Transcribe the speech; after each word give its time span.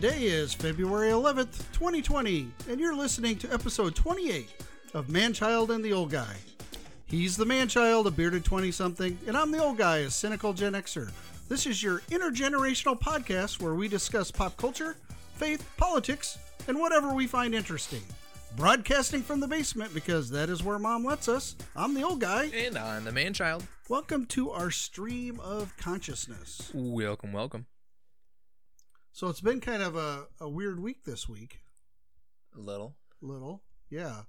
Today 0.00 0.26
is 0.26 0.54
February 0.54 1.10
11th, 1.10 1.72
2020, 1.72 2.48
and 2.70 2.78
you're 2.78 2.94
listening 2.94 3.36
to 3.38 3.52
episode 3.52 3.96
28 3.96 4.48
of 4.94 5.08
Manchild 5.08 5.70
and 5.70 5.84
the 5.84 5.92
Old 5.92 6.12
Guy. 6.12 6.36
He's 7.06 7.36
the 7.36 7.44
manchild, 7.44 8.06
a 8.06 8.12
bearded 8.12 8.44
20 8.44 8.70
something, 8.70 9.18
and 9.26 9.36
I'm 9.36 9.50
the 9.50 9.60
old 9.60 9.76
guy, 9.76 9.98
a 9.98 10.10
cynical 10.10 10.52
Gen 10.52 10.74
Xer. 10.74 11.10
This 11.48 11.66
is 11.66 11.82
your 11.82 11.98
intergenerational 12.12 12.96
podcast 12.96 13.60
where 13.60 13.74
we 13.74 13.88
discuss 13.88 14.30
pop 14.30 14.56
culture, 14.56 14.94
faith, 15.34 15.68
politics, 15.76 16.38
and 16.68 16.78
whatever 16.78 17.12
we 17.12 17.26
find 17.26 17.52
interesting. 17.52 18.02
Broadcasting 18.56 19.22
from 19.22 19.40
the 19.40 19.48
basement 19.48 19.92
because 19.92 20.30
that 20.30 20.48
is 20.48 20.62
where 20.62 20.78
mom 20.78 21.04
lets 21.04 21.26
us. 21.26 21.56
I'm 21.74 21.94
the 21.94 22.04
old 22.04 22.20
guy. 22.20 22.44
And 22.54 22.78
I'm 22.78 23.02
the 23.02 23.10
man 23.10 23.32
child. 23.32 23.66
Welcome 23.88 24.26
to 24.26 24.52
our 24.52 24.70
stream 24.70 25.40
of 25.40 25.76
consciousness. 25.76 26.70
Welcome, 26.72 27.32
welcome. 27.32 27.66
So 29.18 29.26
it's 29.26 29.40
been 29.40 29.60
kind 29.60 29.82
of 29.82 29.96
a, 29.96 30.26
a 30.38 30.48
weird 30.48 30.78
week 30.78 31.02
this 31.02 31.28
week. 31.28 31.58
A 32.56 32.60
little. 32.60 32.94
Little. 33.20 33.64
Yeah. 33.90 34.20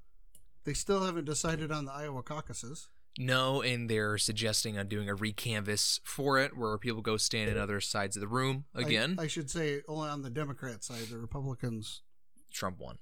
They 0.64 0.74
still 0.74 1.06
haven't 1.06 1.26
decided 1.26 1.72
on 1.72 1.86
the 1.86 1.92
Iowa 1.92 2.24
caucuses. 2.24 2.88
No, 3.16 3.62
and 3.62 3.88
they're 3.88 4.18
suggesting 4.18 4.80
on 4.80 4.88
doing 4.88 5.08
a 5.08 5.16
recanvass 5.16 6.00
for 6.04 6.40
it 6.40 6.58
where 6.58 6.76
people 6.80 7.04
go 7.04 7.18
stand 7.18 7.52
in 7.52 7.58
other 7.60 7.80
sides 7.80 8.18
of 8.18 8.22
the 8.22 8.28
room 8.28 8.66
again. 8.74 9.18
I, 9.20 9.28
should 9.28 9.52
say 9.52 9.82
only 9.88 10.10
on 10.10 10.24
the 10.24 10.32
Democrat 10.32 10.84
side. 10.84 11.04
The 11.12 11.20
Republicans, 11.20 12.02
Trump 12.52 12.80
won. 12.80 12.98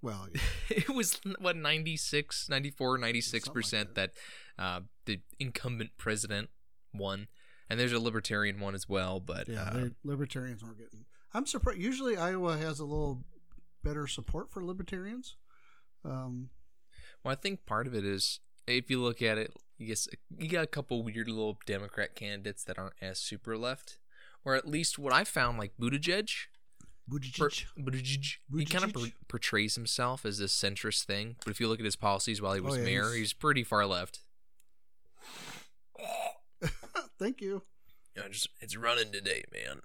well, 0.00 0.28
yeah. 0.34 0.40
it 0.70 0.88
was 0.88 1.20
what 1.38 1.54
96 1.54 2.48
94 2.48 2.98
96% 2.98 3.72
like 3.74 3.94
that 3.94 4.12
uh, 4.58 4.80
the 5.04 5.20
incumbent 5.38 5.90
president 5.98 6.48
won 6.94 7.28
and 7.68 7.78
there's 7.78 7.92
a 7.92 8.00
libertarian 8.00 8.58
one 8.58 8.74
as 8.74 8.88
well 8.88 9.20
but 9.20 9.48
Yeah, 9.48 9.64
uh, 9.64 9.88
libertarians 10.02 10.62
weren't 10.62 10.78
getting. 10.78 11.04
I'm 11.34 11.46
surprised. 11.46 11.78
Usually, 11.80 12.16
Iowa 12.16 12.56
has 12.56 12.80
a 12.80 12.84
little 12.84 13.24
better 13.84 14.06
support 14.06 14.50
for 14.50 14.64
libertarians. 14.64 15.36
Um, 16.04 16.50
well 17.24 17.32
i 17.32 17.34
think 17.34 17.66
part 17.66 17.88
of 17.88 17.94
it 17.94 18.04
is 18.04 18.38
if 18.68 18.88
you 18.90 19.02
look 19.02 19.20
at 19.22 19.38
it 19.38 19.52
you 19.78 19.88
guess 19.88 20.06
you 20.38 20.48
got 20.48 20.62
a 20.62 20.68
couple 20.68 21.02
weird 21.02 21.28
little 21.28 21.58
democrat 21.66 22.14
candidates 22.14 22.62
that 22.64 22.78
aren't 22.78 22.94
as 23.02 23.18
super 23.18 23.56
left 23.58 23.98
or 24.44 24.54
at 24.54 24.68
least 24.68 24.98
what 25.00 25.12
i 25.12 25.24
found 25.24 25.58
like 25.58 25.72
buttigieg 25.80 26.30
Buttigieg. 27.10 27.38
per, 27.38 27.50
Buttigieg, 27.82 28.34
he 28.56 28.64
kind 28.64 28.84
of 28.84 28.92
Buttigieg? 28.92 29.12
portrays 29.28 29.74
himself 29.74 30.24
as 30.24 30.38
this 30.38 30.54
centrist 30.54 31.04
thing 31.04 31.34
but 31.44 31.50
if 31.50 31.58
you 31.58 31.66
look 31.66 31.80
at 31.80 31.84
his 31.84 31.96
policies 31.96 32.40
while 32.40 32.52
he 32.54 32.60
was 32.60 32.74
Oh, 32.74 32.78
yeah, 32.78 32.84
mayor 32.84 33.02
he's- 33.06 33.14
he's 33.16 33.32
pretty 33.32 33.64
far 33.64 33.84
left 33.86 34.20
Thank 37.18 37.40
you. 37.40 37.62
yeah, 38.16 38.28
just 38.30 38.48
it's 38.60 38.76
running 38.76 39.10
today 39.10 39.42
man 39.52 39.80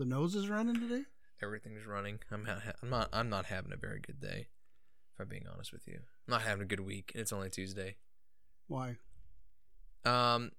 The 0.00 0.06
nose 0.06 0.34
is 0.34 0.48
running 0.48 0.76
today. 0.80 1.02
everything's 1.42 1.84
running. 1.86 2.20
I'm 2.30 2.46
ha- 2.46 2.72
I'm 2.82 2.88
not 2.88 3.10
I'm 3.12 3.28
not 3.28 3.44
having 3.44 3.70
a 3.70 3.76
very 3.76 4.00
good 4.00 4.18
day. 4.18 4.48
If 5.12 5.20
I'm 5.20 5.28
being 5.28 5.44
honest 5.52 5.74
with 5.74 5.86
you, 5.86 5.96
I'm 5.96 6.32
not 6.32 6.40
having 6.40 6.62
a 6.62 6.64
good 6.64 6.80
week. 6.80 7.12
and 7.14 7.20
It's 7.20 7.34
only 7.34 7.50
Tuesday. 7.50 7.96
Why? 8.66 8.96
Um, 10.06 10.52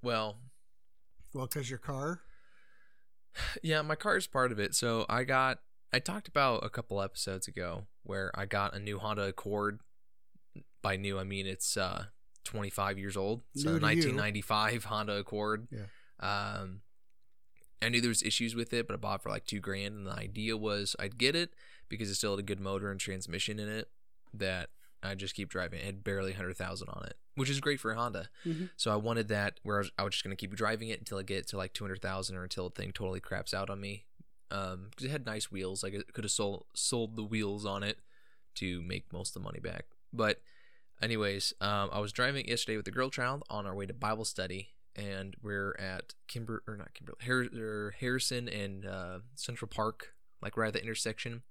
well, 0.00 0.36
Well, 1.34 1.46
because 1.46 1.68
your 1.68 1.80
car. 1.80 2.20
yeah, 3.64 3.82
my 3.82 3.96
car 3.96 4.16
is 4.16 4.28
part 4.28 4.52
of 4.52 4.60
it. 4.60 4.76
So 4.76 5.06
I 5.08 5.24
got 5.24 5.58
I 5.92 5.98
talked 5.98 6.28
about 6.28 6.64
a 6.64 6.70
couple 6.70 7.02
episodes 7.02 7.48
ago 7.48 7.88
where 8.04 8.30
I 8.38 8.46
got 8.46 8.76
a 8.76 8.78
new 8.78 9.00
Honda 9.00 9.24
Accord. 9.24 9.80
By 10.82 10.94
new, 10.96 11.18
I 11.18 11.24
mean 11.24 11.48
it's 11.48 11.76
uh 11.76 12.04
25 12.44 12.96
years 12.96 13.16
old. 13.16 13.42
So 13.56 13.72
New 13.72 13.80
to 13.80 13.86
you. 13.86 14.14
1995 14.14 14.84
Honda 14.84 15.16
Accord. 15.16 15.66
Yeah. 15.72 15.86
Um, 16.20 16.82
I 17.80 17.88
knew 17.88 18.00
there 18.00 18.08
was 18.08 18.22
issues 18.22 18.54
with 18.54 18.72
it, 18.72 18.86
but 18.86 18.94
I 18.94 18.96
bought 18.96 19.20
it 19.20 19.22
for 19.22 19.30
like 19.30 19.44
two 19.46 19.60
grand, 19.60 19.94
and 19.96 20.06
the 20.06 20.12
idea 20.12 20.56
was 20.56 20.96
I'd 20.98 21.18
get 21.18 21.36
it 21.36 21.54
because 21.88 22.10
it 22.10 22.16
still 22.16 22.32
had 22.32 22.40
a 22.40 22.42
good 22.42 22.60
motor 22.60 22.90
and 22.90 22.98
transmission 23.00 23.58
in 23.58 23.68
it. 23.68 23.88
That 24.34 24.70
I 25.02 25.14
just 25.14 25.34
keep 25.34 25.48
driving. 25.48 25.80
It 25.80 25.86
had 25.86 26.04
barely 26.04 26.32
hundred 26.32 26.56
thousand 26.56 26.88
on 26.90 27.04
it, 27.06 27.14
which 27.36 27.48
is 27.48 27.60
great 27.60 27.80
for 27.80 27.90
a 27.92 27.94
Honda. 27.96 28.28
Mhm. 28.44 28.70
So 28.76 28.92
I 28.92 28.96
wanted 28.96 29.28
that 29.28 29.58
where 29.62 29.76
I 29.76 29.78
was, 29.80 29.90
I 29.98 30.02
was 30.02 30.12
just 30.14 30.24
gonna 30.24 30.36
keep 30.36 30.54
driving 30.54 30.88
it 30.88 30.98
until 30.98 31.18
I 31.18 31.22
get 31.22 31.46
to 31.48 31.56
like 31.56 31.72
two 31.72 31.84
hundred 31.84 32.02
thousand 32.02 32.36
or 32.36 32.42
until 32.42 32.68
the 32.68 32.74
thing 32.74 32.92
totally 32.92 33.20
craps 33.20 33.54
out 33.54 33.70
on 33.70 33.80
me. 33.80 34.04
Um, 34.50 34.88
because 34.90 35.04
it 35.06 35.10
had 35.10 35.24
nice 35.26 35.50
wheels. 35.50 35.82
Like 35.82 35.92
it 35.94 36.12
could 36.12 36.24
have 36.24 36.30
sold 36.30 36.66
sold 36.74 37.16
the 37.16 37.22
wheels 37.24 37.64
on 37.64 37.82
it 37.82 37.98
to 38.56 38.82
make 38.82 39.12
most 39.12 39.30
of 39.30 39.34
the 39.34 39.46
money 39.46 39.60
back. 39.60 39.86
But 40.12 40.40
anyways, 41.00 41.52
um, 41.60 41.88
I 41.92 42.00
was 42.00 42.12
driving 42.12 42.48
yesterday 42.48 42.76
with 42.76 42.84
the 42.84 42.90
girl 42.90 43.10
child 43.10 43.44
on 43.48 43.66
our 43.66 43.74
way 43.74 43.86
to 43.86 43.94
Bible 43.94 44.24
study, 44.24 44.70
and 44.98 45.36
we're 45.42 45.76
at 45.78 46.14
Kimber 46.26 46.62
or 46.66 46.76
not 46.76 46.92
Kimberly 46.92 47.18
Har- 47.24 47.60
or 47.62 47.94
Harrison 47.98 48.48
and 48.48 48.84
uh, 48.84 49.18
Central 49.36 49.68
Park, 49.68 50.14
like 50.42 50.56
right 50.56 50.68
at 50.68 50.74
the 50.74 50.82
intersection, 50.82 51.42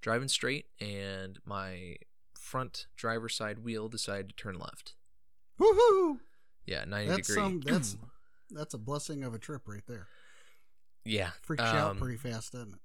driving 0.00 0.28
straight, 0.28 0.66
and 0.80 1.38
my 1.44 1.96
front 2.38 2.86
driver's 2.96 3.34
side 3.34 3.60
wheel 3.60 3.88
decided 3.88 4.30
to 4.30 4.34
turn 4.34 4.58
left. 4.58 4.94
Woohoo! 5.58 6.18
Yeah, 6.66 6.84
ninety 6.84 7.10
That's 7.10 7.28
degree. 7.28 7.42
some. 7.42 7.60
That's 7.60 7.96
that's 8.50 8.74
a 8.74 8.78
blessing 8.78 9.22
of 9.24 9.34
a 9.34 9.38
trip 9.38 9.62
right 9.66 9.86
there. 9.86 10.08
yeah, 11.04 11.30
Freaks 11.42 11.62
you 11.62 11.68
out 11.68 11.92
um, 11.92 11.98
pretty 11.98 12.16
fast, 12.16 12.52
doesn't 12.52 12.74
it? 12.74 12.80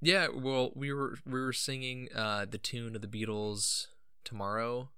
Yeah, 0.00 0.28
well, 0.34 0.70
we 0.74 0.92
were 0.92 1.18
we 1.26 1.40
were 1.40 1.52
singing 1.52 2.08
uh, 2.14 2.46
the 2.50 2.58
tune 2.58 2.96
of 2.96 3.02
the 3.02 3.08
Beatles 3.08 3.88
tomorrow 4.24 4.88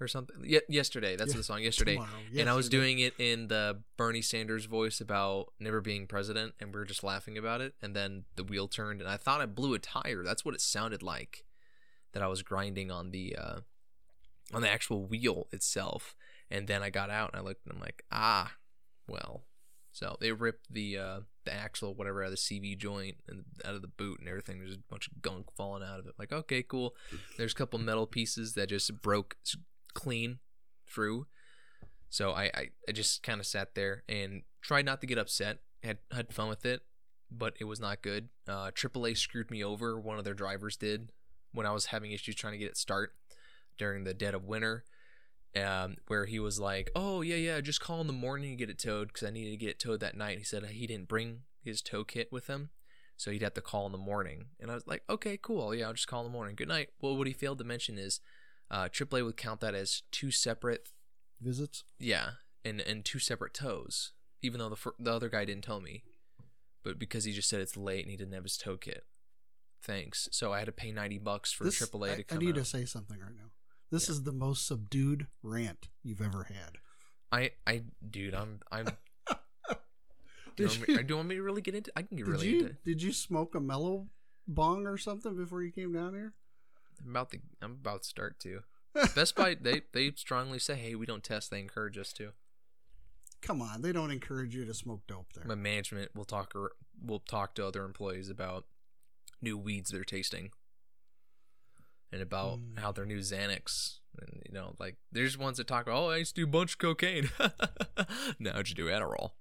or 0.00 0.08
something. 0.08 0.36
Ye- 0.44 0.60
yesterday, 0.68 1.16
that's 1.16 1.32
Yeah, 1.32 1.36
the 1.38 1.42
song. 1.44 1.62
Yesterday, 1.62 1.94
Tomorrow. 1.94 2.10
and 2.38 2.48
I 2.50 2.54
was 2.54 2.66
Yesterday. 2.66 2.82
doing 2.82 2.98
it 3.00 3.14
in 3.18 3.48
the 3.48 3.82
Bernie 3.96 4.22
Sanders 4.22 4.66
voice 4.66 5.00
about 5.00 5.52
never 5.58 5.80
being 5.80 6.06
president, 6.06 6.54
and 6.60 6.72
we 6.74 6.78
were 6.78 6.84
just 6.84 7.02
laughing 7.04 7.36
about 7.38 7.60
it. 7.60 7.74
And 7.80 7.94
then 7.96 8.24
the 8.36 8.44
wheel 8.44 8.68
turned, 8.68 9.00
and 9.00 9.08
I 9.10 9.16
thought 9.16 9.40
I 9.40 9.46
blew 9.46 9.74
a 9.74 9.78
tire. 9.78 10.22
That's 10.24 10.44
what 10.44 10.54
it 10.54 10.60
sounded 10.60 11.02
like. 11.02 11.44
That 12.12 12.22
I 12.22 12.28
was 12.28 12.42
grinding 12.42 12.90
on 12.90 13.10
the 13.10 13.36
uh, 13.36 13.60
on 14.52 14.62
the 14.62 14.70
actual 14.70 15.04
wheel 15.04 15.48
itself. 15.52 16.14
And 16.50 16.66
then 16.68 16.82
I 16.82 16.90
got 16.90 17.10
out 17.10 17.30
and 17.32 17.40
I 17.40 17.42
looked, 17.42 17.66
and 17.66 17.74
I'm 17.74 17.80
like, 17.80 18.04
ah, 18.12 18.52
well. 19.08 19.44
So 19.92 20.16
they 20.20 20.30
ripped 20.32 20.72
the 20.72 20.96
uh, 20.98 21.20
the 21.44 21.54
axle, 21.54 21.94
whatever, 21.94 22.22
out 22.22 22.26
of 22.26 22.32
the 22.32 22.36
CV 22.36 22.76
joint 22.78 23.16
and 23.28 23.44
out 23.64 23.74
of 23.74 23.82
the 23.82 23.88
boot 23.88 24.20
and 24.20 24.28
everything. 24.28 24.58
There's 24.58 24.74
a 24.74 24.78
bunch 24.90 25.08
of 25.08 25.22
gunk 25.22 25.46
falling 25.56 25.82
out 25.82 25.98
of 25.98 26.06
it. 26.06 26.12
Like, 26.18 26.32
okay, 26.32 26.62
cool. 26.62 26.94
There's 27.38 27.52
a 27.52 27.54
couple 27.56 27.78
metal 27.78 28.06
pieces 28.06 28.52
that 28.54 28.68
just 28.68 29.00
broke 29.00 29.36
clean 29.96 30.38
through. 30.86 31.26
So 32.10 32.32
I, 32.32 32.44
I, 32.54 32.68
I 32.88 32.92
just 32.92 33.22
kind 33.22 33.40
of 33.40 33.46
sat 33.46 33.74
there 33.74 34.04
and 34.08 34.42
tried 34.60 34.84
not 34.84 35.00
to 35.00 35.06
get 35.06 35.18
upset. 35.18 35.58
Had 35.82 35.98
had 36.12 36.32
fun 36.32 36.48
with 36.48 36.64
it, 36.64 36.82
but 37.30 37.54
it 37.58 37.64
was 37.64 37.80
not 37.80 38.02
good. 38.02 38.28
Uh, 38.46 38.70
AAA 38.70 39.16
screwed 39.16 39.50
me 39.50 39.64
over. 39.64 39.98
One 39.98 40.18
of 40.18 40.24
their 40.24 40.34
drivers 40.34 40.76
did 40.76 41.12
when 41.52 41.66
I 41.66 41.72
was 41.72 41.86
having 41.86 42.12
issues 42.12 42.34
trying 42.34 42.52
to 42.52 42.58
get 42.58 42.68
it 42.68 42.76
start 42.76 43.14
during 43.78 44.04
the 44.04 44.14
dead 44.14 44.34
of 44.34 44.44
winter. 44.44 44.84
Um, 45.56 45.96
where 46.06 46.26
he 46.26 46.38
was 46.38 46.60
like, 46.60 46.90
"Oh 46.94 47.22
yeah, 47.22 47.36
yeah, 47.36 47.60
just 47.62 47.80
call 47.80 48.02
in 48.02 48.06
the 48.06 48.12
morning 48.12 48.50
and 48.50 48.58
get 48.58 48.68
it 48.68 48.78
towed 48.78 49.08
because 49.08 49.26
I 49.26 49.30
needed 49.30 49.52
to 49.52 49.56
get 49.56 49.70
it 49.70 49.78
towed 49.78 50.00
that 50.00 50.16
night." 50.16 50.36
He 50.36 50.44
said 50.44 50.64
he 50.66 50.86
didn't 50.86 51.08
bring 51.08 51.42
his 51.62 51.80
tow 51.80 52.04
kit 52.04 52.30
with 52.30 52.46
him, 52.46 52.68
so 53.16 53.30
he'd 53.30 53.42
have 53.42 53.54
to 53.54 53.62
call 53.62 53.86
in 53.86 53.92
the 53.92 53.98
morning. 53.98 54.46
And 54.60 54.70
I 54.70 54.74
was 54.74 54.86
like, 54.86 55.02
"Okay, 55.08 55.38
cool, 55.40 55.74
yeah, 55.74 55.86
I'll 55.86 55.94
just 55.94 56.08
call 56.08 56.20
in 56.20 56.26
the 56.26 56.32
morning. 56.32 56.56
Good 56.56 56.68
night." 56.68 56.90
Well, 57.00 57.16
what 57.16 57.26
he 57.26 57.32
failed 57.32 57.58
to 57.58 57.64
mention 57.64 57.96
is, 57.96 58.20
uh, 58.70 58.88
AAA 58.88 59.24
would 59.24 59.36
count 59.36 59.60
that 59.60 59.74
as 59.74 60.02
two 60.10 60.30
separate 60.30 60.88
visits. 61.40 61.84
yeah, 61.98 62.30
and 62.64 62.80
and 62.80 63.04
two 63.04 63.18
separate 63.18 63.54
tows. 63.54 64.12
even 64.42 64.58
though 64.58 64.68
the 64.68 64.76
fir- 64.76 64.94
the 64.98 65.12
other 65.12 65.28
guy 65.28 65.44
didn't 65.44 65.64
tell 65.64 65.80
me, 65.80 66.02
but 66.82 66.98
because 66.98 67.24
he 67.24 67.32
just 67.32 67.48
said 67.48 67.60
it's 67.60 67.76
late 67.76 68.02
and 68.04 68.10
he 68.10 68.16
didn't 68.16 68.34
have 68.34 68.42
his 68.44 68.56
tow 68.56 68.76
kit. 68.76 69.04
Thanks. 69.82 70.28
So 70.32 70.52
I 70.52 70.58
had 70.58 70.66
to 70.66 70.72
pay 70.72 70.90
ninety 70.92 71.18
bucks 71.18 71.52
for 71.52 71.64
This- 71.64 71.80
AAA 71.80 72.12
I, 72.12 72.16
to 72.16 72.22
come. 72.24 72.38
I 72.38 72.40
need 72.40 72.48
out. 72.50 72.54
to 72.56 72.64
say 72.64 72.84
something 72.84 73.18
right 73.20 73.34
now. 73.36 73.50
This 73.90 74.08
Yeah. 74.08 74.12
is 74.14 74.22
the 74.24 74.32
most 74.32 74.66
subdued 74.66 75.28
rant 75.42 75.88
you've 76.02 76.20
ever 76.22 76.44
had. 76.44 76.78
I 77.30 77.52
I 77.66 77.82
dude, 78.08 78.34
I'm 78.34 78.60
I'm. 78.72 78.86
Do 80.56 80.62
you, 80.62 80.68
want 80.70 80.88
me, 80.88 80.94
you- 80.94 81.02
do 81.02 81.12
you 81.12 81.16
want 81.16 81.28
me 81.28 81.34
to 81.34 81.42
really 81.42 81.60
get 81.60 81.74
into? 81.74 81.92
I 81.94 82.00
can 82.02 82.16
get 82.16 82.24
Did 82.24 82.32
really 82.32 82.48
you 82.48 82.60
into. 82.60 82.76
did 82.84 83.02
you 83.02 83.12
smoke 83.12 83.54
a 83.54 83.60
mellow 83.60 84.06
bong 84.48 84.86
or 84.86 84.96
something 84.96 85.36
before 85.36 85.62
you 85.62 85.70
came 85.70 85.92
down 85.92 86.14
here? 86.14 86.32
I'm 87.04 87.10
about 87.10 87.30
to. 87.30 87.38
I'm 87.62 87.72
about 87.72 88.02
to 88.02 88.08
start 88.08 88.38
to. 88.40 88.60
Best 89.14 89.34
Buy 89.36 89.54
they 89.60 89.82
they 89.92 90.10
strongly 90.16 90.58
say, 90.58 90.74
hey, 90.74 90.94
we 90.94 91.06
don't 91.06 91.22
test. 91.24 91.50
They 91.50 91.60
encourage 91.60 91.98
us 91.98 92.12
to. 92.14 92.32
Come 93.42 93.60
on, 93.60 93.82
they 93.82 93.92
don't 93.92 94.10
encourage 94.10 94.54
you 94.54 94.64
to 94.64 94.74
smoke 94.74 95.02
dope 95.06 95.32
there. 95.34 95.44
My 95.44 95.54
management 95.54 96.14
will 96.14 96.24
talk 96.24 96.52
or 96.56 96.72
will 97.04 97.20
talk 97.20 97.54
to 97.56 97.66
other 97.66 97.84
employees 97.84 98.30
about 98.30 98.64
new 99.42 99.58
weeds 99.58 99.90
they're 99.90 100.04
tasting, 100.04 100.50
and 102.10 102.22
about 102.22 102.58
Mm. 102.58 102.78
how 102.78 102.92
their 102.92 103.04
new 103.04 103.18
Xanax. 103.18 103.98
And 104.18 104.42
you 104.46 104.52
know, 104.52 104.74
like 104.78 104.96
there's 105.12 105.36
ones 105.36 105.58
that 105.58 105.66
talk 105.66 105.86
about, 105.86 105.98
oh, 106.04 106.10
I 106.10 106.16
used 106.16 106.34
to 106.36 106.40
do 106.40 106.44
a 106.48 106.50
bunch 106.50 106.72
of 106.72 106.78
cocaine. 106.78 107.28
now 108.38 108.56
I 108.58 108.62
just 108.62 108.76
do 108.76 108.86
Adderall. 108.86 109.32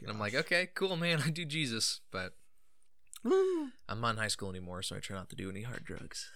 And 0.00 0.10
I'm 0.10 0.18
like, 0.18 0.34
okay, 0.34 0.68
cool, 0.74 0.96
man. 0.96 1.22
I 1.24 1.30
do 1.30 1.44
Jesus, 1.46 2.00
but 2.10 2.34
Woo. 3.24 3.68
I'm 3.88 4.00
not 4.02 4.10
in 4.10 4.16
high 4.18 4.28
school 4.28 4.50
anymore, 4.50 4.82
so 4.82 4.96
I 4.96 4.98
try 4.98 5.16
not 5.16 5.30
to 5.30 5.36
do 5.36 5.48
any 5.48 5.62
hard 5.62 5.84
drugs. 5.84 6.28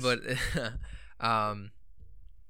But 0.00 0.20
um, 1.20 1.70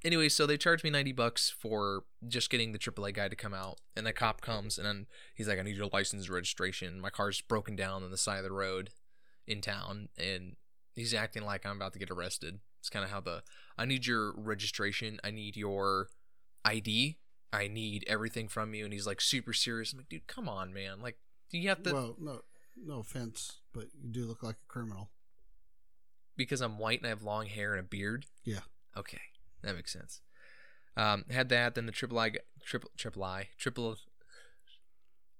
anyway, 0.04 0.28
so 0.28 0.46
they 0.46 0.56
charged 0.56 0.84
me 0.84 0.90
90 0.90 1.12
bucks 1.12 1.50
for 1.50 2.04
just 2.26 2.50
getting 2.50 2.72
the 2.72 2.78
AAA 2.78 3.14
guy 3.14 3.28
to 3.28 3.36
come 3.36 3.54
out. 3.54 3.80
And 3.96 4.06
the 4.06 4.12
cop 4.12 4.40
comes 4.40 4.78
and 4.78 4.86
then 4.86 5.06
he's 5.34 5.48
like, 5.48 5.58
I 5.58 5.62
need 5.62 5.76
your 5.76 5.88
license 5.92 6.28
registration. 6.28 7.00
My 7.00 7.10
car's 7.10 7.40
broken 7.40 7.74
down 7.74 8.02
on 8.02 8.10
the 8.10 8.16
side 8.16 8.38
of 8.38 8.44
the 8.44 8.52
road 8.52 8.90
in 9.46 9.60
town. 9.60 10.08
And 10.18 10.56
he's 10.94 11.14
acting 11.14 11.44
like 11.44 11.66
I'm 11.66 11.76
about 11.76 11.92
to 11.94 11.98
get 11.98 12.10
arrested. 12.10 12.60
It's 12.80 12.90
kind 12.90 13.04
of 13.04 13.10
how 13.10 13.20
the 13.20 13.42
I 13.78 13.86
need 13.86 14.06
your 14.06 14.34
registration. 14.36 15.18
I 15.24 15.30
need 15.30 15.56
your 15.56 16.08
ID. 16.64 17.16
I 17.52 17.68
need 17.68 18.04
everything 18.06 18.48
from 18.48 18.74
you. 18.74 18.84
And 18.84 18.92
he's 18.92 19.06
like 19.06 19.20
super 19.20 19.52
serious. 19.52 19.92
I'm 19.92 19.98
like, 20.00 20.08
dude, 20.08 20.26
come 20.26 20.48
on, 20.48 20.72
man. 20.72 21.00
Like, 21.00 21.18
do 21.50 21.58
you 21.58 21.68
have 21.68 21.82
to. 21.84 21.92
well, 21.92 22.16
no, 22.20 22.40
no 22.76 22.98
offense, 22.98 23.60
but 23.72 23.84
you 24.02 24.10
do 24.10 24.24
look 24.24 24.42
like 24.42 24.56
a 24.56 24.72
criminal. 24.72 25.10
Because 26.36 26.60
I'm 26.60 26.78
white 26.78 26.98
and 27.00 27.06
I 27.06 27.10
have 27.10 27.22
long 27.22 27.46
hair 27.46 27.72
and 27.72 27.80
a 27.80 27.88
beard. 27.88 28.26
Yeah. 28.44 28.60
Okay, 28.96 29.20
that 29.62 29.74
makes 29.74 29.92
sense. 29.92 30.20
Um, 30.96 31.24
had 31.30 31.48
that, 31.48 31.74
then 31.74 31.86
the 31.86 31.92
triple 31.92 32.18
I, 32.18 32.32
triple 32.64 32.90
triple 32.96 33.24
I, 33.24 33.48
triple 33.58 33.96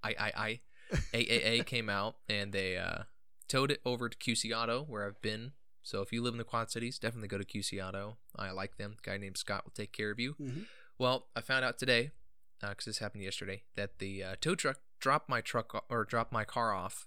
I 0.03 0.11
I 0.19 0.33
I 0.37 0.61
AAA 1.15 1.67
came 1.67 1.89
out 1.89 2.17
and 2.29 2.53
they 2.53 2.77
uh, 2.77 3.05
towed 3.49 3.71
it 3.71 3.81
over 3.85 4.09
to 4.09 4.17
QC 4.17 4.57
Auto 4.57 4.83
where 4.83 5.07
I've 5.07 5.21
been. 5.23 5.53
So 5.83 6.01
if 6.01 6.13
you 6.13 6.23
live 6.23 6.35
in 6.35 6.39
the 6.39 6.45
Quad 6.45 6.71
Cities, 6.71 6.99
definitely 6.99 7.29
go 7.29 7.39
to 7.39 7.45
QC 7.45 7.83
Auto. 7.87 8.17
I 8.37 8.51
like 8.53 8.77
them. 8.79 8.97
A 8.99 9.03
guy 9.11 9.17
named 9.19 9.37
Scott 9.37 9.65
will 9.65 9.73
take 9.73 9.93
care 9.93 10.11
of 10.11 10.19
you. 10.19 10.35
Mhm. 10.41 10.65
Well, 10.99 11.27
I 11.37 11.41
found 11.41 11.65
out 11.65 11.79
today, 11.79 12.13
because 12.61 12.85
this 12.87 12.99
happened 12.99 13.23
yesterday, 13.25 13.65
that 13.77 13.99
the 13.99 14.23
uh, 14.23 14.37
tow 14.41 14.55
truck 14.55 14.79
dropped 15.01 15.29
my 15.29 15.41
truck 15.41 15.85
or 15.91 16.05
dropped 16.05 16.33
my 16.33 16.45
car 16.45 16.73
off, 16.73 17.07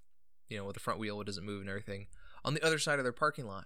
you 0.50 0.58
know, 0.58 0.66
with 0.66 0.76
the 0.76 0.80
front 0.80 1.00
wheel, 1.00 1.20
it 1.22 1.26
doesn't 1.26 1.46
move 1.46 1.62
and 1.62 1.70
everything, 1.70 2.08
on 2.46 2.54
the 2.54 2.64
other 2.64 2.78
side 2.78 3.00
of 3.00 3.06
their 3.06 3.12
parking 3.14 3.48
lot. 3.48 3.66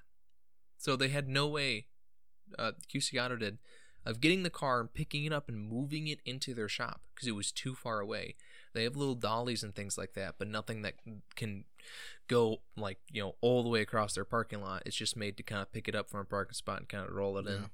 So 0.82 0.96
they 0.96 1.10
had 1.10 1.30
no 1.30 1.48
way, 1.48 1.86
uh, 2.58 2.72
QC 2.92 3.24
Auto 3.24 3.36
did, 3.36 3.60
of 4.04 4.20
getting 4.20 4.42
the 4.42 4.50
car 4.50 4.80
and 4.80 4.92
picking 4.92 5.26
it 5.26 5.32
up 5.32 5.48
and 5.48 5.70
moving 5.70 6.08
it 6.08 6.22
into 6.26 6.56
their 6.56 6.68
shop 6.68 7.02
because 7.14 7.28
it 7.28 7.36
was 7.36 7.52
too 7.52 7.76
far 7.76 8.00
away. 8.00 8.36
They 8.74 8.84
have 8.86 8.96
little 8.96 9.14
dollies 9.14 9.62
and 9.62 9.76
things 9.76 9.96
like 9.96 10.16
that, 10.16 10.36
but 10.40 10.48
nothing 10.48 10.82
that 10.82 10.96
can 11.36 11.66
go 12.28 12.62
like 12.76 12.98
you 13.12 13.22
know 13.22 13.36
all 13.42 13.62
the 13.62 13.70
way 13.70 13.82
across 13.82 14.16
their 14.16 14.26
parking 14.26 14.60
lot. 14.60 14.82
It's 14.88 14.96
just 14.96 15.16
made 15.16 15.38
to 15.38 15.44
kind 15.44 15.62
of 15.62 15.72
pick 15.72 15.88
it 15.88 15.94
up 15.94 16.10
from 16.10 16.22
a 16.22 16.26
parking 16.26 16.56
spot 16.56 16.80
and 16.80 16.90
kind 16.90 17.08
of 17.08 17.14
roll 17.14 17.38
it 17.38 17.46
in. 17.46 17.70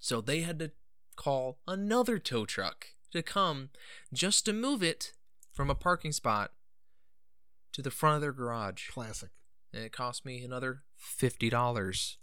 So 0.00 0.22
they 0.22 0.40
had 0.40 0.58
to 0.60 0.70
call 1.16 1.58
another 1.68 2.18
tow 2.18 2.46
truck 2.46 2.86
to 3.12 3.22
come 3.22 3.68
just 4.10 4.46
to 4.46 4.54
move 4.54 4.82
it 4.82 5.12
from 5.52 5.68
a 5.68 5.74
parking 5.74 6.12
spot 6.12 6.52
to 7.72 7.82
the 7.82 7.90
front 7.90 8.14
of 8.14 8.22
their 8.22 8.32
garage. 8.32 8.88
Classic. 8.88 9.28
And 9.70 9.84
it 9.84 9.92
cost 9.92 10.24
me 10.24 10.42
another 10.42 10.84
fifty 10.96 11.50
dollars 11.50 12.16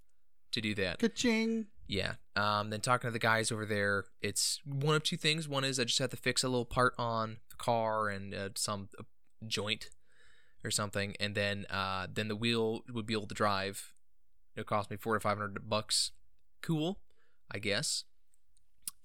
to 0.52 0.62
do 0.62 0.76
that. 0.76 1.00
Ka-ching. 1.00 1.68
Yeah. 1.88 2.14
Um, 2.36 2.70
then 2.70 2.82
talking 2.82 3.08
to 3.08 3.12
the 3.12 3.20
guys 3.20 3.52
over 3.52 3.66
there, 3.66 4.06
it's 4.22 4.60
one 4.64 4.96
of 4.96 5.04
two 5.04 5.18
things. 5.18 5.48
One 5.48 5.64
is 5.64 5.80
I 5.80 5.84
just 5.84 6.00
have 6.00 6.12
to 6.12 6.18
fix 6.18 6.44
a 6.44 6.48
little 6.48 6.66
part 6.66 6.94
on 6.98 7.38
the 7.50 7.56
car 7.58 8.10
and 8.10 8.34
uh, 8.34 8.50
some 8.56 8.90
uh, 9.00 9.04
joint 9.48 9.90
or 10.64 10.72
something, 10.72 11.16
and 11.20 11.36
then 11.36 11.66
uh, 11.70 12.08
then 12.14 12.28
the 12.28 12.36
wheel 12.36 12.82
would 12.94 13.06
be 13.06 13.14
able 13.14 13.28
to 13.28 13.36
drive. 13.36 13.94
It 14.56 14.66
cost 14.66 14.92
me 14.92 14.98
four 14.98 15.14
to 15.14 15.20
five 15.20 15.38
hundred 15.38 15.70
bucks. 15.70 16.12
Cool, 16.62 17.00
I 17.50 17.60
guess. 17.60 18.04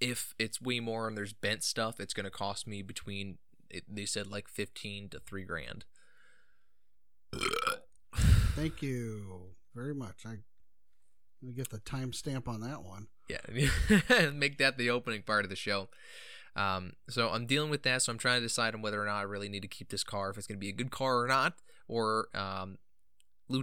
If 0.00 0.34
it's 0.38 0.60
way 0.60 0.80
more 0.80 1.06
and 1.06 1.16
there's 1.16 1.32
bent 1.32 1.62
stuff, 1.62 2.00
it's 2.00 2.12
gonna 2.12 2.30
cost 2.30 2.66
me 2.66 2.82
between. 2.82 3.38
It, 3.70 3.84
they 3.88 4.04
said 4.04 4.26
like 4.26 4.48
fifteen 4.48 5.08
to 5.10 5.20
three 5.20 5.44
grand. 5.44 5.84
Thank 8.54 8.82
you 8.82 9.54
very 9.74 9.94
much. 9.94 10.26
I 10.26 10.36
me 11.44 11.52
get 11.52 11.70
the 11.70 11.78
timestamp 11.78 12.48
on 12.48 12.60
that 12.60 12.82
one. 12.82 13.08
Yeah, 13.28 14.30
make 14.32 14.58
that 14.58 14.78
the 14.78 14.90
opening 14.90 15.22
part 15.22 15.44
of 15.44 15.50
the 15.50 15.56
show. 15.56 15.88
Um, 16.56 16.92
so 17.08 17.30
I'm 17.30 17.46
dealing 17.46 17.70
with 17.70 17.82
that. 17.82 18.02
So 18.02 18.12
I'm 18.12 18.18
trying 18.18 18.40
to 18.40 18.46
decide 18.46 18.74
on 18.74 18.82
whether 18.82 19.02
or 19.02 19.06
not 19.06 19.18
I 19.18 19.22
really 19.22 19.48
need 19.48 19.62
to 19.62 19.68
keep 19.68 19.90
this 19.90 20.04
car, 20.04 20.30
if 20.30 20.38
it's 20.38 20.46
going 20.46 20.58
to 20.58 20.64
be 20.64 20.68
a 20.68 20.74
good 20.74 20.90
car 20.90 21.22
or 21.22 21.26
not. 21.26 21.54
Or 21.88 22.28
um, 22.34 22.78
Lou 23.48 23.62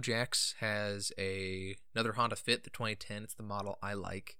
has 0.60 1.12
a 1.18 1.76
another 1.94 2.12
Honda 2.12 2.36
Fit, 2.36 2.64
the 2.64 2.70
2010. 2.70 3.24
It's 3.24 3.34
the 3.34 3.42
model 3.42 3.78
I 3.82 3.94
like. 3.94 4.36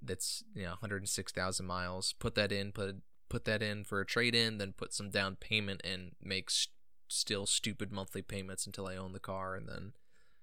That's 0.00 0.44
you 0.54 0.62
know 0.62 0.70
106,000 0.70 1.66
miles. 1.66 2.14
Put 2.18 2.34
that 2.34 2.52
in, 2.52 2.72
put 2.72 2.96
put 3.28 3.44
that 3.44 3.62
in 3.62 3.84
for 3.84 4.00
a 4.00 4.06
trade 4.06 4.34
in, 4.34 4.58
then 4.58 4.72
put 4.76 4.92
some 4.92 5.10
down 5.10 5.36
payment 5.36 5.80
and 5.84 6.12
make 6.22 6.50
st- 6.50 6.72
still 7.08 7.46
stupid 7.46 7.92
monthly 7.92 8.22
payments 8.22 8.66
until 8.66 8.86
I 8.86 8.96
own 8.96 9.12
the 9.12 9.20
car, 9.20 9.54
and 9.54 9.68
then 9.68 9.92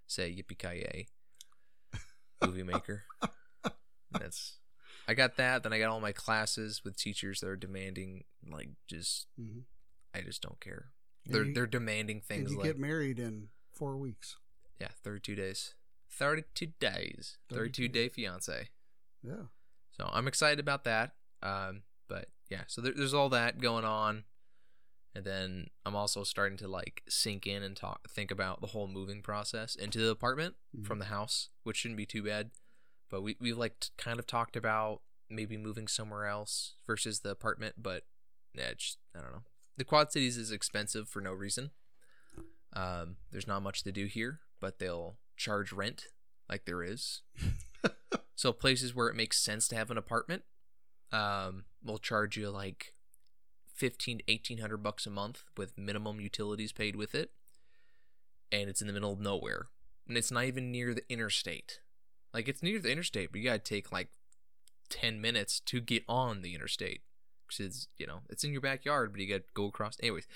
say 0.07 0.29
yippee 0.29 0.57
ki 0.57 0.79
yay, 0.79 1.07
movie 2.41 2.63
maker. 2.63 3.03
That's 4.11 4.57
I 5.07 5.13
got 5.13 5.37
that. 5.37 5.63
Then 5.63 5.73
I 5.73 5.79
got 5.79 5.89
all 5.89 5.99
my 5.99 6.11
classes 6.11 6.81
with 6.83 6.97
teachers 6.97 7.41
that 7.41 7.47
are 7.47 7.55
demanding 7.55 8.23
like 8.49 8.69
just 8.87 9.27
hmm 9.37 9.59
I 10.13 10.21
just 10.21 10.41
don't 10.41 10.59
care. 10.59 10.87
And 11.25 11.33
They're 11.35 11.43
you- 11.45 11.53
they're 11.53 11.67
demanding 11.67 12.17
And 12.17 12.25
things 12.25 12.51
you 12.51 12.57
like 12.57 12.65
get 12.67 12.79
married 12.79 13.19
in 13.19 13.49
four 13.73 13.97
weeks. 13.97 14.37
yeah, 14.79 14.89
thirty 15.03 15.19
two 15.19 15.35
days, 15.35 15.73
thirty 16.09 16.43
two 16.53 16.67
days, 16.79 17.37
thirty 17.49 17.69
32 17.71 17.87
day 17.89 18.09
fiance. 18.09 18.69
Yeah. 19.23 19.47
So 19.91 20.09
I'm 20.13 20.27
excited 20.27 20.59
about 20.59 20.83
that. 20.85 21.15
Um, 21.43 21.83
but 22.07 22.27
yeah, 22.49 22.61
so 22.67 22.81
there, 22.81 22.93
there's 22.95 23.13
all 23.13 23.29
that 23.29 23.59
going 23.59 23.85
on, 23.85 24.23
and 25.15 25.23
then 25.25 25.67
I'm 25.85 25.95
also 25.95 26.23
starting 26.23 26.57
to 26.59 26.67
like 26.67 27.01
sink 27.07 27.47
in 27.47 27.63
and 27.63 27.75
talk, 27.75 28.07
think 28.09 28.29
about 28.31 28.61
the 28.61 28.67
whole 28.67 28.87
moving 28.87 29.21
process 29.21 29.73
into 29.75 29.99
the 29.99 30.09
apartment 30.09 30.55
Mhm. 30.75 30.85
from 30.85 30.99
the 30.99 31.05
house, 31.05 31.49
which 31.63 31.77
shouldn't 31.77 31.97
be 31.97 32.05
too 32.05 32.23
bad. 32.23 32.51
But 33.09 33.21
we 33.21 33.37
we 33.39 33.53
like 33.53 33.79
t- 33.79 33.89
kind 33.97 34.19
of 34.19 34.27
talked 34.27 34.55
about 34.55 35.01
maybe 35.29 35.57
moving 35.57 35.87
somewhere 35.87 36.25
else 36.25 36.75
versus 36.85 37.21
the 37.21 37.29
apartment, 37.29 37.75
but 37.81 38.03
yeah, 38.53 38.73
just, 38.73 38.99
I 39.15 39.21
don't 39.21 39.31
know. 39.31 39.43
The 39.77 39.83
Quad 39.83 40.11
Cities 40.11 40.37
is 40.37 40.51
expensive 40.51 41.09
for 41.09 41.21
no 41.21 41.33
reason. 41.33 41.71
Um, 42.73 43.17
there's 43.31 43.47
not 43.47 43.63
much 43.63 43.83
to 43.83 43.91
do 43.91 44.05
here, 44.05 44.41
but 44.59 44.79
they'll 44.79 45.17
charge 45.37 45.71
rent 45.71 46.05
like 46.49 46.65
there 46.65 46.83
is. 46.83 47.21
so 48.35 48.51
places 48.53 48.93
where 48.93 49.07
it 49.07 49.15
makes 49.15 49.39
sense 49.41 49.67
to 49.69 49.75
have 49.75 49.89
an 49.91 49.97
apartment, 49.97 50.43
um, 51.11 51.65
will 51.83 51.97
charge 51.97 52.37
you 52.37 52.49
like 52.49 52.93
fifteen 53.75 54.19
to 54.19 54.23
eighteen 54.27 54.59
hundred 54.59 54.77
bucks 54.77 55.05
a 55.05 55.09
month 55.09 55.43
with 55.57 55.77
minimum 55.77 56.19
utilities 56.19 56.71
paid 56.71 56.95
with 56.95 57.13
it, 57.13 57.31
and 58.51 58.69
it's 58.69 58.81
in 58.81 58.87
the 58.87 58.93
middle 58.93 59.13
of 59.13 59.19
nowhere, 59.19 59.67
and 60.07 60.17
it's 60.17 60.31
not 60.31 60.45
even 60.45 60.71
near 60.71 60.93
the 60.93 61.03
interstate. 61.09 61.79
Like 62.33 62.47
it's 62.47 62.63
near 62.63 62.79
the 62.79 62.91
interstate, 62.91 63.31
but 63.31 63.39
you 63.39 63.45
gotta 63.45 63.59
take 63.59 63.91
like 63.91 64.09
ten 64.89 65.21
minutes 65.21 65.59
to 65.61 65.79
get 65.79 66.03
on 66.07 66.41
the 66.41 66.55
interstate. 66.55 67.01
Cause 67.49 67.59
it's 67.59 67.87
you 67.97 68.07
know 68.07 68.21
it's 68.29 68.43
in 68.43 68.51
your 68.51 68.61
backyard, 68.61 69.11
but 69.11 69.21
you 69.21 69.27
gotta 69.27 69.43
go 69.53 69.65
across. 69.65 69.97
Anyways, 70.01 70.27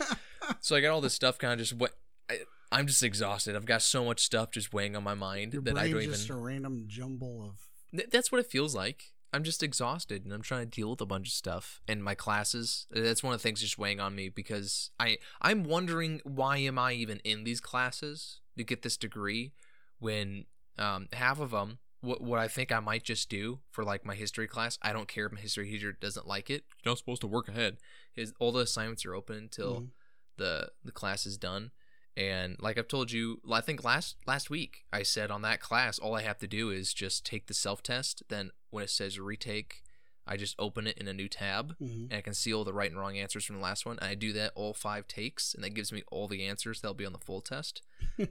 so 0.60 0.74
I 0.74 0.80
got 0.80 0.90
all 0.90 1.00
this 1.00 1.14
stuff 1.14 1.38
kind 1.38 1.52
of 1.52 1.58
just 1.58 1.74
what. 1.74 1.92
I, 2.28 2.40
I'm 2.70 2.86
just 2.86 3.02
exhausted. 3.02 3.56
I've 3.56 3.64
got 3.64 3.80
so 3.80 4.04
much 4.04 4.20
stuff 4.20 4.50
just 4.50 4.74
weighing 4.74 4.94
on 4.94 5.02
my 5.02 5.14
mind 5.14 5.54
Your 5.54 5.62
that 5.62 5.78
I 5.78 5.88
don't 5.88 6.02
even. 6.02 6.10
just 6.14 6.28
a 6.28 6.34
random 6.34 6.84
jumble 6.86 7.42
of. 7.42 8.00
That's 8.12 8.30
what 8.30 8.40
it 8.40 8.46
feels 8.50 8.74
like. 8.74 9.12
I'm 9.32 9.44
just 9.44 9.62
exhausted 9.62 10.24
and 10.24 10.32
I'm 10.32 10.42
trying 10.42 10.68
to 10.68 10.80
deal 10.80 10.90
with 10.90 11.00
a 11.00 11.06
bunch 11.06 11.28
of 11.28 11.32
stuff 11.34 11.80
and 11.86 12.02
my 12.02 12.14
classes. 12.14 12.86
That's 12.90 13.22
one 13.22 13.34
of 13.34 13.40
the 13.40 13.42
things 13.42 13.60
just 13.60 13.78
weighing 13.78 14.00
on 14.00 14.14
me 14.14 14.28
because 14.28 14.90
I 14.98 15.18
I'm 15.42 15.64
wondering 15.64 16.20
why 16.24 16.58
am 16.58 16.78
I 16.78 16.92
even 16.94 17.18
in 17.24 17.44
these 17.44 17.60
classes 17.60 18.40
to 18.56 18.64
get 18.64 18.82
this 18.82 18.96
degree 18.96 19.52
when 19.98 20.46
um, 20.78 21.08
half 21.12 21.40
of 21.40 21.50
them 21.50 21.78
what 22.00 22.20
what 22.22 22.38
I 22.38 22.48
think 22.48 22.70
I 22.72 22.80
might 22.80 23.02
just 23.02 23.28
do 23.28 23.58
for 23.70 23.84
like 23.84 24.04
my 24.06 24.14
history 24.14 24.46
class. 24.46 24.78
I 24.82 24.92
don't 24.92 25.08
care 25.08 25.26
if 25.26 25.32
my 25.32 25.40
history 25.40 25.68
teacher 25.70 25.92
doesn't 25.92 26.26
like 26.26 26.48
it. 26.48 26.64
You're 26.84 26.92
not 26.92 26.98
supposed 26.98 27.20
to 27.22 27.26
work 27.26 27.48
ahead. 27.48 27.78
Is 28.16 28.32
all 28.38 28.52
the 28.52 28.60
assignments 28.60 29.04
are 29.04 29.14
open 29.14 29.36
until 29.36 29.74
Mhm. 29.80 29.88
the 30.36 30.70
the 30.84 30.92
class 30.92 31.26
is 31.26 31.36
done 31.36 31.72
and 32.18 32.56
like 32.60 32.76
i've 32.76 32.88
told 32.88 33.12
you 33.12 33.40
i 33.52 33.60
think 33.60 33.84
last 33.84 34.16
last 34.26 34.50
week 34.50 34.84
i 34.92 35.02
said 35.02 35.30
on 35.30 35.42
that 35.42 35.60
class 35.60 35.98
all 35.98 36.14
i 36.16 36.22
have 36.22 36.38
to 36.38 36.46
do 36.48 36.68
is 36.70 36.92
just 36.92 37.24
take 37.24 37.46
the 37.46 37.54
self 37.54 37.82
test 37.82 38.22
then 38.28 38.50
when 38.70 38.82
it 38.84 38.90
says 38.90 39.20
retake 39.20 39.82
i 40.26 40.36
just 40.36 40.56
open 40.58 40.86
it 40.86 40.98
in 40.98 41.06
a 41.06 41.12
new 41.12 41.28
tab 41.28 41.76
Mhm. 41.80 42.04
and 42.10 42.14
i 42.14 42.20
can 42.20 42.34
see 42.34 42.52
all 42.52 42.64
the 42.64 42.72
right 42.72 42.90
and 42.90 42.98
wrong 42.98 43.16
answers 43.16 43.44
from 43.44 43.56
the 43.56 43.62
last 43.62 43.86
one. 43.86 43.98
And 44.00 44.10
i 44.10 44.14
do 44.14 44.32
that 44.32 44.52
all 44.56 44.74
five 44.74 45.06
takes 45.06 45.54
and 45.54 45.62
that 45.62 45.70
gives 45.74 45.92
me 45.92 46.02
all 46.10 46.26
the 46.28 46.44
answers 46.44 46.80
that'll 46.80 46.94
be 46.94 47.06
on 47.06 47.12
the 47.12 47.18
full 47.18 47.40
test. 47.40 47.82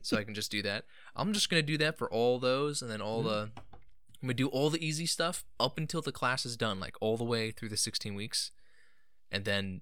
So 0.02 0.18
i 0.18 0.24
can 0.26 0.34
just 0.36 0.52
do 0.52 0.62
that. 0.64 0.84
I'm 1.16 1.32
just 1.34 1.50
going 1.50 1.64
to 1.64 1.66
do 1.74 1.78
that 1.80 1.98
for 1.98 2.12
all 2.12 2.38
those 2.40 2.82
and 2.82 2.92
then 2.92 3.02
all 3.02 3.24
Yeah. 3.24 3.30
the 3.32 3.40
i'm 4.22 4.28
going 4.28 4.38
to 4.38 4.44
do 4.44 4.48
all 4.50 4.70
the 4.70 4.86
easy 4.86 5.06
stuff 5.06 5.46
up 5.60 5.78
until 5.78 6.02
the 6.02 6.12
class 6.12 6.46
is 6.46 6.58
done 6.58 6.80
like 6.80 6.96
all 7.02 7.16
the 7.18 7.24
way 7.24 7.52
through 7.52 7.70
the 7.70 7.78
16 7.78 8.14
weeks. 8.16 8.52
And 9.32 9.44
then 9.46 9.82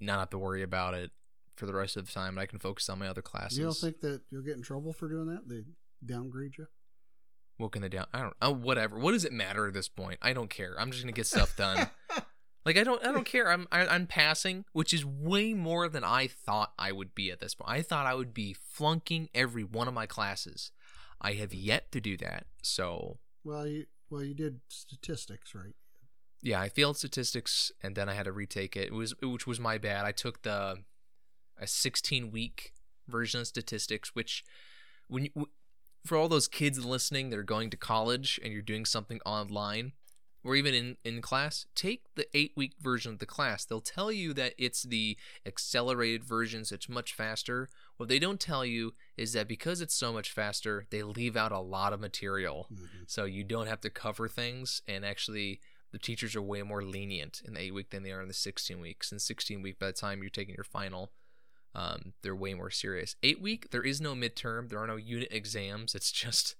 not 0.00 0.18
have 0.20 0.30
to 0.30 0.38
worry 0.38 0.62
about 0.62 0.94
it 0.94 1.10
for 1.56 1.66
the 1.66 1.74
rest 1.74 1.96
of 1.96 2.06
the 2.06 2.12
time. 2.12 2.30
And 2.30 2.40
I 2.40 2.46
can 2.46 2.58
focus 2.58 2.88
on 2.88 2.98
my 2.98 3.08
other 3.08 3.22
classes. 3.22 3.58
You 3.58 3.64
don't 3.64 3.76
think 3.76 4.00
that 4.00 4.22
you'll 4.30 4.42
get 4.42 4.56
in 4.56 4.62
trouble 4.62 4.92
for 4.92 5.08
doing 5.08 5.26
that? 5.26 5.48
They 5.48 5.62
downgrade 6.04 6.58
you? 6.58 6.66
what 7.62 7.72
can 7.72 7.82
they 7.82 7.88
down? 7.88 8.06
I 8.12 8.20
don't. 8.20 8.34
Oh, 8.42 8.50
whatever. 8.50 8.98
What 8.98 9.12
does 9.12 9.24
it 9.24 9.32
matter 9.32 9.66
at 9.68 9.74
this 9.74 9.88
point? 9.88 10.18
I 10.20 10.32
don't 10.32 10.50
care. 10.50 10.74
I'm 10.78 10.90
just 10.90 11.02
gonna 11.02 11.12
get 11.12 11.26
stuff 11.26 11.56
done. 11.56 11.88
like 12.66 12.76
I 12.76 12.84
don't. 12.84 13.04
I 13.06 13.12
don't 13.12 13.24
care. 13.24 13.50
I'm. 13.50 13.66
I, 13.72 13.86
I'm 13.86 14.06
passing, 14.06 14.64
which 14.72 14.92
is 14.92 15.04
way 15.04 15.54
more 15.54 15.88
than 15.88 16.04
I 16.04 16.26
thought 16.26 16.72
I 16.78 16.92
would 16.92 17.14
be 17.14 17.30
at 17.30 17.40
this 17.40 17.54
point. 17.54 17.70
I 17.70 17.82
thought 17.82 18.06
I 18.06 18.14
would 18.14 18.34
be 18.34 18.52
flunking 18.52 19.28
every 19.34 19.64
one 19.64 19.88
of 19.88 19.94
my 19.94 20.06
classes. 20.06 20.72
I 21.20 21.34
have 21.34 21.54
yet 21.54 21.92
to 21.92 22.00
do 22.00 22.16
that. 22.18 22.46
So 22.62 23.18
well, 23.44 23.66
you 23.66 23.86
well, 24.10 24.22
you 24.22 24.34
did 24.34 24.60
statistics, 24.68 25.54
right? 25.54 25.74
Yeah, 26.44 26.60
I 26.60 26.68
failed 26.68 26.96
statistics 26.96 27.70
and 27.84 27.94
then 27.94 28.08
I 28.08 28.14
had 28.14 28.24
to 28.24 28.32
retake 28.32 28.76
it. 28.76 28.88
It 28.88 28.92
was 28.92 29.14
which 29.22 29.46
was 29.46 29.60
my 29.60 29.78
bad. 29.78 30.04
I 30.04 30.12
took 30.12 30.42
the 30.42 30.78
a 31.58 31.66
16 31.66 32.30
week 32.30 32.72
version 33.08 33.40
of 33.40 33.46
statistics, 33.46 34.14
which 34.14 34.44
when 35.08 35.24
you, 35.24 35.48
for 36.04 36.16
all 36.16 36.28
those 36.28 36.48
kids 36.48 36.84
listening 36.84 37.30
that 37.30 37.38
are 37.38 37.44
going 37.44 37.70
to 37.70 37.76
college 37.76 38.40
and 38.42 38.52
you're 38.52 38.62
doing 38.62 38.84
something 38.84 39.20
online 39.24 39.92
or 40.44 40.56
even 40.56 40.74
in, 40.74 40.96
in 41.04 41.22
class, 41.22 41.66
take 41.74 42.02
the 42.16 42.26
eight 42.36 42.52
week 42.56 42.74
version 42.80 43.12
of 43.12 43.18
the 43.20 43.26
class. 43.26 43.64
They'll 43.64 43.80
tell 43.80 44.10
you 44.10 44.34
that 44.34 44.54
it's 44.58 44.82
the 44.82 45.16
accelerated 45.46 46.24
version, 46.24 46.64
so 46.64 46.74
it's 46.74 46.88
much 46.88 47.14
faster. 47.14 47.68
What 47.96 48.08
they 48.08 48.18
don't 48.18 48.40
tell 48.40 48.64
you 48.64 48.94
is 49.16 49.34
that 49.34 49.46
because 49.46 49.80
it's 49.80 49.94
so 49.94 50.12
much 50.12 50.32
faster, 50.32 50.86
they 50.90 51.02
leave 51.04 51.36
out 51.36 51.52
a 51.52 51.60
lot 51.60 51.92
of 51.92 52.00
material. 52.00 52.66
Mhm. 52.72 52.88
So 53.06 53.24
you 53.24 53.44
don't 53.44 53.68
have 53.68 53.80
to 53.82 53.90
cover 53.90 54.28
things, 54.28 54.82
and 54.88 55.04
actually, 55.04 55.60
the 55.92 55.98
teachers 55.98 56.34
are 56.34 56.42
way 56.42 56.62
more 56.62 56.82
lenient 56.82 57.42
in 57.44 57.54
the 57.54 57.60
eight 57.60 57.74
week 57.74 57.90
than 57.90 58.02
they 58.02 58.10
are 58.12 58.22
in 58.22 58.28
the 58.28 58.34
16 58.34 58.80
weeks. 58.80 59.12
In 59.12 59.20
16 59.20 59.62
week, 59.62 59.78
by 59.78 59.86
the 59.86 59.92
time 59.92 60.22
you're 60.22 60.30
taking 60.30 60.54
your 60.54 60.64
final, 60.64 61.12
um, 61.74 62.12
they're 62.22 62.36
way 62.36 62.54
more 62.54 62.70
serious. 62.70 63.16
Eight 63.22 63.40
week, 63.40 63.70
there 63.70 63.82
is 63.82 64.00
no 64.00 64.14
midterm, 64.14 64.68
there 64.68 64.78
are 64.78 64.86
no 64.86 64.96
unit 64.96 65.28
exams. 65.30 65.94
It's 65.94 66.12
just, 66.12 66.54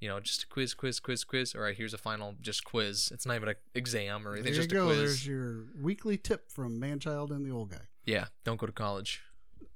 you 0.00 0.08
know, 0.08 0.20
just 0.20 0.44
a 0.44 0.46
quiz, 0.46 0.74
quiz, 0.74 1.00
quiz, 1.00 1.24
quiz. 1.24 1.54
All 1.54 1.60
right, 1.62 1.76
here's 1.76 1.94
a 1.94 1.98
final, 1.98 2.34
just 2.40 2.64
quiz. 2.64 3.10
It's 3.12 3.26
not 3.26 3.36
even 3.36 3.50
an 3.50 3.56
exam 3.74 4.26
or 4.26 4.32
anything, 4.32 4.52
There 4.52 4.62
you 4.62 4.68
just 4.68 4.74
go. 4.74 4.84
a 4.84 4.86
quiz. 4.86 4.98
There's 4.98 5.26
your 5.26 5.64
weekly 5.80 6.16
tip 6.16 6.50
from 6.50 6.80
Manchild 6.80 7.30
and 7.30 7.44
the 7.44 7.50
Old 7.50 7.70
Guy. 7.70 7.82
Yeah, 8.04 8.26
don't 8.44 8.58
go 8.58 8.66
to 8.66 8.72
college. 8.72 9.22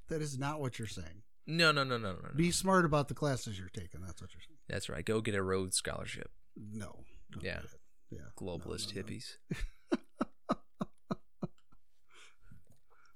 That 0.09 0.23
is 0.23 0.39
not 0.39 0.61
what 0.61 0.79
you're 0.79 0.89
saying. 0.89 1.23
No, 1.47 1.73
no, 1.73 1.85
no, 1.85 1.99
no, 1.99 2.13
no, 2.13 2.19
no. 2.23 2.29
Be 2.37 2.51
smart 2.51 2.85
about 2.85 3.09
the 3.09 3.15
classes 3.15 3.59
you're 3.59 3.69
taking. 3.69 4.01
That's 4.01 4.21
what 4.23 4.33
you're 4.33 4.43
saying. 4.43 4.59
That's 4.69 4.89
right. 4.89 5.05
Go 5.05 5.21
get 5.21 5.35
a 5.35 5.43
Rhodes 5.43 5.77
scholarship. 5.77 6.31
No. 6.57 7.01
Yeah. 7.41 7.61
Yeah. 8.11 8.21
Globalist 8.39 8.95
no, 8.95 9.01
no. 9.03 9.07
hippies. 9.09 9.37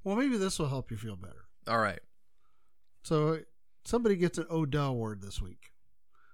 Well, 0.04 0.14
maybe 0.14 0.36
this 0.36 0.60
will 0.60 0.68
help 0.68 0.92
you 0.92 0.96
feel 0.96 1.16
better. 1.16 1.45
All 1.66 1.78
right. 1.78 2.00
So 3.02 3.40
somebody 3.84 4.16
gets 4.16 4.38
an 4.38 4.46
Odell 4.50 4.90
award 4.90 5.22
this 5.22 5.40
week. 5.40 5.72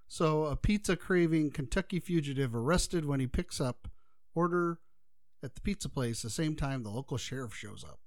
So 0.08 0.44
a 0.44 0.56
pizza 0.56 0.96
craving 0.96 1.52
Kentucky 1.52 1.98
fugitive 1.98 2.54
arrested 2.54 3.04
when 3.06 3.20
he 3.20 3.26
picks 3.26 3.60
up 3.60 3.88
order 4.34 4.78
at 5.42 5.54
the 5.54 5.60
pizza 5.60 5.88
place 5.88 6.22
the 6.22 6.30
same 6.30 6.54
time 6.54 6.82
the 6.82 6.90
local 6.90 7.16
sheriff 7.16 7.54
shows 7.54 7.84
up. 7.84 7.98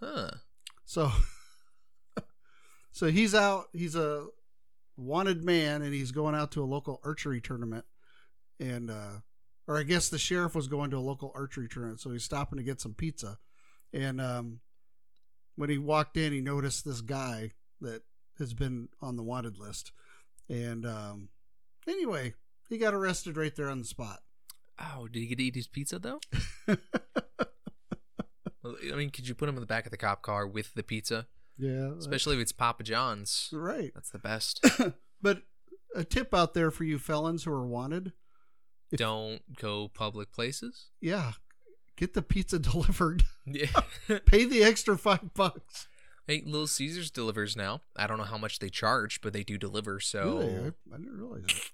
Huh. 0.00 0.30
So 0.84 1.12
so 2.92 3.10
he's 3.10 3.34
out, 3.34 3.66
he's 3.72 3.94
a 3.94 4.26
wanted 4.96 5.44
man 5.44 5.82
and 5.82 5.94
he's 5.94 6.12
going 6.12 6.34
out 6.34 6.52
to 6.52 6.62
a 6.62 6.66
local 6.66 7.00
archery 7.04 7.40
tournament 7.40 7.84
and 8.60 8.90
uh 8.90 9.20
or 9.66 9.78
I 9.78 9.82
guess 9.82 10.08
the 10.08 10.18
sheriff 10.18 10.54
was 10.54 10.68
going 10.68 10.90
to 10.90 10.98
a 10.98 10.98
local 10.98 11.32
archery 11.34 11.68
tournament, 11.68 12.00
so 12.00 12.10
he's 12.10 12.22
stopping 12.22 12.58
to 12.58 12.64
get 12.64 12.80
some 12.80 12.92
pizza. 12.94 13.38
And 13.92 14.20
um 14.20 14.60
when 15.56 15.70
he 15.70 15.78
walked 15.78 16.16
in, 16.16 16.32
he 16.32 16.40
noticed 16.40 16.84
this 16.84 17.00
guy 17.00 17.52
that 17.80 18.02
has 18.38 18.54
been 18.54 18.88
on 19.00 19.16
the 19.16 19.22
wanted 19.22 19.58
list. 19.58 19.92
And 20.48 20.84
um 20.86 21.28
anyway, 21.88 22.34
he 22.68 22.78
got 22.78 22.94
arrested 22.94 23.36
right 23.36 23.54
there 23.54 23.68
on 23.70 23.78
the 23.78 23.84
spot. 23.86 24.20
Oh, 24.78 25.06
did 25.06 25.20
he 25.20 25.26
get 25.26 25.38
to 25.38 25.44
eat 25.44 25.54
his 25.54 25.68
pizza 25.68 25.98
though? 25.98 26.20
Well, 28.62 28.76
I 28.92 28.96
mean, 28.96 29.10
could 29.10 29.28
you 29.28 29.34
put 29.34 29.48
him 29.48 29.56
in 29.56 29.60
the 29.60 29.66
back 29.66 29.84
of 29.84 29.90
the 29.90 29.98
cop 29.98 30.22
car 30.22 30.46
with 30.46 30.72
the 30.74 30.82
pizza? 30.82 31.26
yeah. 31.58 31.90
Especially 31.98 32.34
if 32.36 32.40
it's 32.40 32.52
Papa 32.52 32.82
John's. 32.82 33.50
right. 33.52 33.90
That's 33.94 34.10
the 34.10 34.18
best. 34.18 34.64
But 35.22 35.42
a 35.94 36.04
tip 36.04 36.34
out 36.34 36.52
there 36.54 36.70
for 36.70 36.84
you 36.84 36.98
felons 36.98 37.44
who 37.44 37.52
are 37.52 37.66
wanted, 37.66 38.12
If- 38.90 38.98
Don't 38.98 39.40
go 39.56 39.88
public 39.88 40.32
places. 40.32 40.88
yeah, 41.00 41.32
get 41.96 42.14
the 42.14 42.22
pizza 42.22 42.58
delivered. 42.70 43.24
Yeah. 43.46 43.66
Pay 44.26 44.44
the 44.44 44.62
extra 44.64 44.96
five 44.98 45.34
bucks. 45.34 45.88
hey, 46.26 46.42
Little 46.46 46.66
Caesars 46.66 47.10
delivers 47.10 47.56
now. 47.56 47.82
I 47.96 48.06
don't 48.06 48.18
know 48.18 48.24
how 48.24 48.38
much 48.38 48.58
they 48.58 48.68
charge, 48.70 49.20
but 49.20 49.32
they 49.32 49.44
do 49.44 49.58
deliver. 49.58 50.00
So 50.00 50.38
Really? 50.38 50.54
I, 50.56 50.94
I 50.94 50.98
didn't 50.98 51.18
realize 51.18 51.42
that. 51.46 51.70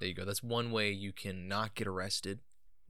there 0.00 0.08
you 0.08 0.14
go. 0.14 0.24
That's 0.24 0.42
one 0.42 0.70
way 0.70 0.90
you 0.90 1.12
can 1.12 1.48
not 1.48 1.74
get 1.74 1.86
arrested. 1.86 2.40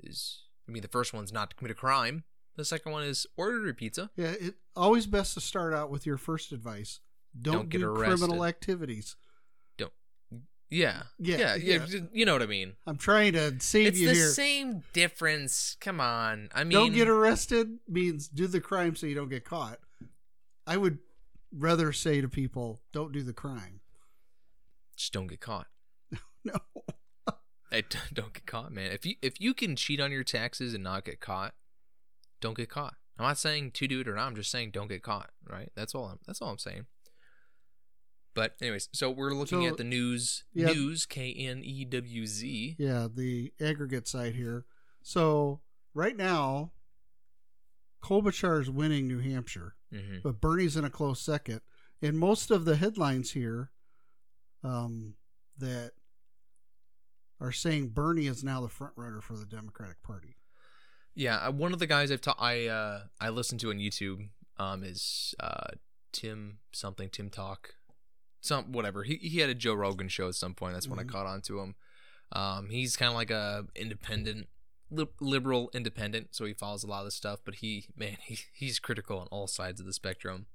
Is 0.02 0.42
I 0.68 0.72
mean, 0.72 0.82
the 0.82 0.88
first 0.88 1.12
one's 1.14 1.32
not 1.32 1.50
to 1.50 1.56
commit 1.56 1.70
a 1.72 1.74
crime. 1.74 2.24
The 2.56 2.64
second 2.64 2.90
one 2.92 3.04
is 3.04 3.26
order 3.36 3.64
your 3.64 3.74
pizza. 3.74 4.10
Yeah, 4.16 4.32
it 4.32 4.54
always 4.74 5.06
best 5.06 5.34
to 5.34 5.40
start 5.40 5.72
out 5.72 5.90
with 5.90 6.04
your 6.06 6.16
first 6.16 6.50
advice. 6.52 7.00
Don't, 7.40 7.54
Don't 7.54 7.68
get 7.68 7.78
do 7.78 7.94
criminal 7.94 8.44
activities. 8.44 9.14
Yeah. 10.70 11.02
Yeah, 11.18 11.54
Yeah. 11.56 11.86
yeah. 11.88 12.00
You 12.12 12.24
know 12.26 12.34
what 12.34 12.42
I 12.42 12.46
mean. 12.46 12.74
I'm 12.86 12.96
trying 12.98 13.32
to 13.32 13.58
save 13.60 13.82
you. 13.84 13.88
It's 13.88 14.00
you 14.00 14.08
the 14.08 14.14
here. 14.14 14.28
same 14.28 14.82
difference. 14.92 15.76
Come 15.80 16.00
on. 16.00 16.48
I 16.54 16.64
mean, 16.64 16.72
don't 16.72 16.92
get 16.92 17.08
arrested 17.08 17.78
means 17.88 18.28
do 18.28 18.46
the 18.46 18.60
crime 18.60 18.94
so 18.96 19.06
you 19.06 19.14
don't 19.14 19.30
get 19.30 19.44
caught. 19.44 19.78
I 20.66 20.76
would 20.76 20.98
rather 21.56 21.92
say 21.92 22.20
to 22.20 22.28
people, 22.28 22.80
don't 22.92 23.12
do 23.12 23.22
the 23.22 23.32
crime. 23.32 23.80
just 24.96 25.12
don't 25.12 25.26
get 25.28 25.40
caught. 25.40 25.66
No. 26.44 26.54
D- 27.72 27.82
don't 28.14 28.32
get 28.32 28.46
caught, 28.46 28.72
man. 28.72 28.92
If 28.92 29.04
you 29.04 29.16
if 29.20 29.40
you 29.40 29.52
can 29.54 29.74
cheat 29.76 30.00
on 30.00 30.10
your 30.12 30.24
taxes 30.24 30.72
and 30.74 30.82
not 30.84 31.04
get 31.04 31.20
caught, 31.20 31.52
don't 32.40 32.56
get 32.56 32.68
caught. 32.70 32.94
I'm 33.18 33.24
not 33.26 33.38
saying 33.38 33.72
to 33.72 33.88
do 33.88 34.00
it 34.00 34.08
or 34.08 34.14
not. 34.14 34.26
I'm 34.28 34.36
just 34.36 34.50
saying 34.50 34.70
don't 34.70 34.88
get 34.88 35.02
caught. 35.02 35.30
Right? 35.48 35.70
That's 35.74 35.94
all. 35.94 36.06
I'm, 36.06 36.18
that's 36.26 36.40
all 36.40 36.50
I'm 36.50 36.58
saying. 36.58 36.86
But 38.38 38.54
anyways, 38.62 38.88
so 38.92 39.10
we're 39.10 39.34
looking 39.34 39.62
So- 39.62 39.66
at 39.66 39.78
the 39.78 39.84
news. 39.84 40.44
Yeah. 40.54 40.68
News 40.68 41.06
K 41.06 41.32
N 41.32 41.62
E 41.64 41.84
W 41.84 42.24
Z. 42.24 42.76
Yeah, 42.78 43.08
the 43.12 43.52
aggregate 43.60 44.06
side 44.06 44.36
here. 44.36 44.64
So 45.02 45.60
right 45.92 46.16
now, 46.16 46.70
Klobuchar 48.00 48.60
is 48.60 48.70
winning 48.70 49.08
New 49.08 49.18
Hampshire, 49.18 49.74
Mm-hmm. 49.92 50.18
but 50.22 50.40
Bernie's 50.40 50.76
in 50.76 50.84
a 50.84 50.90
close 50.90 51.20
second. 51.20 51.62
And 52.00 52.16
most 52.16 52.52
of 52.52 52.64
the 52.64 52.76
headlines 52.76 53.32
here 53.32 53.72
um, 54.62 55.14
that 55.58 55.92
are 57.40 57.50
saying 57.52 57.88
Bernie 57.88 58.26
is 58.28 58.44
now 58.44 58.60
the 58.60 58.68
front 58.68 58.92
runner 58.96 59.20
for 59.20 59.34
the 59.36 59.46
Democratic 59.46 60.00
Party. 60.02 60.36
Yeah, 61.14 61.38
uh, 61.38 61.50
one 61.50 61.72
of 61.72 61.80
the 61.80 61.86
guys 61.88 62.12
I've 62.12 62.20
ta- 62.20 62.36
I 62.38 62.66
uh 62.66 63.02
I 63.20 63.30
listen 63.30 63.58
to 63.58 63.70
on 63.70 63.78
YouTube 63.78 64.28
um 64.58 64.84
is 64.84 65.34
uh 65.40 65.70
Tim 66.12 66.58
something 66.72 67.08
Tim 67.10 67.30
Talk, 67.30 67.74
some 68.40 68.72
whatever. 68.72 69.02
He 69.04 69.16
he 69.16 69.38
had 69.38 69.50
a 69.50 69.54
Joe 69.54 69.74
Rogan 69.74 70.08
show 70.08 70.28
at 70.28 70.34
some 70.34 70.54
point. 70.54 70.74
That's 70.74 70.88
when 70.88 70.98
Mhm. 70.98 71.02
I 71.08 71.12
caught 71.12 71.26
on 71.26 71.40
to 71.42 71.60
him. 71.60 71.74
Um, 72.32 72.70
he's 72.70 72.96
kind 72.96 73.08
of 73.08 73.14
like 73.14 73.30
a 73.30 73.66
independent, 73.74 74.48
li- 74.90 75.06
liberal 75.20 75.70
independent, 75.72 76.34
so 76.34 76.44
he 76.44 76.52
follows 76.52 76.84
a 76.84 76.86
lot 76.86 77.00
of 77.00 77.06
this 77.06 77.14
stuff. 77.14 77.40
But 77.44 77.56
he 77.56 77.86
man, 77.96 78.16
he 78.24 78.38
he's 78.52 78.78
critical 78.78 79.18
on 79.18 79.26
all 79.28 79.46
sides 79.46 79.80
of 79.80 79.86
the 79.86 79.92
spectrum. 79.92 80.46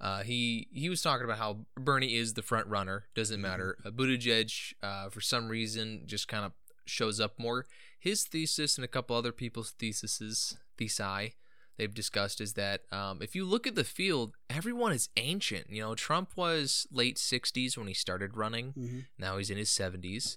Uh, 0.00 0.22
he 0.22 0.68
he 0.72 0.88
was 0.88 1.02
talking 1.02 1.24
about 1.24 1.38
how 1.38 1.66
Bernie 1.76 2.14
is 2.16 2.34
the 2.34 2.42
front 2.42 2.66
runner. 2.66 3.04
Doesn't 3.14 3.40
matter. 3.40 3.78
Uh, 3.84 3.90
Buttigieg, 3.90 4.74
uh, 4.82 5.08
for 5.08 5.20
some 5.20 5.48
reason, 5.48 6.02
just 6.06 6.26
kind 6.28 6.44
of 6.44 6.52
shows 6.84 7.20
up 7.20 7.38
more. 7.38 7.66
His 7.98 8.24
thesis 8.24 8.76
and 8.76 8.84
a 8.84 8.88
couple 8.88 9.14
other 9.16 9.32
people's 9.32 9.70
theses, 9.70 10.56
thesi, 10.78 11.34
they've 11.76 11.92
discussed 11.94 12.40
is 12.40 12.54
that 12.54 12.82
um, 12.92 13.20
if 13.22 13.34
you 13.34 13.44
look 13.44 13.66
at 13.66 13.74
the 13.74 13.84
field, 13.84 14.34
everyone 14.50 14.92
is 14.92 15.08
ancient. 15.16 15.70
You 15.70 15.82
know, 15.82 15.94
Trump 15.94 16.30
was 16.36 16.86
late 16.90 17.16
'60s 17.16 17.76
when 17.76 17.86
he 17.86 17.94
started 17.94 18.36
running. 18.36 18.72
Mm-hmm. 18.78 18.98
Now 19.18 19.38
he's 19.38 19.50
in 19.50 19.56
his 19.58 19.70
70s. 19.70 20.36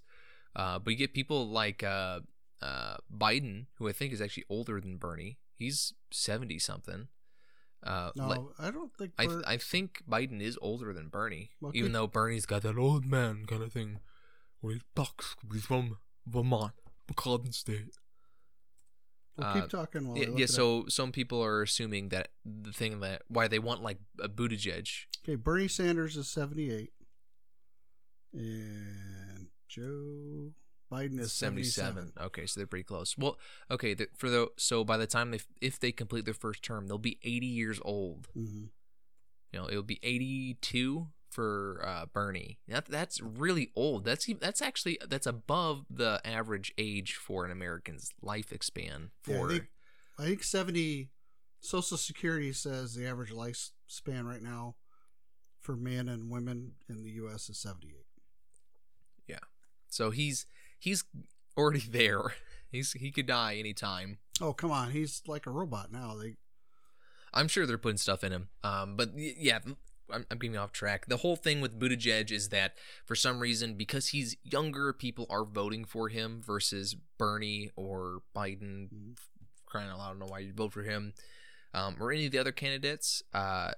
Uh, 0.56 0.80
but 0.80 0.92
you 0.92 0.98
get 0.98 1.14
people 1.14 1.48
like 1.48 1.84
uh, 1.84 2.22
uh, 2.62 2.98
Biden, 3.16 3.68
who 3.76 3.88
I 3.88 3.92
think 3.92 4.12
is 4.14 4.22
actually 4.22 4.46
older 4.50 4.82
than 4.82 4.98
Bernie. 4.98 5.38
He's 5.56 5.94
70 6.12 6.58
something. 6.60 7.08
Uh, 7.84 8.10
No, 8.16 8.28
like- 8.28 8.40
I 8.60 8.72
don't 8.72 8.92
think. 8.98 9.14
I, 9.20 9.28
Bert- 9.28 9.44
I 9.48 9.58
think 9.58 10.02
Biden 10.10 10.42
is 10.42 10.58
older 10.62 10.94
than 10.94 11.10
Bernie, 11.10 11.52
Well, 11.62 11.72
even 11.76 11.92
though 11.92 12.08
Bernie's 12.08 12.46
got 12.48 12.64
that 12.64 12.78
old 12.78 13.06
man 13.06 13.46
kind 13.46 13.62
of 13.62 13.72
thing 13.72 14.00
where 14.62 14.74
he 14.76 14.82
talks. 14.96 15.36
He's 15.54 15.66
from 15.66 15.98
Vermont, 16.26 16.74
McClellan 17.08 17.52
State. 17.52 17.92
We'll 19.38 19.48
uh, 19.48 19.54
keep 19.54 19.70
talking 19.70 20.08
while 20.08 20.18
Yeah, 20.18 20.26
yeah, 20.36 20.44
it 20.44 20.44
up. 20.44 20.50
so 20.50 20.86
some 20.88 21.12
people 21.12 21.44
are 21.44 21.62
assuming 21.62 22.10
that 22.10 22.30
the 22.46 22.72
thing 22.74 23.00
that 23.02 23.22
why 23.28 23.48
they 23.48 23.60
want 23.60 23.82
like 23.84 24.00
a 24.22 24.28
Buttigieg. 24.30 24.90
Okay, 25.24 25.36
Bernie 25.36 25.68
Sanders 25.68 26.16
is 26.18 26.28
78. 26.30 26.92
And 28.34 29.48
Joe 29.68 30.52
Biden 30.92 31.20
is 31.20 31.34
77. 31.34 32.12
77. 32.14 32.14
Okay, 32.28 32.46
so 32.46 32.60
they're 32.60 32.68
pretty 32.68 32.84
close. 32.84 33.18
Well, 33.18 33.38
okay, 33.72 33.94
the, 33.94 34.08
for 34.16 34.30
the 34.30 34.50
so 34.58 34.84
by 34.84 34.98
the 34.98 35.08
time 35.08 35.32
they 35.32 35.40
if 35.62 35.80
they 35.80 35.92
complete 35.92 36.26
their 36.26 36.34
first 36.34 36.64
term, 36.64 36.88
they'll 36.88 36.98
be 36.98 37.20
80 37.24 37.46
years 37.48 37.80
old. 37.84 38.28
hmm 38.34 38.66
You 39.54 39.60
know, 39.60 39.70
it'll 39.70 39.84
be 39.84 40.00
82 40.04 41.08
for 41.30 41.84
uh, 41.86 42.06
Bernie. 42.12 42.60
That 42.68 42.86
that's 42.86 43.22
really 43.22 43.72
old. 43.76 44.06
That's 44.06 44.28
that's 44.40 44.62
actually 44.62 45.00
that's 45.08 45.28
above 45.28 45.86
the 45.90 46.22
average 46.26 46.74
age 46.78 47.16
for 47.16 47.46
an 47.46 47.52
American's 47.52 48.12
life 48.22 48.54
span 48.62 49.12
Yeah, 49.28 49.36
I 49.36 49.40
for 49.40 49.50
think, 49.50 49.68
I 50.20 50.24
think 50.24 50.44
70 50.44 51.10
Social 51.60 51.98
Security 51.98 52.54
says 52.54 52.96
the 52.96 53.08
average 53.08 53.32
lifespan 53.32 54.26
right 54.26 54.42
now 54.42 54.76
for 55.62 55.76
men 55.76 56.08
and 56.08 56.30
women 56.30 56.74
in 56.88 57.04
the 57.04 57.12
U.S. 57.12 57.50
is 57.50 57.58
78. 57.60 58.06
Yeah, 59.28 59.40
So 59.90 60.12
he's 60.12 60.46
he's 60.80 61.04
already 61.58 61.84
there. 61.90 62.34
He's 62.72 62.94
he 62.94 63.12
could 63.12 63.28
die 63.28 63.56
anytime. 63.58 64.18
Oh 64.42 64.54
come 64.54 64.72
on, 64.72 64.92
he's 64.92 65.22
like 65.28 65.46
a 65.46 65.52
robot 65.52 65.92
now. 65.92 66.16
They 66.16 66.36
I'm 67.34 67.48
sure 67.48 67.66
they're 67.66 67.78
putting 67.78 67.98
stuff 67.98 68.24
in 68.24 68.32
him. 68.32 68.50
Um, 68.64 68.96
but 68.96 69.10
yeah, 69.16 69.60
I'm, 70.12 70.26
I'm 70.32 70.38
getting 70.38 70.58
off 70.58 70.72
track. 70.72 71.08
The 71.08 71.18
whole 71.18 71.36
thing 71.36 71.62
with 71.62 71.80
Buttigieg 71.80 72.32
is 72.32 72.50
that 72.50 72.74
for 73.06 73.16
some 73.16 73.40
reason, 73.40 73.76
because 73.76 74.10
he's 74.10 74.36
younger, 74.44 74.94
people 74.94 75.26
are 75.30 75.44
voting 75.44 75.86
for 75.86 76.10
him 76.10 76.42
versus 76.46 76.96
Bernie 77.18 77.72
or 77.76 78.22
Biden. 78.36 79.16
Crying 79.66 79.90
out 79.90 79.98
loud, 79.98 80.06
I 80.06 80.10
don't 80.12 80.20
know 80.20 80.28
why 80.28 80.40
you'd 80.40 80.56
vote 80.56 80.72
for 80.72 80.84
him 80.84 81.14
um, 81.74 81.96
or 82.00 82.12
any 82.12 82.26
of 82.26 82.32
the 82.32 82.40
other 82.40 82.52
candidates. 82.52 83.22
Uh, 83.34 83.72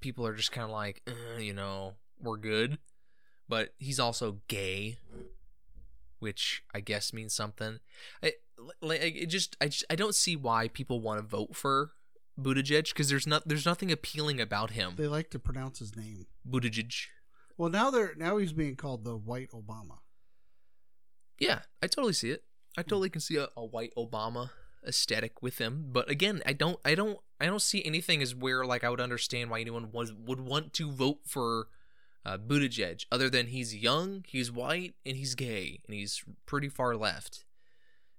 people 0.00 0.26
are 0.26 0.34
just 0.34 0.52
kind 0.52 0.64
of 0.64 0.70
like, 0.70 1.02
"Uh, 1.06 1.38
you 1.38 1.52
know, 1.52 1.94
we're 2.20 2.36
good. 2.36 2.78
But 3.48 3.74
he's 3.78 4.00
also 4.00 4.38
gay, 4.48 4.98
which 6.18 6.64
I 6.74 6.80
guess 6.80 7.12
means 7.12 7.32
something. 7.32 7.78
I, 8.22 8.32
like, 8.80 9.00
it 9.02 9.26
just, 9.26 9.56
I 9.60 9.66
just, 9.66 9.84
I 9.88 9.94
don't 9.94 10.14
see 10.14 10.34
why 10.34 10.68
people 10.68 11.00
want 11.00 11.20
to 11.20 11.26
vote 11.26 11.54
for 11.54 11.92
Buttigieg 12.40 12.88
because 12.88 13.08
there's 13.08 13.26
not, 13.26 13.46
there's 13.46 13.66
nothing 13.66 13.90
appealing 13.90 14.40
about 14.40 14.70
him. 14.70 14.94
they 14.96 15.06
like 15.06 15.30
to 15.30 15.38
pronounce 15.38 15.78
his 15.78 15.96
name. 15.96 16.26
Buttigieg. 16.48 17.06
Well, 17.56 17.70
now 17.70 17.90
they're 17.90 18.14
now 18.16 18.36
he's 18.36 18.52
being 18.52 18.76
called 18.76 19.04
the 19.04 19.16
White 19.16 19.50
Obama. 19.50 19.98
Yeah, 21.38 21.60
I 21.82 21.86
totally 21.86 22.12
see 22.12 22.30
it. 22.30 22.44
I 22.78 22.82
totally 22.82 23.08
can 23.10 23.20
see 23.20 23.36
a, 23.36 23.48
a 23.56 23.64
white 23.64 23.92
Obama 23.96 24.50
aesthetic 24.86 25.42
with 25.42 25.58
him. 25.58 25.86
But 25.88 26.10
again, 26.10 26.42
I 26.44 26.52
don't, 26.52 26.78
I 26.84 26.94
don't, 26.94 27.18
I 27.40 27.46
don't 27.46 27.62
see 27.62 27.84
anything 27.84 28.22
as 28.22 28.34
where 28.34 28.64
like 28.64 28.84
I 28.84 28.90
would 28.90 29.00
understand 29.00 29.50
why 29.50 29.60
anyone 29.60 29.90
was 29.92 30.12
would 30.12 30.40
want 30.40 30.72
to 30.74 30.92
vote 30.92 31.20
for 31.24 31.68
uh, 32.24 32.38
Buttigieg 32.38 33.04
other 33.10 33.30
than 33.30 33.48
he's 33.48 33.74
young, 33.74 34.24
he's 34.26 34.50
white, 34.50 34.94
and 35.04 35.16
he's 35.16 35.34
gay, 35.34 35.80
and 35.86 35.94
he's 35.94 36.24
pretty 36.44 36.68
far 36.68 36.96
left. 36.96 37.44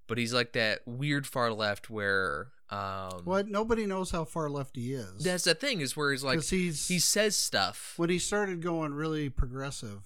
But 0.08 0.18
he's 0.18 0.34
like 0.34 0.54
that 0.54 0.82
weird 0.86 1.28
far 1.28 1.52
left 1.52 1.90
where 1.90 2.50
um, 2.70 3.22
What? 3.24 3.48
Nobody 3.48 3.86
knows 3.86 4.12
how 4.12 4.26
far 4.26 4.50
left 4.50 4.76
he 4.76 4.94
is. 4.94 5.24
That's 5.24 5.46
the 5.46 5.56
thing 5.56 5.82
is 5.82 5.96
where 5.96 6.12
he's 6.12 6.24
like 6.24 6.44
he's 6.44 6.88
he 6.88 7.00
says 7.00 7.36
stuff. 7.36 7.94
when 7.98 8.10
he 8.10 8.20
started 8.20 8.62
going 8.62 8.94
really 8.94 9.30
progressive, 9.30 10.02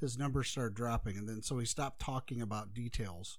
his 0.00 0.16
numbers 0.16 0.48
started 0.48 0.74
dropping, 0.74 1.18
and 1.18 1.28
then 1.28 1.42
so 1.42 1.58
he 1.58 1.66
stopped 1.66 2.00
talking 2.00 2.40
about 2.40 2.72
details, 2.72 3.38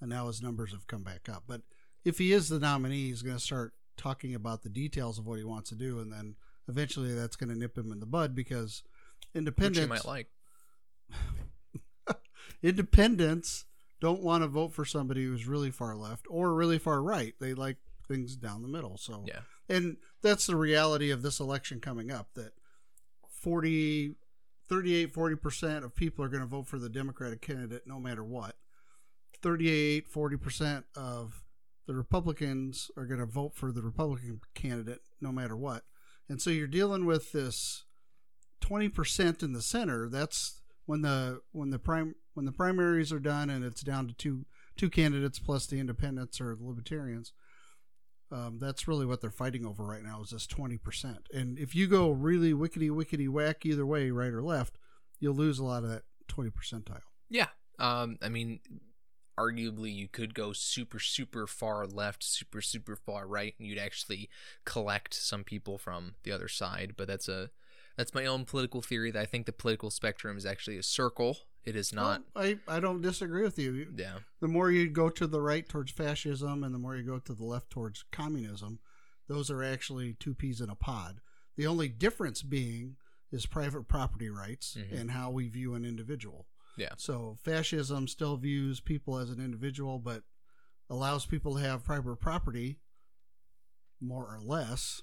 and 0.00 0.10
now 0.10 0.26
his 0.26 0.42
numbers 0.42 0.72
have 0.72 0.86
come 0.86 1.02
back 1.02 1.28
up. 1.28 1.44
But 1.46 1.62
if 2.04 2.18
he 2.18 2.32
is 2.32 2.48
the 2.48 2.58
nominee, 2.58 3.08
he's 3.08 3.22
going 3.22 3.36
to 3.36 3.42
start 3.42 3.74
talking 3.96 4.34
about 4.34 4.62
the 4.62 4.68
details 4.70 5.18
of 5.18 5.26
what 5.26 5.38
he 5.38 5.44
wants 5.44 5.68
to 5.70 5.76
do, 5.76 6.00
and 6.00 6.12
then 6.12 6.34
eventually 6.68 7.14
that's 7.14 7.36
going 7.36 7.50
to 7.50 7.58
nip 7.58 7.76
him 7.76 7.92
in 7.92 8.00
the 8.00 8.06
bud 8.06 8.34
because 8.34 8.82
Which 9.32 9.38
independents 9.38 9.78
you 9.78 9.86
might 9.86 10.04
like. 10.04 10.28
independents 12.62 13.66
don't 14.00 14.22
want 14.22 14.42
to 14.42 14.48
vote 14.48 14.72
for 14.72 14.84
somebody 14.84 15.24
who's 15.24 15.46
really 15.46 15.70
far 15.70 15.94
left 15.94 16.26
or 16.28 16.54
really 16.54 16.78
far 16.78 17.02
right. 17.02 17.34
They 17.40 17.54
like 17.54 17.76
things 18.10 18.34
down 18.36 18.62
the 18.62 18.68
middle. 18.68 18.96
So 18.98 19.24
Yeah. 19.26 19.40
and 19.68 19.96
that's 20.20 20.46
the 20.46 20.56
reality 20.56 21.10
of 21.10 21.22
this 21.22 21.38
election 21.40 21.80
coming 21.80 22.10
up 22.10 22.34
that 22.34 22.52
40 23.28 24.16
38 24.68 25.12
40% 25.14 25.84
of 25.84 25.94
people 25.94 26.24
are 26.24 26.28
going 26.28 26.42
to 26.42 26.46
vote 26.46 26.66
for 26.66 26.78
the 26.78 26.88
democratic 26.88 27.40
candidate 27.40 27.82
no 27.86 27.98
matter 27.98 28.24
what 28.24 28.56
38 29.42 30.10
40% 30.12 30.84
of 30.96 31.42
the 31.86 31.94
republicans 31.94 32.90
are 32.96 33.06
going 33.06 33.20
to 33.20 33.26
vote 33.26 33.54
for 33.54 33.72
the 33.72 33.82
republican 33.82 34.40
candidate 34.54 35.00
no 35.20 35.32
matter 35.32 35.56
what 35.56 35.84
and 36.28 36.40
so 36.40 36.50
you're 36.50 36.66
dealing 36.66 37.04
with 37.04 37.32
this 37.32 37.84
20% 38.60 39.42
in 39.42 39.52
the 39.52 39.62
center 39.62 40.08
that's 40.08 40.60
when 40.86 41.02
the 41.02 41.40
when 41.52 41.70
the 41.70 41.78
prime 41.78 42.14
when 42.34 42.44
the 42.46 42.52
primaries 42.52 43.12
are 43.12 43.18
done 43.20 43.50
and 43.50 43.64
it's 43.64 43.80
down 43.82 44.06
to 44.06 44.12
two 44.14 44.44
two 44.76 44.90
candidates 44.90 45.38
plus 45.38 45.66
the 45.66 45.78
independents 45.80 46.40
or 46.40 46.54
the 46.54 46.64
libertarians 46.64 47.32
um, 48.32 48.58
that's 48.60 48.86
really 48.86 49.06
what 49.06 49.20
they're 49.20 49.30
fighting 49.30 49.66
over 49.66 49.84
right 49.84 50.02
now 50.02 50.20
is 50.22 50.30
this 50.30 50.46
20% 50.46 51.16
and 51.32 51.58
if 51.58 51.74
you 51.74 51.86
go 51.86 52.10
really 52.10 52.52
wickety 52.52 52.90
wickety 52.90 53.28
whack 53.28 53.64
either 53.66 53.84
way 53.84 54.10
right 54.10 54.32
or 54.32 54.42
left 54.42 54.78
you'll 55.18 55.34
lose 55.34 55.58
a 55.58 55.64
lot 55.64 55.84
of 55.84 55.90
that 55.90 56.02
20 56.28 56.50
percentile 56.50 57.00
Yeah. 57.30 57.46
Um, 57.78 58.18
I 58.20 58.28
mean, 58.28 58.60
arguably, 59.38 59.94
you 59.94 60.08
could 60.08 60.34
go 60.34 60.52
super, 60.52 60.98
super 60.98 61.46
far 61.46 61.86
left, 61.86 62.22
super, 62.22 62.60
super 62.60 62.96
far 62.96 63.26
right, 63.26 63.54
and 63.58 63.66
you'd 63.66 63.78
actually 63.78 64.28
collect 64.66 65.14
some 65.14 65.44
people 65.44 65.78
from 65.78 66.16
the 66.24 66.32
other 66.32 66.48
side. 66.48 66.94
But 66.96 67.08
that's 67.08 67.28
a 67.28 67.50
that's 67.96 68.14
my 68.14 68.26
own 68.26 68.44
political 68.44 68.82
theory. 68.82 69.10
That 69.10 69.22
I 69.22 69.26
think 69.26 69.46
the 69.46 69.52
political 69.52 69.90
spectrum 69.90 70.36
is 70.36 70.44
actually 70.44 70.76
a 70.76 70.82
circle. 70.82 71.38
It 71.64 71.76
is 71.76 71.92
not. 71.92 72.22
Well, 72.34 72.44
I, 72.44 72.58
I 72.76 72.80
don't 72.80 73.02
disagree 73.02 73.42
with 73.42 73.58
you 73.58 73.92
Yeah. 73.96 74.18
the 74.40 74.48
more 74.48 74.70
you 74.70 74.88
go 74.88 75.10
to 75.10 75.26
the 75.26 75.40
right 75.42 75.68
towards 75.68 75.92
fascism 75.92 76.64
and 76.64 76.74
the 76.74 76.78
more 76.78 76.96
you 76.96 77.02
go 77.02 77.18
to 77.18 77.34
the 77.34 77.44
left 77.44 77.70
towards 77.70 78.04
communism 78.10 78.78
those 79.28 79.50
are 79.50 79.62
actually 79.62 80.14
two 80.14 80.34
peas 80.34 80.60
in 80.60 80.70
a 80.70 80.74
pod 80.74 81.20
the 81.56 81.66
only 81.66 81.88
difference 81.88 82.42
being 82.42 82.96
is 83.30 83.46
private 83.46 83.86
property 83.88 84.28
rights 84.30 84.76
Mhm. 84.78 85.00
and 85.00 85.10
how 85.10 85.30
we 85.30 85.48
view 85.48 85.74
an 85.74 85.84
individual 85.84 86.46
Yeah. 86.76 86.94
So 86.96 87.36
fascism 87.44 88.08
still 88.08 88.36
views 88.38 88.80
people 88.80 89.18
as 89.18 89.28
an 89.30 89.38
individual, 89.38 89.98
but 89.98 90.22
allows 90.88 91.26
people 91.26 91.54
to 91.56 91.60
have 91.60 91.84
private 91.84 92.16
property, 92.16 92.78
more 94.00 94.24
or 94.24 94.40
less. 94.40 95.02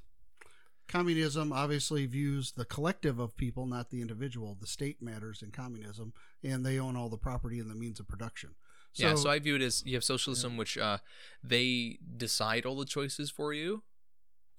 Communism 0.88 1.52
obviously 1.52 2.06
views 2.06 2.52
the 2.54 2.66
collective 2.66 3.20
of 3.20 3.36
people, 3.36 3.66
not 3.66 3.90
the 3.90 4.02
individual. 4.02 4.58
The 4.60 4.68
state 4.68 5.02
matters 5.02 5.42
in 5.42 5.52
communism, 5.52 6.14
and 6.44 6.66
they 6.66 6.80
own 6.80 6.96
all 6.96 7.10
the 7.10 7.18
property 7.18 7.60
and 7.60 7.70
the 7.70 7.76
means 7.76 8.00
of 8.00 8.08
production. 8.08 8.52
yeah. 8.96 9.16
So 9.16 9.30
I 9.30 9.40
view 9.40 9.56
it 9.56 9.62
as 9.62 9.84
you 9.86 9.96
have 9.96 10.04
socialism, 10.04 10.56
which 10.58 10.78
uh, 10.78 11.00
they 11.44 12.00
decide 12.16 12.66
all 12.66 12.78
the 12.78 12.86
choices 12.86 13.30
for 13.30 13.54
you, 13.54 13.84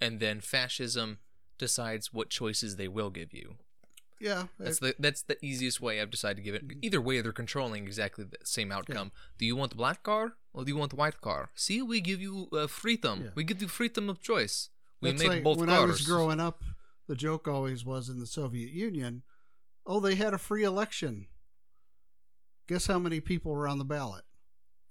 and 0.00 0.20
then 0.20 0.40
fascism 0.40 1.18
decides 1.58 2.12
what 2.12 2.30
choices 2.30 2.76
they 2.76 2.88
will 2.88 3.10
give 3.10 3.32
you. 3.32 3.56
yeah, 4.20 4.44
That's 4.58 4.78
the 4.80 4.94
that's 4.98 5.22
the 5.22 5.36
easiest 5.44 5.80
way 5.80 6.00
I've 6.00 6.10
decided 6.10 6.36
to 6.36 6.42
give 6.42 6.54
it. 6.54 6.66
Mm-hmm. 6.68 6.80
Either 6.82 7.00
way, 7.00 7.20
they're 7.20 7.32
controlling 7.32 7.84
exactly 7.86 8.24
the 8.24 8.38
same 8.44 8.70
outcome. 8.70 9.12
Do 9.38 9.46
you 9.46 9.56
want 9.56 9.70
the 9.70 9.76
black 9.76 10.02
car 10.02 10.34
or 10.52 10.64
do 10.64 10.70
you 10.70 10.76
want 10.76 10.90
the 10.90 10.96
white 10.96 11.20
car? 11.20 11.50
See, 11.54 11.80
we 11.82 12.00
give 12.00 12.20
you 12.20 12.48
uh, 12.52 12.66
freedom. 12.66 13.22
Yeah. 13.24 13.30
We 13.34 13.44
give 13.44 13.62
you 13.62 13.68
freedom 13.68 14.08
of 14.10 14.20
choice. 14.20 14.70
We 15.00 15.10
That's 15.10 15.22
make 15.22 15.30
like 15.30 15.44
both 15.44 15.58
when 15.58 15.68
cars. 15.68 15.80
I 15.80 15.84
was 15.84 16.00
growing 16.02 16.40
up, 16.40 16.62
the 17.06 17.14
joke 17.14 17.46
always 17.46 17.84
was 17.84 18.08
in 18.08 18.18
the 18.18 18.26
Soviet 18.26 18.70
Union, 18.70 19.22
oh, 19.86 20.00
they 20.00 20.14
had 20.14 20.34
a 20.34 20.38
free 20.38 20.64
election. 20.64 21.26
Guess 22.68 22.86
how 22.86 22.98
many 22.98 23.20
people 23.20 23.52
were 23.52 23.66
on 23.66 23.78
the 23.78 23.84
ballot? 23.84 24.24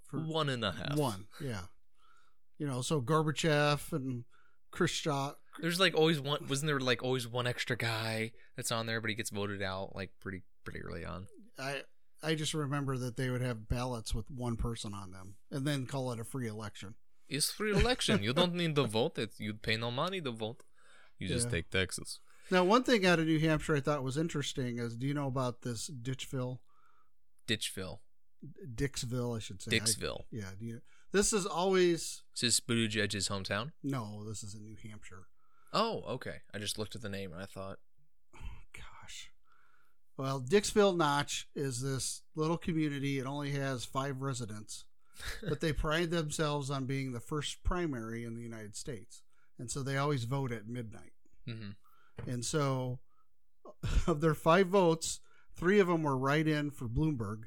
For 0.07 0.17
One 0.17 0.49
and 0.49 0.63
a 0.63 0.71
half. 0.71 0.97
One, 0.97 1.27
yeah. 1.39 1.63
You 2.57 2.65
know, 2.65 2.81
so 2.81 3.01
Gorbachev 3.01 3.91
and 3.91 4.23
Khrushchev. 4.71 5.35
There's 5.59 5.79
like 5.79 5.95
always 5.95 6.19
one. 6.19 6.45
Wasn't 6.47 6.67
there 6.67 6.79
like 6.79 7.03
always 7.03 7.27
one 7.27 7.45
extra 7.45 7.75
guy 7.75 8.31
that's 8.55 8.71
on 8.71 8.85
there, 8.85 9.01
but 9.01 9.09
he 9.09 9.15
gets 9.15 9.29
voted 9.29 9.61
out 9.61 9.95
like 9.95 10.11
pretty 10.19 10.43
pretty 10.63 10.81
early 10.81 11.05
on. 11.05 11.27
I 11.59 11.81
I 12.23 12.35
just 12.35 12.53
remember 12.53 12.97
that 12.97 13.17
they 13.17 13.29
would 13.29 13.41
have 13.41 13.67
ballots 13.67 14.13
with 14.13 14.29
one 14.31 14.55
person 14.55 14.93
on 14.93 15.11
them, 15.11 15.35
and 15.51 15.65
then 15.65 15.85
call 15.85 16.11
it 16.11 16.19
a 16.19 16.23
free 16.23 16.47
election. 16.47 16.95
It's 17.29 17.51
free 17.51 17.71
election. 17.71 18.23
you 18.23 18.33
don't 18.33 18.53
need 18.53 18.75
to 18.75 18.83
vote. 18.85 19.17
It 19.17 19.31
you 19.37 19.53
pay 19.53 19.77
no 19.77 19.91
money 19.91 20.21
to 20.21 20.31
vote. 20.31 20.63
You 21.19 21.27
just 21.27 21.47
Yeah. 21.47 21.51
take 21.51 21.69
taxes. 21.69 22.19
Now, 22.49 22.63
one 22.63 22.83
thing 22.83 23.05
out 23.05 23.19
of 23.19 23.25
New 23.25 23.39
Hampshire 23.39 23.75
I 23.75 23.81
thought 23.81 24.03
was 24.03 24.17
interesting 24.17 24.77
is, 24.79 24.95
do 24.95 25.05
you 25.07 25.13
know 25.13 25.27
about 25.27 25.63
this 25.63 25.89
Ditchville, 25.89 26.59
Ditchville, 27.47 27.99
Dixville, 28.73 29.35
I 29.35 29.39
should 29.39 29.61
say. 29.61 29.75
I- 29.75 29.79
Dixville. 29.79 30.25
yeah. 30.31 30.51
Do 30.57 30.65
you, 30.65 30.81
this 31.11 31.33
is 31.33 31.45
always 31.45 32.23
Is 32.35 32.41
this 32.41 32.59
Buttigieg's 32.61 33.27
hometown? 33.27 33.71
no. 33.83 34.23
This 34.27 34.43
is 34.43 34.55
in 34.55 34.63
New 34.63 34.77
Hampshire. 34.89 35.27
Oh, 35.73 36.03
okay. 36.15 36.37
I 36.53 36.59
just 36.59 36.77
looked 36.77 36.95
at 36.95 37.01
the 37.01 37.09
name 37.09 37.33
and 37.33 37.41
I 37.41 37.45
thought, 37.45 37.79
Gosh. 38.73 39.31
Well, 40.15 40.41
Dixville 40.41 40.95
Notch 40.95 41.47
is 41.55 41.81
this 41.81 42.21
little 42.35 42.57
community. 42.57 43.19
It 43.19 43.25
only 43.25 43.51
has 43.51 43.83
five 43.85 44.21
residents, 44.21 44.85
but 45.47 45.59
they 45.61 45.73
pride 45.73 46.11
themselves 46.11 46.69
on 46.69 46.85
being 46.85 47.11
the 47.11 47.19
first 47.19 47.63
primary 47.63 48.23
in 48.23 48.35
the 48.35 48.41
United 48.43 48.75
States. 48.75 49.21
And 49.59 49.69
so 49.71 49.81
they 49.83 49.97
always 49.97 50.25
vote 50.25 50.51
at 50.51 50.67
midnight. 50.67 51.13
hmm 51.47 51.71
And 52.27 52.43
so 52.45 52.99
of 54.07 54.21
their 54.21 54.35
five 54.35 54.67
votes, 54.67 55.19
three 55.55 55.79
of 55.79 55.87
them 55.87 56.03
were 56.03 56.17
right 56.17 56.47
in 56.47 56.71
for 56.71 56.87
Bloomberg. 56.87 57.43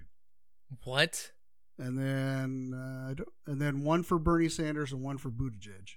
what? 0.85 1.30
And 1.78 1.98
then, 1.98 2.74
uh, 2.74 3.14
and 3.46 3.61
then 3.62 3.83
one 3.85 4.02
for 4.02 4.18
Bernie 4.18 4.48
Sanders 4.50 4.92
and 4.92 5.00
one 5.02 5.16
for 5.18 5.30
Buttigieg. 5.30 5.88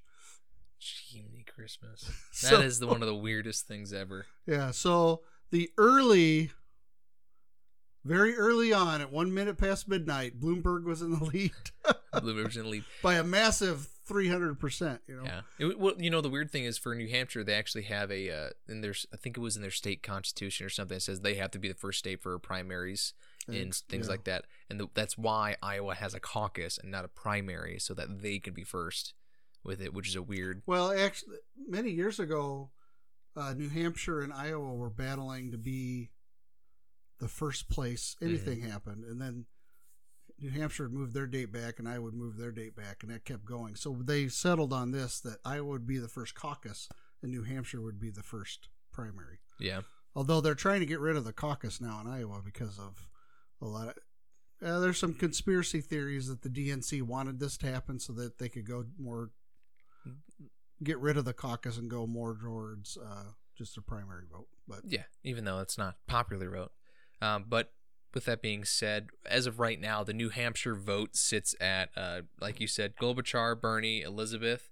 Jiminy 0.80 1.44
Christmas. 1.54 2.10
So- 2.32 2.58
That 2.58 2.66
is 2.66 2.80
the, 2.80 2.88
one 2.88 3.02
of 3.02 3.08
the 3.08 3.16
weirdest 3.16 3.68
things 3.68 3.94
ever. 3.94 4.26
Yeah. 4.46 4.72
So 4.72 5.22
the 5.52 5.70
early, 5.78 6.52
very 8.06 8.36
early 8.36 8.74
on, 8.74 9.02
at 9.02 9.12
one 9.12 9.34
minute 9.34 9.58
past 9.58 9.88
midnight, 9.88 10.40
Bloomberg 10.40 10.84
was 10.84 11.02
in 11.02 11.12
the 11.18 11.24
lead 11.34 11.52
Bloomberg's 12.14 12.58
in 12.58 12.64
the 12.64 12.70
lead. 12.70 12.84
by 13.04 13.16
a 13.16 13.24
massive 13.24 13.88
three 14.06 14.28
hundred 14.28 14.60
percent. 14.60 15.02
You 15.08 15.18
know. 15.18 15.24
Yeah. 15.24 15.42
It, 15.60 15.80
well, 15.80 15.94
you 15.98 16.10
know, 16.10 16.22
the 16.22 16.30
weird 16.30 16.52
thing 16.52 16.66
is 16.66 16.78
for 16.78 16.94
New 16.96 17.08
Hampshire, 17.08 17.44
they 17.44 17.54
actually 17.54 17.84
have 17.84 18.12
a, 18.12 18.30
uh, 18.30 18.50
in 18.68 18.82
their, 18.82 18.94
I 19.14 19.18
think 19.18 19.38
it 19.38 19.42
was 19.42 19.56
in 19.56 19.62
their 19.62 19.72
state 19.72 20.04
constitution 20.04 20.66
or 20.66 20.70
something 20.70 20.96
that 20.96 21.02
says 21.02 21.22
they 21.22 21.36
have 21.36 21.52
to 21.52 21.60
be 21.60 21.68
the 21.70 21.74
first 21.74 22.00
state 22.00 22.22
for 22.22 22.38
primaries. 22.40 23.14
and 23.48 23.68
Ex- 23.68 23.82
things 23.82 24.08
yeah. 24.08 24.12
like 24.12 24.24
that. 24.26 24.46
And 24.70 24.80
the, 24.80 24.88
that's 24.94 25.18
why 25.18 25.56
Iowa 25.62 25.96
has 25.96 26.14
a 26.14 26.20
caucus 26.20 26.78
and 26.78 26.92
not 26.92 27.06
a 27.06 27.10
primary, 27.10 27.80
so 27.80 27.94
that 27.94 28.22
they 28.22 28.40
can 28.40 28.54
be 28.54 28.64
first 28.64 29.14
with 29.64 29.82
it, 29.82 29.94
which 29.94 30.10
is 30.10 30.16
a 30.16 30.22
weird. 30.22 30.62
Well, 30.66 30.92
actually, 30.92 31.38
many 31.68 31.92
years 31.92 32.20
ago, 32.20 32.72
uh, 33.36 33.54
New 33.54 33.70
Hampshire 33.70 34.22
and 34.22 34.34
Iowa 34.34 34.74
were 34.74 34.90
battling 34.90 35.52
to 35.52 35.58
be 35.58 36.12
the 37.24 37.30
first 37.30 37.70
place 37.70 38.16
anything 38.22 38.62
happened, 38.62 39.04
and 39.06 39.20
then 39.22 39.46
New 40.40 40.50
Hampshire 40.50 40.84
would 40.84 40.94
move 40.94 41.14
their 41.14 41.28
date 41.28 41.52
back, 41.52 41.80
and 41.80 41.88
I 41.88 42.00
would 42.00 42.14
move 42.14 42.38
their 42.38 42.52
date 42.52 42.76
back, 42.76 43.02
and 43.02 43.12
that 43.12 43.26
kept 43.26 43.46
going. 43.46 43.76
So 43.76 43.98
they 44.04 44.28
settled 44.28 44.74
on 44.74 44.92
this 44.92 45.20
that 45.22 45.38
Iowa 45.46 45.70
would 45.70 45.88
be 45.88 45.98
the 45.98 46.08
first 46.08 46.36
caucus, 46.36 46.90
and 47.22 47.32
New 47.32 47.44
Hampshire 47.44 47.82
would 47.82 48.00
be 48.00 48.10
the 48.10 48.24
first 48.24 48.68
primary. 48.92 49.40
Yeah, 49.60 49.82
Although 50.16 50.42
they're 50.42 50.56
trying 50.56 50.82
to 50.82 50.86
get 50.86 51.00
rid 51.00 51.16
of 51.16 51.26
the 51.26 51.34
caucus 51.34 51.82
now 51.82 52.00
in 52.02 52.08
Iowa 52.08 52.42
because 52.44 52.78
of 52.78 53.08
a 53.62 53.66
lot 53.66 53.88
of. 53.88 53.96
Uh, 54.64 54.80
there's 54.80 55.00
some 55.00 55.14
conspiracy 55.14 55.82
theories 55.82 56.28
that 56.28 56.42
the 56.42 56.50
DNC 56.50 57.02
wanted 57.02 57.40
this 57.40 57.58
to 57.58 57.68
happen 57.68 58.00
so 58.00 58.14
that 58.14 58.38
they 58.38 58.48
could 58.48 58.66
go 58.66 58.86
more, 58.98 59.32
get 60.84 61.00
rid 61.00 61.18
of 61.18 61.26
the 61.26 61.34
caucus 61.34 61.78
and 61.78 61.90
go 61.90 62.08
more 62.08 62.38
towards 62.42 62.98
uh, 62.98 63.32
just 63.58 63.76
a 63.78 63.82
primary 63.82 64.24
vote. 64.32 64.48
But 64.68 64.82
yeah. 64.88 65.04
Even 65.24 65.44
though 65.44 65.60
it's 65.60 65.78
not 65.78 65.96
popular 66.08 66.50
vote, 66.50 66.72
um, 67.24 67.46
but 67.48 67.72
with 68.14 68.26
that 68.26 68.42
being 68.42 68.66
said, 68.66 69.08
as 69.26 69.48
of 69.48 69.60
right 69.60 69.80
now, 69.80 70.04
the 70.04 70.14
New 70.14 70.30
Hampshire 70.30 70.76
vote 70.76 71.16
sits 71.16 71.56
at, 71.62 71.90
uh, 71.96 72.22
like 72.42 72.60
you 72.60 72.68
said, 72.68 72.96
Klobuchar, 72.98 73.60
Bernie, 73.60 74.02
Elizabeth, 74.02 74.70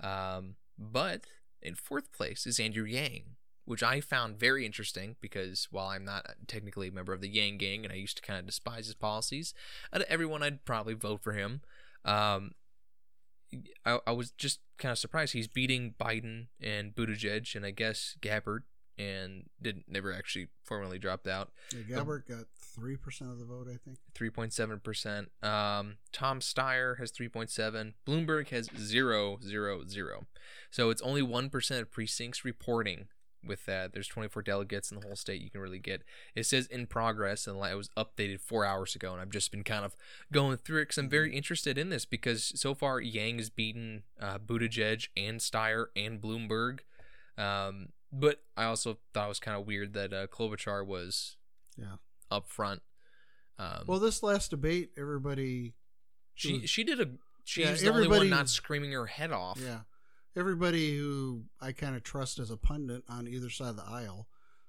um, 0.00 0.56
but 0.76 1.24
in 1.62 1.76
fourth 1.76 2.12
place 2.12 2.44
is 2.44 2.58
Andrew 2.58 2.84
Yang, 2.84 3.36
which 3.64 3.84
I 3.84 4.00
found 4.00 4.36
very 4.36 4.66
interesting 4.66 5.14
because 5.20 5.68
while 5.70 5.86
I'm 5.86 6.04
not 6.04 6.26
technically 6.48 6.88
a 6.88 6.92
member 6.92 7.12
of 7.12 7.20
the 7.20 7.28
Yang 7.28 7.58
Gang 7.58 7.84
and 7.84 7.92
I 7.92 7.96
used 7.96 8.16
to 8.16 8.22
kind 8.22 8.40
of 8.40 8.46
despise 8.46 8.86
his 8.86 8.96
policies, 8.96 9.54
out 9.92 10.00
of 10.00 10.06
everyone 10.08 10.42
I'd 10.42 10.64
probably 10.64 10.94
vote 10.94 11.22
for 11.22 11.32
him. 11.32 11.60
Um, 12.04 12.50
I, 13.86 14.00
I 14.08 14.12
was 14.12 14.32
just 14.32 14.58
kind 14.78 14.90
of 14.90 14.98
surprised 14.98 15.34
he's 15.34 15.46
beating 15.46 15.94
Biden 16.00 16.48
and 16.60 16.94
Buttigieg 16.94 17.54
and 17.54 17.64
I 17.64 17.70
guess 17.70 18.16
Gabbard 18.20 18.64
and 18.98 19.44
didn't 19.60 19.84
never 19.88 20.12
actually 20.12 20.48
formally 20.64 20.98
dropped 20.98 21.26
out. 21.26 21.50
yeah, 21.72 21.96
Gabbard 21.96 22.24
got 22.28 22.44
three 22.56 22.96
percent 22.96 23.30
of 23.30 23.38
the 23.38 23.44
vote, 23.44 23.66
I 23.68 23.76
think. 23.84 23.98
3.7%. 24.14 25.46
Um, 25.46 25.96
Tom 26.12 26.40
Steyer 26.40 26.98
has 26.98 27.12
3.7. 27.12 27.94
Bloomberg 28.06 28.48
has 28.48 28.68
0, 28.78 29.38
0, 29.42 29.82
0. 29.88 30.26
So 30.70 30.90
it's 30.90 31.02
only 31.02 31.22
1% 31.22 31.80
of 31.80 31.90
precincts 31.90 32.44
reporting 32.44 33.08
with 33.46 33.66
that. 33.66 33.92
There's 33.92 34.08
24 34.08 34.42
delegates 34.42 34.90
in 34.90 35.00
the 35.00 35.06
whole 35.06 35.16
state 35.16 35.40
you 35.40 35.50
can 35.50 35.60
really 35.60 35.78
get. 35.78 36.02
It 36.34 36.46
says 36.46 36.66
in 36.66 36.86
progress, 36.86 37.46
and 37.46 37.56
it 37.56 37.74
was 37.74 37.90
updated 37.96 38.40
four 38.40 38.64
hours 38.64 38.94
ago, 38.94 39.12
and 39.12 39.20
I've 39.20 39.30
just 39.30 39.50
been 39.50 39.64
kind 39.64 39.84
of 39.84 39.96
going 40.30 40.56
through 40.58 40.80
it 40.80 40.84
because 40.84 40.98
I'm 40.98 41.08
very 41.08 41.34
interested 41.34 41.78
in 41.78 41.90
this 41.90 42.04
because 42.04 42.52
so 42.54 42.74
far 42.74 43.00
Yang 43.00 43.38
has 43.38 43.50
beaten 43.50 44.02
uh, 44.20 44.38
Buttigieg 44.38 45.08
and 45.16 45.40
Steyer 45.40 45.86
and 45.96 46.20
Bloomberg. 46.20 46.80
Um, 47.38 47.88
but 48.12 48.42
I 48.56 48.64
also 48.64 48.98
thought 49.14 49.26
it 49.26 49.28
was 49.28 49.40
kind 49.40 49.56
of 49.58 49.66
weird 49.66 49.94
that 49.94 50.12
uh, 50.12 50.26
Klobuchar 50.26 50.86
was 50.86 51.36
Yeah. 51.76 51.96
up 52.30 52.48
front. 52.48 52.82
Um, 53.58 53.84
Well, 53.86 53.98
this 53.98 54.22
last 54.22 54.50
debate, 54.50 54.92
everybody, 54.96 55.74
she 56.34 56.58
was- 56.60 56.70
she 56.70 56.84
did 56.84 57.00
a 57.00 57.10
she 57.44 57.62
Yeah, 57.62 57.72
was 57.72 57.80
the 57.80 57.88
only 57.88 58.06
one 58.06 58.16
everybody- 58.18 58.30
not 58.30 58.48
screaming 58.48 58.92
her 58.92 59.06
head 59.06 59.32
off. 59.32 59.58
yeah, 59.58 59.82
everybody 60.36 60.96
who 60.96 61.46
I 61.60 61.72
kind 61.72 61.96
of 61.96 62.02
trust 62.04 62.38
as 62.38 62.50
a 62.50 62.56
pundit 62.56 63.02
on 63.08 63.26
either 63.26 63.50
side 63.50 63.70
of 63.70 63.76
the 63.76 63.84
aisle 63.84 64.28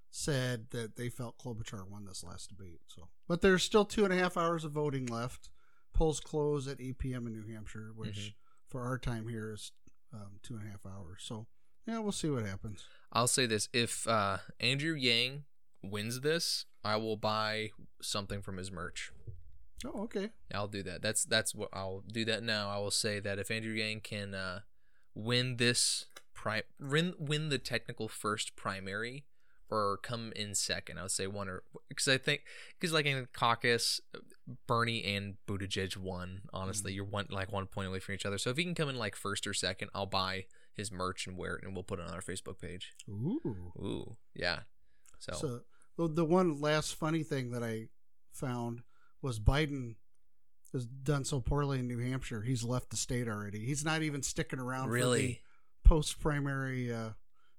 said 0.10 0.70
that 0.72 0.96
they 0.96 1.10
felt 1.10 1.38
Klobuchar 1.38 1.88
won 1.88 2.06
this 2.06 2.24
last 2.24 2.50
debate. 2.50 2.82
So, 2.88 3.10
but 3.28 3.42
there's 3.42 3.64
still 3.64 3.86
two 3.86 4.04
and 4.06 4.14
a 4.14 4.18
half 4.18 4.38
hours 4.38 4.64
of 4.64 4.72
voting 4.72 5.06
left. 5.06 5.50
Polls 5.94 6.20
close 6.20 6.68
at 6.68 6.82
8 6.82 6.98
p.m. 6.98 7.28
in 7.28 7.34
New 7.34 7.46
Hampshire, 7.54 7.92
which 7.94 8.18
Mhm. 8.18 8.34
for 8.70 8.82
our 8.82 8.98
time 8.98 9.28
here 9.28 9.52
is 9.54 9.72
um, 10.12 10.40
two 10.44 10.56
and 10.56 10.68
a 10.68 10.70
half 10.70 10.86
hours. 10.86 11.24
So, 11.24 11.48
yeah, 11.86 12.00
we'll 12.00 12.12
see 12.12 12.30
what 12.30 12.46
happens. 12.46 12.86
I'll 13.12 13.28
say 13.28 13.46
this: 13.46 13.70
if 13.74 14.08
uh, 14.08 14.38
Andrew 14.60 14.94
Yang 14.96 15.44
wins 15.82 16.22
this, 16.22 16.66
I 16.84 16.98
will 16.98 17.18
buy 17.18 17.72
something 18.02 18.42
from 18.42 18.58
his 18.58 18.72
merch. 18.72 19.12
Oh, 19.86 20.04
okay. 20.04 20.30
I'll 20.54 20.68
do 20.68 20.84
that. 20.84 21.02
That's 21.02 21.26
that's 21.26 21.54
what 21.54 21.70
I'll 21.74 22.04
do 22.08 22.26
that 22.26 22.44
now. 22.44 22.70
I 22.70 22.78
will 22.78 22.92
say 22.92 23.20
that 23.20 23.40
if 23.40 23.52
Andrew 23.52 23.74
Yang 23.74 24.02
can 24.02 24.34
uh, 24.34 24.60
win 25.14 25.58
this 25.58 26.06
pri- 26.34 26.64
win 26.80 27.14
win 27.20 27.50
the 27.50 27.58
technical 27.58 28.08
first 28.08 28.56
primary 28.56 29.26
or 29.70 29.98
come 29.98 30.32
in 30.36 30.56
second, 30.56 31.00
I 31.00 31.04
would 31.04 31.12
say 31.12 31.28
one 31.28 31.50
or 31.50 31.64
because 31.90 32.08
I 32.08 32.18
think 32.18 32.44
because 32.80 32.94
like 32.94 33.06
in 33.06 33.22
the 33.22 33.28
caucus, 33.28 34.00
Bernie 34.68 35.04
and 35.04 35.36
Buttigieg 35.48 35.98
won. 35.98 36.42
Honestly, 36.54 36.94
you're 36.94 37.06
one 37.06 37.28
like 37.30 37.52
one 37.52 37.68
point 37.68 37.88
away 37.88 38.00
from 38.00 38.16
each 38.16 38.26
other. 38.26 38.38
So 38.38 38.50
if 38.50 38.58
he 38.58 38.64
can 38.64 38.76
come 38.76 38.90
in 38.90 38.98
like 38.98 39.16
first 39.16 39.46
or 39.48 39.54
second, 39.54 39.90
I'll 39.94 40.06
buy 40.06 40.46
his 40.76 40.92
merch 40.92 41.28
and 41.28 41.38
wear 41.38 41.56
it, 41.56 41.64
and 41.64 41.74
we'll 41.74 41.84
put 41.84 42.00
it 42.00 42.08
on 42.08 42.14
our 42.14 42.22
Facebook 42.22 42.60
page. 42.60 42.94
Ooh. 43.10 43.40
Ooh, 43.78 44.16
yeah. 44.34 44.60
So, 45.20 45.34
So 45.34 45.60
the, 45.98 46.14
the 46.14 46.26
one 46.26 46.60
last 46.60 46.96
funny 46.96 47.24
thing 47.24 47.52
that 47.52 47.64
I 47.64 47.88
found 48.32 48.82
was 49.22 49.40
Biden 49.40 49.96
has 50.74 50.86
done 50.86 51.24
so 51.24 51.40
poorly 51.40 51.80
in 51.80 51.88
New 51.88 52.00
Hampshire. 52.00 52.42
He's 52.42 52.64
left 52.64 52.90
the 52.90 52.98
state 52.98 53.28
already. 53.28 53.60
He's 53.60 53.86
not 53.86 54.02
even 54.02 54.24
sticking 54.24 54.60
around 54.60 54.90
really, 54.90 55.42
post 55.84 56.20
primary. 56.20 56.92
Uh, 56.92 57.10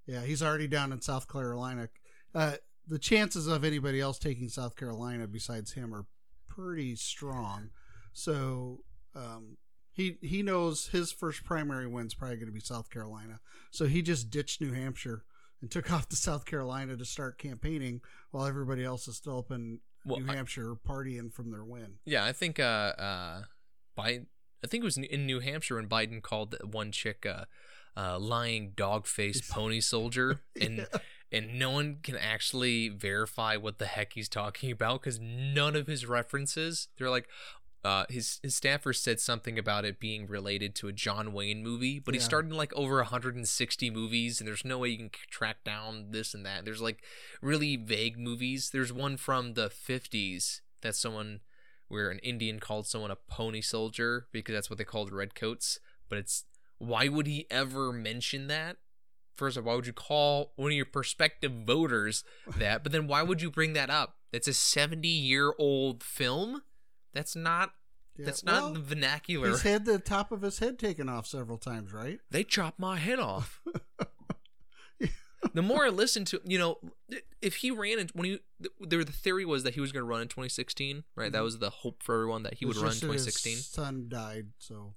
yeah, 0.06 0.22
he's 0.22 0.42
already 0.42 0.66
down 0.66 0.92
in 0.92 1.00
South 1.00 1.28
Carolina. 1.28 1.88
Uh, 2.34 2.54
the 2.86 2.98
chances 2.98 3.46
of 3.46 3.64
anybody 3.64 4.00
else 4.00 4.18
taking 4.18 4.48
South 4.48 4.76
Carolina 4.76 5.26
besides 5.26 5.72
him 5.72 5.94
are 5.94 6.06
pretty 6.48 6.96
strong. 6.96 7.70
So 8.12 8.80
um, 9.14 9.56
he 9.94 10.18
he 10.20 10.42
knows 10.42 10.88
his 10.88 11.10
first 11.12 11.44
primary 11.44 11.86
win's 11.86 12.12
probably 12.14 12.36
going 12.36 12.46
to 12.48 12.52
be 12.52 12.60
South 12.60 12.90
Carolina. 12.90 13.40
So 13.70 13.86
he 13.86 14.02
just 14.02 14.28
ditched 14.28 14.60
New 14.60 14.72
Hampshire 14.72 15.24
and 15.62 15.70
took 15.70 15.90
off 15.92 16.08
to 16.10 16.16
South 16.16 16.44
Carolina 16.44 16.96
to 16.96 17.04
start 17.06 17.38
campaigning 17.38 18.00
while 18.30 18.44
everybody 18.46 18.84
else 18.84 19.08
is 19.08 19.16
still 19.16 19.38
up 19.38 19.50
in 19.50 19.78
well, 20.04 20.20
New 20.20 20.30
I- 20.30 20.34
Hampshire 20.36 20.74
partying 20.86 21.32
from 21.32 21.50
their 21.50 21.64
win. 21.64 21.94
yeah, 22.04 22.24
I 22.24 22.32
think 22.32 22.60
uh, 22.60 22.62
uh, 22.98 23.42
Biden. 23.96 24.26
I 24.62 24.66
think 24.66 24.82
it 24.82 24.84
was 24.84 24.96
in 24.96 25.26
New 25.26 25.40
Hampshire 25.40 25.76
when 25.76 25.88
Biden 25.88 26.22
called 26.22 26.50
that 26.52 26.66
one 26.68 26.90
chick 26.90 27.24
uh, 27.26 27.44
uh, 27.96 28.18
lying 28.18 28.72
dog 28.74 29.06
faced 29.06 29.48
pony 29.50 29.80
soldier, 29.80 30.40
and 30.60 30.78
Yeah. 30.78 30.98
and 31.30 31.58
no 31.58 31.70
one 31.70 31.98
can 32.02 32.16
actually 32.16 32.88
verify 32.88 33.56
what 33.56 33.78
the 33.78 33.86
heck 33.86 34.14
he's 34.14 34.28
talking 34.28 34.70
about 34.70 35.02
because 35.02 35.20
none 35.20 35.76
of 35.76 35.86
his 35.86 36.04
references. 36.06 36.88
They're 36.98 37.10
like. 37.10 37.28
Uh, 37.84 38.06
his 38.08 38.40
his 38.42 38.54
staffer 38.54 38.94
said 38.94 39.20
something 39.20 39.58
about 39.58 39.84
it 39.84 40.00
being 40.00 40.26
related 40.26 40.74
to 40.74 40.88
a 40.88 40.92
John 40.92 41.34
Wayne 41.34 41.62
movie, 41.62 41.98
but 41.98 42.14
he 42.14 42.20
Yeah. 42.20 42.38
in 42.40 42.50
like 42.50 42.72
over 42.72 42.96
160 42.96 43.90
movies, 43.90 44.40
and 44.40 44.48
there's 44.48 44.64
no 44.64 44.78
way 44.78 44.88
you 44.88 44.96
can 44.96 45.10
track 45.30 45.62
down 45.64 46.10
this 46.10 46.32
and 46.32 46.46
that. 46.46 46.64
There's 46.64 46.80
like 46.80 47.04
really 47.42 47.76
vague 47.76 48.18
movies. 48.18 48.70
There's 48.70 48.92
one 48.92 49.18
from 49.18 49.52
the 49.52 49.68
50s 49.68 50.62
that 50.80 50.96
someone 50.96 51.40
where 51.88 52.08
an 52.10 52.20
Indian 52.20 52.58
called 52.58 52.86
someone 52.86 53.10
a 53.10 53.16
pony 53.16 53.60
soldier 53.60 54.28
because 54.32 54.54
that's 54.54 54.70
what 54.70 54.78
they 54.78 54.84
called 54.84 55.12
redcoats. 55.12 55.78
But 56.08 56.18
it's 56.18 56.44
why 56.78 57.08
would 57.08 57.26
he 57.26 57.46
ever 57.50 57.92
mention 57.92 58.46
that? 58.46 58.78
First 59.36 59.56
of 59.58 59.66
all, 59.66 59.72
why 59.72 59.76
would 59.76 59.86
you 59.86 59.92
call 59.92 60.52
one 60.56 60.70
of 60.70 60.76
your 60.76 60.86
prospective 60.86 61.52
voters 61.52 62.24
that? 62.56 62.82
But 62.82 62.92
then 62.92 63.06
why 63.06 63.22
would 63.22 63.42
you 63.42 63.50
bring 63.50 63.74
that 63.74 63.90
up? 63.90 64.16
That's 64.32 64.48
a 64.48 64.54
70 64.54 65.06
year 65.08 65.52
old 65.58 66.02
film. 66.02 66.62
That's 67.14 67.34
not. 67.34 67.72
Yeah, 68.16 68.26
That's 68.26 68.44
not 68.44 68.62
well, 68.72 68.74
vernacular. 68.78 69.48
He's 69.48 69.62
had 69.62 69.86
the 69.86 69.98
top 69.98 70.30
of 70.30 70.42
his 70.42 70.58
head 70.60 70.78
taken 70.78 71.08
off 71.08 71.26
several 71.26 71.58
times, 71.58 71.92
right? 71.92 72.20
they 72.30 72.44
chopped 72.44 72.78
my 72.78 72.96
head 72.98 73.18
off. 73.18 73.60
the 75.52 75.62
more 75.62 75.84
I 75.86 75.88
listen 75.88 76.24
to, 76.26 76.40
you 76.44 76.58
know, 76.58 76.78
if 77.42 77.56
he 77.56 77.70
ran 77.70 77.98
in 77.98 78.08
when 78.14 78.24
he, 78.26 78.38
there 78.80 79.02
the 79.04 79.12
theory 79.12 79.44
was 79.44 79.62
that 79.64 79.74
he 79.74 79.80
was 79.80 79.92
going 79.92 80.02
to 80.02 80.08
run 80.08 80.22
in 80.22 80.28
2016, 80.28 81.04
right? 81.16 81.30
That 81.32 81.40
Mhm. 81.40 81.44
was 81.44 81.58
the 81.58 81.70
hope 81.70 82.02
for 82.02 82.14
everyone 82.14 82.42
that 82.44 82.54
he 82.54 82.66
would 82.66 82.76
run 82.76 82.86
in 82.86 82.90
just 82.92 83.00
that 83.02 83.12
his 83.12 83.24
2016. 83.24 83.56
Son 83.58 84.08
died, 84.08 84.48
so 84.58 84.94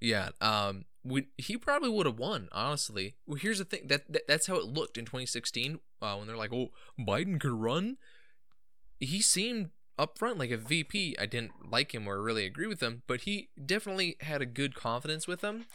Yeah, 0.00 0.30
um, 0.40 0.86
we, 1.04 1.28
he 1.38 1.56
probably 1.56 1.90
would 1.90 2.06
have 2.06 2.18
won. 2.18 2.48
Honestly, 2.52 3.14
well, 3.26 3.38
here's 3.38 3.58
the 3.58 3.64
thing 3.64 3.86
that, 3.88 4.10
that 4.12 4.26
that's 4.26 4.46
how 4.46 4.56
it 4.56 4.64
looked 4.64 4.96
in 4.98 5.04
2016 5.04 5.78
uh, 6.00 6.16
when 6.16 6.26
they're 6.26 6.36
like, 6.36 6.52
"Oh, 6.52 6.70
Biden 6.98 7.38
could 7.40 7.52
run." 7.52 7.98
He 8.98 9.20
seemed 9.20 9.70
up 10.02 10.18
front 10.18 10.38
like 10.38 10.50
a 10.50 10.56
VP. 10.56 11.16
I 11.18 11.26
didn't 11.26 11.70
like 11.70 11.94
him 11.94 12.06
or 12.08 12.20
really 12.20 12.44
agree 12.44 12.66
with 12.66 12.82
him, 12.82 13.02
but 13.06 13.22
he 13.22 13.48
definitely 13.64 14.16
had 14.20 14.42
a 14.42 14.46
good 14.46 14.74
confidence 14.74 15.26
with 15.26 15.42
him. 15.42 15.66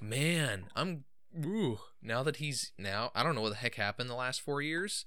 Man, 0.00 0.66
I'm 0.74 1.04
ooh, 1.44 1.78
now 2.02 2.22
that 2.22 2.36
he's 2.36 2.72
now 2.78 3.10
I 3.14 3.22
don't 3.22 3.34
know 3.34 3.40
what 3.42 3.50
the 3.50 3.56
heck 3.56 3.74
happened 3.74 4.08
the 4.10 4.14
last 4.14 4.40
four 4.40 4.62
years, 4.62 5.04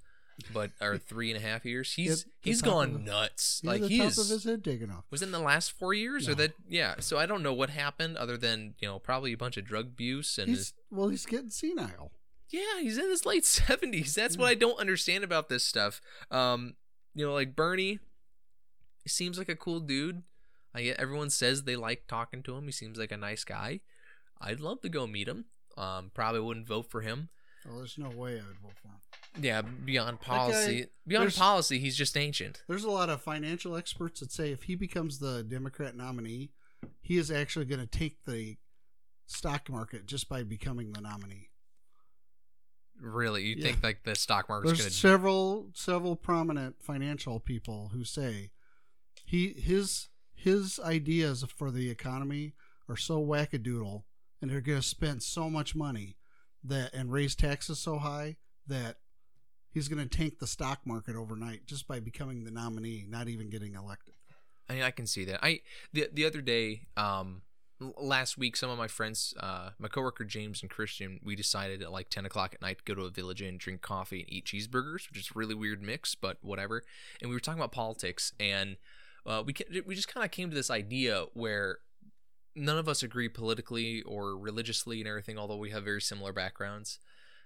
but 0.53 0.71
or 0.81 0.97
three 1.11 1.31
and 1.33 1.41
a 1.43 1.45
half 1.45 1.65
years. 1.65 1.93
He's 1.93 2.25
he's 2.41 2.61
gone 2.61 3.03
nuts. 3.05 3.59
he 3.61 3.67
like 3.67 3.81
the 3.81 3.87
he's 3.87 4.15
top 4.15 4.23
of 4.25 4.29
his 4.29 4.43
head 4.43 4.63
taken 4.63 4.89
off. 4.91 5.03
was 5.11 5.21
it 5.21 5.25
in 5.25 5.31
the 5.31 5.39
last 5.39 5.71
four 5.71 5.93
years 5.93 6.27
or 6.29 6.35
that 6.35 6.53
yeah 6.67 6.95
so 6.99 7.17
i 7.17 7.25
don't 7.25 7.41
know 7.43 7.53
what 7.53 7.69
happened 7.69 8.17
other 8.17 8.37
than 8.37 8.75
you 8.79 8.87
know 8.87 8.99
probably 8.99 9.33
a 9.33 9.37
bunch 9.37 9.57
of 9.57 9.65
drug 9.65 9.85
abuse 9.87 10.37
and 10.37 10.49
He's 10.49 10.73
well, 10.91 11.09
he's 11.09 11.25
getting 11.25 11.49
senile. 11.49 12.11
yeah 12.51 12.79
he's 12.81 12.97
in 12.97 13.09
his 13.09 13.25
late 13.25 13.43
70s 13.43 14.13
that's 14.13 14.37
what 14.37 14.47
i 14.47 14.53
don't 14.53 14.79
understand 14.79 15.23
about 15.23 15.49
this 15.49 15.63
stuff 15.63 16.01
um 16.31 16.75
you 17.13 17.25
know 17.25 17.33
like 17.33 17.55
bernie 17.55 17.99
seems 19.09 19.37
like 19.37 19.49
a 19.49 19.55
cool 19.55 19.79
dude. 19.79 20.23
I 20.73 20.83
get 20.83 20.99
everyone 20.99 21.29
says 21.29 21.63
they 21.63 21.75
like 21.75 22.07
talking 22.07 22.43
to 22.43 22.55
him. 22.55 22.65
He 22.65 22.71
seems 22.71 22.97
like 22.97 23.11
a 23.11 23.17
nice 23.17 23.43
guy. 23.43 23.79
I'd 24.41 24.59
love 24.59 24.81
to 24.81 24.89
go 24.89 25.07
meet 25.07 25.27
him. 25.27 25.45
Um, 25.77 26.11
probably 26.13 26.41
wouldn't 26.41 26.67
vote 26.67 26.89
for 26.89 27.01
him. 27.01 27.29
Well, 27.65 27.77
there's 27.77 27.97
no 27.97 28.09
way 28.09 28.33
I 28.33 28.45
would 28.47 28.59
vote 28.61 28.73
for 28.81 28.89
him. 28.89 29.43
Yeah, 29.43 29.61
beyond 29.61 30.19
guy- 30.19 30.25
policy, 30.25 30.85
beyond 31.07 31.33
policy, 31.33 31.79
he's 31.79 31.95
just 31.97 32.15
ancient. 32.15 32.61
There's 32.67 32.83
a 32.83 32.91
lot 32.91 33.09
of 33.09 33.21
financial 33.21 33.75
experts 33.75 34.19
that 34.19 34.31
say 34.31 34.51
if 34.51 34.63
he 34.63 34.75
becomes 34.75 35.19
the 35.19 35.43
Democrat 35.43 35.95
nominee, 35.95 36.51
he 37.01 37.17
is 37.17 37.31
actually 37.31 37.65
going 37.65 37.81
to 37.81 37.87
take 37.87 38.23
the 38.25 38.57
stock 39.25 39.69
market 39.69 40.05
just 40.05 40.29
by 40.29 40.43
becoming 40.43 40.91
the 40.93 41.01
nominee. 41.01 41.49
Really, 42.99 43.43
you 43.43 43.55
Yeah. 43.57 43.63
think 43.63 43.83
like 43.83 44.03
the 44.03 44.15
stock 44.15 44.47
market's 44.47 44.71
There's 44.73 44.81
gonna? 44.81 44.91
several 44.91 45.71
several 45.73 46.15
prominent 46.15 46.81
financial 46.81 47.39
people 47.41 47.89
who 47.89 48.05
say 48.05 48.51
he 49.25 49.53
his 49.57 50.09
his 50.33 50.79
ideas 50.79 51.43
for 51.55 51.71
the 51.71 51.89
economy 51.89 52.53
are 52.87 52.97
so 52.97 53.23
wackadoodle 53.23 54.03
and 54.41 54.51
they're 54.51 54.61
going 54.61 54.79
to 54.79 54.87
spend 54.87 55.23
so 55.23 55.49
much 55.49 55.75
money 55.75 56.15
that 56.63 56.93
and 56.93 57.11
raise 57.11 57.35
taxes 57.35 57.79
so 57.79 57.97
high 57.97 58.35
that 58.67 58.97
he's 59.71 59.87
going 59.87 60.07
to 60.07 60.17
tank 60.17 60.39
the 60.39 60.47
stock 60.47 60.79
market 60.85 61.15
overnight 61.15 61.65
just 61.65 61.87
by 61.87 61.99
becoming 61.99 62.43
the 62.43 62.51
nominee, 62.51 63.05
not 63.07 63.27
even 63.27 63.49
getting 63.49 63.75
elected. 63.75 64.15
I, 64.69 64.73
mean, 64.73 64.83
I 64.83 64.91
can 64.91 65.05
see 65.05 65.25
that. 65.25 65.39
I 65.43 65.61
the 65.93 66.09
the 66.11 66.25
other 66.25 66.41
day, 66.41 66.87
um, 66.97 67.43
last 67.79 68.37
week, 68.37 68.55
some 68.55 68.71
of 68.71 68.79
my 68.79 68.87
friends, 68.87 69.33
uh, 69.39 69.71
my 69.77 69.87
coworker 69.87 70.23
James 70.23 70.61
and 70.61 70.71
Christian, 70.71 71.19
we 71.23 71.35
decided 71.35 71.83
at 71.83 71.91
like 71.91 72.09
ten 72.09 72.25
o'clock 72.25 72.55
at 72.55 72.61
night 72.61 72.79
to 72.79 72.83
go 72.83 72.99
to 72.99 73.05
a 73.05 73.11
village 73.11 73.43
inn, 73.43 73.57
drink 73.57 73.81
coffee, 73.81 74.21
and 74.21 74.31
eat 74.33 74.45
cheeseburgers, 74.45 75.09
which 75.09 75.19
is 75.19 75.29
a 75.35 75.37
really 75.37 75.53
weird 75.53 75.83
mix, 75.83 76.15
but 76.15 76.37
whatever. 76.41 76.83
And 77.21 77.29
we 77.29 77.35
were 77.35 77.39
talking 77.39 77.59
about 77.59 77.71
politics, 77.71 78.33
and 78.39 78.77
uh, 79.25 79.43
we 79.45 79.53
ca- 79.53 79.81
we 79.85 79.95
just 79.95 80.07
kind 80.07 80.25
of 80.25 80.31
came 80.31 80.49
to 80.49 80.55
this 80.55 80.69
idea 80.69 81.25
where 81.33 81.79
none 82.55 82.77
of 82.77 82.87
us 82.87 83.03
agree 83.03 83.27
politically 83.27 84.01
or 84.03 84.37
religiously 84.37 84.99
and 84.99 85.07
everything, 85.07 85.37
although 85.37 85.57
we 85.57 85.71
have 85.71 85.83
very 85.83 86.01
similar 86.01 86.31
backgrounds. 86.31 86.99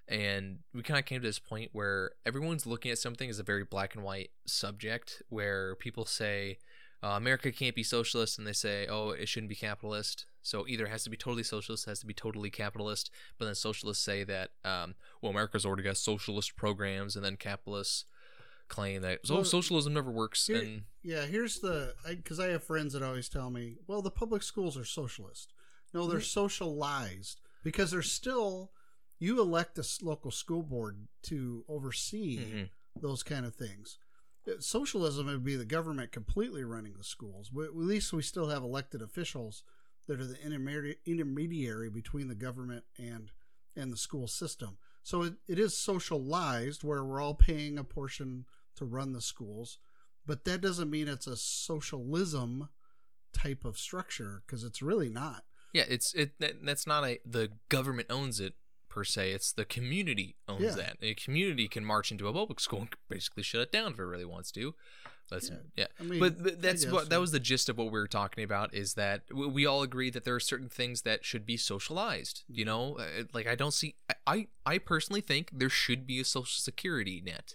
And 0.08 0.60
we 0.74 0.82
kind 0.82 1.00
of 1.00 1.06
came 1.06 1.22
to 1.22 1.28
this 1.28 1.40
point 1.40 1.70
where 1.72 2.12
everyone's 2.26 2.66
looking 2.66 2.90
at 2.92 2.98
something 2.98 3.30
as 3.30 3.38
a 3.38 3.44
very 3.44 3.64
black 3.64 3.94
and 3.94 4.04
white 4.04 4.32
subject, 4.46 5.22
where 5.30 5.76
people 5.76 6.06
say, 6.06 6.58
uh, 7.04 7.10
America 7.10 7.52
can't 7.52 7.76
be 7.76 7.84
socialist, 7.84 8.38
and 8.38 8.48
they 8.48 8.54
say, 8.54 8.88
oh, 8.88 9.12
it 9.12 9.30
shouldn't 9.30 9.50
be 9.50 9.56
capitalist. 9.56 10.26
So 10.42 10.68
either 10.68 10.86
it 10.86 10.90
has 10.90 11.04
to 11.04 11.12
be 11.12 11.18
totally 11.18 11.44
socialist, 11.44 11.86
has 11.86 12.00
to 12.00 12.08
be 12.08 12.14
totally 12.14 12.50
capitalist. 12.50 13.12
But 13.38 13.46
then 13.46 13.56
socialists 13.56 14.04
say 14.04 14.24
that, 14.24 14.50
um, 14.66 14.96
well, 15.22 15.32
America's 15.32 15.66
already 15.66 15.84
got 15.84 15.98
socialist 15.98 16.56
programs, 16.56 17.16
and 17.16 17.24
then 17.24 17.38
capitalists 17.38 18.06
claim 18.70 19.02
that 19.02 19.20
oh, 19.30 19.36
Well, 19.36 19.44
socialism 19.46 19.94
never 19.94 20.12
works. 20.12 20.48
here- 20.48 20.62
and 20.62 20.84
Yeah, 21.04 21.26
here's 21.26 21.60
the 21.60 21.96
because 22.08 22.40
I, 22.40 22.48
have 22.48 22.64
friends 22.64 22.94
that 22.94 23.04
always 23.04 23.28
tell 23.30 23.50
me, 23.50 23.78
well, 23.88 24.02
the 24.02 24.12
public 24.12 24.44
schools 24.44 24.78
are 24.78 24.86
socialist. 24.86 25.54
No, 25.94 26.08
they're 26.08 26.22
socialized 26.22 27.42
because 27.64 27.92
they're 27.92 28.02
still 28.02 28.72
you 29.18 29.42
elect 29.42 29.78
a 29.78 29.86
local 30.02 30.32
school 30.32 30.64
board 30.64 31.08
to 31.24 31.66
oversee 31.68 32.38
Mhm. 32.40 32.70
those 33.02 33.22
kind 33.24 33.46
of 33.46 33.54
things. 33.56 33.98
Uh, 34.48 34.54
Socialism 34.60 35.26
would 35.26 35.44
be 35.44 35.58
the 35.58 35.66
government 35.66 36.14
completely 36.14 36.64
running 36.64 36.94
the 36.94 37.04
schools. 37.04 37.50
But 37.50 37.66
at 37.66 37.76
least 37.76 38.14
we 38.14 38.22
still 38.22 38.48
have 38.48 38.64
elected 38.64 39.02
officials 39.02 39.64
that 40.08 40.22
are 40.22 40.26
the 40.26 40.36
intermedi- 40.38 40.96
intermediary 41.06 41.90
between 41.90 42.28
the 42.30 42.36
government 42.36 42.86
and 42.98 43.32
and 43.76 43.92
the 43.94 43.98
school 43.98 44.28
system. 44.28 44.78
So 45.04 45.24
it, 45.24 45.34
it 45.48 45.60
is 45.60 45.76
socialized 45.78 46.84
where 46.84 47.04
we're 47.04 47.22
all 47.22 47.36
paying 47.36 47.78
a 47.78 47.84
portion 47.84 48.46
to 48.80 48.86
run 48.86 49.14
the 49.14 49.22
schools, 49.22 49.78
but 50.26 50.44
that 50.46 50.60
doesn't 50.62 50.90
mean 50.90 51.08
it's 51.08 51.28
a 51.28 51.38
socialism 51.38 52.70
type 53.34 53.64
of 53.66 53.78
structure 53.78 54.42
because 54.46 54.64
it's 54.64 54.82
really 54.82 55.10
not. 55.10 55.44
yeah, 55.74 55.86
it's 55.88 56.14
it. 56.16 56.32
That, 56.40 56.66
that's 56.66 56.88
not 56.88 57.04
a 57.06 57.20
the 57.26 57.52
government 57.70 58.08
owns 58.10 58.40
it 58.40 58.56
per 58.90 59.04
se. 59.04 59.32
It's 59.34 59.52
the 59.52 59.66
community 59.66 60.36
owns 60.48 60.64
Yeah. 60.64 60.72
that. 60.72 60.98
A 61.02 61.14
community 61.14 61.68
can 61.68 61.86
march 61.86 62.12
into 62.12 62.28
a 62.28 62.34
public 62.34 62.60
school 62.60 62.80
and 62.82 62.90
basically 63.08 63.44
shut 63.44 63.62
it 63.62 63.72
down 63.72 63.92
if 63.94 64.00
it 64.00 64.04
really 64.04 64.26
wants 64.26 64.52
to. 64.54 64.74
That's 65.30 65.50
Yeah. 65.52 65.58
yeah. 65.78 65.86
I 66.00 66.04
mean, 66.04 66.20
but 66.20 66.44
th- 66.44 66.58
that's 66.58 66.88
what 66.88 67.04
so. 67.04 67.10
that 67.10 67.20
was 67.22 67.32
the 67.32 67.40
gist 67.40 67.70
of 67.70 67.78
what 67.78 67.86
we 67.92 68.00
were 68.00 68.08
talking 68.08 68.44
about 68.44 68.74
is 68.74 68.96
that 68.96 69.28
w- 69.28 69.48
we 69.48 69.64
all 69.68 69.84
agree 69.84 70.10
that 70.10 70.24
there 70.24 70.34
are 70.34 70.40
certain 70.40 70.70
things 70.70 71.04
that 71.04 71.24
should 71.24 71.46
be 71.46 71.56
socialized 71.56 72.44
you 72.48 72.66
know 72.66 72.98
Uh, 72.98 73.26
like 73.32 73.46
i 73.46 73.54
don't 73.54 73.76
see 73.76 73.94
I- 74.26 74.48
i 74.66 74.80
personally 74.80 75.22
think 75.22 75.52
there 75.54 75.70
should 75.70 76.08
be 76.08 76.20
a 76.20 76.26
social 76.26 76.60
security 76.60 77.22
net 77.24 77.54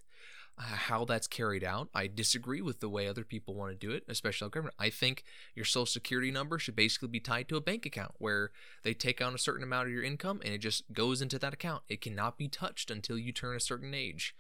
how 0.57 1.05
that's 1.05 1.27
carried 1.27 1.65
out. 1.65 1.89
I 1.95 2.07
disagree 2.07 2.61
with 2.61 2.81
the 2.81 2.89
way 2.89 3.09
other 3.09 3.25
people 3.25 3.55
want 3.55 3.73
to 3.73 3.87
do 3.87 3.93
it 3.93 4.05
especially 4.09 4.47
our 4.47 4.51
government. 4.51 4.77
I 4.79 4.91
think 4.91 5.25
your 5.55 5.65
social 5.65 5.87
security 5.87 6.31
number 6.31 6.59
should 6.59 6.77
basically 6.77 7.09
be 7.09 7.21
tied 7.21 7.49
to 7.49 7.57
a 7.57 7.61
bank 7.61 7.87
account 7.87 8.13
where 8.19 8.51
they 8.83 8.95
take 8.95 9.21
out 9.21 9.35
a 9.35 9.39
certain 9.39 9.65
amount 9.65 9.89
of 9.89 9.93
your 9.93 10.03
income 10.03 10.41
and 10.45 10.55
it 10.55 10.59
just 10.59 10.93
goes 10.93 11.21
into 11.21 11.39
that 11.41 11.55
account. 11.55 11.83
It 11.89 12.01
cannot 12.01 12.39
be 12.39 12.49
touched 12.49 12.91
until 12.91 13.19
you 13.19 13.33
turn 13.33 13.57
a 13.57 13.61
certain 13.61 13.95
age. 13.95 14.35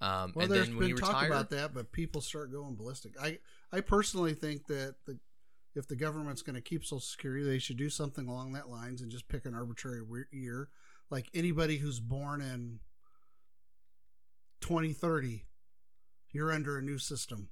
Um, 0.00 0.32
Well, 0.34 0.44
and 0.44 0.54
there's 0.54 0.66
then 0.68 0.76
when 0.76 0.86
been 0.86 0.88
you 0.90 0.96
talk 0.96 1.08
retire 1.08 1.28
about 1.28 1.50
that, 1.50 1.74
but 1.74 1.92
people 1.92 2.20
start 2.20 2.52
going 2.52 2.76
ballistic. 2.76 3.12
I 3.20 3.38
I 3.72 3.80
personally 3.80 4.34
think 4.34 4.66
that 4.68 4.94
the 5.06 5.18
if 5.74 5.86
the 5.86 5.96
government's 5.96 6.42
going 6.42 6.56
to 6.56 6.62
keep 6.62 6.84
Social 6.84 7.00
Security, 7.00 7.44
they 7.44 7.58
should 7.58 7.76
do 7.76 7.90
something 7.90 8.26
along 8.26 8.52
that 8.52 8.68
lines 8.68 9.00
and 9.00 9.10
just 9.10 9.28
pick 9.28 9.44
an 9.44 9.54
arbitrary 9.54 10.00
year, 10.32 10.68
like 11.10 11.26
anybody 11.34 11.78
who's 11.78 12.00
born 12.00 12.40
in 12.40 12.80
2030, 14.60 15.44
you're 16.32 16.52
under 16.52 16.78
a 16.78 16.82
new 16.82 16.98
system. 16.98 17.48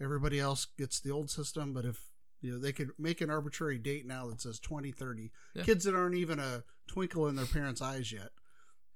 Everybody 0.00 0.40
else 0.40 0.66
gets 0.78 1.00
the 1.00 1.10
old 1.10 1.30
system, 1.30 1.72
but 1.72 1.84
if 1.84 2.00
you 2.40 2.52
know 2.52 2.58
they 2.58 2.72
could 2.72 2.90
make 2.98 3.20
an 3.20 3.28
arbitrary 3.30 3.78
date 3.78 4.06
now 4.06 4.26
that 4.28 4.40
says 4.40 4.58
2030, 4.60 5.30
Yeah. 5.54 5.62
kids 5.64 5.84
that 5.84 5.94
aren't 5.94 6.14
even 6.14 6.38
a 6.38 6.64
twinkle 6.86 7.28
in 7.28 7.36
their 7.36 7.46
parents' 7.46 7.82
eyes 7.82 8.10
yet. 8.10 8.30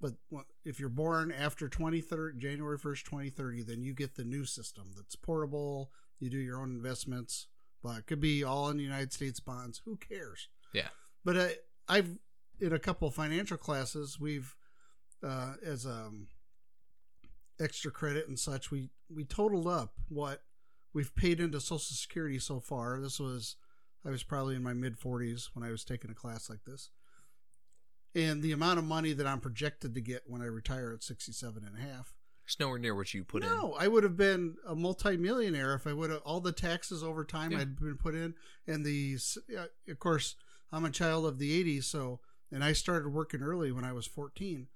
But 0.00 0.14
if 0.64 0.80
you're 0.80 0.88
born 0.88 1.30
after 1.32 1.68
2030, 1.68 2.38
January 2.38 2.78
1st, 2.78 3.04
2030, 3.04 3.62
then 3.62 3.82
you 3.82 3.94
get 3.94 4.14
the 4.16 4.24
new 4.24 4.44
system 4.44 4.92
that's 4.96 5.14
portable. 5.16 5.90
You 6.20 6.30
do 6.30 6.38
your 6.38 6.58
own 6.60 6.70
investments, 6.70 7.46
but 7.82 7.98
it 7.98 8.06
could 8.06 8.20
be 8.20 8.42
all 8.44 8.68
in 8.70 8.76
the 8.76 8.82
United 8.82 9.12
States 9.12 9.40
bonds. 9.40 9.80
Who 9.84 9.96
cares? 9.96 10.48
Yeah. 10.72 10.88
But 11.24 11.36
I, 11.38 11.56
I've 11.88 12.18
in 12.60 12.72
a 12.72 12.78
couple 12.78 13.08
of 13.08 13.14
financial 13.14 13.56
classes, 13.56 14.18
we've 14.18 14.54
uh, 15.22 15.54
as 15.64 15.86
um, 15.86 16.28
extra 17.60 17.90
credit 17.90 18.28
and 18.28 18.38
such, 18.38 18.70
we 18.70 18.90
we 19.14 19.24
totaled 19.24 19.66
up 19.66 19.94
what 20.08 20.42
we've 20.92 21.14
paid 21.14 21.40
into 21.40 21.60
Social 21.60 21.78
Security 21.78 22.38
so 22.38 22.60
far. 22.60 23.00
This 23.00 23.18
was 23.20 23.56
I 24.04 24.10
was 24.10 24.22
probably 24.22 24.54
in 24.56 24.62
my 24.62 24.74
mid 24.74 24.98
40s 24.98 25.50
when 25.54 25.66
I 25.66 25.70
was 25.70 25.84
taking 25.84 26.10
a 26.10 26.14
class 26.14 26.50
like 26.50 26.64
this 26.66 26.90
and 28.14 28.42
the 28.42 28.52
amount 28.52 28.78
of 28.78 28.84
money 28.84 29.12
that 29.12 29.26
I'm 29.26 29.40
projected 29.40 29.94
to 29.94 30.00
get 30.00 30.22
when 30.26 30.40
I 30.42 30.46
retire 30.46 30.92
at 30.92 31.02
67 31.02 31.64
and 31.66 31.76
a 31.76 31.80
half. 31.80 32.14
it's 32.44 32.58
nowhere 32.60 32.78
near 32.78 32.94
what 32.94 33.12
you 33.14 33.24
put 33.24 33.42
in 33.42 33.48
no, 33.48 33.74
I 33.78 33.88
would 33.88 34.04
have 34.04 34.16
been 34.16 34.56
a 34.66 34.74
multimillionaire 34.74 35.74
if 35.74 35.86
I 35.86 35.92
would 35.92 36.10
have 36.10 36.20
all 36.22 36.40
the 36.40 36.52
taxes 36.52 37.02
over 37.02 37.24
time 37.24 37.52
Yeah. 37.52 37.58
had 37.60 37.76
been 37.80 37.96
put 37.96 38.14
in, 38.14 38.34
and 38.66 38.84
the 38.84 39.16
uh, 39.58 39.66
of 39.88 39.98
course 39.98 40.36
I'm 40.70 40.84
a 40.84 40.90
child 40.90 41.24
of 41.26 41.38
the 41.38 41.64
80s, 41.64 41.84
so 41.84 42.20
and 42.52 42.62
I 42.62 42.72
started 42.72 43.08
working 43.08 43.42
early 43.42 43.72
when 43.72 43.84
I 43.84 43.92
was 43.92 44.06
14, 44.06 44.68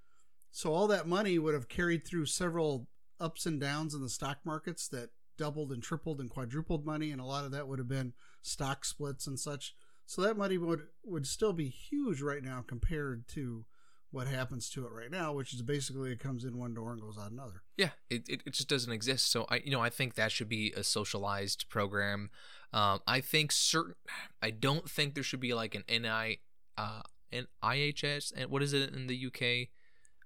so 0.50 0.72
all 0.72 0.86
that 0.88 1.06
money 1.06 1.38
would 1.38 1.54
have 1.54 1.68
carried 1.68 2.06
through 2.06 2.26
several 2.26 2.88
ups 3.20 3.46
and 3.46 3.60
downs 3.60 3.94
in 3.94 4.02
the 4.02 4.08
stock 4.08 4.38
markets 4.44 4.88
that 4.88 5.10
doubled 5.36 5.72
and 5.72 5.82
tripled 5.82 6.20
and 6.20 6.30
quadrupled 6.30 6.84
money, 6.84 7.10
and 7.10 7.20
a 7.20 7.24
lot 7.24 7.44
of 7.44 7.52
that 7.52 7.68
would 7.68 7.78
have 7.78 7.88
been 7.88 8.12
stock 8.42 8.84
splits 8.84 9.26
and 9.26 9.38
such. 9.38 9.74
So 10.06 10.22
that 10.22 10.36
money 10.36 10.58
would 10.58 10.86
would 11.04 11.26
still 11.26 11.52
be 11.52 11.68
huge 11.68 12.20
right 12.20 12.42
now 12.42 12.64
compared 12.66 13.28
to 13.28 13.64
what 14.10 14.26
happens 14.26 14.70
to 14.70 14.86
it 14.86 14.92
right 14.92 15.10
now, 15.10 15.34
which 15.34 15.52
is 15.52 15.62
basically 15.62 16.12
it 16.12 16.18
comes 16.18 16.44
in 16.44 16.56
one 16.56 16.74
door 16.74 16.92
and 16.92 17.00
goes 17.00 17.18
out 17.18 17.30
another. 17.30 17.62
Yeah, 17.76 17.90
it, 18.08 18.26
it, 18.28 18.42
it 18.46 18.54
just 18.54 18.68
doesn't 18.68 18.92
exist. 18.92 19.30
So 19.30 19.46
I 19.48 19.56
you 19.64 19.70
know 19.70 19.80
I 19.80 19.90
think 19.90 20.14
that 20.14 20.32
should 20.32 20.48
be 20.48 20.72
a 20.76 20.82
socialized 20.82 21.68
program. 21.68 22.30
Um, 22.72 23.00
I 23.06 23.20
think 23.20 23.52
certain. 23.52 23.94
I 24.42 24.50
don't 24.50 24.88
think 24.88 25.14
there 25.14 25.22
should 25.22 25.40
be 25.40 25.54
like 25.54 25.74
an 25.74 25.84
NI, 25.88 26.40
uh, 26.76 27.02
an 27.32 27.46
IHS 27.62 28.32
and 28.36 28.50
what 28.50 28.62
is 28.62 28.72
it 28.72 28.94
in 28.94 29.06
the 29.06 29.26
UK, 29.26 29.68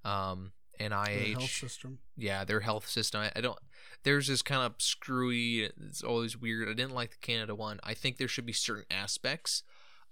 um, 0.04 0.52
NIH. 0.80 1.32
health 1.32 1.50
system. 1.50 1.98
yeah, 2.16 2.44
their 2.44 2.60
health 2.60 2.88
system. 2.88 3.20
I, 3.22 3.32
I 3.36 3.40
don't. 3.40 3.58
There's 4.04 4.26
this 4.26 4.42
kind 4.42 4.62
of 4.62 4.74
screwy. 4.78 5.70
It's 5.88 6.02
always 6.02 6.36
weird. 6.36 6.68
I 6.68 6.72
didn't 6.72 6.94
like 6.94 7.10
the 7.12 7.18
Canada 7.18 7.54
one. 7.54 7.78
I 7.84 7.94
think 7.94 8.16
there 8.16 8.28
should 8.28 8.46
be 8.46 8.52
certain 8.52 8.84
aspects, 8.90 9.62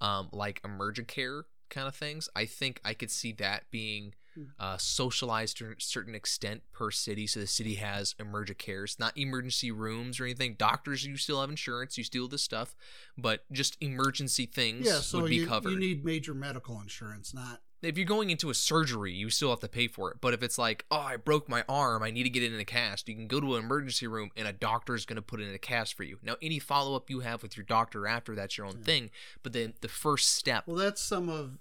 um, 0.00 0.29
like 0.33 0.61
emergent 0.64 1.09
care 1.09 1.44
kind 1.70 1.88
of 1.88 1.94
things. 1.96 2.29
I 2.37 2.46
think 2.46 2.81
I 2.85 2.94
could 2.94 3.11
see 3.11 3.33
that 3.35 3.64
being 3.70 4.14
Hmm. 4.37 4.44
uh, 4.61 4.76
socialized 4.76 5.57
to 5.57 5.72
a 5.72 5.74
certain 5.81 6.14
extent 6.14 6.62
per 6.72 6.92
city. 6.92 7.26
So 7.26 7.40
the 7.40 7.48
city 7.48 7.74
has 7.74 8.14
emergent 8.20 8.59
cares, 8.59 8.96
not 8.96 9.18
emergency 9.18 9.72
rooms 9.72 10.20
or 10.20 10.24
anything. 10.24 10.55
Doctors, 10.55 11.05
you 11.05 11.16
still 11.16 11.40
have 11.40 11.50
insurance. 11.50 11.98
You 11.98 12.05
still 12.05 12.29
this 12.29 12.42
stuff, 12.44 12.76
but 13.18 13.40
just 13.50 13.76
emergency 13.81 14.46
things 14.46 14.87
Yeah, 14.87 15.00
so 15.00 15.22
would 15.22 15.31
be 15.31 15.37
you, 15.38 15.46
covered. 15.48 15.70
you 15.72 15.79
need 15.81 16.05
major 16.05 16.33
medical 16.33 16.81
insurance, 16.81 17.35
not 17.35 17.61
if 17.83 17.97
you're 17.97 18.07
going 18.07 18.31
into 18.31 18.51
a 18.51 18.55
surgery, 18.55 19.12
you 19.12 19.31
still 19.31 19.51
have 19.51 19.61
to 19.61 19.69
pay 19.69 19.88
for 19.88 20.11
it. 20.11 20.19
But 20.21 20.35
if 20.35 20.43
it's 20.43 20.59
like, 20.59 20.85
oh, 20.90 20.99
I 20.99 21.16
broke 21.16 21.49
my 21.49 21.64
arm, 21.69 22.03
I 22.03 22.11
need 22.11 22.25
to 22.25 22.31
get 22.31 22.43
it 22.43 22.53
in 22.53 22.61
a 22.61 22.64
cast, 22.64 23.09
you 23.09 23.14
can 23.14 23.27
go 23.27 23.40
to 23.40 23.57
an 23.57 23.64
emergency 23.64 24.07
room 24.07 24.31
and 24.37 24.47
a 24.47 24.53
doctor 24.53 24.95
is 24.95 25.07
going 25.07 25.16
to 25.16 25.23
put 25.23 25.40
it 25.40 25.49
in 25.49 25.55
a 25.55 25.59
cast 25.59 25.95
for 25.95 26.03
you. 26.05 26.19
Now, 26.23 26.37
any 26.43 26.59
follow 26.59 26.95
up 26.97 27.09
you 27.11 27.21
have 27.21 27.43
with 27.43 27.57
your 27.57 27.64
doctor 27.64 28.07
after 28.07 28.35
that's 28.35 28.59
your 28.59 28.66
own 28.66 28.79
Yeah. 28.79 28.85
thing. 28.85 29.11
But 29.43 29.53
then 29.55 29.75
the 29.81 29.88
first 29.88 30.31
step, 30.35 30.66
Well, 30.66 30.77
that's 30.77 31.01
some 31.01 31.29
of. 31.29 31.59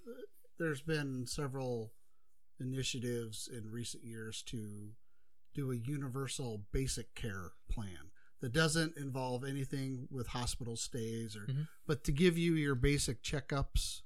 There's 0.58 0.82
been 0.82 1.26
several 1.26 1.94
initiatives 2.60 3.48
in 3.48 3.72
recent 3.72 4.04
years 4.04 4.42
to 4.44 4.92
do 5.54 5.72
a 5.72 5.76
universal 5.76 6.66
basic 6.72 7.16
care 7.16 7.52
plan 7.70 8.12
that 8.42 8.52
doesn't 8.54 8.98
involve 8.98 9.44
anything 9.44 10.08
with 10.12 10.28
hospital 10.28 10.76
stays 10.78 11.36
or, 11.36 11.46
Mhm. 11.48 11.68
but 11.86 12.04
to 12.06 12.12
give 12.12 12.38
you 12.38 12.54
your 12.56 12.76
basic 12.76 13.22
checkups, 13.24 14.02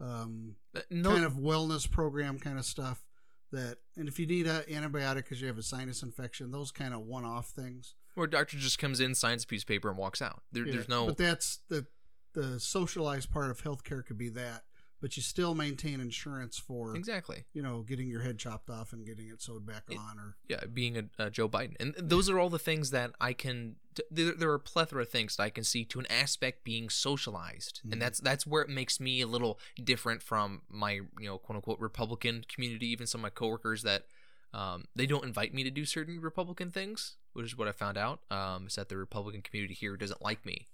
um, 0.00 0.54
uh, 0.76 0.80
no, 0.90 1.10
kind 1.10 1.24
of 1.24 1.34
wellness 1.34 1.90
program 1.90 2.38
kind 2.38 2.58
of 2.58 2.64
stuff. 2.64 3.02
That 3.50 3.78
and 3.96 4.08
if 4.08 4.18
you 4.18 4.26
need 4.26 4.46
an 4.46 4.62
antibiotic 4.70 5.16
because 5.16 5.40
you 5.40 5.46
have 5.46 5.56
a 5.56 5.62
sinus 5.62 6.02
infection, 6.02 6.50
those 6.50 6.70
kind 6.70 6.92
of 6.92 7.00
one-off 7.00 7.48
things. 7.48 7.94
where 8.14 8.26
a 8.26 8.30
doctor 8.30 8.58
just 8.58 8.78
comes 8.78 9.00
in, 9.00 9.14
signs 9.14 9.44
a 9.44 9.46
piece 9.46 9.62
of 9.62 9.68
paper, 9.68 9.88
and 9.88 9.96
walks 9.96 10.20
out. 10.20 10.42
There, 10.52 10.66
Yeah, 10.66 10.74
There's 10.74 10.88
no. 10.88 11.06
But 11.06 11.16
that's 11.16 11.60
the 11.68 11.86
the 12.34 12.60
socialized 12.60 13.30
part 13.30 13.50
of 13.50 13.62
healthcare 13.62 14.04
could 14.04 14.18
be 14.18 14.28
that, 14.30 14.64
but 15.00 15.16
you 15.16 15.22
still 15.22 15.54
maintain 15.54 16.00
insurance 16.00 16.58
for 16.58 16.96
Exactly. 16.96 17.44
you 17.52 17.62
know 17.62 17.82
getting 17.82 18.08
your 18.08 18.22
head 18.22 18.38
chopped 18.38 18.68
off 18.70 18.92
and 18.92 19.06
getting 19.06 19.28
it 19.28 19.40
sewed 19.42 19.64
back 19.66 19.84
It- 19.88 19.96
on 19.98 20.18
or 20.18 20.36
yeah, 20.48 20.64
being 20.72 20.96
a, 20.96 21.04
a 21.18 21.30
Joe 21.30 21.48
Biden, 21.48 21.74
and 21.80 21.94
those 21.98 22.28
are 22.28 22.38
all 22.38 22.50
the 22.50 22.58
things 22.58 22.90
that 22.90 23.12
I 23.20 23.32
can. 23.32 23.76
There, 24.12 24.32
there 24.32 24.50
are 24.50 24.54
a 24.54 24.60
plethora 24.60 25.02
of 25.02 25.08
things 25.08 25.36
that 25.36 25.42
I 25.42 25.50
can 25.50 25.64
see 25.64 25.84
to 25.86 25.98
an 25.98 26.06
aspect 26.10 26.62
being 26.64 26.88
socialized, 26.88 27.80
Mhm. 27.86 27.92
and 27.92 28.02
that's 28.02 28.20
that's 28.20 28.46
where 28.46 28.62
it 28.62 28.68
makes 28.68 29.00
me 29.00 29.20
a 29.20 29.26
little 29.26 29.58
different 29.82 30.22
from 30.22 30.62
my 30.68 30.92
you 30.92 31.26
know 31.26 31.38
quote 31.38 31.56
unquote 31.56 31.80
Republican 31.80 32.44
community. 32.48 32.86
Even 32.88 33.06
some 33.06 33.20
of 33.20 33.22
my 33.24 33.30
coworkers 33.30 33.82
that 33.82 34.06
um, 34.54 34.84
they 34.96 35.04
don't 35.06 35.24
invite 35.24 35.52
me 35.52 35.62
to 35.64 35.70
do 35.70 35.84
certain 35.84 36.20
Republican 36.20 36.70
things, 36.70 37.16
which 37.34 37.44
is 37.46 37.56
what 37.58 37.68
I 37.68 37.72
found 37.72 37.98
out. 37.98 38.20
Um, 38.30 38.66
is 38.68 38.76
that 38.76 38.88
the 38.88 38.96
Republican 38.96 39.42
community 39.42 39.74
here 39.74 39.96
doesn't 39.96 40.22
like 40.22 40.46
me, 40.46 40.66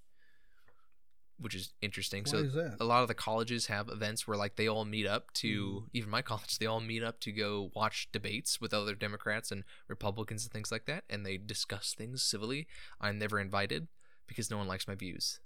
which 1.38 1.54
is 1.54 1.72
interesting. 1.82 2.22
why 2.24 2.30
so 2.30 2.38
is 2.38 2.56
a 2.80 2.84
lot 2.84 3.02
of 3.02 3.08
the 3.08 3.14
colleges 3.14 3.66
have 3.66 3.88
events 3.88 4.26
where 4.26 4.36
like 4.36 4.56
they 4.56 4.68
all 4.68 4.84
meet 4.84 5.06
up 5.06 5.32
to 5.34 5.48
Mm. 5.84 5.88
even 5.92 6.10
my 6.10 6.22
college 6.30 6.58
they 6.58 6.66
all 6.66 6.80
meet 6.80 7.02
up 7.02 7.20
to 7.20 7.32
go 7.32 7.70
watch 7.74 8.08
debates 8.12 8.60
with 8.60 8.72
other 8.72 8.94
democrats 8.94 9.50
and 9.50 9.64
republicans 9.88 10.44
and 10.44 10.52
things 10.52 10.70
like 10.72 10.84
that 10.86 11.04
and 11.10 11.26
they 11.26 11.36
discuss 11.36 11.92
things 11.96 12.22
civilly 12.22 12.66
i'm 13.00 13.18
never 13.18 13.40
invited 13.40 13.88
because 14.26 14.50
no 14.50 14.56
one 14.58 14.68
likes 14.68 14.86
my 14.88 14.94
views 14.94 15.40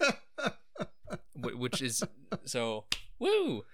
which 1.34 1.80
is 1.82 2.02
so 2.44 2.84
woo 3.18 3.64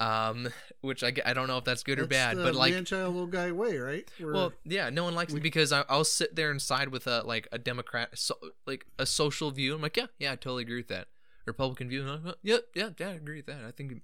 um 0.00 0.48
which 0.80 1.04
I, 1.04 1.12
I 1.24 1.34
don't 1.34 1.46
know 1.46 1.58
if 1.58 1.64
that's 1.64 1.82
good 1.82 1.98
or 1.98 2.06
bad 2.06 2.36
but 2.36 2.54
like 2.54 2.84
child 2.84 3.14
little 3.14 3.26
guy 3.26 3.52
way, 3.52 3.78
right? 3.78 4.08
Where- 4.18 4.32
well, 4.32 4.52
yeah, 4.64 4.90
no 4.90 5.04
one 5.04 5.14
likes 5.14 5.32
we- 5.32 5.40
me 5.40 5.42
because 5.42 5.72
I, 5.72 5.84
I'll 5.88 6.04
sit 6.04 6.34
there 6.36 6.50
and 6.50 6.60
side 6.60 6.88
with 6.88 7.06
a 7.06 7.22
like 7.24 7.48
a 7.52 7.58
Democrat, 7.58 8.18
so, 8.18 8.34
like 8.66 8.86
a 8.98 9.06
social 9.06 9.50
view. 9.50 9.74
I'm 9.74 9.82
like, 9.82 9.96
yeah, 9.96 10.06
yeah, 10.18 10.32
I 10.32 10.36
totally 10.36 10.62
agree 10.62 10.76
with 10.76 10.88
that. 10.88 11.08
Republican 11.46 11.90
view, 11.90 12.00
and 12.00 12.10
I'm 12.10 12.24
like, 12.24 12.36
yeah, 12.42 12.56
yeah, 12.74 12.90
yeah, 12.98 13.08
I 13.08 13.12
agree 13.12 13.36
with 13.36 13.46
that. 13.46 13.64
I 13.66 13.70
think 13.70 14.02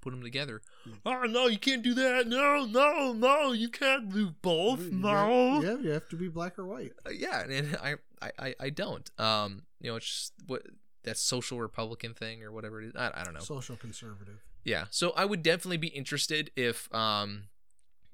put 0.00 0.12
them 0.12 0.22
together. 0.22 0.62
Oh 1.04 1.24
no, 1.24 1.48
you 1.48 1.58
can't 1.58 1.82
do 1.82 1.94
that. 1.94 2.28
No, 2.28 2.64
no, 2.64 3.12
no, 3.12 3.52
you 3.52 3.68
can't 3.68 4.12
do 4.12 4.30
both. 4.40 4.80
you 4.80 4.92
No. 4.92 5.60
yeah, 5.60 5.76
you 5.78 5.90
have 5.90 6.08
to 6.10 6.16
be 6.16 6.28
black 6.28 6.58
or 6.58 6.64
white. 6.64 6.92
Uh, 7.04 7.10
yeah, 7.10 7.40
and 7.40 7.76
I, 7.82 7.94
I, 8.22 8.30
I, 8.38 8.54
I 8.60 8.70
don't. 8.70 9.10
Um, 9.18 9.62
you 9.80 9.90
know, 9.90 9.96
it's 9.96 10.06
just 10.06 10.32
what 10.46 10.62
that 11.02 11.18
social 11.18 11.60
Republican 11.60 12.14
thing 12.14 12.44
or 12.44 12.52
whatever 12.52 12.80
it 12.80 12.86
is. 12.88 12.92
I, 12.96 13.10
I 13.14 13.24
don't 13.24 13.34
know. 13.34 13.40
Social 13.40 13.76
conservative. 13.76 14.44
Yeah. 14.66 14.86
So 14.90 15.12
I 15.16 15.24
would 15.24 15.42
definitely 15.42 15.76
be 15.78 15.86
interested 15.88 16.50
if 16.56 16.92
um 16.94 17.44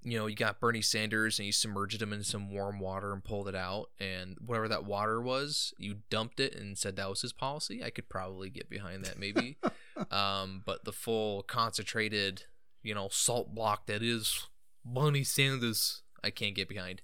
you 0.04 0.18
know, 0.18 0.26
you 0.26 0.34
got 0.34 0.58
Bernie 0.58 0.82
Sanders 0.82 1.38
and 1.38 1.46
you 1.46 1.52
submerged 1.52 2.02
him 2.02 2.12
in 2.12 2.24
some 2.24 2.50
warm 2.52 2.80
water 2.80 3.12
and 3.12 3.22
pulled 3.22 3.46
it 3.46 3.54
out 3.54 3.90
and 4.00 4.36
whatever 4.44 4.66
that 4.66 4.84
water 4.84 5.20
was, 5.20 5.72
you 5.78 5.98
dumped 6.10 6.40
it 6.40 6.56
and 6.56 6.76
said 6.76 6.96
that 6.96 7.08
was 7.08 7.22
his 7.22 7.32
policy. 7.32 7.84
I 7.84 7.90
could 7.90 8.08
probably 8.08 8.50
get 8.50 8.68
behind 8.68 9.04
that 9.04 9.18
maybe. 9.18 9.56
um 10.10 10.62
but 10.66 10.84
the 10.84 10.92
full 10.92 11.42
concentrated, 11.42 12.44
you 12.82 12.94
know, 12.94 13.08
salt 13.10 13.54
block 13.54 13.86
that 13.86 14.02
is 14.02 14.46
Bernie 14.84 15.24
Sanders, 15.24 16.02
I 16.22 16.30
can't 16.30 16.54
get 16.54 16.68
behind. 16.68 17.00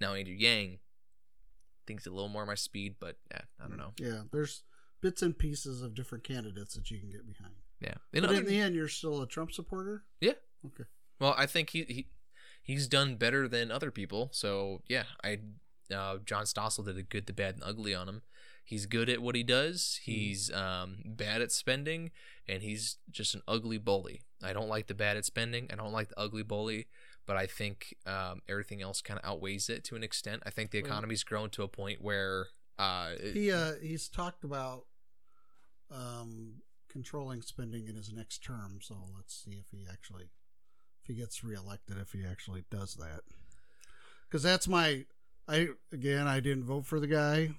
Now 0.00 0.14
Andrew 0.14 0.34
Yang 0.34 0.80
thinks 1.86 2.06
a 2.06 2.10
little 2.10 2.28
more 2.28 2.44
my 2.44 2.56
speed, 2.56 2.96
but 2.98 3.18
yeah, 3.30 3.42
I 3.62 3.68
don't 3.68 3.78
know. 3.78 3.92
Yeah, 3.98 4.22
there's 4.32 4.64
bits 5.00 5.22
and 5.22 5.38
pieces 5.38 5.80
of 5.82 5.94
different 5.94 6.24
candidates 6.24 6.74
that 6.74 6.90
you 6.90 6.98
can 6.98 7.10
get 7.10 7.26
behind. 7.26 7.54
Yeah. 7.82 7.94
In 8.12 8.22
But 8.22 8.30
other- 8.30 8.38
in 8.40 8.46
the 8.46 8.58
end, 8.58 8.74
you're 8.74 8.88
still 8.88 9.20
a 9.22 9.26
Trump 9.26 9.52
supporter. 9.52 10.04
Yeah. 10.20 10.32
Okay. 10.64 10.84
Well, 11.20 11.34
I 11.36 11.46
think 11.46 11.70
he, 11.70 11.82
he 11.84 12.06
he's 12.62 12.86
done 12.88 13.16
better 13.16 13.48
than 13.48 13.70
other 13.70 13.90
people. 13.90 14.30
So 14.32 14.82
yeah, 14.88 15.04
I 15.24 15.40
uh, 15.94 16.18
John 16.24 16.44
Stossel 16.44 16.84
did 16.84 16.96
a 16.96 17.02
good, 17.02 17.26
the 17.26 17.32
bad, 17.32 17.54
and 17.54 17.64
ugly 17.64 17.94
on 17.94 18.08
him. 18.08 18.22
He's 18.64 18.86
good 18.86 19.08
at 19.10 19.20
what 19.20 19.34
he 19.34 19.42
does. 19.42 19.98
He's 20.04 20.50
um, 20.52 20.98
bad 21.04 21.42
at 21.42 21.50
spending, 21.52 22.12
and 22.48 22.62
he's 22.62 22.98
just 23.10 23.34
an 23.34 23.42
ugly 23.48 23.76
bully. 23.76 24.22
I 24.42 24.52
don't 24.52 24.68
like 24.68 24.86
the 24.86 24.94
bad 24.94 25.16
at 25.16 25.24
spending. 25.24 25.66
I 25.70 25.74
don't 25.74 25.92
like 25.92 26.08
the 26.10 26.18
ugly 26.18 26.44
bully, 26.44 26.86
but 27.26 27.36
I 27.36 27.46
think 27.46 27.94
um, 28.06 28.40
everything 28.48 28.80
else 28.80 29.02
kind 29.02 29.18
of 29.22 29.28
outweighs 29.28 29.68
it 29.68 29.82
to 29.84 29.96
an 29.96 30.04
extent. 30.04 30.44
I 30.46 30.50
think 30.50 30.70
the 30.70 30.78
economy's 30.78 31.24
grown 31.24 31.50
to 31.50 31.64
a 31.64 31.68
point 31.68 32.00
where 32.00 32.46
uh, 32.78 33.10
it- 33.18 33.34
He 33.34 33.50
uh 33.52 33.72
he's 33.82 34.08
talked 34.08 34.44
about 34.44 34.86
um 35.90 36.54
controlling 36.92 37.42
spending 37.42 37.88
in 37.88 37.96
his 37.96 38.12
next 38.12 38.44
term. 38.44 38.78
So 38.82 38.96
let's 39.16 39.34
see 39.44 39.52
if 39.52 39.66
he 39.70 39.86
actually 39.90 40.24
if 41.02 41.06
he 41.08 41.14
gets 41.14 41.42
reelected 41.42 41.96
if 41.98 42.12
he 42.12 42.24
actually 42.24 42.64
does 42.70 42.94
that. 42.94 43.22
Because 44.28 44.42
that's 44.42 44.68
my 44.68 45.04
I 45.48 45.68
again 45.92 46.26
I 46.26 46.40
didn't 46.40 46.64
vote 46.64 46.86
for 46.86 47.00
the 47.00 47.06
guy 47.06 47.50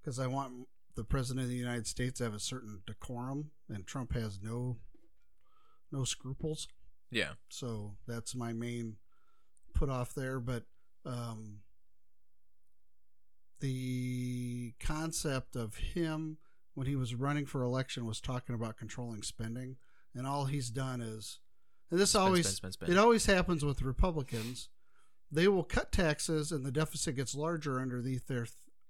because 0.00 0.18
I 0.18 0.26
want 0.26 0.68
the 0.94 1.04
president 1.04 1.44
of 1.44 1.50
the 1.50 1.56
United 1.56 1.86
States 1.86 2.18
to 2.18 2.24
have 2.24 2.34
a 2.34 2.38
certain 2.40 2.82
decorum, 2.86 3.50
and 3.68 3.86
Trump 3.86 4.12
has 4.14 4.38
no 4.42 4.76
no 5.90 6.04
scruples. 6.04 6.68
yeah, 7.10 7.32
So 7.50 7.96
that's 8.06 8.34
my 8.34 8.52
main 8.52 8.96
put 9.74 9.90
off 9.90 10.14
there. 10.14 10.38
But 10.40 10.64
um, 11.04 11.58
the 13.60 14.72
concept 14.80 15.56
of 15.56 15.76
him 15.76 16.38
when 16.74 16.86
he 16.86 16.96
was 16.96 17.14
running 17.14 17.46
for 17.46 17.62
election 17.62 18.06
was 18.06 18.20
talking 18.20 18.54
about 18.54 18.76
controlling 18.76 19.22
spending, 19.22 19.76
and 20.14 20.26
all 20.26 20.46
he's 20.46 20.70
done 20.70 21.00
is, 21.00 21.38
and 21.90 22.00
this 22.00 22.10
Spend, 22.10 22.24
always 22.24 22.48
spend, 22.48 22.72
spend, 22.74 22.92
it 22.92 22.98
always 22.98 23.26
happens 23.26 23.64
with 23.64 23.82
Republicans. 23.82 24.68
They 25.30 25.48
will 25.48 25.64
cut 25.64 25.92
taxes, 25.92 26.52
and 26.52 26.64
the 26.64 26.72
deficit 26.72 27.16
gets 27.16 27.34
larger 27.34 27.80
underneath 27.80 28.26
their 28.26 28.46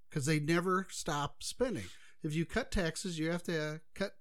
because 0.08 0.26
they 0.26 0.40
never 0.40 0.86
stop 0.90 1.42
spending. 1.42 1.84
If 2.22 2.34
you 2.34 2.44
cut 2.44 2.70
taxes, 2.70 3.18
you 3.18 3.30
have 3.30 3.42
to 3.44 3.62
uh, 3.62 3.78
cut 3.94 4.12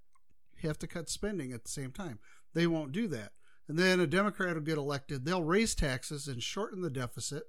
you 0.62 0.70
have 0.70 0.80
to 0.80 0.88
cut 0.88 1.10
spending 1.10 1.52
at 1.54 1.64
the 1.64 1.72
same 1.72 1.92
time. 1.92 2.20
They 2.54 2.68
won't 2.68 2.92
do 2.92 3.08
that. 3.08 3.32
And 3.68 3.78
then 3.78 4.00
a 4.00 4.08
Democrat 4.08 4.56
will 4.56 4.62
get 4.62 4.78
elected. 4.78 5.26
They'll 5.26 5.44
raise 5.44 5.76
taxes 5.76 6.28
and 6.28 6.42
shorten 6.42 6.82
the 6.82 6.90
deficit, 6.90 7.44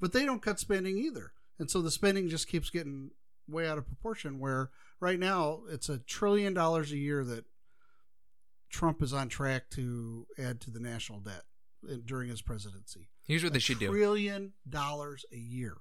but 0.00 0.12
they 0.12 0.24
don't 0.24 0.42
cut 0.42 0.58
spending 0.58 0.98
either. 0.98 1.32
And 1.58 1.70
so 1.70 1.80
the 1.80 1.90
spending 1.90 2.28
just 2.28 2.48
keeps 2.48 2.70
getting 2.70 3.10
way 3.48 3.68
out 3.68 3.78
of 3.78 3.86
proportion. 3.86 4.38
Where 4.38 4.70
right 5.02 5.18
now 5.18 5.62
it's 5.68 5.88
a 5.88 5.98
trillion 5.98 6.54
dollars 6.54 6.92
a 6.92 6.96
year 6.96 7.24
that 7.24 7.44
Trump 8.70 9.02
is 9.02 9.12
on 9.12 9.28
track 9.28 9.68
to 9.70 10.26
add 10.38 10.60
to 10.62 10.70
the 10.70 10.80
national 10.80 11.20
debt 11.20 11.42
during 12.06 12.30
his 12.30 12.40
presidency. 12.40 13.10
Here's 13.26 13.42
what 13.42 13.50
A 13.50 13.54
they 13.54 13.58
should 13.58 13.80
do. 13.80 13.88
Trillion 13.88 14.52
dollars 14.66 15.26
a 15.32 15.36
year. 15.36 15.78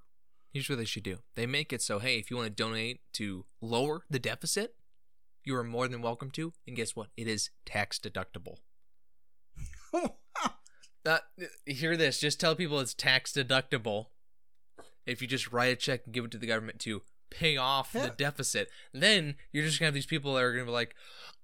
Here's 0.52 0.68
what 0.68 0.80
they 0.80 0.86
should 0.86 1.04
do. 1.04 1.20
They 1.36 1.46
make 1.46 1.72
it 1.72 1.82
so, 1.82 2.00
hey, 2.00 2.18
if 2.18 2.30
you 2.30 2.36
want 2.36 2.48
to 2.48 2.64
donate 2.64 3.00
to 3.14 3.46
lower 3.62 4.02
the 4.10 4.20
deficit, 4.20 4.76
you 5.46 5.56
are 5.56 5.64
more 5.64 5.88
than 5.88 6.02
welcome 6.02 6.32
to. 6.32 6.52
And 6.68 6.76
guess 6.76 6.96
what? 6.96 7.08
It 7.16 7.28
is 7.28 7.52
tax 7.66 8.00
deductible. 8.00 8.58
Uh, 11.04 11.18
hear 11.66 11.98
this. 11.98 12.20
Just 12.20 12.40
tell 12.40 12.56
people 12.56 12.80
it's 12.80 12.94
tax 12.94 13.34
deductible. 13.34 14.06
If 15.08 15.20
you 15.20 15.28
just 15.28 15.52
write 15.52 15.74
a 15.74 15.76
check 15.76 16.02
and 16.06 16.14
give 16.14 16.26
it 16.26 16.30
to 16.32 16.38
the 16.38 16.46
government 16.46 16.78
to 16.82 17.02
pay 17.32 17.58
off 17.58 17.92
Yeah. 17.96 18.04
the 18.08 18.10
deficit, 18.12 18.70
then 18.94 19.36
you're 19.52 19.66
just 19.66 19.80
gonna 19.80 19.88
have 19.88 19.94
these 19.96 20.06
people 20.06 20.36
that 20.36 20.44
are 20.44 20.52
gonna 20.54 20.66
be 20.66 20.72
like, 20.72 20.94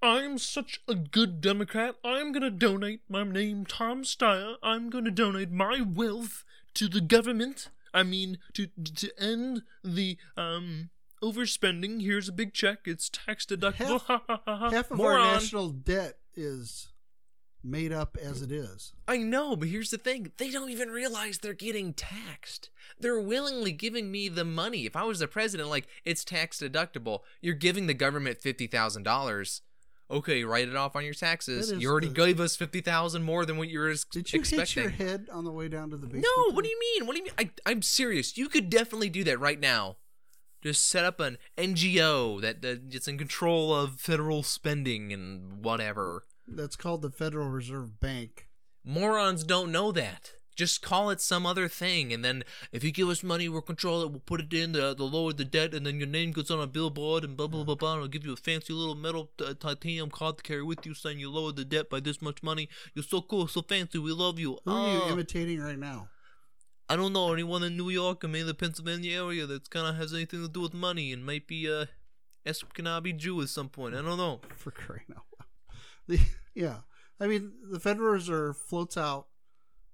"I'm 0.02 0.38
such 0.38 0.80
a 0.88 0.94
good 0.94 1.42
Democrat. 1.42 1.96
I'm 2.04 2.32
gonna 2.32 2.52
donate 2.52 3.02
my 3.10 3.24
name, 3.24 3.66
Tom 3.66 4.04
Steyer. 4.04 4.58
I'm 4.62 4.92
gonna 4.92 5.10
donate 5.12 5.50
my 5.50 5.82
wealth 5.82 6.44
to 6.76 6.88
the 6.88 7.02
government. 7.02 7.70
I 7.94 8.04
mean, 8.04 8.38
to 8.54 8.68
to 8.68 9.10
end 9.20 9.64
the 9.84 10.18
um 10.36 10.92
overspending. 11.24 12.02
Here's 12.02 12.30
a 12.30 12.34
big 12.34 12.54
check. 12.54 12.80
It's 12.86 13.10
tax 13.10 13.46
deductible. 13.46 14.02
Half 14.46 14.92
of 14.92 14.98
Moron. 14.98 15.22
our 15.22 15.34
national 15.34 15.70
debt 15.70 16.20
is 16.36 16.90
made 17.68 17.92
up 17.92 18.18
as 18.22 18.42
it 18.42 18.52
is. 18.52 18.94
I 19.08 19.18
know, 19.18 19.56
but 19.56 19.68
here's 19.68 19.92
the 19.92 19.98
thing. 19.98 20.32
They 20.38 20.50
don't 20.50 20.70
even 20.70 20.90
realize 20.90 21.38
they're 21.40 21.54
getting 21.54 21.94
taxed. 21.94 22.70
They're 23.00 23.20
willingly 23.20 23.72
giving 23.72 24.12
me 24.12 24.30
the 24.30 24.46
money. 24.46 24.86
If 24.86 24.96
I 24.96 25.04
was 25.04 25.20
the 25.20 25.28
president, 25.28 25.70
like, 25.70 25.88
it's 26.06 26.24
tax 26.24 26.60
deductible. 26.60 27.20
You're 27.42 27.54
giving 27.56 27.88
the 27.88 27.94
government 27.94 28.40
$50,000. 28.42 29.62
Okay, 30.10 30.44
write 30.46 30.70
it 30.70 30.76
off 30.78 30.96
on 30.96 31.04
your 31.04 31.14
taxes. 31.14 31.70
You 31.72 31.90
already 31.90 32.08
the- 32.08 32.14
gave 32.14 32.40
us 32.40 32.56
fifty 32.56 32.80
thousand 32.80 33.24
more 33.24 33.46
than 33.46 33.58
what 33.58 33.68
you 33.68 33.80
were 33.80 33.90
ex- 33.92 34.06
Did 34.06 34.32
you 34.32 34.40
expecting. 34.40 34.90
hit 34.90 34.98
your 35.00 35.08
head 35.10 35.28
on 35.34 35.44
the 35.44 35.52
way 35.52 35.68
down 35.68 35.90
to 35.90 35.98
the 35.98 36.08
basement? 36.08 36.26
No, 36.38 36.52
what 36.54 36.64
do 36.64 36.70
you 36.70 36.80
mean? 36.80 37.06
What 37.06 37.12
do 37.14 37.20
you 37.20 37.26
mean? 37.26 37.34
I, 37.38 37.50
I'm 37.70 37.82
serious. 37.82 38.38
You 38.38 38.48
could 38.48 38.70
definitely 38.70 39.10
do 39.10 39.26
that 39.26 39.38
right 39.38 39.60
now. 39.60 39.98
Just 40.64 40.88
set 40.88 41.04
up 41.04 41.20
an 41.20 41.38
NGO 41.58 42.40
that 42.42 42.62
that 42.62 42.84
is 42.96 43.10
in 43.10 43.18
control 43.18 43.76
of 43.76 44.00
federal 44.00 44.44
spending 44.44 45.12
and 45.12 45.62
whatever. 45.62 46.24
That's 46.48 46.76
called 46.76 47.02
the 47.02 47.12
Federal 47.12 47.50
Reserve 47.50 48.00
Bank. 48.00 48.48
Morons 48.86 49.44
don't 49.44 49.72
know 49.72 49.92
that. 49.92 50.32
Just 50.56 50.82
call 50.82 51.12
it 51.12 51.22
some 51.22 51.46
other 51.46 51.68
thing, 51.68 52.12
and 52.12 52.26
then 52.26 52.44
if 52.72 52.84
you 52.84 52.92
give 52.92 53.10
us 53.10 53.22
money, 53.22 53.48
we'll 53.48 53.62
control 53.62 54.02
it. 54.02 54.10
We'll 54.10 54.22
put 54.22 54.42
it 54.42 54.52
in 54.54 54.72
the, 54.72 54.96
the 54.96 55.04
lower 55.04 55.32
the 55.32 55.46
debt, 55.46 55.76
and 55.76 55.86
then 55.86 56.00
your 56.00 56.08
name 56.08 56.32
goes 56.32 56.50
on 56.50 56.60
a 56.60 56.66
billboard, 56.66 57.24
and 57.24 57.38
blah 57.38 57.46
blah 57.46 57.64
blah 57.64 57.76
blah. 57.76 57.94
And 57.94 58.02
I'll 58.02 58.08
give 58.08 58.26
you 58.26 58.34
a 58.34 58.38
fancy 58.38 58.74
little 58.74 58.96
metal 58.96 59.30
uh, 59.46 59.54
titanium 59.54 60.10
card 60.10 60.38
to 60.38 60.44
carry 60.44 60.64
with 60.64 60.84
you, 60.84 60.96
saying 60.96 61.20
you 61.20 61.30
lowered 61.30 61.58
the 61.58 61.66
debt 61.66 61.92
by 61.92 62.00
this 62.00 62.24
much 62.24 62.42
money. 62.42 62.70
You're 62.96 63.04
so 63.04 63.22
cool, 63.22 63.48
so 63.48 63.62
fancy. 63.62 64.00
We 64.00 64.14
love 64.14 64.40
you. 64.40 64.58
Who 64.66 64.72
are 64.72 64.94
you 64.96 65.02
Ah. 65.04 65.12
imitating 65.12 65.60
right 65.62 65.78
now? 65.78 66.10
I 66.90 66.96
don't 66.96 67.14
know 67.14 67.32
anyone 67.34 67.62
in 67.64 67.78
New 67.78 67.90
York 67.92 68.24
or 68.24 68.28
maybe 68.30 68.46
the 68.46 68.54
Pennsylvania 68.56 69.22
area 69.22 69.46
that's 69.46 69.68
kind 69.68 69.86
of 69.86 69.98
has 69.98 70.12
anything 70.14 70.42
to 70.42 70.48
do 70.50 70.62
with 70.62 70.74
money 70.74 71.12
and 71.14 71.24
might 71.24 71.46
be 71.46 71.72
uh 71.72 71.86
Ashkenazi 72.48 73.16
Jew 73.16 73.42
at 73.42 73.50
some 73.50 73.70
point. 73.70 73.94
I 73.94 74.02
don't 74.02 74.18
know. 74.18 74.40
For 74.56 74.72
crying 74.72 75.02
out. 75.16 75.26
The, 76.18 76.20
yeah. 76.56 76.78
I 77.20 77.28
mean, 77.28 77.52
the 77.72 77.80
Federal 77.80 78.12
Reserve 78.14 78.58
floats 78.58 78.96
out 78.98 79.28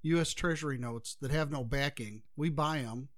U.S. 0.03 0.33
Treasury 0.33 0.77
notes 0.77 1.15
that 1.21 1.31
have 1.31 1.51
no 1.51 1.63
backing. 1.63 2.21
We 2.35 2.49
buy 2.49 2.79
them, 2.81 3.09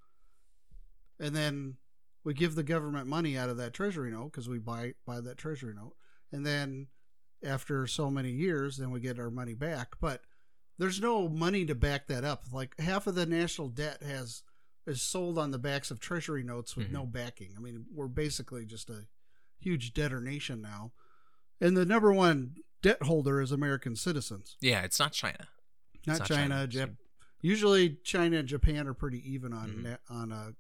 and 1.20 1.36
then 1.36 1.76
we 2.24 2.34
give 2.34 2.56
the 2.56 2.64
government 2.64 3.08
money 3.08 3.38
out 3.38 3.50
of 3.50 3.58
that 3.58 3.74
Treasury 3.74 4.12
note 4.12 4.32
because 4.32 4.48
we 4.50 4.60
buy 4.60 4.94
buy 5.06 5.22
that 5.22 5.38
Treasury 5.38 5.74
note, 5.76 5.96
and 6.32 6.46
then 6.46 6.88
after 7.44 7.86
so 7.88 8.10
many 8.10 8.32
years, 8.32 8.78
then 8.78 8.92
we 8.92 9.00
get 9.00 9.20
our 9.20 9.30
money 9.32 9.54
back. 9.54 9.96
But 10.00 10.22
there's 10.78 11.02
no 11.02 11.28
money 11.30 11.66
to 11.66 11.76
back 11.76 12.08
that 12.08 12.24
up. 12.24 12.46
Like 12.52 12.80
half 12.80 13.08
of 13.08 13.16
the 13.16 13.26
national 13.26 13.70
debt 13.70 14.02
has 14.04 14.44
is 14.88 15.02
sold 15.02 15.38
on 15.40 15.52
the 15.52 15.58
backs 15.60 15.90
of 15.90 16.00
Treasury 16.00 16.44
notes 16.44 16.76
with 16.76 16.88
Mhm. 16.90 16.94
no 16.94 17.06
backing. 17.08 17.54
I 17.58 17.60
mean, 17.60 17.86
we're 17.92 18.08
basically 18.08 18.66
just 18.66 18.90
a 18.90 19.08
huge 19.60 19.94
debtor 19.94 20.22
nation 20.22 20.62
now, 20.62 20.94
and 21.60 21.76
the 21.76 21.86
number 21.86 22.14
one 22.14 22.56
debt 22.82 23.04
holder 23.04 23.42
is 23.42 23.52
American 23.52 23.96
citizens, 23.96 24.58
Yeah, 24.62 24.82
it's 24.84 25.00
not 25.00 25.12
China. 25.14 25.48
not, 26.06 26.20
not 26.20 26.28
China. 26.28 26.68
China. 26.68 26.88
Jap- 26.92 26.98
Usually, 27.42 27.98
China 28.04 28.38
and 28.38 28.48
Japan 28.48 28.88
are 28.88 28.94
pretty 28.96 29.20
even 29.32 29.54
on 29.54 29.70
Mhm. 29.70 29.84
net, 29.84 30.02
on 30.10 30.32
uh, 30.32 30.52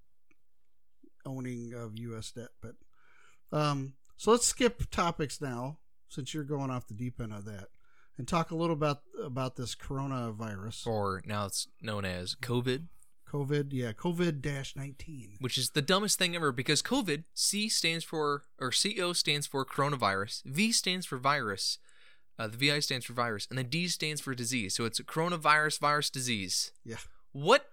owning 1.25 1.73
of 1.73 1.97
U.S. 1.97 2.31
debt. 2.31 2.49
But 2.61 2.75
um, 3.57 3.93
so 4.17 4.31
let's 4.31 4.45
skip 4.45 4.89
topics 4.91 5.41
now, 5.41 5.79
since 6.09 6.33
you're 6.33 6.43
going 6.43 6.69
off 6.69 6.87
the 6.87 6.93
deep 6.93 7.19
end 7.19 7.33
of 7.33 7.45
that, 7.45 7.69
and 8.17 8.27
talk 8.27 8.51
a 8.51 8.55
little 8.55 8.75
about 8.75 9.01
about 9.23 9.55
this 9.55 9.75
coronavirus, 9.75 10.85
Or 10.87 11.21
now 11.25 11.45
it's 11.45 11.67
known 11.81 12.05
as 12.05 12.35
COVID, 12.35 12.87
COVID. 13.31 13.69
Yeah, 13.71 13.91
COVID 13.93 14.41
dash 14.41 14.75
nineteen. 14.75 15.37
which 15.39 15.57
is 15.57 15.71
the 15.71 15.81
dumbest 15.81 16.19
thing 16.19 16.35
ever 16.35 16.51
because 16.51 16.81
COVID, 16.81 17.23
C 17.33 17.67
stands 17.69 18.03
for 18.03 18.43
or 18.59 18.71
CO 18.71 19.13
stands 19.13 19.47
for 19.47 19.65
coronavirus, 19.65 20.43
V 20.45 20.71
stands 20.71 21.05
for 21.05 21.17
virus. 21.17 21.79
Uh, 22.37 22.47
the 22.47 22.57
VI 22.57 22.79
stands 22.79 23.05
for 23.05 23.13
virus, 23.13 23.47
and 23.49 23.57
the 23.57 23.63
D 23.63 23.87
stands 23.87 24.19
for 24.21 24.33
disease. 24.35 24.75
So 24.75 24.85
it's 24.85 24.99
a 24.99 25.03
coronavirus 25.03 25.79
virus 25.79 26.09
disease. 26.09 26.71
Yeah. 26.83 26.97
What? 27.31 27.67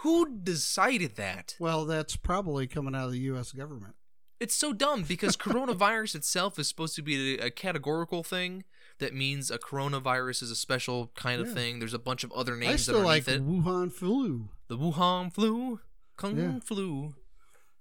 Who 0.00 0.38
decided 0.42 1.16
that? 1.16 1.56
Well, 1.58 1.84
that's 1.86 2.16
probably 2.16 2.66
coming 2.66 2.94
out 2.94 3.06
of 3.06 3.12
the 3.12 3.18
U.S. 3.20 3.52
government. 3.52 3.94
It's 4.40 4.54
so 4.54 4.72
dumb 4.72 5.02
because 5.04 5.36
coronavirus 5.36 6.14
itself 6.16 6.58
is 6.58 6.68
supposed 6.68 6.96
to 6.96 7.02
be 7.02 7.38
a, 7.38 7.46
a 7.46 7.50
categorical 7.50 8.22
thing 8.22 8.64
that 8.98 9.14
means 9.14 9.50
a 9.50 9.58
coronavirus 9.58 10.42
is 10.42 10.50
a 10.50 10.56
special 10.56 11.10
kind 11.14 11.40
of 11.40 11.48
Yeah. 11.48 11.54
thing. 11.54 11.78
There's 11.78 11.94
a 11.94 11.98
bunch 11.98 12.24
of 12.24 12.32
other 12.32 12.56
names 12.56 12.72
I 12.72 12.76
still 12.76 13.00
like 13.02 13.26
underneath 13.28 13.64
it. 13.64 13.64
Wuhan 13.64 13.92
flu. 13.92 14.48
The 14.68 14.76
Wuhan 14.78 15.32
flu, 15.32 15.80
Kung 16.16 16.36
Yeah. 16.38 16.58
flu. 16.60 17.14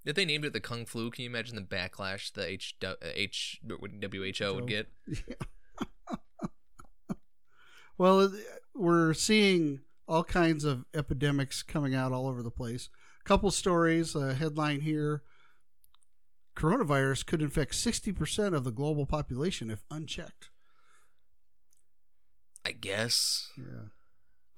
If 0.05 0.15
they 0.15 0.23
named 0.25 0.45
it 0.45 0.53
the 0.53 0.59
Kung 0.59 0.85
flu, 0.85 1.09
can 1.11 1.23
you 1.23 1.29
imagine 1.29 1.55
the 1.55 1.61
backlash 1.61 2.31
the 2.31 2.45
H, 2.47 2.75
uh, 2.85 2.93
H 3.01 3.59
WHO 3.67 4.53
would 4.53 4.67
get? 4.67 4.87
Well, 7.97 8.21
uh, 8.21 8.29
we're 8.73 9.13
seeing 9.13 9.81
all 10.07 10.23
kinds 10.23 10.63
of 10.63 10.85
epidemics 10.93 11.63
coming 11.63 11.95
out 11.95 12.11
all 12.11 12.27
over 12.27 12.43
the 12.43 12.51
place. 12.51 12.89
A 13.21 13.23
Couple 13.23 13.51
stories. 13.51 14.15
A 14.15 14.33
headline 14.33 14.81
here: 14.81 15.23
Coronavirus 16.55 17.25
could 17.25 17.41
infect 17.41 17.75
sixty 17.75 18.11
percent 18.11 18.53
of 18.55 18.63
the 18.63 18.71
global 18.71 19.05
population 19.05 19.69
if 19.69 19.83
unchecked. 19.89 20.49
I 22.65 22.71
guess. 22.71 23.49
Yeah, 23.57 23.89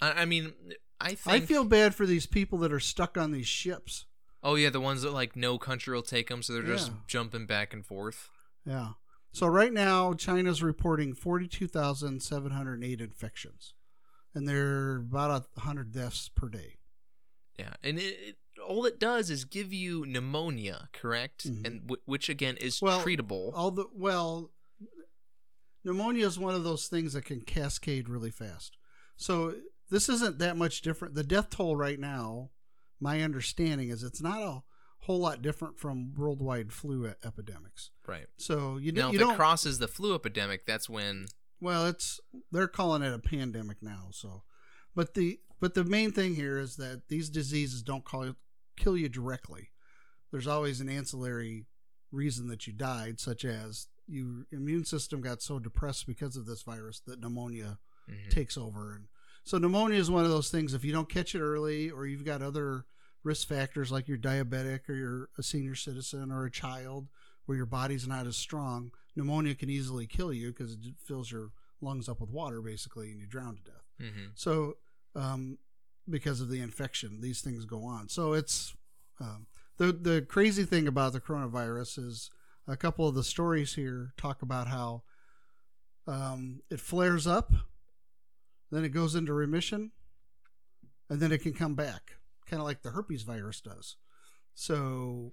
I, 0.00 0.22
I 0.22 0.24
mean, 0.24 0.54
I 1.00 1.14
think. 1.14 1.42
I 1.42 1.46
feel 1.46 1.64
bad 1.64 1.94
for 1.94 2.06
these 2.06 2.26
people 2.26 2.58
that 2.58 2.72
are 2.72 2.80
stuck 2.80 3.16
on 3.16 3.32
these 3.32 3.46
ships. 3.46 4.06
Oh 4.42 4.54
yeah, 4.54 4.70
the 4.70 4.80
ones 4.80 5.02
that 5.02 5.12
like 5.12 5.36
no 5.36 5.58
country 5.58 5.94
will 5.94 6.02
take 6.02 6.28
them, 6.28 6.42
so 6.42 6.52
they're 6.52 6.62
just 6.62 6.92
jumping 7.06 7.46
back 7.46 7.72
and 7.72 7.84
forth. 7.84 8.30
Yeah. 8.64 8.90
So 9.32 9.46
right 9.46 9.72
now, 9.72 10.14
China's 10.14 10.62
reporting 10.62 11.14
forty-two 11.14 11.68
thousand 11.68 12.22
seven 12.22 12.50
hundred 12.52 12.82
eight 12.82 13.00
infections, 13.00 13.74
and 14.34 14.48
they're 14.48 14.96
about 14.96 15.46
a 15.56 15.60
hundred 15.60 15.92
deaths 15.92 16.28
per 16.28 16.48
day. 16.48 16.78
Yeah, 17.58 17.74
and 17.82 17.98
it, 17.98 18.02
it, 18.20 18.36
all 18.66 18.84
it 18.86 18.98
does 18.98 19.30
is 19.30 19.44
give 19.44 19.72
you 19.72 20.06
pneumonia, 20.06 20.88
correct? 20.92 21.46
Mhm. 21.46 21.66
And 21.66 21.80
w- 21.82 22.02
which 22.06 22.28
again 22.28 22.56
is 22.56 22.80
Well, 22.80 23.02
treatable. 23.02 23.52
All 23.54 23.70
the 23.70 23.86
well, 23.94 24.50
pneumonia 25.84 26.26
is 26.26 26.38
one 26.38 26.54
of 26.54 26.64
those 26.64 26.88
things 26.88 27.12
that 27.12 27.24
can 27.24 27.40
cascade 27.42 28.08
really 28.08 28.30
fast. 28.30 28.76
So 29.16 29.54
this 29.90 30.08
isn't 30.08 30.38
that 30.38 30.56
much 30.56 30.80
different. 30.82 31.14
The 31.14 31.24
death 31.24 31.50
toll 31.50 31.76
right 31.76 31.98
now, 31.98 32.50
my 33.00 33.22
understanding 33.22 33.88
is 33.90 34.02
it's 34.02 34.22
not 34.22 34.40
a 34.42 34.62
whole 35.00 35.18
lot 35.20 35.40
different 35.42 35.78
from 35.78 36.14
worldwide 36.14 36.72
flu 36.72 37.06
epidemics. 37.24 37.90
right 38.06 38.26
So 38.36 38.76
you, 38.76 38.92
now, 38.92 39.08
you 39.10 39.14
if 39.14 39.20
don't. 39.20 39.34
it 39.34 39.36
crosses 39.36 39.78
the 39.78 39.88
flu 39.88 40.14
epidemic, 40.14 40.66
that's 40.66 40.88
when. 40.88 41.26
well, 41.60 41.86
it's 41.86 42.20
they're 42.52 42.68
calling 42.68 43.02
it 43.02 43.12
a 43.12 43.18
pandemic 43.18 43.78
now. 43.82 44.08
So, 44.12 44.42
but 44.94 45.14
the 45.14 45.40
but 45.60 45.74
the 45.74 45.84
main 45.84 46.12
thing 46.12 46.34
here 46.34 46.58
is 46.58 46.76
that 46.76 47.08
these 47.08 47.30
diseases 47.30 47.82
don't 47.82 48.04
call, 48.04 48.34
kill 48.76 48.96
you 48.96 49.08
directly. 49.08 49.70
There's 50.30 50.46
always 50.46 50.80
an 50.80 50.88
ancillary 50.88 51.66
reason 52.12 52.48
that 52.48 52.66
you 52.66 52.72
died, 52.72 53.18
such 53.18 53.44
as 53.44 53.88
your 54.06 54.46
immune 54.52 54.84
system 54.84 55.20
got 55.20 55.42
so 55.42 55.58
depressed 55.58 56.06
because 56.06 56.36
of 56.36 56.46
this 56.46 56.62
virus 56.62 57.00
that 57.06 57.20
pneumonia 57.20 57.78
Mhm. 58.10 58.30
takes 58.30 58.56
over. 58.56 58.94
And 58.94 59.08
so 59.44 59.58
pneumonia 59.58 59.98
is 59.98 60.10
one 60.10 60.24
of 60.24 60.30
those 60.30 60.50
things. 60.50 60.74
If 60.74 60.84
you 60.84 60.92
don't 60.92 61.08
catch 61.10 61.34
it 61.34 61.40
early, 61.40 61.90
or 61.90 62.06
you've 62.06 62.24
got 62.24 62.40
other 62.40 62.84
risk 63.22 63.48
factors 63.48 63.90
like 63.90 64.08
you're 64.08 64.18
diabetic, 64.18 64.88
or 64.88 64.94
you're 64.94 65.28
a 65.38 65.42
senior 65.42 65.74
citizen, 65.74 66.30
or 66.30 66.44
a 66.44 66.50
child 66.50 67.08
where 67.46 67.56
your 67.56 67.66
body's 67.66 68.06
not 68.06 68.26
as 68.26 68.36
strong, 68.36 68.90
pneumonia 69.16 69.54
can 69.54 69.70
easily 69.70 70.06
kill 70.06 70.32
you 70.32 70.48
because 70.48 70.74
it 70.74 70.80
fills 71.02 71.30
your 71.32 71.50
lungs 71.80 72.08
up 72.08 72.20
with 72.20 72.30
water 72.30 72.60
basically, 72.60 73.10
and 73.10 73.20
you 73.20 73.26
drown 73.26 73.56
to 73.56 73.62
death. 73.62 73.84
Mhm. 74.00 74.30
So, 74.34 74.76
um, 75.14 75.58
because 76.08 76.40
of 76.40 76.48
the 76.48 76.60
infection, 76.60 77.20
these 77.20 77.40
things 77.40 77.64
go 77.64 77.84
on. 77.84 78.08
So 78.08 78.32
it's 78.34 78.74
um, 79.20 79.46
the 79.78 79.92
the 79.92 80.22
crazy 80.22 80.64
thing 80.64 80.86
about 80.86 81.12
the 81.12 81.20
coronavirus 81.20 81.98
is 82.06 82.30
a 82.66 82.76
couple 82.76 83.08
of 83.08 83.14
the 83.14 83.24
stories 83.24 83.74
here 83.74 84.12
talk 84.16 84.42
about 84.42 84.68
how 84.68 85.02
um, 86.06 86.62
it 86.70 86.80
flares 86.80 87.26
up, 87.26 87.52
then 88.70 88.84
it 88.84 88.90
goes 88.90 89.14
into 89.14 89.32
remission, 89.32 89.92
and 91.08 91.20
then 91.20 91.32
it 91.32 91.42
can 91.42 91.52
come 91.52 91.74
back, 91.74 92.17
kind 92.48 92.60
of 92.60 92.66
like 92.66 92.82
the 92.82 92.90
herpes 92.90 93.22
virus 93.22 93.60
does. 93.60 93.96
So, 94.54 95.32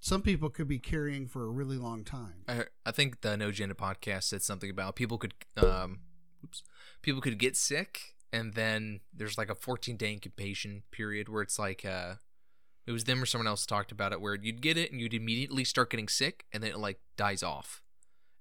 some 0.00 0.22
people 0.22 0.50
could 0.50 0.68
be 0.68 0.78
carrying 0.78 1.26
for 1.26 1.44
a 1.44 1.48
really 1.50 1.76
long 1.78 2.04
time. 2.04 2.44
I, 2.48 2.64
I 2.84 2.92
think 2.92 3.22
the 3.22 3.36
No 3.36 3.48
Agenda 3.48 3.74
podcast 3.74 4.24
said 4.24 4.42
something 4.42 4.70
about 4.70 4.94
people 4.96 5.18
could 5.18 5.34
um, 5.56 6.00
oops, 6.44 6.62
people 7.02 7.20
could 7.20 7.38
get 7.38 7.56
sick 7.56 8.14
and 8.32 8.54
then 8.54 9.00
there's 9.12 9.38
like 9.38 9.50
a 9.50 9.54
14 9.54 9.96
day 9.96 10.12
incubation 10.12 10.82
period 10.92 11.28
where 11.28 11.42
it's 11.42 11.58
like 11.58 11.84
uh, 11.84 12.14
it 12.86 12.92
was 12.92 13.04
them 13.04 13.22
or 13.22 13.26
someone 13.26 13.46
else 13.48 13.66
talked 13.66 13.90
about 13.90 14.12
it 14.12 14.20
where 14.20 14.34
you'd 14.36 14.60
get 14.62 14.76
it 14.76 14.92
and 14.92 15.00
you'd 15.00 15.14
immediately 15.14 15.64
start 15.64 15.90
getting 15.90 16.08
sick 16.08 16.44
and 16.52 16.62
then 16.62 16.70
it 16.70 16.78
like 16.78 17.00
dies 17.16 17.42
off 17.42 17.82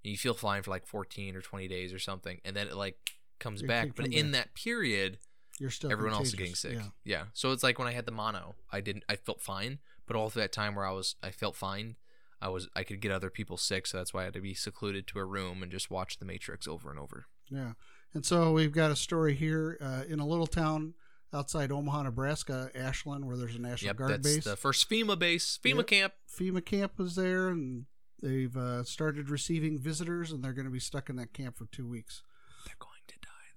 and 0.04 0.12
you 0.12 0.18
feel 0.18 0.34
fine 0.36 0.62
for 0.62 0.72
like 0.72 0.86
14 0.86 1.36
or 1.36 1.42
20 1.42 1.68
days 1.68 1.94
or 1.94 2.00
something 2.00 2.40
and 2.46 2.56
then 2.56 2.68
it 2.68 2.76
like 2.76 3.12
comes 3.40 3.62
It 3.62 3.68
back 3.68 3.96
but 3.96 4.08
in 4.08 4.32
back. 4.32 4.44
that 4.44 4.56
period 4.56 5.18
You're 5.60 5.70
still 5.70 5.92
everyone 5.92 6.14
else 6.14 6.28
is 6.30 6.36
getting 6.36 6.56
sick 6.56 6.74
Yeah. 6.74 6.84
yeah. 7.04 7.24
so 7.34 7.52
it's 7.52 7.64
like 7.64 7.80
when 7.80 7.88
i 7.88 7.92
had 7.94 8.06
the 8.06 8.12
mono 8.12 8.56
i 8.72 8.82
didn't 8.82 9.04
i 9.08 9.16
felt 9.16 9.42
fine 9.42 9.80
but 10.06 10.16
all 10.16 10.30
through 10.30 10.42
that 10.44 10.52
time 10.52 10.76
where 10.76 10.86
i 10.86 10.92
was 10.92 11.16
i 11.24 11.32
felt 11.32 11.56
fine 11.56 11.96
i 12.42 12.50
was 12.50 12.68
i 12.76 12.84
could 12.84 13.00
get 13.00 13.12
other 13.12 13.30
people 13.30 13.56
sick 13.58 13.88
so 13.88 13.98
that's 13.98 14.14
why 14.14 14.22
i 14.22 14.24
had 14.26 14.34
to 14.34 14.42
be 14.42 14.54
secluded 14.54 15.08
to 15.08 15.20
a 15.20 15.24
room 15.26 15.64
and 15.64 15.72
just 15.72 15.90
watch 15.90 16.20
the 16.20 16.26
matrix 16.26 16.68
over 16.68 16.90
and 16.90 17.00
over 17.00 17.26
Yeah. 17.50 17.74
And 18.14 18.26
so 18.26 18.54
we've 18.54 18.72
got 18.72 18.92
a 18.92 18.96
story 18.96 19.36
here 19.36 19.78
uh, 19.82 20.04
in 20.08 20.20
a 20.22 20.26
little 20.26 20.48
town 20.48 20.94
outside 21.34 21.70
Omaha, 21.70 22.04
Nebraska, 22.04 22.70
Ashland, 22.74 23.26
where 23.26 23.36
there's 23.36 23.56
a 23.56 23.60
National 23.62 23.88
yep 23.88 23.98
Guard 23.98 24.12
that's 24.12 24.36
base. 24.36 24.44
the 24.46 24.56
first 24.56 24.90
fema 24.90 25.20
base 25.20 25.60
fema 25.62 25.78
Yep. 25.80 25.88
camp 25.88 26.14
FEMA 26.40 26.64
camp 26.66 26.94
was 26.98 27.16
there, 27.16 27.50
and 27.50 27.86
they've 28.22 28.56
uh, 28.56 28.84
started 28.86 29.30
receiving 29.30 29.78
visitors, 29.80 30.32
and 30.32 30.42
they're 30.42 30.54
going 30.54 30.64
to 30.66 30.72
be 30.72 30.80
stuck 30.80 31.10
in 31.10 31.18
that 31.18 31.34
camp 31.34 31.58
for 31.58 31.66
two 31.66 31.86
weeks. 31.88 32.24
They're 32.66 32.76
going 32.80 33.04
to 33.08 33.16
die 33.22 33.52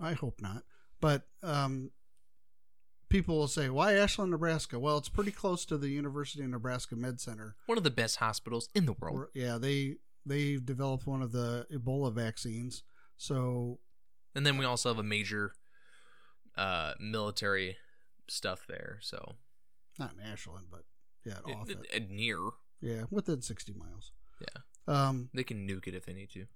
there. 0.00 0.08
I 0.10 0.14
hope 0.14 0.40
not. 0.42 0.64
But 1.00 1.22
um, 1.42 1.90
people 3.08 3.36
will 3.38 3.48
say, 3.48 3.68
"Why 3.68 3.94
Ashland, 3.94 4.30
Nebraska?" 4.30 4.78
Well, 4.78 4.98
it's 4.98 5.08
pretty 5.08 5.30
close 5.32 5.64
to 5.66 5.76
the 5.78 5.88
University 5.90 6.42
of 6.44 6.50
Nebraska 6.50 6.96
Med 6.96 7.20
Center. 7.20 7.56
One 7.66 7.78
of 7.78 7.84
the 7.84 7.90
best 7.90 8.16
hospitals 8.16 8.68
in 8.74 8.86
the 8.86 8.94
world. 8.94 9.26
Yeah, 9.34 9.58
they 9.58 9.96
they've 10.26 10.64
developed 10.64 11.06
one 11.06 11.22
of 11.22 11.32
the 11.32 11.66
Ebola 11.72 12.12
vaccines. 12.12 12.82
So 13.16 13.78
And 14.34 14.44
then 14.46 14.56
we 14.58 14.64
also 14.64 14.88
have 14.88 14.98
a 14.98 15.02
major 15.04 15.52
uh, 16.56 16.94
military 16.98 17.76
stuff 18.28 18.66
there. 18.68 18.98
So 19.02 19.36
not 19.98 20.12
in 20.14 20.20
Ashland, 20.20 20.66
but 20.70 20.82
yeah, 21.24 21.38
off 21.54 21.68
it- 21.70 21.78
it. 21.78 21.86
it- 22.04 22.10
near, 22.10 22.38
Yeah, 22.80 23.04
within 23.10 23.42
sixty 23.42 23.72
miles. 23.74 24.12
yeah, 24.40 24.62
Um, 24.88 25.30
they 25.34 25.44
can 25.44 25.68
nuke 25.68 25.86
it 25.86 25.94
if 25.94 26.04
they 26.06 26.12
need 26.14 26.30
to. 26.30 26.46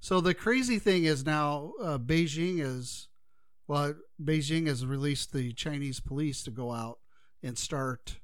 So 0.00 0.20
the 0.20 0.34
crazy 0.34 0.78
thing 0.78 1.04
is 1.04 1.24
now 1.24 1.72
uh, 1.80 1.96
Beijing 1.98 2.58
is, 2.60 3.08
well, 3.68 3.94
Beijing 4.22 4.66
has 4.66 4.84
released 4.84 5.32
the 5.32 5.52
Chinese 5.52 6.00
police 6.00 6.42
to 6.44 6.50
go 6.50 6.72
out 6.72 6.98
and 7.42 7.56
start 7.56 8.20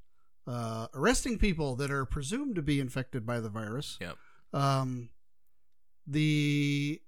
uh, 0.47 0.87
arresting 0.95 1.39
people 1.39 1.77
that 1.77 1.91
are 1.91 2.05
presumed 2.05 2.57
to 2.57 2.63
be 2.63 2.81
infected 2.81 3.27
by 3.27 3.41
the 3.41 3.49
virus. 3.49 3.99
Yep. 4.01 4.17
Um, 4.53 5.11
the 6.07 7.01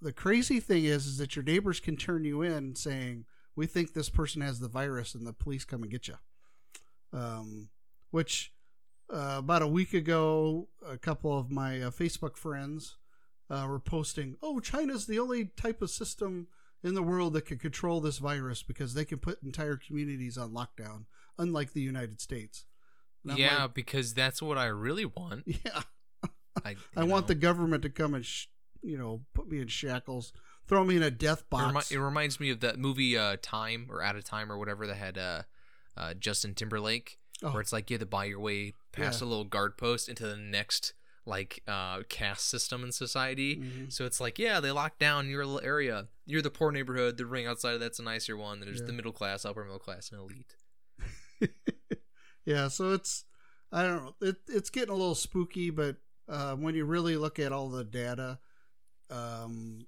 the 0.00 0.12
crazy 0.12 0.60
thing 0.60 0.84
is, 0.84 1.06
is 1.06 1.18
that 1.18 1.34
your 1.34 1.44
neighbors 1.44 1.80
can 1.80 1.96
turn 1.96 2.24
you 2.24 2.42
in 2.42 2.76
saying, 2.76 3.24
"We 3.56 3.66
think 3.66 3.92
this 3.92 4.08
person 4.08 4.42
has 4.42 4.60
the 4.60 4.68
virus," 4.68 5.14
and 5.14 5.26
the 5.26 5.32
police 5.32 5.64
come 5.64 5.82
and 5.82 5.90
get 5.90 6.06
you. 6.06 6.14
Um, 7.12 7.70
which 8.10 8.52
uh, 9.12 9.36
about 9.38 9.62
a 9.62 9.66
week 9.66 9.92
ago, 9.92 10.68
a 10.86 10.98
couple 10.98 11.36
of 11.36 11.50
my 11.50 11.80
uh, 11.80 11.90
Facebook 11.90 12.36
friends 12.36 12.96
uh, 13.50 13.66
were 13.68 13.80
posting, 13.80 14.36
"Oh, 14.40 14.60
China's 14.60 15.06
the 15.06 15.18
only 15.18 15.46
type 15.46 15.82
of 15.82 15.90
system 15.90 16.46
in 16.82 16.94
the 16.94 17.02
world 17.02 17.32
that 17.34 17.46
can 17.46 17.58
control 17.58 18.00
this 18.00 18.18
virus 18.18 18.62
because 18.62 18.94
they 18.94 19.04
can 19.04 19.18
put 19.18 19.42
entire 19.42 19.76
communities 19.76 20.38
on 20.38 20.50
lockdown, 20.52 21.04
unlike 21.38 21.72
the 21.72 21.80
United 21.82 22.20
States." 22.20 22.66
Yeah, 23.24 23.62
like, 23.62 23.74
because 23.74 24.14
that's 24.14 24.40
what 24.40 24.56
I 24.58 24.66
really 24.66 25.04
want. 25.04 25.42
yeah. 25.46 25.82
I, 26.64 26.76
I 26.96 27.04
want 27.04 27.26
the 27.26 27.34
government 27.34 27.82
to 27.82 27.90
come 27.90 28.14
and, 28.14 28.24
sh- 28.24 28.46
you 28.82 28.96
know, 28.96 29.22
put 29.34 29.50
me 29.50 29.60
in 29.60 29.68
shackles, 29.68 30.32
throw 30.66 30.84
me 30.84 30.96
in 30.96 31.02
a 31.02 31.10
death 31.10 31.44
It, 31.52 31.56
remi- 31.56 31.72
box. 31.74 31.90
it 31.90 31.98
reminds 31.98 32.40
me 32.40 32.50
of 32.50 32.60
that 32.60 32.78
movie 32.78 33.18
uh, 33.18 33.36
Time 33.42 33.88
or 33.90 34.02
Out 34.02 34.16
of 34.16 34.24
Time 34.24 34.50
or 34.50 34.56
whatever 34.58 34.86
that 34.86 34.96
had 34.96 35.18
uh, 35.18 35.42
uh, 35.96 36.14
Justin 36.14 36.54
Timberlake, 36.54 37.18
Oh. 37.42 37.50
where 37.52 37.60
it's 37.60 37.72
like 37.72 37.88
you 37.90 37.94
have 37.94 38.00
to 38.00 38.06
buy 38.06 38.24
your 38.24 38.40
way 38.40 38.72
past 38.92 39.20
Yeah. 39.20 39.26
a 39.26 39.28
little 39.28 39.44
guard 39.44 39.76
post 39.78 40.08
into 40.08 40.26
the 40.26 40.36
next 40.36 40.94
like 41.28 41.62
uh, 41.68 42.02
caste 42.08 42.48
system 42.48 42.82
in 42.82 42.90
society. 42.92 43.56
Mhm. 43.56 43.92
So 43.92 44.04
it's 44.06 44.20
like, 44.20 44.38
yeah, 44.38 44.58
they 44.60 44.70
lock 44.72 44.98
down 44.98 45.28
your 45.28 45.44
little 45.46 45.66
area. 45.66 46.08
You're 46.26 46.42
the 46.42 46.50
poor 46.50 46.72
neighborhood. 46.72 47.16
The 47.18 47.26
ring 47.26 47.46
outside 47.46 47.74
of 47.74 47.80
that's 47.80 47.98
a 47.98 48.02
nicer 48.02 48.36
one. 48.36 48.60
There's 48.60 48.80
Yeah. 48.80 48.86
the 48.86 48.92
middle 48.94 49.12
class, 49.12 49.44
upper 49.44 49.62
middle 49.62 49.78
class, 49.78 50.10
and 50.10 50.20
elite. 50.20 50.56
yeah, 52.44 52.68
so 52.68 52.92
it's 52.92 53.24
I 53.70 53.82
don't 53.82 54.04
know. 54.04 54.14
It, 54.28 54.36
it's 54.48 54.70
getting 54.70 54.90
a 54.94 54.96
little 54.96 55.14
spooky, 55.14 55.70
but 55.70 55.96
uh, 56.28 56.54
when 56.56 56.74
you 56.74 56.84
really 56.84 57.16
look 57.16 57.38
at 57.38 57.52
all 57.52 57.68
the 57.68 57.84
data, 57.84 58.38
um, 59.10 59.86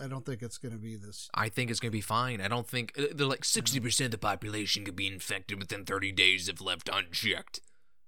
I 0.00 0.08
don't 0.08 0.24
think 0.24 0.42
it's 0.42 0.58
going 0.58 0.72
to 0.72 0.78
be 0.80 0.96
this. 0.96 1.28
I 1.34 1.48
think 1.48 1.70
it's 1.70 1.78
gonna 1.80 1.90
be 1.90 2.00
fine. 2.00 2.40
I 2.40 2.48
don't 2.48 2.66
think 2.66 2.92
uh, 2.98 3.04
they're 3.14 3.26
like 3.26 3.44
sixty 3.44 3.78
percent 3.80 4.06
of 4.06 4.10
the 4.12 4.18
population 4.18 4.84
could 4.84 4.96
be 4.96 5.06
infected 5.06 5.58
within 5.58 5.84
thirty 5.84 6.10
days 6.12 6.48
if 6.48 6.60
left 6.60 6.88
unchecked. 6.92 7.60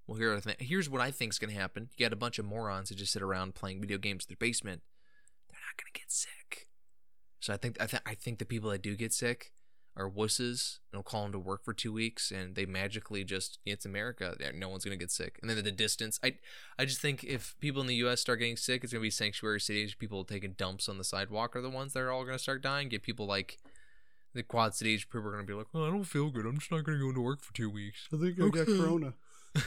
Well, 0.07 0.19
here 0.19 0.33
are 0.35 0.41
the 0.41 0.55
here's 0.59 0.91
what 0.91 1.01
I 1.01 1.11
think's 1.11 1.39
gonna 1.39 1.53
happen. 1.55 1.89
You 1.97 2.05
got 2.07 2.13
a 2.13 2.17
bunch 2.17 2.39
of 2.39 2.45
morons 2.45 2.89
that 2.91 2.97
just 2.97 3.13
sit 3.13 3.23
around 3.23 3.55
playing 3.55 3.81
video 3.81 3.99
games 3.99 4.25
in 4.25 4.33
their 4.33 4.49
basement. 4.49 4.83
They're 5.51 5.59
not 5.61 5.77
gonna 5.77 5.93
get 5.95 6.11
sick. 6.13 6.69
So 7.41 7.53
I 7.53 7.57
think 7.57 7.81
I, 7.81 7.87
th- 7.87 8.03
I 8.07 8.15
think 8.15 8.39
the 8.39 8.45
people 8.45 8.71
that 8.71 8.83
do 8.83 8.97
get 8.97 9.13
sick 9.13 9.53
are 9.97 10.11
wusses. 10.11 10.79
And 10.93 10.99
will 10.99 11.05
call 11.05 11.23
them 11.23 11.33
to 11.33 11.39
work 11.39 11.65
for 11.65 11.73
two 11.73 11.93
weeks, 11.93 12.31
and 12.31 12.55
they 12.55 12.67
magically 12.67 13.23
just 13.25 13.59
it's 13.65 13.87
America. 13.87 14.35
No 14.55 14.69
one's 14.69 14.85
gonna 14.85 14.97
get 14.97 15.11
sick. 15.11 15.39
And 15.41 15.49
then 15.51 15.57
at 15.59 15.65
the 15.65 15.73
distance, 15.73 16.19
I 16.23 16.35
I 16.79 16.85
just 16.85 17.01
think 17.01 17.25
if 17.25 17.55
people 17.61 17.81
in 17.81 17.87
the 17.87 17.95
U.S. 17.97 18.21
start 18.21 18.41
getting 18.41 18.57
sick, 18.57 18.85
it's 18.85 18.93
gonna 18.93 19.03
be 19.03 19.11
sanctuary 19.11 19.61
cities. 19.61 19.95
People 19.95 20.25
taking 20.25 20.53
dumps 20.53 20.89
on 20.89 20.99
the 20.99 21.05
sidewalk 21.05 21.55
are 21.57 21.63
the 21.63 21.71
ones 21.71 21.93
that 21.95 22.01
are 22.01 22.11
all 22.11 22.25
gonna 22.25 22.39
start 22.39 22.61
dying. 22.63 22.89
Get 22.89 23.03
people 23.03 23.27
like 23.27 23.59
the 24.35 24.43
quad 24.43 24.75
age 24.83 25.09
people 25.09 25.29
are 25.29 25.31
gonna 25.31 25.45
be 25.45 25.53
like, 25.55 25.67
oh, 25.75 25.85
I 25.87 25.91
don't 25.91 26.05
feel 26.05 26.31
good. 26.31 26.45
I'm 26.45 26.59
just 26.59 26.71
not 26.71 26.83
gonna 26.85 26.99
go 26.99 27.09
into 27.11 27.21
work 27.21 27.41
for 27.43 27.55
two 27.55 27.71
weeks. 27.71 28.09
I 28.13 28.17
think 28.17 28.35
I 28.41 28.49
got 28.49 28.57
Okay. 28.69 28.77
corona. 28.79 29.15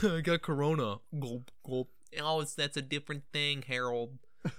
I 0.04 0.22
got 0.24 0.42
corona. 0.42 0.98
Gulp 1.20 1.52
gulp. 1.66 1.90
Oh, 2.22 2.42
it's 2.42 2.56
that's 2.56 2.78
a 2.78 2.82
different 2.82 3.24
thing, 3.34 3.64
Harold. 3.68 4.18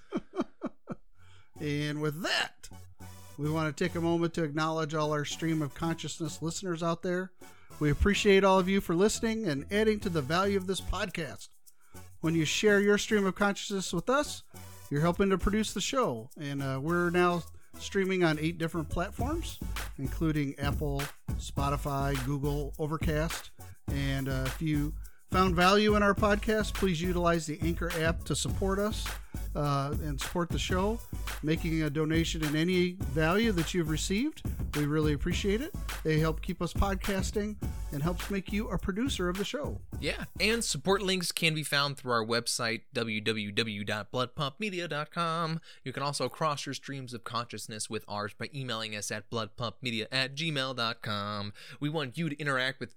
And 1.60 2.00
with 2.00 2.22
that, 2.22 2.68
we 3.36 3.50
want 3.50 3.76
to 3.76 3.84
take 3.84 3.96
a 3.96 4.00
moment 4.00 4.34
to 4.34 4.44
acknowledge 4.44 4.94
all 4.94 5.12
our 5.12 5.24
stream 5.24 5.60
of 5.60 5.74
consciousness 5.74 6.40
listeners 6.40 6.82
out 6.82 7.02
there. 7.02 7.32
We 7.80 7.90
appreciate 7.90 8.44
all 8.44 8.58
of 8.58 8.68
you 8.68 8.80
for 8.80 8.94
listening 8.94 9.46
and 9.46 9.66
adding 9.72 9.98
to 10.00 10.08
the 10.08 10.22
value 10.22 10.56
of 10.56 10.66
this 10.66 10.80
podcast. 10.80 11.48
When 12.20 12.34
you 12.34 12.44
share 12.44 12.80
your 12.80 12.98
stream 12.98 13.26
of 13.26 13.34
consciousness 13.34 13.92
with 13.92 14.08
us, 14.08 14.42
you're 14.90 15.00
helping 15.00 15.30
to 15.30 15.38
produce 15.38 15.72
the 15.72 15.80
show. 15.80 16.30
And 16.40 16.62
uh, 16.62 16.78
we're 16.80 17.10
now 17.10 17.42
streaming 17.78 18.22
on 18.24 18.38
eight 18.38 18.58
different 18.58 18.88
platforms, 18.88 19.58
including 19.98 20.54
Apple, 20.58 21.02
Spotify, 21.38 22.24
Google, 22.24 22.72
Overcast. 22.78 23.50
And 23.92 24.28
uh, 24.28 24.44
if 24.46 24.62
you 24.62 24.94
found 25.30 25.54
value 25.54 25.94
in 25.94 26.02
our 26.02 26.14
podcast, 26.14 26.74
please 26.74 27.00
utilize 27.00 27.46
the 27.46 27.58
Anchor 27.62 27.92
app 28.00 28.24
to 28.24 28.34
support 28.34 28.78
us 28.78 29.06
uh, 29.54 29.94
and 30.02 30.20
support 30.20 30.48
the 30.48 30.58
show. 30.58 30.98
Making 31.42 31.82
a 31.82 31.90
donation 31.90 32.42
in 32.44 32.56
any 32.56 32.92
value 32.92 33.52
that 33.52 33.74
you've 33.74 33.90
received, 33.90 34.42
we 34.74 34.86
really 34.86 35.12
appreciate 35.12 35.60
it. 35.60 35.74
They 36.02 36.18
help 36.18 36.40
keep 36.40 36.62
us 36.62 36.72
podcasting 36.72 37.56
and 37.92 38.02
helps 38.02 38.30
make 38.30 38.50
you 38.52 38.68
a 38.68 38.78
producer 38.78 39.28
of 39.28 39.36
the 39.38 39.44
show. 39.44 39.80
Yeah, 40.00 40.24
and 40.40 40.64
support 40.64 41.02
links 41.02 41.30
can 41.32 41.54
be 41.54 41.62
found 41.62 41.98
through 41.98 42.12
our 42.12 42.24
website, 42.24 42.82
www.bloodpumpmedia.com. 42.94 45.60
You 45.84 45.92
can 45.92 46.02
also 46.02 46.28
cross 46.28 46.66
your 46.66 46.74
streams 46.74 47.14
of 47.14 47.24
consciousness 47.24 47.90
with 47.90 48.04
ours 48.08 48.32
by 48.38 48.50
emailing 48.54 48.94
us 48.96 49.10
at 49.10 49.30
bloodpumpmedia 49.30 50.06
at 50.10 50.34
gmail.com. 50.34 51.52
We 51.80 51.88
want 51.88 52.18
you 52.18 52.28
to 52.28 52.38
interact 52.38 52.80
with 52.80 52.94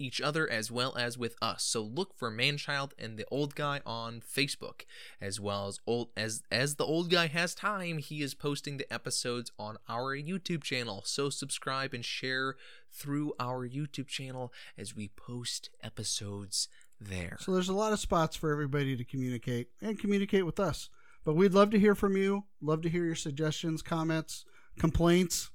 each 0.00 0.20
other 0.20 0.50
as 0.50 0.70
well 0.70 0.96
as 0.96 1.18
with 1.18 1.36
us. 1.42 1.62
So 1.62 1.82
look 1.82 2.16
for 2.16 2.30
Manchild 2.30 2.92
and 2.98 3.16
the 3.16 3.26
Old 3.30 3.54
Guy 3.54 3.80
on 3.84 4.20
Facebook, 4.20 4.82
as 5.20 5.38
well 5.38 5.68
as 5.68 5.78
old 5.86 6.08
as 6.16 6.42
as 6.50 6.76
the 6.76 6.84
old 6.84 7.10
guy 7.10 7.26
has 7.26 7.54
time, 7.54 7.98
he 7.98 8.22
is 8.22 8.34
posting 8.34 8.78
the 8.78 8.92
episodes 8.92 9.52
on 9.58 9.76
our 9.88 10.16
YouTube 10.16 10.62
channel. 10.62 11.02
So 11.04 11.30
subscribe 11.30 11.94
and 11.94 12.04
share 12.04 12.56
through 12.90 13.34
our 13.38 13.68
YouTube 13.68 14.08
channel 14.08 14.52
as 14.76 14.96
we 14.96 15.08
post 15.08 15.70
episodes 15.82 16.68
there. 17.00 17.36
So 17.40 17.52
there's 17.52 17.68
a 17.68 17.74
lot 17.74 17.92
of 17.92 18.00
spots 18.00 18.36
for 18.36 18.50
everybody 18.50 18.96
to 18.96 19.04
communicate 19.04 19.68
and 19.80 19.98
communicate 19.98 20.46
with 20.46 20.58
us. 20.58 20.88
But 21.24 21.34
we'd 21.34 21.52
love 21.52 21.70
to 21.70 21.78
hear 21.78 21.94
from 21.94 22.16
you. 22.16 22.44
Love 22.60 22.80
to 22.82 22.88
hear 22.88 23.04
your 23.04 23.14
suggestions, 23.14 23.82
comments, 23.82 24.44
complaints, 24.78 25.50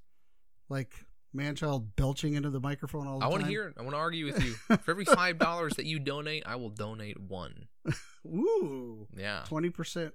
like 0.69 1.05
Manchild 1.36 1.95
belching 1.95 2.33
into 2.33 2.49
the 2.49 2.59
microphone 2.59 3.07
all 3.07 3.19
the 3.19 3.25
I 3.25 3.27
time. 3.27 3.29
I 3.29 3.31
want 3.31 3.43
to 3.43 3.49
hear 3.49 3.67
it. 3.67 3.75
I 3.77 3.81
want 3.81 3.93
to 3.93 3.99
argue 3.99 4.25
with 4.25 4.43
you. 4.43 4.53
For 4.77 4.91
every 4.91 5.05
five 5.05 5.38
dollars 5.38 5.73
that 5.73 5.86
you 5.86 5.99
donate, 5.99 6.43
I 6.45 6.55
will 6.55 6.69
donate 6.69 7.19
one. 7.19 7.67
Ooh. 8.25 9.07
Yeah. 9.15 9.41
twenty 9.45 9.69
percent, 9.69 10.13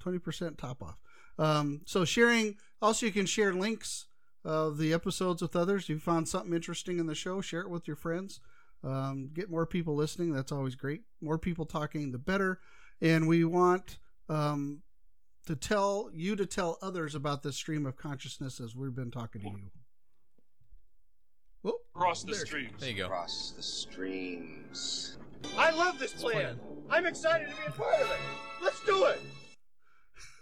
twenty 0.00 0.18
percent 0.18 0.58
top 0.58 0.82
off. 0.82 0.98
Um, 1.38 1.82
so 1.86 2.04
sharing. 2.04 2.56
Also, 2.80 3.06
you 3.06 3.12
can 3.12 3.26
share 3.26 3.52
links 3.52 4.06
of 4.44 4.78
the 4.78 4.92
episodes 4.92 5.40
with 5.40 5.56
others. 5.56 5.84
If 5.84 5.88
you 5.88 5.98
found 5.98 6.28
something 6.28 6.52
interesting 6.52 6.98
in 6.98 7.06
the 7.06 7.14
show, 7.14 7.40
share 7.40 7.62
it 7.62 7.70
with 7.70 7.86
your 7.86 7.96
friends. 7.96 8.40
Um, 8.82 9.30
get 9.32 9.50
more 9.50 9.64
people 9.64 9.94
listening. 9.94 10.32
That's 10.32 10.52
always 10.52 10.74
great. 10.74 11.02
More 11.22 11.38
people 11.38 11.64
talking, 11.64 12.12
the 12.12 12.18
better. 12.18 12.60
And 13.00 13.26
we 13.26 13.44
want 13.44 13.98
um, 14.28 14.82
to 15.46 15.56
tell 15.56 16.10
you 16.12 16.36
to 16.36 16.46
tell 16.46 16.78
others 16.82 17.14
about 17.14 17.42
this 17.42 17.56
stream 17.56 17.86
of 17.86 17.96
consciousness 17.96 18.60
as 18.60 18.76
we've 18.76 18.94
been 18.94 19.10
talking 19.10 19.40
to 19.42 19.48
you. 19.48 19.70
Whoop. 21.64 21.74
Across 21.96 22.22
the 22.24 22.32
There. 22.32 22.46
streams. 22.46 22.78
There 22.80 22.90
you 22.90 22.96
go. 22.96 23.06
Across 23.06 23.54
the 23.56 23.62
streams. 23.62 25.16
I 25.56 25.70
love 25.72 25.98
this 25.98 26.12
plan. 26.12 26.60
I'm 26.90 27.06
excited 27.06 27.48
to 27.48 27.54
be 27.56 27.62
a 27.66 27.70
part 27.72 27.94
of 28.00 28.10
it. 28.10 28.16
Let's 28.62 28.84
do 28.84 29.06
it. 29.06 29.20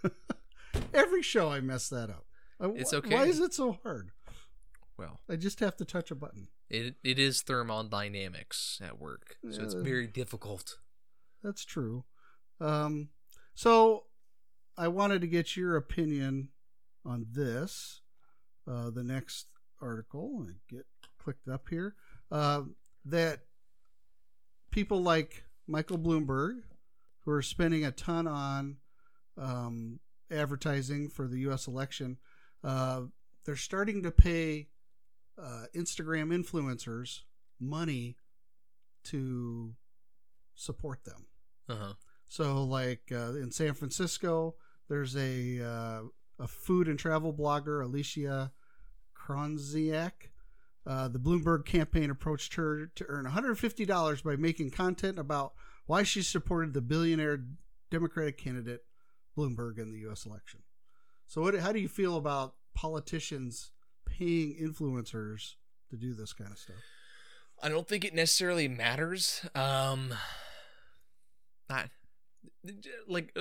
Every 0.93 1.21
show 1.21 1.49
I 1.49 1.59
mess 1.61 1.89
that 1.89 2.09
up. 2.09 2.25
It's 2.61 2.91
wh- 2.91 2.95
okay. 2.97 3.15
Why 3.15 3.25
is 3.25 3.39
it 3.39 3.53
so 3.53 3.79
hard? 3.83 4.11
Well, 4.97 5.19
I 5.29 5.35
just 5.37 5.59
have 5.61 5.75
to 5.77 5.85
touch 5.85 6.11
a 6.11 6.15
button. 6.15 6.49
it 6.69 6.95
it 7.03 7.17
is 7.19 7.41
thermodynamics 7.41 8.79
at 8.83 8.99
work, 8.99 9.37
so 9.49 9.63
it's 9.63 9.73
very 9.73 10.07
difficult. 10.07 10.77
That's 11.43 11.65
true. 11.65 12.03
Um, 12.61 13.09
so 13.55 14.03
I 14.77 14.87
wanted 14.89 15.21
to 15.21 15.27
get 15.27 15.57
your 15.57 15.75
opinion 15.77 16.49
on 17.05 17.25
this. 17.31 18.01
Uh, 18.69 18.89
the 18.91 19.03
next 19.03 19.47
article, 19.81 20.45
I 20.47 20.53
get 20.73 20.85
clicked 21.23 21.47
up 21.47 21.67
here. 21.69 21.95
Uh, 22.31 22.63
that 23.05 23.41
people 24.71 25.01
like 25.01 25.43
Michael 25.67 25.97
Bloomberg 25.97 26.61
who 27.25 27.31
are 27.31 27.41
spending 27.41 27.85
a 27.85 27.91
ton 27.91 28.27
on 28.27 28.77
um, 29.37 29.99
advertising 30.31 31.09
for 31.09 31.27
the 31.27 31.39
U.S. 31.41 31.67
election, 31.67 32.17
uh, 32.63 33.01
they're 33.45 33.55
starting 33.55 34.03
to 34.03 34.11
pay 34.11 34.67
uh, 35.41 35.65
Instagram 35.75 36.31
influencers 36.33 37.21
money 37.59 38.17
to 39.05 39.73
support 40.55 41.03
them. 41.05 41.25
Uh 41.69 41.75
huh. 41.75 41.93
So, 42.27 42.63
like 42.63 43.11
uh, 43.11 43.35
in 43.35 43.51
San 43.51 43.73
Francisco, 43.73 44.55
there's 44.89 45.15
a 45.15 45.61
uh, 45.63 46.01
a 46.39 46.47
food 46.47 46.87
and 46.87 46.97
travel 46.97 47.33
blogger, 47.33 47.83
Alicia 47.83 48.51
Kronziak. 49.15 50.29
Uh, 50.85 51.07
the 51.07 51.19
Bloomberg 51.19 51.65
campaign 51.65 52.09
approached 52.09 52.55
her 52.55 52.87
to 52.95 53.05
earn 53.07 53.25
$150 53.25 54.23
by 54.23 54.35
making 54.35 54.69
content 54.71 55.17
about 55.17 55.53
why 55.85 56.03
she 56.03 56.21
supported 56.21 56.73
the 56.73 56.81
billionaire 56.81 57.43
Democratic 57.89 58.37
candidate 58.37 58.81
Bloomberg 59.37 59.77
in 59.77 59.91
the 59.91 59.99
U.S. 59.99 60.25
election. 60.25 60.61
So, 61.27 61.41
what, 61.41 61.55
how 61.55 61.71
do 61.71 61.79
you 61.79 61.87
feel 61.87 62.17
about 62.17 62.55
politicians 62.75 63.71
paying 64.05 64.55
influencers 64.61 65.55
to 65.89 65.95
do 65.95 66.13
this 66.13 66.33
kind 66.33 66.51
of 66.51 66.57
stuff? 66.57 66.75
I 67.61 67.69
don't 67.69 67.87
think 67.87 68.03
it 68.03 68.13
necessarily 68.13 68.67
matters. 68.67 69.45
Um, 69.55 70.13
I, 71.69 71.85
like, 73.07 73.35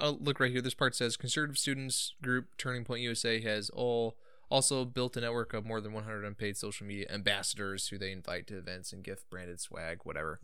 uh, 0.00 0.14
look 0.18 0.40
right 0.40 0.50
here. 0.50 0.60
This 0.60 0.74
part 0.74 0.96
says 0.96 1.16
conservative 1.16 1.58
students 1.58 2.14
group 2.22 2.56
Turning 2.58 2.84
Point 2.84 3.02
USA 3.02 3.40
has 3.40 3.70
all 3.70 4.16
also 4.50 4.84
built 4.84 5.16
a 5.16 5.20
network 5.20 5.52
of 5.54 5.64
more 5.66 5.80
than 5.80 5.92
100 5.92 6.24
unpaid 6.24 6.56
social 6.56 6.86
media 6.86 7.06
ambassadors 7.10 7.88
who 7.88 7.98
they 7.98 8.12
invite 8.12 8.46
to 8.48 8.58
events 8.58 8.92
and 8.92 9.02
gift 9.04 9.28
branded 9.30 9.60
swag, 9.60 10.00
whatever. 10.04 10.40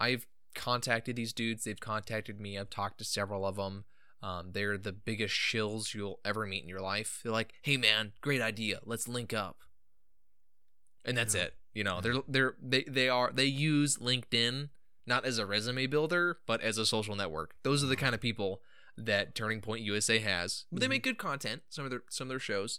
I've 0.00 0.26
contacted 0.54 1.16
these 1.16 1.32
dudes. 1.32 1.64
They've 1.64 1.78
contacted 1.78 2.40
me. 2.40 2.58
I've 2.58 2.70
talked 2.70 2.98
to 2.98 3.04
several 3.04 3.46
of 3.46 3.56
them. 3.56 3.84
Um, 4.22 4.52
they're 4.52 4.78
the 4.78 4.92
biggest 4.92 5.34
shills 5.34 5.94
you'll 5.94 6.20
ever 6.24 6.46
meet 6.46 6.62
in 6.62 6.68
your 6.68 6.80
life. 6.80 7.20
They're 7.22 7.32
like, 7.32 7.54
"Hey, 7.62 7.76
man, 7.76 8.12
great 8.20 8.40
idea. 8.40 8.80
Let's 8.84 9.08
link 9.08 9.32
up." 9.32 9.58
And 11.04 11.16
that's 11.16 11.34
Yeah. 11.34 11.42
it. 11.42 11.54
You 11.74 11.84
know, 11.84 12.00
they're 12.00 12.22
they're 12.28 12.54
they 12.62 12.82
they 12.84 13.08
are 13.08 13.32
they 13.32 13.46
use 13.46 13.96
LinkedIn 13.96 14.68
not 15.06 15.24
as 15.24 15.38
a 15.38 15.46
resume 15.46 15.86
builder, 15.86 16.38
but 16.46 16.60
as 16.60 16.78
a 16.78 16.86
social 16.86 17.16
network. 17.16 17.54
Those 17.64 17.82
are 17.82 17.86
the 17.88 17.96
kind 17.96 18.14
of 18.14 18.20
people 18.20 18.62
that 18.96 19.34
Turning 19.34 19.60
Point 19.60 19.82
USA 19.82 20.18
has. 20.20 20.66
But 20.70 20.80
they 20.80 20.86
Mhm. 20.86 20.90
make 20.90 21.02
good 21.02 21.18
content. 21.18 21.62
Some 21.70 21.84
of 21.86 21.90
their 21.90 22.02
some 22.10 22.26
of 22.26 22.28
their 22.28 22.38
shows, 22.38 22.78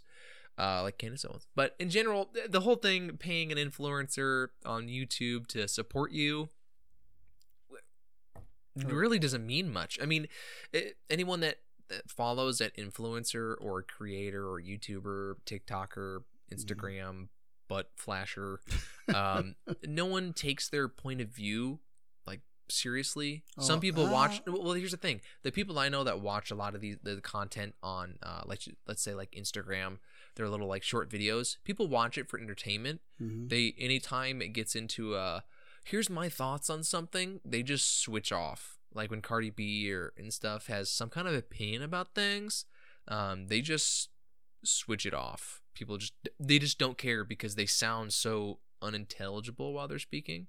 uh, 0.58 0.82
like 0.82 0.98
Candace 0.98 1.24
Owens. 1.24 1.46
But 1.54 1.74
in 1.78 1.90
general, 1.90 2.26
th- 2.26 2.50
the 2.50 2.60
whole 2.60 2.76
thing, 2.76 3.16
paying 3.18 3.50
an 3.52 3.58
influencer 3.58 4.48
on 4.64 4.86
YouTube 4.88 5.46
to 5.48 5.66
support 5.68 6.12
you, 6.12 6.48
really 8.76 9.18
doesn't 9.18 9.46
mean 9.46 9.72
much. 9.72 9.98
I 10.02 10.06
mean, 10.06 10.26
it, 10.72 10.96
anyone 11.08 11.40
that, 11.40 11.58
that 11.88 12.10
follows 12.10 12.58
that 12.58 12.76
influencer 12.76 13.54
or 13.60 13.82
creator 13.82 14.48
or 14.48 14.60
YouTuber, 14.60 15.34
TikToker, 15.46 16.20
Instagram, 16.52 17.28
butt 17.68 17.90
flasher, 17.96 18.60
um, 19.14 19.54
no 19.86 20.06
one 20.06 20.32
takes 20.32 20.68
their 20.68 20.88
point 20.88 21.20
of 21.20 21.28
view 21.28 21.78
like 22.26 22.40
seriously. 22.68 23.44
Some 23.60 23.78
Oh, 23.78 23.80
people 23.80 24.08
watch. 24.08 24.40
uh, 24.48 24.52
Well, 24.52 24.72
here's 24.72 24.90
the 24.90 24.96
thing: 24.96 25.20
the 25.42 25.52
people 25.52 25.78
I 25.78 25.88
know 25.88 26.04
that 26.04 26.20
watch 26.20 26.50
a 26.50 26.54
lot 26.54 26.74
of 26.74 26.80
these 26.80 26.96
the 27.02 27.20
content 27.20 27.74
on, 27.82 28.18
uh, 28.22 28.42
like 28.46 28.60
let's 28.88 29.02
say 29.02 29.14
like 29.14 29.30
Instagram, 29.32 29.98
their 30.36 30.48
little 30.48 30.66
like 30.68 30.82
short 30.82 31.08
videos. 31.10 31.56
People 31.64 31.86
watch 31.88 32.18
it 32.18 32.28
for 32.28 32.38
entertainment. 32.40 33.00
Mhm. 33.20 33.48
They 33.48 33.74
anytime 33.78 34.42
it 34.42 34.48
gets 34.48 34.74
into 34.74 35.14
uh, 35.14 35.40
here's 35.84 36.10
my 36.10 36.28
thoughts 36.28 36.68
on 36.70 36.82
something, 36.82 37.40
they 37.44 37.62
just 37.62 38.00
switch 38.00 38.32
off. 38.32 38.78
Like 38.92 39.10
when 39.10 39.22
Cardi 39.22 39.50
B 39.50 39.92
or 39.92 40.12
and 40.16 40.32
stuff 40.32 40.66
has 40.68 40.90
some 40.90 41.08
kind 41.10 41.26
of 41.28 41.34
opinion 41.34 41.82
about 41.82 42.14
things, 42.14 42.64
um, 43.08 43.48
they 43.48 43.60
just 43.60 44.10
switch 44.64 45.04
it 45.06 45.14
off. 45.14 45.60
People 45.74 45.98
just 45.98 46.14
they 46.40 46.58
just 46.58 46.78
don't 46.78 46.98
care 46.98 47.24
because 47.24 47.54
they 47.54 47.66
sound 47.66 48.12
so 48.12 48.60
unintelligible 48.80 49.72
while 49.72 49.88
they're 49.88 49.98
speaking. 49.98 50.46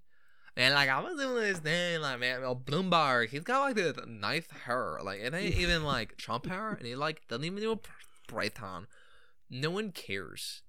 And 0.57 0.73
like 0.73 0.89
I 0.89 1.01
was 1.01 1.15
doing 1.19 1.35
this 1.35 1.59
thing, 1.59 1.99
like 2.01 2.19
man, 2.19 2.41
well, 2.41 2.55
Bloomberg, 2.55 3.29
he's 3.29 3.41
got 3.43 3.59
like 3.61 3.75
the 3.75 4.05
nice 4.07 4.49
hair, 4.65 4.99
like 5.03 5.19
it 5.19 5.33
ain't 5.33 5.55
even 5.59 5.83
like 5.83 6.15
Trump 6.17 6.45
hair, 6.45 6.69
and 6.69 6.85
he 6.85 6.95
like 6.95 7.27
doesn't 7.27 7.43
even 7.43 7.59
do 7.59 7.71
a 7.71 7.79
Python. 8.31 8.87
No 9.49 9.69
one 9.69 9.91
cares. 9.91 10.61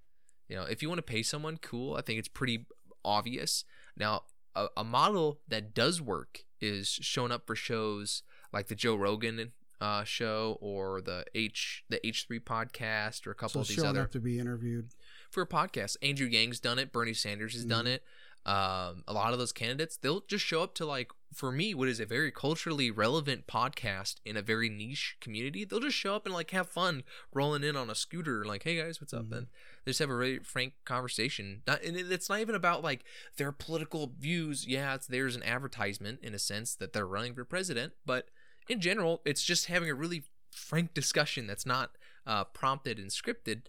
You 0.49 0.57
know, 0.57 0.65
if 0.65 0.83
you 0.83 0.89
want 0.89 0.99
to 0.99 1.03
pay 1.03 1.23
someone, 1.23 1.57
cool. 1.57 1.97
I 1.97 2.03
think 2.03 2.19
it's 2.19 2.29
pretty 2.29 2.67
obvious. 3.05 3.65
Now, 3.97 4.23
a, 4.55 4.69
a 4.77 4.85
model 4.85 5.41
that 5.49 5.75
does 5.75 6.01
work 6.01 6.45
is 6.61 6.89
showing 6.89 7.33
up 7.33 7.47
for 7.47 7.57
shows 7.57 8.23
like 8.53 8.69
the 8.69 8.75
Joe 8.75 8.95
Rogan 8.95 9.53
uh, 9.81 10.05
show 10.05 10.57
or 10.61 11.03
the 11.03 11.25
H 11.35 11.85
the 11.89 12.05
H 12.07 12.27
three 12.27 12.41
podcast 12.41 13.27
or 13.27 13.33
a 13.33 13.35
couple 13.35 13.55
So 13.55 13.61
of 13.61 13.69
these 13.69 13.77
showing 13.77 13.89
other 13.89 14.03
up 14.03 14.13
to 14.13 14.21
be 14.21 14.39
interviewed. 14.39 14.89
for 15.31 15.43
a 15.43 15.47
podcast. 15.47 15.97
Andrew 16.01 16.27
Yang's 16.27 16.61
done 16.61 16.79
it. 16.79 16.93
Bernie 16.93 17.13
Sanders 17.13 17.53
has 17.55 17.65
done 17.65 17.87
it. 17.87 18.03
Um, 18.47 19.03
a 19.09 19.13
lot 19.13 19.33
of 19.33 19.41
those 19.41 19.51
candidates, 19.53 19.97
they'll 19.97 20.23
just 20.29 20.45
show 20.45 20.63
up 20.63 20.75
to 20.77 20.87
like, 20.87 21.11
for 21.35 21.53
me, 21.53 21.75
what 21.75 21.89
is 21.89 22.01
a 22.01 22.07
very 22.07 22.31
culturally 22.31 22.91
relevant 22.91 23.47
podcast 23.47 24.17
in 24.25 24.37
a 24.37 24.43
very 24.43 24.69
niche 24.69 25.17
community. 25.21 25.65
They'll 25.65 25.81
just 25.81 25.97
show 25.97 26.15
up 26.15 26.25
and 26.27 26.35
like 26.35 26.51
have 26.53 26.69
fun 26.69 27.03
rolling 27.33 27.65
in 27.65 27.77
on 27.77 27.91
a 27.91 27.95
scooter, 27.95 28.45
like, 28.45 28.63
hey 28.63 28.77
guys, 28.77 29.01
what's 29.01 29.13
up? 29.13 29.27
Mhm. 29.27 29.37
And 29.37 29.47
they 29.85 29.91
just 29.91 29.99
have 30.01 30.11
a 30.11 30.17
really 30.17 30.39
frank 30.39 30.75
conversation. 30.85 31.63
Not, 31.67 31.83
and 31.83 31.97
it's 31.97 32.29
not 32.29 32.41
even 32.41 32.55
about 32.55 32.83
like 32.83 33.05
their 33.37 33.53
political 33.53 34.13
views. 34.19 34.67
Yeah, 34.67 34.95
it's 34.95 35.07
there's 35.07 35.37
an 35.37 35.43
advertisement 35.43 36.21
in 36.23 36.35
a 36.35 36.39
sense 36.39 36.75
that 36.77 36.93
they're 36.93 37.07
running 37.07 37.35
for 37.35 37.45
president, 37.45 37.95
but 38.05 38.29
in 38.69 38.81
general, 38.81 39.23
it's 39.25 39.43
just 39.43 39.67
having 39.67 39.91
a 39.91 39.95
really 39.95 40.25
frank 40.51 40.95
discussion 40.95 41.47
that's 41.47 41.67
not 41.67 41.91
uh, 42.27 42.45
prompted 42.45 42.99
and 42.99 43.11
scripted 43.11 43.63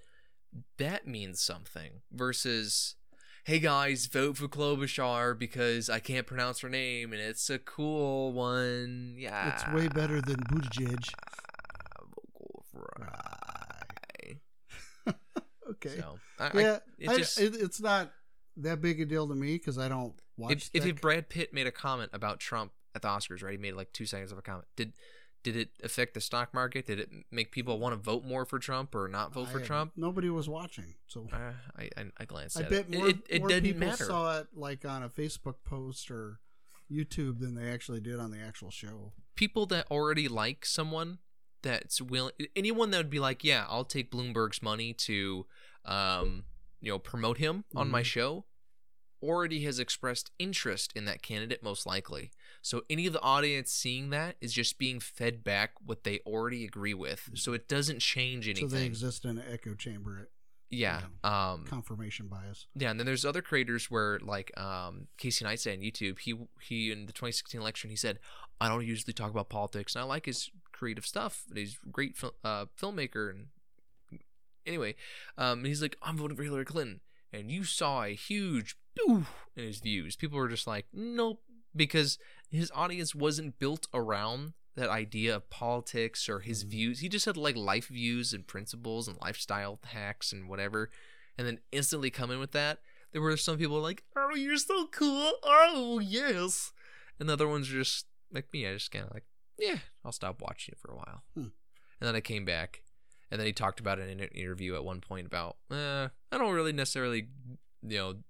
that 0.77 1.07
means 1.07 1.41
something 1.41 2.01
versus 2.11 2.95
hey 3.47 3.59
guys 3.59 4.07
vote 4.07 4.35
for 4.35 4.49
Klobuchar 4.49 5.39
because 5.39 5.89
I 5.89 5.99
can't 5.99 6.27
pronounce 6.27 6.59
her 6.59 6.67
name 6.67 7.13
and 7.13 7.21
it's 7.21 7.49
a 7.49 7.57
cool 7.57 8.33
one 8.33 9.15
yeah 9.17 9.53
It's 9.53 9.65
way 9.73 9.87
better 9.87 10.19
than 10.19 10.35
Buttigieg. 10.35 11.01
Vocal 11.97 12.65
fry. 12.73 14.39
Okay. 15.69 15.97
so 15.97 16.19
I, 16.37 16.47
I, 16.47 16.59
yeah, 16.59 16.79
it 16.99 17.09
I- 17.09 17.17
just 17.17 17.39
it, 17.39 17.55
it's 17.55 17.79
not 17.79 18.11
that 18.57 18.81
big 18.81 18.99
a 18.99 19.05
deal 19.05 19.29
to 19.29 19.35
me 19.35 19.53
because 19.53 19.77
I 19.77 19.87
don't 19.87 20.13
watch. 20.35 20.69
if, 20.73 20.85
if 20.85 20.99
Brad 20.99 21.29
Pitt 21.29 21.53
made 21.53 21.67
a 21.67 21.71
comment 21.71 22.09
about 22.11 22.41
Trump 22.41 22.73
at 22.95 23.01
the 23.01 23.07
Oscars 23.07 23.43
right 23.43 23.53
he 23.53 23.57
made 23.57 23.75
like 23.75 23.93
two 23.93 24.05
seconds 24.05 24.33
of 24.33 24.37
a 24.37 24.41
comment 24.41 24.65
did 24.75 24.91
did 25.51 25.55
it 25.63 25.69
affect 25.83 26.13
the 26.13 26.21
stock 26.21 26.53
market 26.53 26.85
did 26.85 26.99
it 26.99 27.09
make 27.31 27.51
people 27.51 27.79
want 27.79 27.93
to 27.93 27.97
vote 28.11 28.23
more 28.25 28.45
for 28.45 28.59
Trump 28.59 28.93
or 28.95 29.07
not 29.07 29.33
vote 29.33 29.47
for 29.49 29.59
I- 29.61 29.63
Trump 29.63 29.91
Nobody 29.95 30.29
was 30.29 30.47
watching, 30.49 30.95
so 31.07 31.27
uh, 31.31 31.53
I, 31.77 31.89
I 31.97 32.05
I 32.21 32.25
glanced 32.25 32.57
I 32.59 32.63
at 32.63 32.69
bet 32.69 32.85
it 32.89 32.97
more, 32.97 33.07
it, 33.09 33.17
it, 33.29 33.39
more 33.39 33.49
people 33.49 33.79
matter 33.87 34.05
saw 34.05 34.39
it 34.39 34.47
like 34.53 34.85
on 34.85 35.03
a 35.03 35.09
Facebook 35.09 35.55
post 35.65 36.09
or 36.11 36.39
YouTube 36.91 37.39
than 37.39 37.55
they 37.55 37.69
actually 37.69 37.99
did 37.99 38.19
on 38.19 38.31
the 38.31 38.39
actual 38.39 38.71
show. 38.71 39.11
people 39.35 39.65
that 39.67 39.85
already 39.91 40.27
like 40.27 40.65
someone 40.65 41.19
that's 41.63 42.01
willing 42.01 42.33
anyone 42.55 42.91
that 42.91 42.97
would 42.97 43.09
be 43.09 43.19
like 43.19 43.43
yeah 43.43 43.65
i'll 43.67 43.83
take 43.83 44.11
bloomberg's 44.11 44.61
money 44.61 44.93
to 44.93 45.45
um 45.85 46.43
you 46.81 46.91
know 46.91 46.99
promote 46.99 47.37
him 47.39 47.63
on 47.75 47.89
my 47.89 48.01
Mhm. 48.01 48.05
show 48.05 48.45
already 49.23 49.63
has 49.63 49.79
expressed 49.79 50.31
interest 50.39 50.91
in 50.95 51.05
that 51.05 51.21
candidate 51.21 51.61
most 51.63 51.85
likely 51.85 52.31
so 52.61 52.83
any 52.89 53.07
of 53.07 53.13
the 53.13 53.21
audience 53.21 53.71
seeing 53.71 54.09
that 54.11 54.35
is 54.41 54.53
just 54.53 54.77
being 54.77 54.99
fed 54.99 55.43
back 55.43 55.71
what 55.83 56.03
they 56.03 56.19
already 56.25 56.63
agree 56.65 56.93
with 56.93 57.29
so 57.33 57.53
it 57.53 57.67
doesn't 57.67 57.99
change 57.99 58.47
anything 58.47 58.69
So 58.69 58.75
they 58.75 58.85
exist 58.85 59.25
in 59.25 59.37
an 59.37 59.43
echo 59.51 59.73
chamber, 59.73 60.29
yeah 60.69 61.03
um 61.23 61.63
confirmation 61.65 62.27
bias. 62.27 62.67
yeah, 62.75 62.91
and 62.91 62.99
then 62.99 63.05
there's 63.07 63.23
other 63.25 63.41
creators 63.41 63.89
where 63.89 64.19
like 64.19 64.51
um, 64.59 65.07
Casey 65.17 65.45
Neistat 65.45 65.73
on 65.73 65.79
YouTube. 65.79 66.19
He 66.19 66.35
he 66.61 66.91
in 66.91 67.05
the 67.05 67.13
2016 67.13 67.59
election 67.61 67.89
he 67.89 67.95
said, 67.95 68.19
"I 68.59 68.67
don't 68.67 68.85
usually 68.85 69.13
talk 69.13 69.31
about 69.31 69.47
politics, 69.49 69.95
and 69.95 70.01
I 70.01 70.05
like 70.05 70.25
his 70.25 70.51
creative 70.73 71.05
stuff. 71.05 71.43
He's 71.55 71.77
a 71.85 71.89
great 71.89 72.17
fil- 72.17 72.35
uh, 72.43 72.65
filmmaker." 72.79 73.29
And 73.29 73.47
anyway, 74.65 74.95
um, 75.37 75.63
he's 75.63 75.81
like, 75.81 75.95
"I'm 76.01 76.17
voting 76.17 76.35
for 76.35 76.43
Hillary 76.43 76.65
Clinton," 76.65 76.99
and 77.31 77.49
you 77.49 77.63
saw 77.63 78.03
a 78.03 78.09
huge 78.09 78.75
in 79.07 79.25
his 79.63 79.79
views. 79.79 80.15
People 80.15 80.37
were 80.37 80.47
just 80.49 80.67
like, 80.67 80.87
"Nope," 80.93 81.43
because 81.75 82.17
his 82.49 82.71
audience 82.73 83.13
wasn't 83.15 83.59
built 83.59 83.87
around 83.93 84.53
that 84.75 84.89
idea 84.89 85.35
of 85.35 85.49
politics 85.49 86.29
or 86.29 86.41
his 86.41 86.63
Mhm. 86.63 86.69
views. 86.69 86.99
He 86.99 87.09
just 87.09 87.25
had 87.25 87.35
like 87.37 87.55
life 87.55 87.87
views 87.87 88.33
and 88.33 88.45
principles 88.47 89.07
and 89.07 89.17
lifestyle 89.21 89.79
hacks 89.83 90.31
and 90.31 90.47
whatever 90.47 90.91
and 91.37 91.45
then 91.47 91.59
instantly 91.71 92.09
come 92.11 92.31
in 92.31 92.39
with 92.39 92.51
that. 92.51 92.81
There 93.11 93.21
were 93.21 93.37
some 93.37 93.57
people 93.57 93.79
like, 93.81 94.03
"Oh, 94.15 94.35
you're 94.35 94.57
so 94.57 94.87
cool! 94.87 95.39
Oh, 95.43 95.99
yes," 95.99 96.73
and 97.19 97.27
the 97.29 97.33
other 97.33 97.47
ones 97.47 97.69
are 97.69 97.73
just 97.79 98.05
like 98.31 98.51
me. 98.53 98.67
I 98.67 98.73
just 98.73 98.91
kind 98.91 99.05
of 99.05 99.13
like, 99.13 99.25
yeah, 99.57 99.79
I'll 100.03 100.11
stop 100.11 100.41
watching 100.41 100.73
it 100.73 100.79
for 100.79 100.91
a 100.91 100.95
while. 100.95 101.23
Hmm. 101.33 101.41
And 101.99 102.07
then 102.07 102.15
I 102.15 102.21
came 102.21 102.45
back, 102.45 102.83
and 103.31 103.39
then 103.39 103.47
he 103.47 103.53
talked 103.53 103.79
about 103.79 103.97
it 103.99 104.09
in 104.09 104.19
an 104.19 104.29
interview 104.29 104.75
at 104.75 104.83
one 104.83 105.01
point 105.01 105.25
about, 105.25 105.57
eh, 105.71 106.09
I 106.31 106.37
don't 106.37 106.53
really 106.53 106.73
necessarily, 106.73 107.29
you 107.81 107.97
know, 107.97 108.23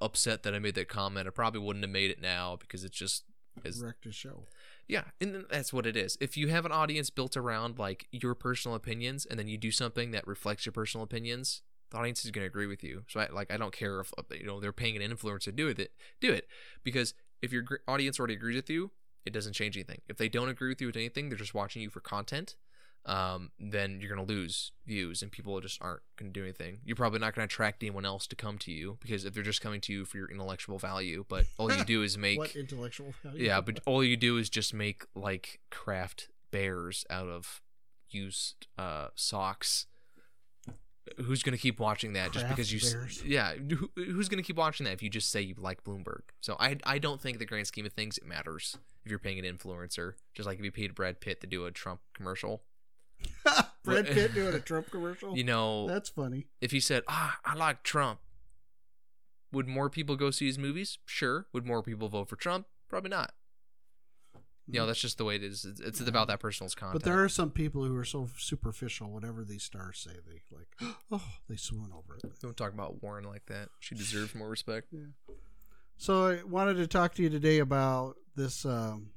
upset 0.00 0.42
that 0.42 0.54
I 0.54 0.58
made 0.58 0.74
that 0.76 0.88
comment. 0.88 1.26
I 1.26 1.30
probably 1.30 1.60
wouldn't 1.60 1.84
have 1.84 1.90
made 1.90 2.10
it 2.10 2.20
now 2.20 2.56
because 2.56 2.84
it's 2.84 2.96
just 2.96 3.24
Is 3.64 3.82
show. 4.10 4.46
yeah, 4.86 5.04
and 5.20 5.44
that's 5.50 5.72
what 5.72 5.86
it 5.86 5.96
is. 5.96 6.16
If 6.20 6.36
you 6.36 6.48
have 6.48 6.64
an 6.64 6.72
audience 6.72 7.10
built 7.10 7.36
around 7.36 7.78
like 7.78 8.06
your 8.10 8.34
personal 8.34 8.74
opinions, 8.74 9.26
and 9.26 9.38
then 9.38 9.48
you 9.48 9.58
do 9.58 9.70
something 9.70 10.10
that 10.12 10.26
reflects 10.26 10.66
your 10.66 10.72
personal 10.72 11.04
opinions, 11.04 11.62
the 11.90 11.98
audience 11.98 12.24
is 12.24 12.30
going 12.30 12.42
to 12.42 12.48
agree 12.48 12.66
with 12.66 12.84
you. 12.84 13.04
So 13.08 13.20
I 13.20 13.28
like 13.32 13.50
I 13.52 13.56
don't 13.56 13.72
care 13.72 14.00
if 14.00 14.12
uh, 14.18 14.22
you 14.30 14.46
know 14.46 14.60
they're 14.60 14.72
paying 14.72 15.00
an 15.00 15.02
influencer 15.02 15.40
to 15.44 15.52
do 15.52 15.68
it, 15.68 15.92
do 16.20 16.32
it 16.32 16.46
because 16.84 17.14
if 17.40 17.52
your 17.52 17.64
audience 17.86 18.18
already 18.18 18.34
agrees 18.34 18.56
with 18.56 18.70
you, 18.70 18.90
it 19.24 19.32
doesn't 19.32 19.52
change 19.52 19.76
anything. 19.76 20.00
If 20.08 20.16
they 20.16 20.28
don't 20.28 20.48
agree 20.48 20.68
with 20.68 20.80
you 20.80 20.88
with 20.88 20.96
anything, 20.96 21.28
they're 21.28 21.38
just 21.38 21.54
watching 21.54 21.82
you 21.82 21.90
for 21.90 22.00
content. 22.00 22.56
Um, 23.06 23.52
then 23.58 24.00
you're 24.00 24.10
gonna 24.10 24.26
lose 24.28 24.72
views, 24.86 25.22
and 25.22 25.32
people 25.32 25.58
just 25.60 25.80
aren't 25.80 26.02
gonna 26.16 26.30
do 26.30 26.42
anything. 26.42 26.78
You're 26.84 26.96
probably 26.96 27.20
not 27.20 27.34
gonna 27.34 27.46
attract 27.46 27.82
anyone 27.82 28.04
else 28.04 28.26
to 28.26 28.36
come 28.36 28.58
to 28.58 28.70
you 28.72 28.98
because 29.00 29.24
if 29.24 29.32
they're 29.32 29.42
just 29.42 29.62
coming 29.62 29.80
to 29.82 29.92
you 29.92 30.04
for 30.04 30.18
your 30.18 30.30
intellectual 30.30 30.78
value, 30.78 31.24
but 31.28 31.46
all 31.58 31.72
you 31.72 31.84
do 31.84 32.02
is 32.02 32.18
make 32.18 32.38
what 32.38 32.54
intellectual 32.54 33.14
value? 33.24 33.44
yeah, 33.44 33.60
but 33.62 33.80
all 33.86 34.04
you 34.04 34.16
do 34.16 34.36
is 34.36 34.50
just 34.50 34.74
make 34.74 35.04
like 35.14 35.60
craft 35.70 36.28
bears 36.50 37.04
out 37.08 37.28
of 37.28 37.62
used 38.10 38.66
uh 38.76 39.08
socks. 39.14 39.86
Who's 41.16 41.42
gonna 41.42 41.56
keep 41.56 41.80
watching 41.80 42.12
that 42.12 42.32
just 42.32 42.44
Craft 42.44 42.56
because 42.56 42.72
you? 42.72 42.80
bears. 42.80 43.24
Yeah, 43.24 43.54
who, 43.54 43.90
who's 43.96 44.28
gonna 44.28 44.42
keep 44.42 44.56
watching 44.56 44.84
that 44.84 44.92
if 44.92 45.02
you 45.02 45.08
just 45.08 45.30
say 45.30 45.40
you 45.40 45.54
like 45.56 45.82
Bloomberg? 45.82 46.20
So 46.42 46.56
I 46.60 46.76
I 46.84 46.98
don't 46.98 47.18
think 47.18 47.38
the 47.38 47.46
grand 47.46 47.66
scheme 47.66 47.86
of 47.86 47.92
things 47.94 48.18
it 48.18 48.26
matters 48.26 48.76
if 49.04 49.10
you're 49.10 49.18
paying 49.18 49.38
an 49.38 49.46
influencer. 49.46 50.12
Just 50.34 50.46
like 50.46 50.58
if 50.58 50.64
you 50.66 50.70
paid 50.70 50.94
Brad 50.94 51.20
Pitt 51.20 51.40
to 51.40 51.46
do 51.46 51.64
a 51.64 51.70
Trump 51.70 52.00
commercial, 52.14 52.62
Brad 53.88 54.06
Pitt 54.06 54.34
doing 54.34 54.54
a 54.54 54.60
Trump 54.70 54.90
commercial. 54.90 55.36
you 55.36 55.44
know, 55.44 55.86
That's 55.88 56.08
funny. 56.08 56.46
if 56.60 56.70
he 56.70 56.80
said 56.80 57.02
ah 57.08 57.38
I 57.44 57.54
like 57.54 57.82
Trump, 57.82 58.20
would 59.52 59.68
more 59.68 59.88
people 59.90 60.16
go 60.16 60.30
see 60.30 60.46
his 60.46 60.58
movies? 60.58 60.98
Sure. 61.06 61.46
Would 61.52 61.66
more 61.66 61.82
people 61.82 62.08
vote 62.08 62.28
for 62.28 62.36
Trump? 62.36 62.66
Probably 62.88 63.10
not. 63.10 63.32
You 64.70 64.80
know, 64.80 64.86
that's 64.86 65.00
just 65.00 65.16
the 65.16 65.24
way 65.24 65.36
it 65.36 65.42
is. 65.42 65.64
It's, 65.64 66.00
about 66.02 66.28
that 66.28 66.40
person's 66.40 66.74
content. 66.74 67.02
But 67.02 67.10
there 67.10 67.24
are 67.24 67.28
some 67.30 67.50
people 67.50 67.84
who 67.84 67.96
are 67.96 68.04
so 68.04 68.28
superficial. 68.36 69.10
Whatever 69.10 69.42
these 69.42 69.62
stars 69.62 69.98
say, 69.98 70.10
they 70.26 70.42
like, 70.54 70.94
oh, 71.10 71.24
they 71.48 71.56
swoon 71.56 71.90
over 71.96 72.16
it. 72.16 72.38
Don't 72.42 72.54
talk 72.54 72.74
about 72.74 73.02
Warren 73.02 73.24
like 73.24 73.46
that. 73.46 73.70
She 73.80 73.94
deserves 73.94 74.34
more 74.34 74.48
respect. 74.48 74.88
Yeah. 74.92 75.34
So 75.96 76.26
I 76.26 76.42
wanted 76.44 76.74
to 76.74 76.86
talk 76.86 77.14
to 77.14 77.22
you 77.22 77.30
today 77.30 77.60
about 77.60 78.16
this. 78.36 78.66
Um, 78.66 79.12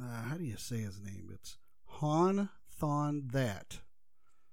uh, 0.00 0.22
how 0.24 0.36
do 0.36 0.44
you 0.44 0.58
say 0.58 0.80
his 0.80 1.00
name? 1.00 1.30
It's 1.32 1.56
Hoan 1.86 2.50
Ton-That. 2.78 3.78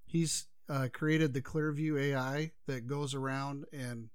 He's 0.06 0.48
uh, 0.70 0.88
created 0.94 1.34
the 1.34 1.42
Clearview 1.42 2.00
AI 2.00 2.52
that 2.68 2.88
goes 2.88 3.14
around 3.14 3.66
and 3.72 4.10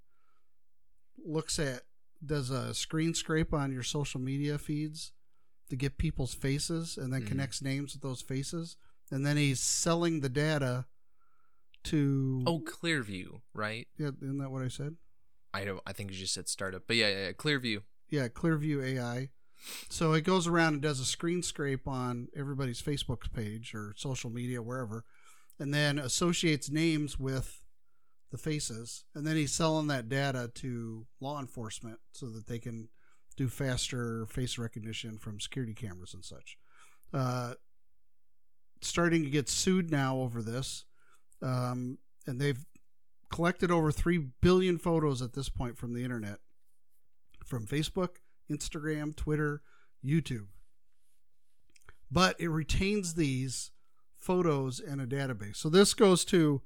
looks 1.24 1.58
at 1.58 1.82
does 2.24 2.50
a 2.50 2.74
screen 2.74 3.14
scrape 3.14 3.54
on 3.54 3.72
your 3.72 3.82
social 3.82 4.20
media 4.20 4.58
feeds 4.58 5.12
to 5.68 5.76
get 5.76 5.96
people's 5.98 6.34
faces 6.34 6.96
and 6.98 7.12
then 7.12 7.22
Mhm. 7.22 7.28
connects 7.28 7.62
names 7.62 7.92
with 7.94 8.02
those 8.02 8.20
faces 8.22 8.76
and 9.10 9.24
then 9.24 9.36
he's 9.36 9.60
selling 9.60 10.20
the 10.20 10.28
data 10.28 10.86
to 11.84 12.42
Oh, 12.46 12.60
Clearview, 12.60 13.40
right? 13.54 13.88
yeah, 13.96 14.10
isn't 14.20 14.38
that 14.38 14.50
what 14.50 14.62
I 14.62 14.68
said? 14.68 14.96
I 15.54 15.64
don't. 15.64 15.80
I 15.86 15.92
think 15.92 16.10
you 16.12 16.16
just 16.18 16.34
said 16.34 16.48
startup, 16.48 16.86
but 16.86 16.96
yeah, 16.96 17.08
yeah, 17.08 17.26
yeah 17.26 17.32
Clearview. 17.32 17.82
yeah, 18.08 18.28
Clearview 18.28 18.82
AI. 18.84 19.30
So 19.88 20.12
it 20.12 20.22
goes 20.22 20.46
around 20.46 20.74
and 20.74 20.82
does 20.82 21.00
a 21.00 21.04
screen 21.04 21.42
scrape 21.42 21.86
on 21.86 22.28
everybody's 22.36 22.82
Facebook 22.82 23.32
page 23.32 23.74
or 23.74 23.94
social 23.96 24.30
media, 24.30 24.62
wherever, 24.62 25.04
and 25.58 25.72
then 25.72 25.98
associates 25.98 26.70
names 26.70 27.18
with 27.18 27.62
the 28.30 28.38
faces. 28.38 29.04
And 29.14 29.26
then 29.26 29.36
he's 29.36 29.52
selling 29.52 29.88
that 29.88 30.08
data 30.08 30.50
to 30.56 31.06
law 31.20 31.40
enforcement 31.40 31.98
so 32.12 32.26
that 32.26 32.46
they 32.46 32.58
can 32.58 32.88
do 33.36 33.48
faster 33.48 34.26
face 34.26 34.58
recognition 34.58 35.18
from 35.18 35.40
security 35.40 35.74
cameras 35.74 36.14
and 36.14 36.24
such. 36.24 36.56
Uh, 37.12 37.54
starting 38.80 39.24
to 39.24 39.30
get 39.30 39.48
sued 39.48 39.90
now 39.90 40.16
over 40.18 40.42
this. 40.42 40.84
Um, 41.42 41.98
and 42.26 42.40
they've 42.40 42.64
collected 43.30 43.70
over 43.70 43.92
3 43.92 44.18
billion 44.40 44.78
photos 44.78 45.22
at 45.22 45.32
this 45.32 45.48
point 45.48 45.78
from 45.78 45.94
the 45.94 46.04
internet 46.04 46.38
from 47.44 47.66
Facebook, 47.66 48.19
Instagram, 48.50 49.14
Twitter, 49.14 49.62
YouTube. 50.04 50.46
But 52.10 52.40
it 52.40 52.48
retains 52.48 53.14
these 53.14 53.70
photos 54.18 54.80
in 54.80 55.00
a 55.00 55.06
database. 55.06 55.56
So 55.56 55.68
this 55.68 55.94
goes 55.94 56.24
to 56.26 56.62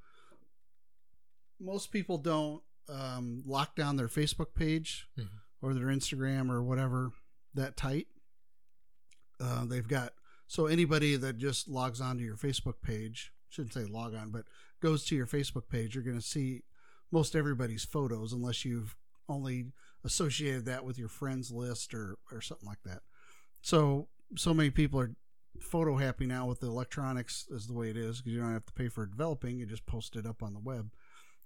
most 1.60 1.92
people 1.92 2.18
don't 2.18 2.62
um, 2.88 3.42
lock 3.46 3.76
down 3.76 3.96
their 3.96 4.08
Facebook 4.08 4.54
page 4.54 5.08
Mhm. 5.16 5.28
or 5.62 5.72
their 5.74 5.86
Instagram 5.86 6.50
or 6.50 6.62
whatever 6.62 7.12
that 7.54 7.76
tight. 7.76 8.08
Uh, 9.40 9.64
they've 9.64 9.88
got 9.88 10.14
so 10.46 10.66
anybody 10.66 11.16
that 11.16 11.38
just 11.38 11.66
logs 11.68 12.00
onto 12.00 12.22
your 12.22 12.36
Facebook 12.36 12.82
page 12.82 13.32
shouldn't 13.48 13.72
say 13.72 13.84
log 13.84 14.14
on, 14.14 14.30
but 14.30 14.44
goes 14.80 15.04
to 15.06 15.16
your 15.16 15.26
Facebook 15.26 15.68
page, 15.68 15.94
you're 15.94 16.04
going 16.04 16.18
to 16.18 16.22
see 16.22 16.62
most 17.10 17.34
everybody's 17.34 17.84
photos 17.84 18.32
unless 18.32 18.64
you've 18.64 18.96
only 19.28 19.72
associated 20.04 20.66
that 20.66 20.84
with 20.84 20.98
your 20.98 21.08
friends 21.08 21.50
list 21.50 21.94
or 21.94 22.16
or 22.30 22.40
something 22.40 22.68
like 22.68 22.82
that. 22.84 23.00
So 23.62 24.08
so 24.36 24.52
many 24.54 24.70
people 24.70 25.00
are 25.00 25.14
photo 25.60 25.96
happy 25.96 26.26
now 26.26 26.46
with 26.46 26.60
the 26.60 26.66
electronics 26.66 27.46
is 27.50 27.66
the 27.66 27.74
way 27.74 27.88
it 27.90 27.96
is 27.96 28.18
because 28.18 28.32
you 28.32 28.40
don't 28.40 28.52
have 28.52 28.66
to 28.66 28.72
pay 28.72 28.88
for 28.88 29.06
developing; 29.06 29.58
you 29.58 29.66
just 29.66 29.86
post 29.86 30.16
it 30.16 30.26
up 30.26 30.42
on 30.42 30.52
the 30.54 30.60
web. 30.60 30.90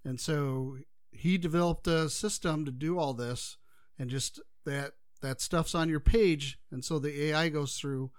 And 0.04 0.20
so 0.20 0.78
he 1.10 1.38
developed 1.38 1.86
a 1.86 2.08
system 2.08 2.64
to 2.64 2.70
do 2.70 2.98
all 2.98 3.14
this, 3.14 3.56
and 3.98 4.10
just 4.10 4.40
that 4.64 4.92
that 5.20 5.40
stuff's 5.40 5.74
on 5.74 5.88
your 5.88 6.00
page, 6.00 6.58
and 6.70 6.84
so 6.84 6.98
the 6.98 7.24
AI 7.24 7.48
goes 7.48 7.76
through, 7.76 8.10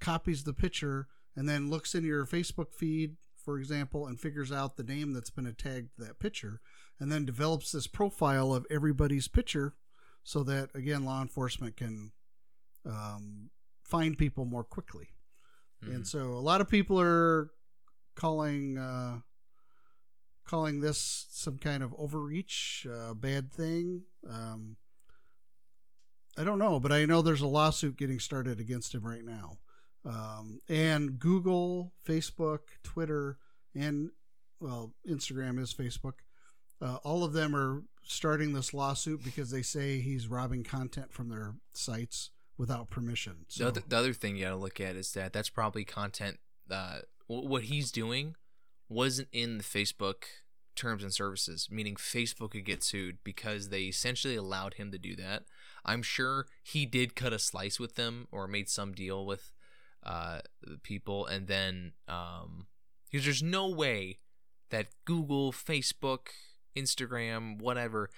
copies 0.00 0.44
the 0.44 0.54
picture, 0.54 1.08
and 1.36 1.48
then 1.48 1.70
looks 1.70 1.94
in 1.94 2.04
your 2.04 2.26
Facebook 2.26 2.72
feed, 2.72 3.16
for 3.36 3.58
example, 3.58 4.06
and 4.06 4.18
figures 4.18 4.50
out 4.50 4.76
the 4.76 4.82
name 4.82 5.12
that's 5.12 5.30
been 5.30 5.52
tagged 5.54 5.90
to 5.96 6.04
that 6.04 6.18
picture, 6.18 6.60
and 7.00 7.10
then 7.10 7.24
develops 7.24 7.72
this 7.72 7.86
profile 7.86 8.52
of 8.52 8.66
everybody's 8.70 9.28
picture, 9.28 9.74
so 10.22 10.42
that 10.44 10.70
again 10.74 11.04
law 11.04 11.22
enforcement 11.22 11.76
can 11.76 12.12
um, 12.84 13.50
find 13.82 14.16
people 14.18 14.44
more 14.44 14.64
quickly. 14.64 15.08
Mhm. 15.84 15.94
And 15.94 16.06
so 16.06 16.32
a 16.32 16.40
lot 16.40 16.60
of 16.60 16.68
people 16.68 17.00
are 17.00 17.50
calling 18.14 18.78
uh, 18.78 19.20
calling 20.44 20.80
this 20.80 21.26
some 21.30 21.58
kind 21.58 21.82
of 21.82 21.94
overreach, 21.98 22.86
uh, 22.90 23.14
bad 23.14 23.52
thing. 23.52 24.04
Um, 24.28 24.76
I 26.36 26.44
don't 26.44 26.58
know, 26.58 26.80
but 26.80 26.92
I 26.92 27.04
know 27.04 27.20
there's 27.20 27.40
a 27.40 27.46
lawsuit 27.46 27.96
getting 27.96 28.20
started 28.20 28.60
against 28.60 28.94
him 28.94 29.04
right 29.04 29.24
now. 29.24 29.58
Um, 30.04 30.60
and 30.68 31.18
Google, 31.18 31.92
Facebook, 32.06 32.60
Twitter, 32.82 33.38
and 33.74 34.10
well, 34.60 34.94
Instagram 35.06 35.58
is 35.58 35.74
Facebook. 35.74 36.14
Uh, 36.80 36.96
all 37.02 37.24
of 37.24 37.32
them 37.32 37.54
are 37.56 37.82
starting 38.04 38.52
this 38.52 38.72
lawsuit 38.72 39.22
because 39.22 39.50
they 39.50 39.62
say 39.62 40.00
he's 40.00 40.28
robbing 40.28 40.64
content 40.64 41.12
from 41.12 41.28
their 41.28 41.54
sites 41.72 42.30
without 42.56 42.90
permission. 42.90 43.44
So, 43.48 43.64
The, 43.64 43.68
other, 43.68 43.82
the 43.88 43.96
other 43.96 44.12
thing 44.12 44.36
you 44.36 44.44
got 44.44 44.50
to 44.50 44.56
look 44.56 44.80
at 44.80 44.96
is 44.96 45.12
that 45.12 45.32
that's 45.32 45.50
probably 45.50 45.84
content. 45.84 46.38
Uh, 46.70 47.00
what 47.26 47.64
he's 47.64 47.92
doing 47.92 48.34
wasn't 48.88 49.28
in 49.32 49.58
the 49.58 49.64
Facebook 49.64 50.24
terms 50.74 51.02
and 51.02 51.12
services, 51.12 51.68
meaning 51.70 51.96
Facebook 51.96 52.52
could 52.52 52.64
get 52.64 52.82
sued 52.82 53.18
because 53.24 53.68
they 53.68 53.82
essentially 53.82 54.36
allowed 54.36 54.74
him 54.74 54.90
to 54.92 54.98
do 54.98 55.16
that. 55.16 55.42
I'm 55.84 56.02
sure 56.02 56.46
he 56.62 56.86
did 56.86 57.16
cut 57.16 57.32
a 57.32 57.38
slice 57.38 57.80
with 57.80 57.96
them 57.96 58.28
or 58.30 58.46
made 58.46 58.68
some 58.68 58.92
deal 58.92 59.26
with 59.26 59.52
uh, 60.04 60.40
people, 60.82 61.26
and 61.26 61.48
then 61.48 61.92
um, 62.06 62.66
because 63.10 63.24
there's 63.24 63.42
no 63.42 63.68
way 63.68 64.18
that 64.70 64.88
Google, 65.04 65.52
Facebook, 65.52 66.28
Instagram, 66.76 67.60
whatever 67.60 68.10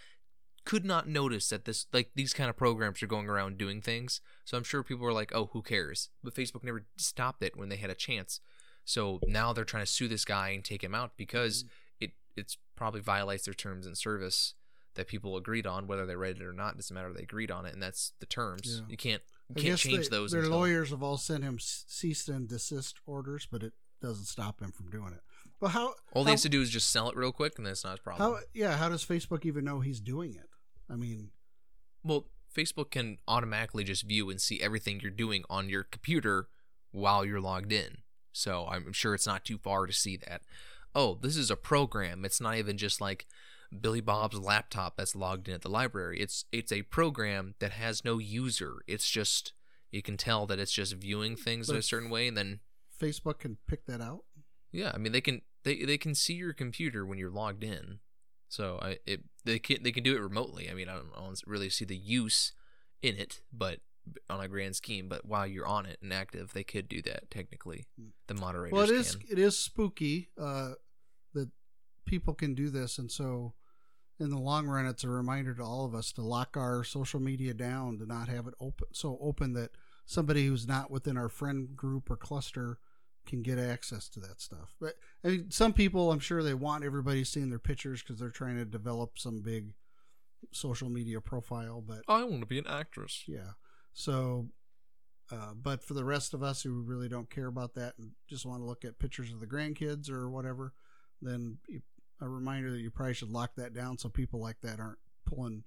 could 0.65 0.85
not 0.85 1.09
notice 1.09 1.49
that 1.49 1.65
this 1.65 1.87
like 1.93 2.11
these 2.15 2.33
kind 2.33 2.51
of 2.51 2.57
programs 2.57 3.03
are 3.03 3.07
going 3.07 3.29
around 3.29 3.59
doing 3.59 3.81
things. 3.81 4.21
So 4.45 4.57
I'm 4.57 4.65
sure 4.65 4.83
people 4.83 5.05
were 5.05 5.13
like, 5.13 5.33
"Oh, 5.35 5.51
who 5.53 5.63
cares?" 5.63 6.11
But 6.23 6.35
Facebook 6.35 6.63
never 6.63 6.85
stopped 6.97 7.43
it 7.43 7.57
when 7.57 7.69
they 7.69 7.77
had 7.77 7.91
a 7.91 7.95
chance. 7.95 8.41
So 8.85 9.21
now 9.27 9.53
they're 9.53 9.65
trying 9.65 9.85
to 9.85 9.91
sue 9.91 10.09
this 10.09 10.25
guy 10.25 10.51
and 10.51 10.65
take 10.65 10.85
him 10.85 10.95
out 10.95 11.13
because 11.17 11.65
mm. 11.65 11.69
it 12.01 12.13
it's 12.37 12.57
probably 12.77 13.01
violates 13.01 13.45
their 13.45 13.55
terms 13.55 13.87
and 13.87 13.97
service 13.97 14.55
that 14.95 15.07
people 15.07 15.37
agreed 15.37 15.67
on, 15.67 15.87
whether 15.87 16.05
they 16.05 16.17
read 16.17 16.37
it 16.37 16.43
or 16.43 16.53
not. 16.53 16.77
Doesn't 16.77 16.95
matter. 16.95 17.13
They 17.13 17.23
agreed 17.23 17.51
on 17.51 17.65
it, 17.65 17.73
and 17.73 17.83
that's 17.83 18.13
the 18.21 18.27
terms. 18.27 18.81
Yeah. 18.81 18.91
You 18.91 18.97
can't 18.97 19.23
you 19.49 19.55
I 19.57 19.61
can't 19.63 19.79
change 19.79 20.09
they- 20.09 20.17
those. 20.17 20.33
Their 20.33 20.43
until- 20.43 20.59
lawyers 20.59 20.91
have 20.91 21.03
all 21.03 21.17
sent 21.17 21.43
him 21.43 21.59
cease 21.59 22.29
and 22.29 22.49
desist 22.49 23.01
orders, 23.07 23.47
but 23.51 23.63
it 23.63 23.73
doesn't 24.03 24.27
stop 24.27 24.61
him 24.61 24.73
from 24.73 24.91
doing 24.91 25.13
it. 25.13 25.23
But 25.61 25.69
how? 25.69 25.95
All 26.13 26.25
how, 26.25 26.29
he 26.29 26.31
has 26.31 26.43
to 26.43 26.49
do 26.49 26.63
is 26.63 26.71
just 26.71 26.91
sell 26.91 27.09
it 27.11 27.17
real 27.17 27.33
quick, 27.33 27.55
and 27.59 27.67
that's 27.67 27.85
not 27.85 27.93
his 27.93 28.01
problem. 28.01 28.33
How? 28.33 28.39
Yeah. 28.55 28.77
How 28.77 28.89
does 28.89 29.05
Facebook 29.05 29.45
even 29.45 29.65
know 29.65 29.81
he's 29.81 30.01
doing 30.01 30.35
it? 30.35 30.49
I 30.91 30.97
mean, 30.97 31.31
Well, 32.03 32.27
Facebook 32.55 32.91
can 32.91 33.19
automatically 33.29 33.85
just 33.85 34.03
view 34.09 34.31
and 34.31 34.41
see 34.41 34.61
everything 34.61 35.01
you're 35.01 35.11
doing 35.11 35.45
on 35.49 35.69
your 35.69 35.85
computer 35.85 36.49
while 36.91 37.25
you're 37.25 37.41
logged 37.41 37.73
in. 37.73 37.99
So 38.33 38.67
I'm 38.69 38.93
sure 38.93 39.15
it's 39.15 39.27
not 39.27 39.45
too 39.45 39.59
far 39.59 39.87
to 39.87 39.93
see 39.93 40.17
that. 40.17 40.43
Oh, 40.95 41.19
this 41.21 41.37
is 41.37 41.51
a 41.51 41.57
program. 41.57 42.25
It's 42.25 42.41
not 42.41 42.57
even 42.57 42.77
just 42.77 43.01
like 43.01 43.27
Billy 43.81 44.01
Bob's 44.01 44.39
laptop 44.39 44.97
that's 44.97 45.15
logged 45.15 45.47
in 45.47 45.55
at 45.55 45.63
the 45.63 45.69
library. 45.69 46.19
It's 46.21 46.45
it's 46.51 46.73
a 46.73 46.83
program 46.83 47.55
that 47.61 47.73
has 47.73 48.05
no 48.05 48.19
user. 48.19 48.77
It's 48.89 49.09
just 49.09 49.53
you 49.93 50.03
can 50.03 50.17
tell 50.17 50.47
that 50.47 50.59
it's 50.59 50.73
just 50.73 50.95
viewing 50.95 51.37
things 51.37 51.69
in 51.69 51.77
a 51.77 51.83
certain 51.83 52.11
way 52.11 52.27
and 52.27 52.37
then 52.37 52.61
Facebook 53.01 53.41
can 53.41 53.59
pick 53.69 53.87
that 53.87 54.01
out. 54.01 54.25
yeah, 54.73 54.91
I 54.95 54.99
mean 54.99 55.13
they 55.13 55.21
can 55.21 55.43
they 55.65 55.85
they 55.85 55.99
can 55.99 56.15
see 56.15 56.35
your 56.35 56.53
computer 56.53 57.05
when 57.05 57.19
you're 57.19 57.31
logged 57.31 57.65
in. 57.65 58.01
So 58.49 58.79
I 58.83 58.99
it 59.07 59.25
they 59.45 59.59
can 59.59 59.83
they 59.83 59.93
can 59.93 60.03
do 60.03 60.15
it 60.17 60.21
remotely. 60.21 60.69
I 60.71 60.75
mean 60.75 60.89
I 60.89 60.95
don't, 60.95 61.11
I 61.17 61.21
don't 61.21 61.41
really 61.47 61.71
see 61.71 61.85
the 61.85 61.97
use 61.97 62.53
in 63.03 63.17
it, 63.17 63.41
but 63.53 63.81
on 64.29 64.41
a 64.41 64.49
grand 64.49 64.77
scheme, 64.77 65.09
but 65.09 65.25
while 65.25 65.47
you're 65.47 65.67
on 65.67 65.87
it 65.87 65.99
and 66.03 66.13
active, 66.13 66.53
they 66.53 66.65
could 66.65 66.89
do 66.89 67.03
that 67.03 67.31
technically. 67.31 67.87
The 68.27 68.35
moderators 68.35 68.73
Well, 68.73 68.85
it 68.85 68.91
is 68.91 69.17
can. 69.17 69.27
it 69.31 69.39
is 69.39 69.59
spooky 69.59 70.31
uh, 70.41 70.73
that 71.35 71.51
people 72.07 72.35
can 72.35 72.55
do 72.55 72.71
this, 72.71 72.99
and 72.99 73.11
so 73.11 73.55
in 74.19 74.31
the 74.31 74.39
long 74.39 74.67
run, 74.67 74.87
it's 74.87 75.05
a 75.05 75.09
reminder 75.09 75.55
to 75.55 75.63
all 75.63 75.85
of 75.85 75.95
us 75.95 76.13
to 76.13 76.23
lock 76.23 76.57
our 76.57 76.83
social 76.85 77.21
media 77.21 77.55
down, 77.55 77.99
to 77.99 78.07
not 78.07 78.29
have 78.29 78.47
it 78.47 78.55
open 78.61 78.89
so 78.93 79.19
open 79.21 79.53
that 79.53 79.71
somebody 80.07 80.47
who's 80.47 80.67
not 80.67 80.91
within 80.91 81.17
our 81.17 81.29
friend 81.29 81.77
group 81.77 82.11
or 82.11 82.17
cluster 82.17 82.79
can 83.31 83.43
get 83.43 83.59
access 83.59 84.09
to 84.11 84.21
that 84.21 84.41
stuff. 84.41 84.75
But 84.81 84.95
I 85.25 85.29
mean, 85.29 85.51
some 85.51 85.73
people, 85.73 86.11
I'm 86.11 86.19
sure, 86.19 86.43
they 86.43 86.55
want 86.55 86.85
everybody 86.85 87.25
seeing 87.25 87.49
their 87.49 87.59
pictures 87.59 88.03
because 88.03 88.19
they're 88.19 88.31
trying 88.31 88.57
to 88.57 88.65
develop 88.65 89.19
some 89.19 89.41
big 89.41 89.73
social 90.53 90.89
media 90.89 91.21
profile, 91.21 91.83
but 91.87 92.03
I 92.09 92.25
want 92.25 92.41
to 92.41 92.47
be 92.47 92.59
an 92.59 92.67
actress. 92.67 93.25
yeah. 93.27 93.53
So, 93.93 94.49
uh, 95.31 95.53
but 95.55 95.83
for 95.83 95.95
the 95.95 96.05
rest 96.05 96.35
of 96.35 96.43
us 96.43 96.63
who 96.63 96.83
really 96.83 97.09
don't 97.09 97.31
care 97.31 97.47
about 97.47 97.75
that 97.75 97.95
and 97.99 98.11
just 98.29 98.47
want 98.47 98.61
to 98.61 98.67
look 98.67 98.85
at 98.85 98.99
pictures 98.99 99.33
of 99.33 99.41
the 99.41 99.47
grandkids 99.47 100.11
or 100.11 100.29
whatever, 100.31 100.73
then 101.21 101.59
you, 101.69 101.83
a 102.21 102.29
reminder 102.29 102.71
that 102.71 102.81
you 102.81 102.91
probably 102.91 103.15
should 103.15 103.31
lock 103.31 103.55
that 103.57 103.75
down 103.75 103.99
so 103.99 104.09
people 104.09 104.41
like 104.41 104.61
that 104.63 104.81
aren't 104.81 104.99
pulling 105.25 105.65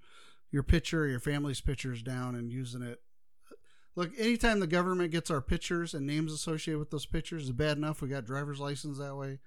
your 0.51 0.63
picture, 0.63 1.03
or 1.03 1.07
your 1.07 1.19
family's 1.19 1.61
pictures 1.61 2.01
down 2.03 2.35
and 2.35 2.51
using 2.51 2.83
it. 2.83 3.01
Look, 3.95 4.11
anytime 4.17 4.59
the 4.59 4.67
government 4.67 5.11
gets 5.11 5.29
our 5.29 5.41
pictures 5.41 5.93
and 5.93 6.07
names 6.07 6.33
associated 6.33 6.79
with 6.79 6.89
those 6.89 7.05
pictures, 7.05 7.43
is 7.43 7.51
bad 7.51 7.77
enough. 7.77 8.01
We 8.01 8.07
got 8.07 8.25
driver's 8.25 8.59
license 8.59 8.97
that 8.97 9.15
way. 9.15 9.39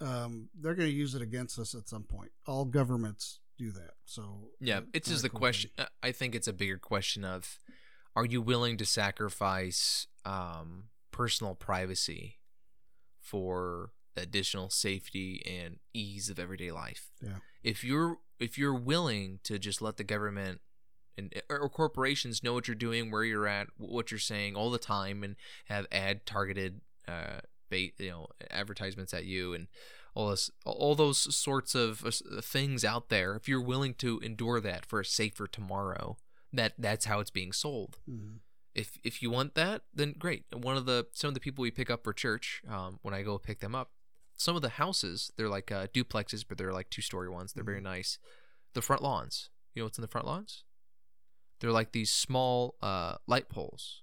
Um, 0.00 0.48
they're 0.58 0.74
going 0.74 0.88
to 0.88 0.94
use 0.94 1.14
it 1.14 1.20
against 1.20 1.58
us 1.58 1.74
at 1.74 1.88
some 1.88 2.04
point. 2.04 2.30
All 2.46 2.64
governments 2.64 3.40
do 3.58 3.70
that. 3.72 3.92
So 4.06 4.48
Yeah, 4.60 4.80
it's 4.94 5.10
just 5.10 5.22
the 5.22 5.28
cool 5.28 5.40
question. 5.40 5.70
uh, 5.78 5.86
I 6.02 6.12
think 6.12 6.34
it's 6.34 6.48
a 6.48 6.54
bigger 6.54 6.78
question 6.78 7.22
of, 7.24 7.58
are 8.16 8.24
you 8.24 8.40
willing 8.40 8.78
to 8.78 8.86
sacrifice 8.86 10.06
um, 10.24 10.84
personal 11.10 11.54
privacy 11.54 12.38
for 13.20 13.92
additional 14.16 14.70
safety 14.70 15.42
and 15.46 15.76
ease 15.92 16.30
of 16.30 16.38
everyday 16.38 16.72
life? 16.72 17.10
Yeah. 17.20 17.36
If 17.62 17.84
you're 17.84 18.18
if 18.38 18.56
you're 18.56 18.74
willing 18.74 19.38
to 19.44 19.58
just 19.58 19.82
let 19.82 19.98
the 19.98 20.04
government 20.04 20.62
and 21.16 21.32
or 21.48 21.68
corporations 21.68 22.42
know 22.42 22.54
what 22.54 22.68
you're 22.68 22.74
doing, 22.74 23.10
where 23.10 23.24
you're 23.24 23.46
at, 23.48 23.68
what 23.76 24.10
you're 24.10 24.18
saying 24.20 24.56
all 24.56 24.70
the 24.70 24.78
time, 24.78 25.22
and 25.22 25.36
have 25.66 25.86
ad 25.92 26.26
targeted, 26.26 26.80
uh, 27.08 27.40
bait, 27.68 27.94
you 27.98 28.10
know, 28.10 28.26
advertisements 28.50 29.12
at 29.14 29.24
you 29.24 29.54
and 29.54 29.68
all 30.14 30.30
this, 30.30 30.50
all 30.64 30.94
those 30.94 31.34
sorts 31.34 31.74
of 31.74 32.04
uh, 32.04 32.40
things 32.42 32.84
out 32.84 33.08
there. 33.10 33.36
If 33.36 33.48
you're 33.48 33.60
willing 33.60 33.94
to 33.94 34.18
endure 34.20 34.60
that 34.60 34.84
for 34.84 35.00
a 35.00 35.04
safer 35.04 35.46
tomorrow, 35.46 36.16
that 36.52 36.74
that's 36.78 37.04
how 37.04 37.20
it's 37.20 37.30
being 37.30 37.52
sold. 37.52 37.98
Mhm. 38.08 38.40
If 38.74 38.98
if 39.04 39.22
you 39.22 39.30
want 39.30 39.54
that, 39.54 39.82
then 39.92 40.14
great. 40.18 40.44
One 40.52 40.76
of 40.76 40.86
the 40.86 41.06
some 41.12 41.28
of 41.28 41.34
the 41.34 41.40
people 41.40 41.62
we 41.62 41.70
pick 41.70 41.90
up 41.90 42.04
for 42.04 42.12
church, 42.12 42.62
um, 42.68 42.98
when 43.02 43.14
I 43.14 43.22
go 43.22 43.38
pick 43.38 43.60
them 43.60 43.74
up, 43.74 43.92
some 44.36 44.56
of 44.56 44.62
the 44.62 44.70
houses 44.70 45.32
they're 45.36 45.48
like 45.48 45.70
uh, 45.70 45.88
duplexes, 45.88 46.44
but 46.48 46.56
they're 46.56 46.72
like 46.72 46.88
two 46.90 47.02
story 47.02 47.28
ones. 47.28 47.52
They're 47.52 47.64
very 47.64 47.80
nice. 47.80 48.18
The 48.74 48.82
front 48.82 49.02
lawns, 49.02 49.50
you 49.74 49.80
know 49.82 49.86
what's 49.86 49.98
in 49.98 50.02
the 50.02 50.08
front 50.08 50.26
lawns? 50.26 50.64
They're 51.60 51.72
like 51.72 51.92
these 51.92 52.10
small 52.10 52.76
uh, 52.82 53.16
light 53.26 53.48
poles 53.48 54.02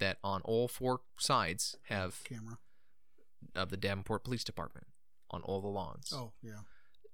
that 0.00 0.18
on 0.22 0.42
all 0.44 0.68
four 0.68 1.00
sides 1.18 1.76
have 1.88 2.22
camera. 2.24 2.58
of 3.54 3.70
the 3.70 3.76
Davenport 3.76 4.24
Police 4.24 4.44
Department 4.44 4.86
on 5.30 5.42
all 5.42 5.60
the 5.60 5.68
lawns. 5.68 6.12
Oh 6.14 6.32
yeah. 6.42 6.60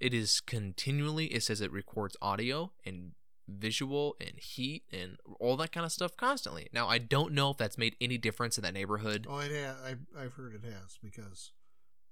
It 0.01 0.13
is 0.13 0.41
continually. 0.41 1.27
It 1.27 1.43
says 1.43 1.61
it 1.61 1.73
records 1.73 2.17
audio 2.21 2.73
and 2.85 3.13
visual 3.47 4.17
and 4.21 4.39
heat 4.39 4.85
and 4.93 5.19
all 5.39 5.57
that 5.59 5.71
kind 5.73 5.85
of 5.85 5.93
stuff 5.93 6.17
constantly. 6.17 6.69
Now 6.73 6.89
I 6.89 6.99
don't 6.99 7.33
know 7.33 7.51
if 7.51 7.57
that's 7.57 7.79
made 7.79 7.97
any 8.01 8.19
difference 8.19 8.59
in 8.59 8.65
that 8.65 8.75
neighborhood. 8.75 9.27
Oh, 9.29 9.39
it 9.39 9.53
has. 9.53 9.77
I've, 9.85 10.07
I've 10.19 10.33
heard 10.35 10.55
it 10.55 10.65
has 10.65 10.99
because 11.03 11.53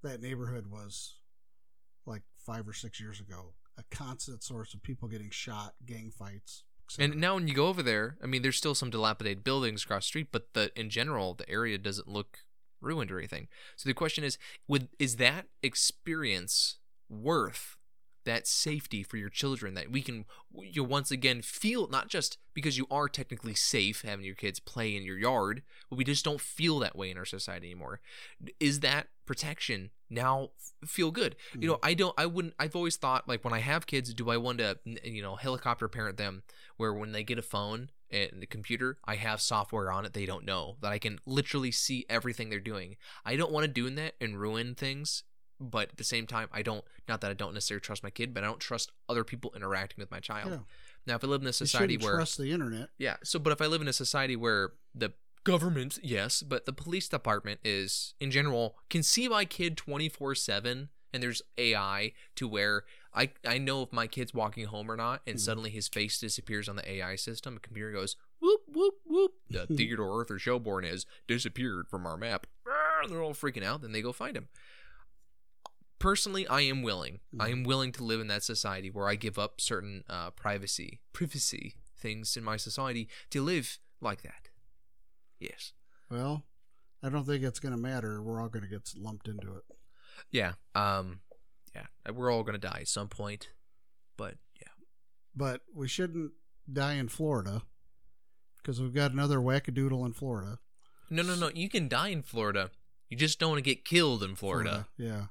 that 0.03 0.21
neighborhood 0.21 0.67
was 0.71 1.17
like 2.07 2.23
five 2.45 2.69
or 2.69 2.73
six 2.73 3.01
years 3.01 3.21
ago 3.21 3.55
a 3.79 3.85
constant 3.95 4.43
source 4.43 4.75
of 4.75 4.83
people 4.83 5.09
getting 5.09 5.31
shot, 5.31 5.75
gang 5.87 6.11
fights. 6.11 6.65
And 6.99 7.17
now 7.17 7.35
when 7.35 7.49
you 7.49 7.55
go 7.55 7.69
over 7.69 7.83
there, 7.83 8.17
I 8.23 8.27
mean, 8.27 8.43
there's 8.43 8.57
still 8.57 8.75
some 8.75 8.91
dilapidated 8.91 9.45
buildings 9.45 9.85
across 9.85 10.05
the 10.05 10.09
street, 10.09 10.29
but 10.33 10.53
the 10.55 10.71
in 10.79 10.91
general, 10.91 11.35
the 11.35 11.49
area 11.49 11.79
doesn't 11.79 12.09
look 12.09 12.39
ruined 12.81 13.11
or 13.11 13.19
anything. 13.19 13.49
So 13.77 13.89
the 13.89 13.95
question 13.95 14.25
is, 14.25 14.39
would 14.69 14.89
is 14.99 15.17
that 15.17 15.47
experience 15.63 16.79
worth 17.09 17.77
that 18.25 18.47
safety 18.47 19.03
for 19.03 19.17
your 19.17 19.29
children 19.29 19.75
that 19.75 19.91
we 19.91 20.03
can 20.03 20.25
you 20.55 20.85
once 20.85 21.11
again 21.11 21.43
feel 21.43 21.89
not 21.89 22.09
just 22.09 22.39
because 22.55 22.77
you 22.77 22.87
are 22.91 23.09
technically 23.09 23.55
safe 23.55 24.03
having 24.03 24.25
your 24.25 24.35
kids 24.35 24.61
play 24.61 24.97
in 24.97 25.03
your 25.03 25.19
yard 25.19 25.63
but 25.89 25.97
we 25.97 26.05
just 26.05 26.25
don't 26.25 26.41
feel 26.41 26.79
that 26.79 26.97
way 26.97 27.11
in 27.11 27.19
our 27.19 27.25
society 27.25 27.69
anymore. 27.69 28.01
Is 28.61 28.81
that 28.81 29.09
protection 29.27 29.91
now 30.11 30.51
feel 30.87 31.11
good? 31.11 31.37
You 31.59 31.69
know 31.69 31.75
mm. 31.75 31.81
i 31.83 31.95
don't 31.95 32.15
i 32.19 32.27
wouldn't 32.27 32.55
i've 32.59 32.77
always 32.77 32.97
thought 32.97 33.29
like 33.29 33.45
when 33.45 33.55
i 33.55 33.61
have 33.61 33.87
kids 33.87 34.13
do 34.15 34.31
i 34.31 34.37
want 34.37 34.59
to 34.59 34.79
you 35.05 35.23
know 35.23 35.37
helicopter 35.37 35.89
parent 35.89 36.17
them 36.17 36.43
where 36.77 36.93
when 36.93 37.13
they 37.13 37.25
get 37.25 37.39
a 37.39 37.43
phone 37.43 37.91
and 38.11 38.41
the 38.41 38.47
computer 38.47 38.99
i 39.05 39.15
have 39.15 39.41
software 39.41 39.91
on 39.91 40.05
it 40.05 40.13
they 40.13 40.27
don't 40.27 40.45
know 40.45 40.77
that 40.81 40.93
i 40.93 40.99
can 40.99 41.19
literally 41.27 41.71
see 41.71 42.07
everything 42.09 42.51
they're 42.51 42.61
doing. 42.61 42.97
I 43.25 43.37
don't 43.37 43.53
want 43.53 43.65
to 43.65 43.73
do 43.73 43.89
that 43.91 44.15
and 44.21 44.41
ruin 44.41 44.75
things 44.75 45.25
but 45.71 45.91
at 45.91 45.97
the 45.97 46.05
same 46.05 46.27
time 46.27 46.49
i 46.53 46.61
don't 46.63 46.85
not 47.09 47.21
that 47.21 47.31
i 47.31 47.35
don't 47.35 47.55
necessarily 47.55 47.81
trust 47.81 48.03
my 48.03 48.11
kid 48.11 48.35
but 48.35 48.43
i 48.43 48.47
don't 48.47 48.61
trust 48.61 48.91
other 49.09 49.25
people 49.25 49.53
interacting 49.57 49.97
with 50.03 50.11
my 50.11 50.21
child 50.21 50.51
Yeah. 50.51 50.59
now 51.07 51.15
if 51.17 51.25
i 51.25 51.27
live 51.27 51.41
in 51.43 51.49
a 51.49 51.53
society 51.53 51.97
where 51.97 52.15
trust 52.17 52.37
the 52.39 52.51
internet. 52.53 52.89
yeah. 52.99 53.17
So, 53.25 53.39
but 53.39 53.53
if 53.53 53.61
I 53.63 53.67
live 53.67 53.81
in 53.81 53.89
a 53.89 53.93
society 53.93 54.37
where 54.37 54.73
the 54.95 55.13
government, 55.45 55.99
yes, 56.03 56.43
but 56.43 56.67
the 56.67 56.73
police 56.73 57.09
department 57.09 57.59
is, 57.65 58.15
in 58.21 58.31
general, 58.31 58.77
can 58.91 59.03
see 59.03 59.29
my 59.29 59.45
kid 59.45 59.77
24 59.77 60.35
7, 60.37 60.89
and 61.13 61.23
there's 61.23 61.43
AI 61.59 62.13
to 62.37 62.47
where 62.47 62.85
I, 63.13 63.31
I 63.47 63.59
know 63.59 63.83
if 63.83 63.93
my 63.93 64.07
kid's 64.07 64.33
walking 64.33 64.67
home 64.67 64.89
or 64.91 64.97
not, 64.97 65.21
and 65.27 65.37
Mhm. 65.37 65.41
suddenly 65.41 65.71
his 65.71 65.89
face 65.89 66.19
disappears 66.21 66.69
on 66.69 66.77
the 66.77 66.89
AI 66.91 67.17
system, 67.17 67.55
the 67.55 67.61
computer 67.61 67.91
goes, 67.93 68.15
whoop, 68.41 68.61
whoop, 68.73 68.95
whoop. 69.05 69.33
The 69.51 69.67
Theodore 69.77 70.13
Arthur 70.19 70.39
Shelbourne 70.39 70.85
has 70.85 71.05
disappeared 71.27 71.89
from 71.89 72.07
our 72.07 72.17
map. 72.17 72.47
They're 73.09 73.23
all 73.23 73.35
freaking 73.35 73.65
out. 73.65 73.83
Then 73.83 73.91
they 73.93 74.01
go 74.01 74.13
find 74.13 74.37
him. 74.37 74.49
Personally, 76.03 76.47
I 76.49 76.63
am 76.63 76.83
willing. 76.83 77.21
I 77.39 77.51
am 77.51 77.63
willing 77.63 77.93
to 77.93 78.03
live 78.05 78.21
in 78.21 78.27
that 78.27 78.43
society 78.43 78.91
where 78.91 79.09
I 79.09 79.15
give 79.15 79.39
up 79.39 79.61
certain 79.61 80.03
uh, 80.11 80.31
privacy, 80.31 81.01
privacy 81.13 81.77
things 81.97 82.37
in 82.37 82.43
my 82.43 82.57
society 82.57 83.09
to 83.31 83.41
live 83.41 83.79
like 84.01 84.23
that. 84.23 84.49
Yes. 85.39 85.73
Well, 86.11 86.43
I 87.05 87.09
don't 87.09 87.25
think 87.25 87.45
it's 87.45 87.61
going 87.61 87.75
to 87.75 87.81
matter. 87.81 88.21
We're 88.21 88.43
all 88.43 88.49
going 88.49 88.65
to 88.65 88.69
get 88.69 88.93
lumped 88.99 89.29
into 89.29 89.55
it. 89.55 89.63
Yeah. 90.33 90.55
Um. 90.75 91.21
Yeah. 91.75 91.87
We're 92.13 92.33
all 92.33 92.43
gonna 92.43 92.59
die 92.59 92.81
at 92.83 92.89
some 92.89 93.09
point, 93.09 93.49
but 94.17 94.35
yeah. 94.61 94.69
But 95.35 95.63
we 95.75 95.89
shouldn't 95.89 96.33
die 96.71 96.95
in 96.95 97.09
Florida 97.09 97.63
because 98.59 98.81
we've 98.81 98.95
got 98.95 99.13
another 99.13 99.39
wackadoodle 99.39 100.05
in 100.05 100.13
Florida. 100.13 100.59
No, 101.11 101.23
no, 101.23 101.35
no. 101.35 101.51
You 101.55 101.69
can 101.69 101.89
die 101.89 102.09
in 102.09 102.23
Florida. 102.23 102.71
You 103.09 103.17
just 103.17 103.39
don't 103.39 103.51
want 103.51 103.59
to 103.59 103.71
get 103.71 103.85
killed 103.85 104.23
in 104.23 104.35
Florida. 104.37 104.87
Yeah. 104.97 105.27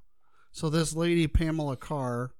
So 0.51 0.69
this 0.69 0.93
lady 0.93 1.27
Pamela 1.27 1.77
Carr, 1.77 2.31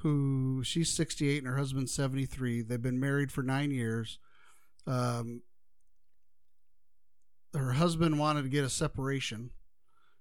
who 0.00 0.62
she's 0.62 0.92
68 0.92 1.38
and 1.38 1.46
her 1.46 1.56
husband's 1.56 1.92
73. 1.92 2.62
They've 2.62 2.80
been 2.80 3.00
married 3.00 3.32
for 3.32 3.42
nine 3.42 3.70
years. 3.70 4.18
Um, 4.86 5.42
her 7.54 7.72
husband 7.72 8.18
wanted 8.18 8.42
to 8.42 8.48
get 8.48 8.64
a 8.64 8.68
separation, 8.70 9.50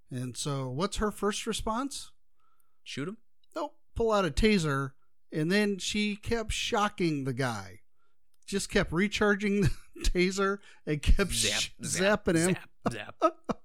and 0.09 0.37
so 0.37 0.69
what's 0.69 0.97
her 0.97 1.11
first 1.11 1.45
response? 1.45 2.11
Shoot 2.83 3.09
him. 3.09 3.17
Nope. 3.55 3.75
Pull 3.95 4.11
out 4.13 4.25
a 4.25 4.31
taser, 4.31 4.91
and 5.33 5.51
then 5.51 5.77
she 5.77 6.15
kept 6.15 6.53
shocking 6.53 7.25
the 7.25 7.33
guy. 7.33 7.81
Just 8.47 8.69
kept 8.69 8.93
recharging 8.93 9.61
the 9.61 9.71
taser 10.03 10.59
and 10.87 11.01
kept 11.01 11.33
Zap, 11.33 11.59
sh- 11.59 11.69
zap, 11.83 12.25
zapping 12.25 12.35
him. 12.37 12.57
Zap, 12.91 13.15
zap. 13.21 13.33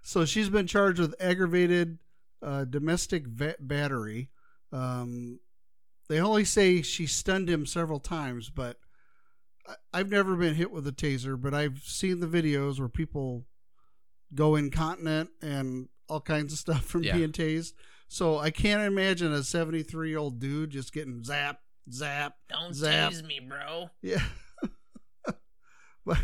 So 0.00 0.24
she's 0.24 0.48
been 0.48 0.66
charged 0.66 1.00
with 1.00 1.14
aggravated 1.20 1.98
uh, 2.42 2.64
domestic 2.64 3.26
va- 3.26 3.56
battery. 3.60 4.30
Um, 4.72 5.40
they 6.08 6.20
only 6.20 6.44
say 6.44 6.82
she 6.82 7.06
stunned 7.06 7.48
him 7.48 7.66
several 7.66 8.00
times, 8.00 8.50
but 8.50 8.78
I- 9.66 9.76
I've 9.92 10.10
never 10.10 10.36
been 10.36 10.54
hit 10.54 10.70
with 10.70 10.86
a 10.86 10.92
taser. 10.92 11.40
But 11.40 11.54
I've 11.54 11.80
seen 11.82 12.20
the 12.20 12.26
videos 12.26 12.78
where 12.78 12.88
people 12.88 13.46
go 14.34 14.56
incontinent 14.56 15.30
and 15.42 15.88
all 16.08 16.20
kinds 16.20 16.52
of 16.52 16.58
stuff 16.60 16.84
from 16.84 17.02
Yeah. 17.02 17.16
being 17.16 17.32
tased. 17.32 17.72
So 18.08 18.38
I 18.38 18.50
can't 18.50 18.82
imagine 18.82 19.32
a 19.32 19.42
73 19.44 20.08
year 20.10 20.18
old 20.18 20.38
dude 20.38 20.70
just 20.70 20.92
getting 20.94 21.22
zap, 21.24 21.60
zap, 21.92 22.34
Don't 22.48 22.74
zap. 22.74 23.12
tase 23.12 23.22
me, 23.26 23.40
bro. 23.40 23.90
Yeah. 24.00 24.22
what? 26.04 26.18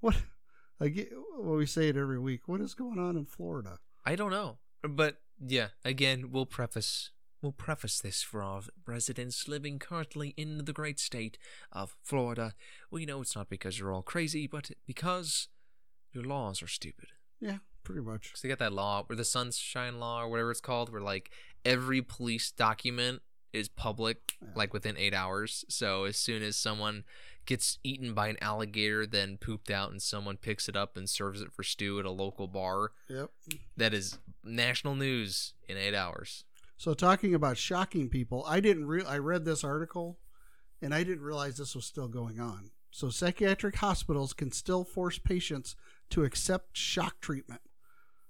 What? 0.00 0.16
I 0.80 0.88
get. 0.88 1.10
Well, 1.38 1.56
we 1.56 1.66
say 1.66 1.88
it 1.88 1.96
every 1.96 2.18
week. 2.18 2.48
What 2.48 2.60
is 2.60 2.74
going 2.74 2.98
on 2.98 3.16
in 3.16 3.24
Florida? 3.24 3.78
I 4.04 4.16
don't 4.16 4.30
know, 4.32 4.58
but 4.82 5.16
yeah. 5.40 5.68
Again, 5.84 6.30
we'll 6.30 6.46
preface 6.46 7.10
we'll 7.42 7.52
preface 7.52 8.00
this 8.00 8.22
for 8.22 8.42
our 8.42 8.62
residents 8.86 9.48
living 9.48 9.78
currently 9.78 10.32
in 10.36 10.64
the 10.64 10.72
great 10.72 11.00
state 11.00 11.36
of 11.72 11.96
Florida. 12.02 12.54
We 12.90 13.04
know 13.04 13.20
it's 13.20 13.34
not 13.34 13.50
because 13.50 13.78
you're 13.78 13.92
all 13.92 14.02
crazy, 14.02 14.46
but 14.46 14.70
because 14.86 15.48
your 16.12 16.24
laws 16.24 16.62
are 16.62 16.68
stupid. 16.68 17.08
Yeah, 17.40 17.58
pretty 17.82 18.02
much. 18.02 18.30
So 18.34 18.46
they 18.46 18.48
got 18.48 18.60
that 18.60 18.72
law, 18.72 19.02
where 19.04 19.16
the 19.16 19.24
Sunshine 19.24 19.98
Law, 19.98 20.22
or 20.22 20.28
whatever 20.28 20.52
it's 20.52 20.60
called, 20.60 20.90
where 20.90 21.00
like 21.00 21.30
every 21.64 22.00
police 22.00 22.52
document 22.52 23.22
is 23.52 23.68
public, 23.68 24.36
Yeah. 24.40 24.48
like 24.54 24.72
within 24.72 24.96
eight 24.96 25.14
hours. 25.14 25.64
So 25.68 26.04
as 26.04 26.16
soon 26.16 26.42
as 26.42 26.56
someone 26.56 27.04
gets 27.44 27.78
eaten 27.82 28.14
by 28.14 28.28
an 28.28 28.36
alligator, 28.40 29.06
then 29.06 29.36
pooped 29.36 29.70
out, 29.70 29.90
and 29.90 30.00
someone 30.00 30.36
picks 30.36 30.68
it 30.68 30.76
up 30.76 30.96
and 30.96 31.08
serves 31.10 31.40
it 31.42 31.52
for 31.52 31.62
stew 31.62 31.98
at 31.98 32.04
a 32.06 32.10
local 32.10 32.46
bar, 32.46 32.92
Yep. 33.08 33.30
that 33.76 33.92
is 33.94 34.18
national 34.44 34.94
news 34.94 35.54
in 35.68 35.76
eight 35.76 35.94
hours. 35.94 36.44
So 36.76 36.94
talking 36.94 37.34
about 37.34 37.58
shocking 37.58 38.08
people, 38.08 38.44
I 38.46 38.60
didn't 38.60 38.86
real 38.86 39.06
I 39.06 39.18
read 39.18 39.44
this 39.44 39.62
article 39.64 40.18
and 40.80 40.92
I 40.94 41.04
didn't 41.04 41.22
realize 41.22 41.56
this 41.56 41.74
was 41.76 41.84
still 41.84 42.08
going 42.08 42.40
on. 42.40 42.70
So 42.90 43.08
psychiatric 43.08 43.76
hospitals 43.76 44.32
can 44.32 44.50
still 44.52 44.84
force 44.84 45.18
patients 45.18 45.76
to 46.10 46.24
accept 46.24 46.76
shock 46.76 47.20
treatment. 47.20 47.60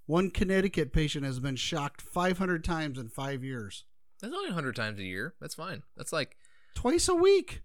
One 0.07 0.31
Connecticut 0.31 0.93
patient 0.93 1.25
has 1.25 1.39
been 1.41 1.57
shocked 1.57 2.01
500 2.03 2.63
times 2.63 2.99
in 2.99 3.09
5 3.09 3.43
years. 3.43 3.85
That's 4.23 4.33
only 4.33 4.49
100 4.49 4.75
times 4.77 4.99
a 5.01 5.05
year. 5.05 5.35
That's 5.41 5.55
fine. 5.57 5.83
That's 5.97 6.13
like, 6.13 6.37
Twice 6.75 7.09
a 7.09 7.15
week. 7.15 7.63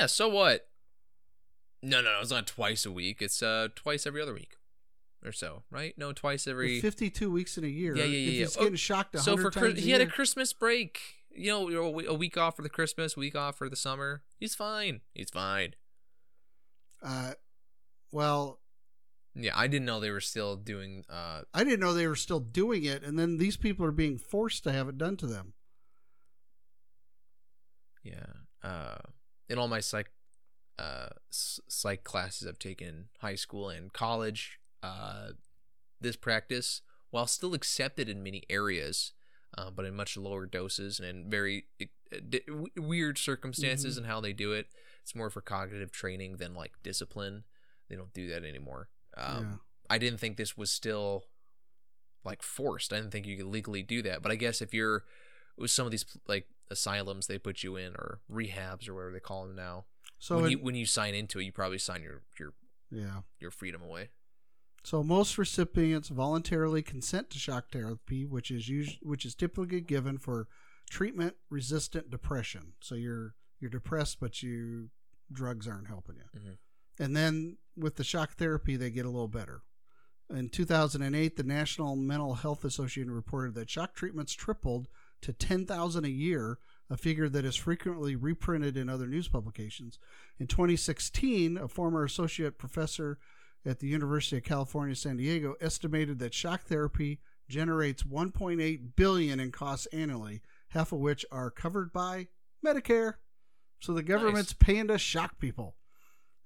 yeah, 0.00 0.06
so 0.06 0.28
what? 0.28 0.66
No, 1.82 2.00
no, 2.00 2.10
no, 2.14 2.20
it's 2.20 2.30
not 2.30 2.46
twice 2.48 2.84
a 2.86 2.90
week. 2.90 3.20
It's 3.20 3.42
uh 3.42 3.68
twice 3.76 4.06
every 4.06 4.20
other 4.22 4.32
week 4.34 4.56
or 5.24 5.30
so, 5.32 5.62
right? 5.70 5.94
No, 5.98 6.12
twice 6.12 6.46
every. 6.48 6.74
With 6.76 6.82
52 6.82 7.30
weeks 7.30 7.56
in 7.58 7.64
a 7.64 7.68
year. 7.68 7.94
Yeah, 7.96 8.04
yeah, 8.04 8.10
yeah, 8.10 8.16
yeah. 8.30 8.30
he's 8.40 8.56
Oh, 8.56 8.60
getting 8.62 8.76
shocked 8.76 9.14
100 9.14 9.24
So 9.24 9.36
for 9.36 9.50
times 9.50 9.74
Chris, 9.74 9.84
he 9.84 9.90
had 9.90 10.00
a 10.00 10.06
Christmas 10.06 10.52
break. 10.54 10.98
You 11.36 11.50
know, 11.50 11.68
a 12.08 12.14
week 12.14 12.36
off 12.38 12.56
for 12.56 12.62
the 12.62 12.68
Christmas, 12.70 13.16
week 13.16 13.36
off 13.36 13.56
for 13.58 13.68
the 13.68 13.76
summer. 13.76 14.22
He's 14.40 14.54
fine. 14.54 15.02
He's 15.14 15.30
fine. 15.30 15.74
uh 17.02 17.32
well, 18.10 18.60
Yeah, 19.34 19.52
I 19.54 19.66
didn't 19.66 19.84
know 19.86 20.00
they 20.00 20.10
were 20.10 20.20
still 20.20 20.56
doing. 20.56 21.04
uh 21.10 21.42
I 21.52 21.64
didn't 21.64 21.80
know 21.80 21.92
they 21.92 22.06
were 22.08 22.16
still 22.16 22.40
doing 22.40 22.84
it 22.84 23.02
and 23.04 23.18
then 23.18 23.36
these 23.36 23.56
people 23.58 23.84
are 23.84 23.92
being 23.92 24.16
forced 24.18 24.64
to 24.64 24.72
have 24.72 24.88
it 24.88 24.96
done 24.98 25.16
to 25.18 25.26
them. 25.26 25.52
Yeah. 28.04 28.26
Uh, 28.62 28.98
in 29.48 29.58
all 29.58 29.68
my 29.68 29.80
psych, 29.80 30.10
uh, 30.78 31.08
psych 31.30 32.04
classes 32.04 32.46
I've 32.46 32.58
taken 32.58 33.06
high 33.20 33.34
school 33.34 33.68
and 33.68 33.92
college, 33.92 34.60
uh, 34.82 35.30
this 36.00 36.16
practice, 36.16 36.82
while 37.10 37.26
still 37.26 37.54
accepted 37.54 38.08
in 38.08 38.22
many 38.22 38.42
areas, 38.50 39.12
uh, 39.56 39.70
but 39.70 39.84
in 39.84 39.94
much 39.94 40.16
lower 40.16 40.46
doses 40.46 41.00
and 41.00 41.08
in 41.08 41.30
very 41.30 41.64
uh, 41.80 41.86
di- 42.28 42.44
weird 42.76 43.18
circumstances 43.18 43.96
and 43.96 44.06
how 44.06 44.20
they 44.20 44.32
do 44.32 44.52
it, 44.52 44.66
it's 45.02 45.14
more 45.14 45.30
for 45.30 45.40
cognitive 45.40 45.92
training 45.92 46.36
than 46.36 46.54
like 46.54 46.72
discipline. 46.82 47.44
They 47.88 47.96
don't 47.96 48.12
do 48.12 48.28
that 48.28 48.44
anymore. 48.44 48.88
Um, 49.16 49.42
yeah. 49.42 49.56
I 49.90 49.98
didn't 49.98 50.18
think 50.18 50.36
this 50.36 50.56
was 50.56 50.70
still 50.70 51.24
like 52.24 52.42
forced. 52.42 52.92
I 52.92 52.96
didn't 52.96 53.12
think 53.12 53.26
you 53.26 53.36
could 53.36 53.46
legally 53.46 53.82
do 53.82 54.02
that. 54.02 54.22
But 54.22 54.32
I 54.32 54.36
guess 54.36 54.62
if 54.62 54.72
you're 54.74 55.04
with 55.56 55.70
some 55.70 55.86
of 55.86 55.92
these 55.92 56.04
like 56.26 56.46
asylums 56.70 57.26
they 57.26 57.38
put 57.38 57.62
you 57.62 57.76
in 57.76 57.94
or 57.94 58.20
rehabs 58.30 58.88
or 58.88 58.94
whatever 58.94 59.12
they 59.12 59.20
call 59.20 59.46
them 59.46 59.54
now, 59.56 59.84
So 60.18 60.36
when 60.36 60.44
in- 60.46 60.50
you 60.52 60.58
when 60.58 60.74
you 60.74 60.86
sign 60.86 61.14
into 61.14 61.38
it, 61.38 61.44
you 61.44 61.52
probably 61.52 61.78
sign 61.78 62.02
your 62.02 62.22
your 62.38 62.54
yeah. 62.90 63.22
your 63.40 63.50
freedom 63.50 63.82
away. 63.82 64.10
So 64.84 65.02
most 65.02 65.38
recipients 65.38 66.08
voluntarily 66.10 66.82
consent 66.82 67.30
to 67.30 67.38
shock 67.38 67.70
therapy, 67.70 68.24
which 68.26 68.50
is 68.50 68.68
us- 68.68 68.98
which 69.02 69.24
is 69.24 69.34
typically 69.34 69.80
given 69.80 70.18
for 70.18 70.48
treatment 70.90 71.36
resistant 71.50 72.10
depression. 72.10 72.74
So 72.80 72.94
you're 72.94 73.34
you're 73.60 73.70
depressed, 73.70 74.20
but 74.20 74.42
you 74.42 74.90
drugs 75.32 75.66
aren't 75.66 75.86
helping 75.88 76.16
you. 76.16 76.38
Mhm. 76.38 76.58
And 76.98 77.16
then 77.16 77.58
with 77.76 77.96
the 77.96 78.04
shock 78.04 78.34
therapy, 78.34 78.76
they 78.76 78.90
get 78.90 79.06
a 79.06 79.10
little 79.10 79.26
better. 79.28 79.62
In 80.30 80.48
2008, 80.48 81.36
the 81.36 81.42
National 81.42 81.96
Mental 81.96 82.34
Health 82.34 82.64
Association 82.64 83.10
reported 83.10 83.54
that 83.54 83.68
shock 83.70 83.94
treatments 83.94 84.32
tripled 84.32 84.88
to 85.24 85.32
10,000 85.32 86.04
a 86.04 86.08
year, 86.08 86.58
a 86.90 86.98
figure 86.98 87.30
that 87.30 87.46
is 87.46 87.56
frequently 87.56 88.14
reprinted 88.14 88.76
in 88.76 88.90
other 88.90 89.06
news 89.06 89.26
publications. 89.26 89.98
In 90.38 90.46
2016, 90.46 91.56
a 91.56 91.66
former 91.66 92.04
associate 92.04 92.58
professor 92.58 93.18
at 93.64 93.80
the 93.80 93.88
University 93.88 94.36
of 94.36 94.44
California, 94.44 94.94
San 94.94 95.16
Diego, 95.16 95.54
estimated 95.62 96.18
that 96.18 96.34
shock 96.34 96.64
therapy 96.64 97.20
generates 97.48 98.02
1.8 98.02 98.80
billion 98.96 99.40
in 99.40 99.50
costs 99.50 99.86
annually, 99.86 100.42
half 100.68 100.92
of 100.92 100.98
which 100.98 101.24
are 101.32 101.50
covered 101.50 101.90
by 101.90 102.28
Medicare. 102.64 103.14
So 103.80 103.94
the 103.94 104.02
government's 104.02 104.52
paying 104.52 104.88
to 104.88 104.98
shock 104.98 105.38
people. 105.38 105.76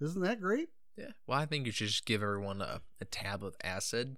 Isn't 0.01 0.23
that 0.23 0.41
great? 0.41 0.69
Yeah. 0.97 1.11
Well, 1.27 1.39
I 1.39 1.47
think 1.47 1.67
you 1.67 1.73
should 1.73 1.89
just 1.89 2.07
give 2.07 2.23
everyone 2.23 2.63
a, 2.63 2.81
a 3.01 3.05
tab 3.05 3.43
of 3.43 3.57
acid. 3.65 4.17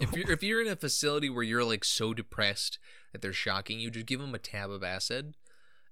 If 0.00 0.12
you're 0.14 0.30
if 0.30 0.42
you're 0.42 0.60
in 0.62 0.68
a 0.68 0.76
facility 0.76 1.28
where 1.30 1.42
you're 1.42 1.64
like 1.64 1.84
so 1.84 2.14
depressed 2.14 2.78
that 3.12 3.20
they're 3.22 3.32
shocking 3.32 3.78
you, 3.80 3.90
just 3.90 4.06
give 4.06 4.20
them 4.20 4.34
a 4.34 4.38
tab 4.38 4.70
of 4.70 4.82
acid, 4.82 5.34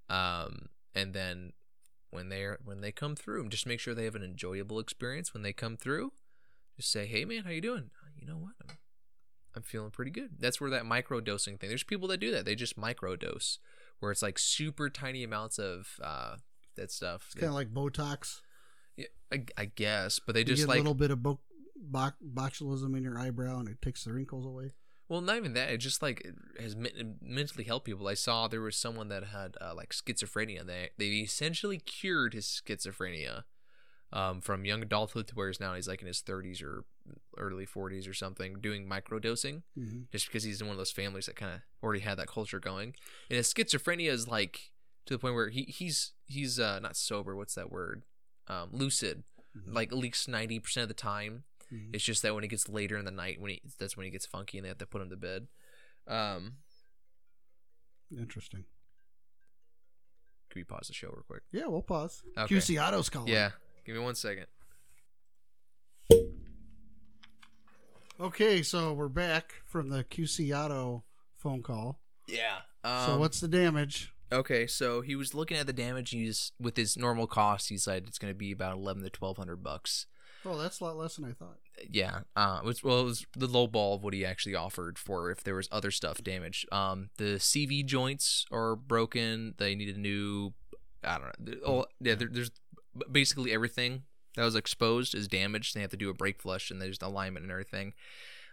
um, 0.08 0.68
and 0.94 1.12
then 1.14 1.52
when 2.10 2.28
they're 2.28 2.58
when 2.64 2.80
they 2.80 2.92
come 2.92 3.14
through, 3.14 3.48
just 3.48 3.66
make 3.66 3.80
sure 3.80 3.94
they 3.94 4.04
have 4.04 4.14
an 4.14 4.22
enjoyable 4.22 4.78
experience 4.78 5.34
when 5.34 5.42
they 5.42 5.52
come 5.52 5.76
through. 5.76 6.12
Just 6.76 6.90
say, 6.90 7.06
"Hey, 7.06 7.24
man, 7.24 7.44
how 7.44 7.50
you 7.50 7.60
doing? 7.60 7.90
"Uh, 8.02 8.08
You 8.18 8.26
know 8.26 8.38
what? 8.38 8.52
I'm, 8.62 8.76
I'm 9.56 9.62
feeling 9.62 9.90
pretty 9.90 10.10
good." 10.10 10.30
That's 10.38 10.60
where 10.60 10.70
that 10.70 10.86
micro 10.86 11.20
dosing 11.20 11.58
thing. 11.58 11.68
There's 11.68 11.82
people 11.82 12.08
that 12.08 12.18
do 12.20 12.30
that. 12.30 12.44
They 12.44 12.54
just 12.54 12.78
micro 12.78 13.16
dose, 13.16 13.58
where 13.98 14.10
it's 14.12 14.22
like 14.22 14.38
super 14.38 14.88
tiny 14.88 15.22
amounts 15.22 15.58
of 15.58 15.88
uh, 16.02 16.36
that 16.76 16.90
stuff. 16.90 17.24
It's 17.26 17.34
kind 17.34 17.48
of 17.48 17.54
like 17.54 17.74
Botox. 17.74 18.40
Yeah, 18.96 19.06
I, 19.32 19.44
I 19.56 19.64
guess, 19.66 20.18
but 20.18 20.34
they 20.34 20.40
You 20.40 20.46
just 20.46 20.66
like 20.66 20.76
a 20.76 20.80
little 20.80 20.94
bit 20.94 21.10
of 21.10 21.22
bo- 21.22 21.40
bo- 21.80 22.12
botulism 22.24 22.96
in 22.96 23.02
your 23.02 23.18
eyebrow, 23.18 23.58
and 23.58 23.68
it 23.68 23.80
takes 23.82 24.04
the 24.04 24.12
wrinkles 24.12 24.46
away. 24.46 24.72
well, 25.08 25.20
not 25.20 25.36
even 25.36 25.54
that. 25.54 25.70
It 25.70 25.78
just 25.78 26.02
like 26.02 26.20
it 26.22 26.34
has 26.60 26.76
men- 26.76 27.16
mentally 27.22 27.64
helped 27.64 27.86
people. 27.86 28.06
I 28.08 28.14
saw 28.14 28.46
there 28.48 28.60
was 28.60 28.76
someone 28.76 29.08
that 29.08 29.24
had 29.24 29.56
uh, 29.60 29.74
like 29.74 29.90
schizophrenia. 29.90 30.66
They 30.66 30.90
they 30.98 31.06
essentially 31.20 31.78
cured 31.78 32.34
his 32.34 32.46
schizophrenia 32.66 33.44
um, 34.12 34.40
from 34.40 34.64
young 34.64 34.82
adulthood 34.82 35.26
to 35.28 35.34
where 35.34 35.48
he's 35.48 35.60
now 35.60 35.74
he's 35.74 35.88
like 35.88 36.00
in 36.00 36.06
his 36.08 36.22
30s 36.22 36.62
or 36.62 36.84
early 37.36 37.66
40s 37.66 38.08
or 38.08 38.14
something, 38.14 38.60
doing 38.60 38.86
microdosing 38.88 39.62
hmm 39.74 40.00
just 40.12 40.26
because 40.26 40.44
he's 40.44 40.60
in 40.60 40.66
one 40.66 40.74
of 40.74 40.78
those 40.78 40.90
families 40.92 41.26
that 41.26 41.36
kind 41.36 41.52
of 41.54 41.60
already 41.82 42.00
had 42.00 42.18
that 42.18 42.26
culture 42.28 42.60
going. 42.60 42.94
And 43.30 43.36
his 43.36 43.52
schizophrenia 43.52 44.10
is 44.10 44.26
like 44.28 44.72
to 45.06 45.14
the 45.14 45.18
point 45.18 45.34
where 45.34 45.48
he 45.48 45.62
he's 45.64 46.12
he's 46.26 46.58
uh, 46.60 46.80
not 46.80 46.96
sober. 46.96 47.34
What's 47.36 47.54
that 47.54 47.70
word? 47.72 48.02
Um, 48.46 48.68
lucid. 48.72 49.24
Mhm. 49.56 49.74
Like 49.74 49.90
at 49.92 49.98
least 49.98 50.28
ninety 50.28 50.58
percent 50.58 50.82
of 50.82 50.88
the 50.88 50.94
time. 50.94 51.44
Mhm. 51.72 51.90
It's 51.94 52.04
just 52.04 52.22
that 52.22 52.34
when 52.34 52.44
it 52.44 52.48
gets 52.48 52.68
later 52.68 52.96
in 52.96 53.04
the 53.04 53.10
night, 53.10 53.40
when 53.40 53.50
he 53.50 53.62
that's 53.78 53.96
when 53.96 54.04
he 54.04 54.10
gets 54.10 54.24
funky 54.26 54.58
and 54.58 54.64
they 54.64 54.68
have 54.68 54.78
to 54.78 54.86
put 54.86 55.02
him 55.02 55.10
to 55.10 55.16
bed. 55.16 55.48
Um, 56.06 56.56
Interesting. 58.10 58.64
can 60.50 60.60
we 60.60 60.64
pause 60.64 60.88
the 60.88 60.94
show 60.94 61.08
real 61.08 61.24
quick? 61.26 61.42
Yeah, 61.52 61.66
we'll 61.66 61.82
pause. 61.82 62.22
Okay. 62.38 62.54
QC 62.54 62.78
Auto's 62.82 63.10
calling. 63.10 63.28
Yeah, 63.28 63.50
give 63.84 63.94
me 63.94 64.00
one 64.00 64.14
second. 64.14 64.46
Okay, 68.20 68.62
so 68.62 68.92
we're 68.92 69.08
back 69.08 69.54
from 69.64 69.90
the 69.90 70.02
QC 70.04 70.52
Auto 70.56 71.04
phone 71.36 71.62
call. 71.62 72.00
Yeah. 72.26 72.58
Um, 72.82 73.06
so 73.06 73.18
what's 73.18 73.40
the 73.40 73.46
damage? 73.48 74.12
Okay, 74.32 74.66
so 74.66 75.00
he 75.02 75.14
was 75.14 75.34
looking 75.34 75.56
at 75.56 75.66
the 75.66 75.72
damage. 75.72 76.10
He's 76.10 76.52
with 76.60 76.76
his 76.76 76.96
normal 76.96 77.26
cost. 77.26 77.68
He 77.68 77.78
said 77.78 78.04
it's 78.08 78.18
going 78.18 78.32
to 78.32 78.36
be 78.38 78.50
about 78.52 78.74
eleven 78.76 79.02
to 79.04 79.10
twelve 79.10 79.36
hundred 79.36 79.62
bucks. 79.62 80.06
Oh, 80.44 80.56
that's 80.56 80.80
a 80.80 80.84
lot 80.84 80.96
less 80.96 81.16
than 81.16 81.24
I 81.24 81.32
thought. 81.32 81.58
yeah 81.90 82.20
uh 82.36 82.60
was 82.64 82.82
well 82.82 83.00
it 83.00 83.04
was 83.04 83.26
the 83.36 83.46
low 83.46 83.66
ball 83.66 83.94
of 83.94 84.02
what 84.02 84.14
he 84.14 84.24
actually 84.24 84.54
offered 84.54 84.98
for 84.98 85.30
if 85.30 85.42
there 85.44 85.54
was 85.54 85.68
other 85.70 85.90
stuff 85.90 86.22
damaged 86.24 86.66
um 86.72 87.10
the 87.18 87.36
cv 87.38 87.84
joints 87.86 88.44
are 88.50 88.74
broken. 88.76 89.54
They 89.58 89.74
need 89.74 89.94
a 89.94 89.98
new 89.98 90.54
i 91.04 91.18
don't 91.18 91.40
know 91.40 91.54
oh 91.66 91.84
yeah 92.00 92.14
there, 92.14 92.28
there's 92.30 92.50
basically 93.12 93.52
everything 93.52 94.02
that 94.34 94.44
was 94.44 94.54
exposed 94.56 95.14
is 95.14 95.26
damaged. 95.28 95.74
They 95.74 95.80
have 95.80 95.90
to 95.90 95.96
do 95.96 96.10
a 96.10 96.14
brake 96.14 96.40
flush 96.40 96.70
and 96.70 96.80
there's 96.80 96.98
alignment 97.02 97.42
and 97.42 97.50
everything. 97.50 97.92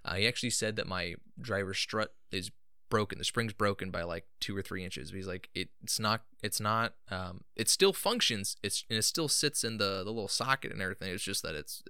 Uh, 0.03 0.15
he 0.15 0.27
actually 0.27 0.49
said 0.51 0.75
that 0.77 0.87
my 0.87 1.15
driver's 1.39 1.77
strut 1.77 2.13
is 2.31 2.49
broken 2.89 3.17
the 3.17 3.23
spring's 3.25 3.53
broken 3.53 3.89
by 3.91 4.03
like 4.03 4.25
two 4.39 4.55
or 4.55 4.61
three 4.61 4.83
inches 4.83 5.11
he's 5.11 5.27
like 5.27 5.49
it, 5.55 5.69
it's 5.83 5.99
not 5.99 6.21
it's 6.43 6.59
not 6.59 6.93
um 7.09 7.43
it 7.55 7.67
still 7.69 7.93
functions 7.93 8.57
it's 8.63 8.85
and 8.89 8.97
it 8.99 9.03
still 9.03 9.27
sits 9.27 9.63
in 9.63 9.77
the 9.77 10.03
the 10.03 10.11
little 10.11 10.27
socket 10.27 10.71
and 10.71 10.81
everything 10.81 11.11
it's 11.11 11.23
just 11.23 11.41
that 11.43 11.55
it's 11.55 11.83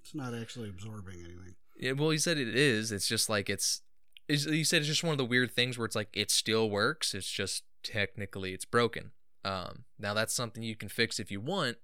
It's 0.00 0.14
not 0.14 0.34
actually 0.34 0.68
absorbing 0.68 1.14
anything. 1.14 1.54
yeah, 1.78 1.92
well, 1.92 2.10
he 2.10 2.18
said 2.18 2.36
it 2.38 2.54
is. 2.54 2.92
It's 2.92 3.08
just 3.08 3.28
like 3.30 3.48
it's 3.48 3.80
is 4.28 4.44
he 4.44 4.64
said 4.64 4.78
it's 4.80 4.86
just 4.88 5.02
one 5.02 5.12
of 5.12 5.18
the 5.18 5.24
weird 5.24 5.50
things 5.52 5.76
where 5.78 5.86
it's 5.86 5.96
like 5.96 6.08
it 6.12 6.30
still 6.30 6.68
works. 6.70 7.14
It's 7.14 7.30
just 7.30 7.64
technically 7.82 8.52
it's 8.52 8.64
broken. 8.66 9.12
Um, 9.44 9.84
now 9.98 10.12
that's 10.14 10.34
something 10.34 10.62
you 10.62 10.76
can 10.76 10.88
fix 10.90 11.18
if 11.18 11.30
you 11.30 11.40
want, 11.40 11.78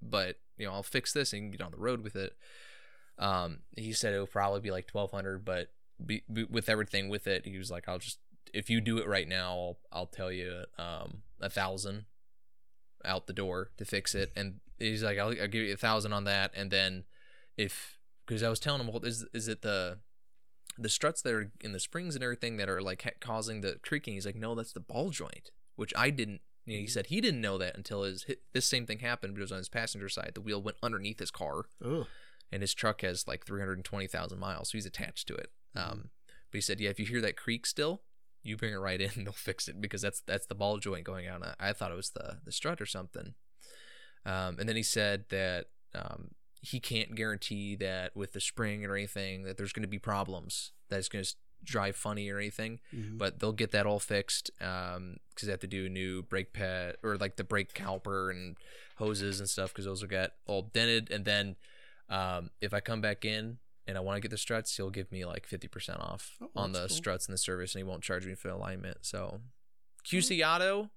but 0.00 0.36
you 0.56 0.66
know 0.66 0.72
I'll 0.72 0.82
fix 0.84 1.12
this 1.12 1.32
and 1.32 1.50
get 1.52 1.60
on 1.60 1.72
the 1.72 1.78
road 1.78 2.02
with 2.04 2.14
it. 2.16 2.34
Um, 3.18 3.60
he 3.76 3.92
said 3.92 4.14
it 4.14 4.20
would 4.20 4.30
probably 4.32 4.60
be 4.60 4.70
like 4.70 4.86
twelve 4.86 5.10
hundred, 5.10 5.44
but 5.44 5.68
be, 6.04 6.22
be, 6.32 6.44
with 6.44 6.68
everything 6.68 7.08
with 7.08 7.26
it, 7.26 7.46
he 7.46 7.58
was 7.58 7.70
like, 7.70 7.88
I'll 7.88 7.98
just 7.98 8.18
if 8.52 8.70
you 8.70 8.80
do 8.80 8.98
it 8.98 9.08
right 9.08 9.26
now, 9.28 9.50
I'll, 9.50 9.78
I'll 9.92 10.06
tell 10.06 10.30
you 10.30 10.64
um 10.78 11.22
a 11.40 11.50
thousand 11.50 12.06
out 13.04 13.26
the 13.26 13.32
door 13.32 13.70
to 13.76 13.84
fix 13.84 14.14
it, 14.14 14.32
and 14.36 14.60
he's 14.78 15.02
like, 15.02 15.18
I'll, 15.18 15.28
I'll 15.40 15.48
give 15.48 15.66
you 15.66 15.72
a 15.72 15.76
thousand 15.76 16.12
on 16.12 16.24
that, 16.24 16.52
and 16.54 16.70
then 16.70 17.04
if 17.56 17.98
because 18.26 18.42
I 18.42 18.48
was 18.48 18.60
telling 18.60 18.80
him, 18.80 18.88
well, 18.88 19.04
is 19.04 19.26
is 19.32 19.48
it 19.48 19.62
the 19.62 19.98
the 20.76 20.88
struts 20.88 21.22
that 21.22 21.32
are 21.32 21.52
in 21.60 21.72
the 21.72 21.80
springs 21.80 22.14
and 22.14 22.24
everything 22.24 22.56
that 22.56 22.68
are 22.68 22.82
like 22.82 23.02
ha- 23.02 23.10
causing 23.20 23.60
the 23.60 23.78
creaking? 23.82 24.14
He's 24.14 24.26
like, 24.26 24.36
no, 24.36 24.54
that's 24.54 24.72
the 24.72 24.80
ball 24.80 25.10
joint, 25.10 25.50
which 25.76 25.92
I 25.96 26.10
didn't. 26.10 26.40
You 26.66 26.76
know, 26.76 26.80
he 26.80 26.86
said 26.86 27.06
he 27.06 27.20
didn't 27.20 27.42
know 27.42 27.58
that 27.58 27.76
until 27.76 28.02
his 28.04 28.26
this 28.52 28.66
same 28.66 28.86
thing 28.86 29.00
happened, 29.00 29.34
but 29.34 29.40
it 29.40 29.42
was 29.42 29.52
on 29.52 29.58
his 29.58 29.68
passenger 29.68 30.08
side. 30.08 30.32
The 30.34 30.40
wheel 30.40 30.62
went 30.62 30.78
underneath 30.82 31.18
his 31.18 31.30
car, 31.30 31.66
Ugh. 31.84 32.06
and 32.50 32.62
his 32.62 32.72
truck 32.72 33.02
has 33.02 33.28
like 33.28 33.44
320,000 33.44 34.38
miles, 34.38 34.70
so 34.70 34.78
he's 34.78 34.86
attached 34.86 35.28
to 35.28 35.34
it. 35.34 35.50
Um, 35.76 36.10
but 36.50 36.58
he 36.58 36.60
said, 36.60 36.80
yeah, 36.80 36.90
if 36.90 36.98
you 37.00 37.06
hear 37.06 37.20
that 37.20 37.36
creak 37.36 37.66
still, 37.66 38.02
you 38.42 38.56
bring 38.56 38.72
it 38.72 38.76
right 38.76 39.00
in, 39.00 39.10
and 39.16 39.26
they'll 39.26 39.32
fix 39.32 39.68
it 39.68 39.80
because 39.80 40.02
that's 40.02 40.20
that's 40.26 40.46
the 40.46 40.54
ball 40.54 40.78
joint 40.78 41.04
going 41.04 41.26
out. 41.26 41.42
I, 41.42 41.70
I 41.70 41.72
thought 41.72 41.90
it 41.92 41.96
was 41.96 42.10
the 42.10 42.38
the 42.44 42.52
strut 42.52 42.80
or 42.80 42.86
something. 42.86 43.34
Um, 44.26 44.56
and 44.58 44.68
then 44.68 44.76
he 44.76 44.82
said 44.82 45.26
that 45.30 45.66
um, 45.94 46.30
he 46.62 46.80
can't 46.80 47.14
guarantee 47.14 47.76
that 47.76 48.16
with 48.16 48.32
the 48.32 48.40
spring 48.40 48.84
or 48.84 48.94
anything 48.96 49.42
that 49.44 49.56
there's 49.56 49.72
going 49.72 49.82
to 49.82 49.88
be 49.88 49.98
problems 49.98 50.72
that 50.88 50.98
it's 50.98 51.08
going 51.08 51.24
to 51.24 51.34
drive 51.62 51.96
funny 51.96 52.28
or 52.30 52.38
anything, 52.38 52.78
Mhm. 52.94 53.16
but 53.18 53.38
they'll 53.38 53.52
get 53.52 53.70
that 53.72 53.86
all 53.86 53.98
fixed 53.98 54.50
because 54.58 55.18
they 55.42 55.50
have 55.50 55.60
to 55.60 55.66
do 55.66 55.86
a 55.86 55.88
new 55.88 56.22
brake 56.22 56.52
pad 56.52 56.96
or 57.02 57.16
like 57.16 57.36
the 57.36 57.44
brake 57.44 57.72
caliper 57.74 58.30
and 58.30 58.56
hoses 58.96 59.40
and 59.40 59.48
stuff 59.48 59.72
because 59.72 59.84
those 59.86 60.02
will 60.02 60.08
get 60.10 60.32
all 60.46 60.62
dented. 60.62 61.10
And 61.10 61.24
then 61.24 61.56
um, 62.10 62.50
if 62.60 62.74
I 62.74 62.80
come 62.80 63.00
back 63.00 63.24
in 63.24 63.58
and 63.86 63.96
I 63.98 64.00
want 64.00 64.16
to 64.16 64.20
get 64.20 64.30
the 64.30 64.38
struts, 64.38 64.76
he'll 64.76 64.90
give 64.90 65.10
me 65.12 65.24
like 65.24 65.48
50% 65.48 66.00
off 66.00 66.36
Oh, 66.40 66.48
on 66.56 66.72
the 66.72 66.80
cool. 66.80 66.88
struts 66.88 67.26
and 67.26 67.32
the 67.34 67.38
service 67.38 67.74
and 67.74 67.80
he 67.80 67.84
won't 67.84 68.02
charge 68.02 68.26
me 68.26 68.34
for 68.34 68.48
the 68.48 68.54
alignment. 68.54 68.98
So 69.02 69.40
QC 70.06 70.46
Auto, 70.46 70.90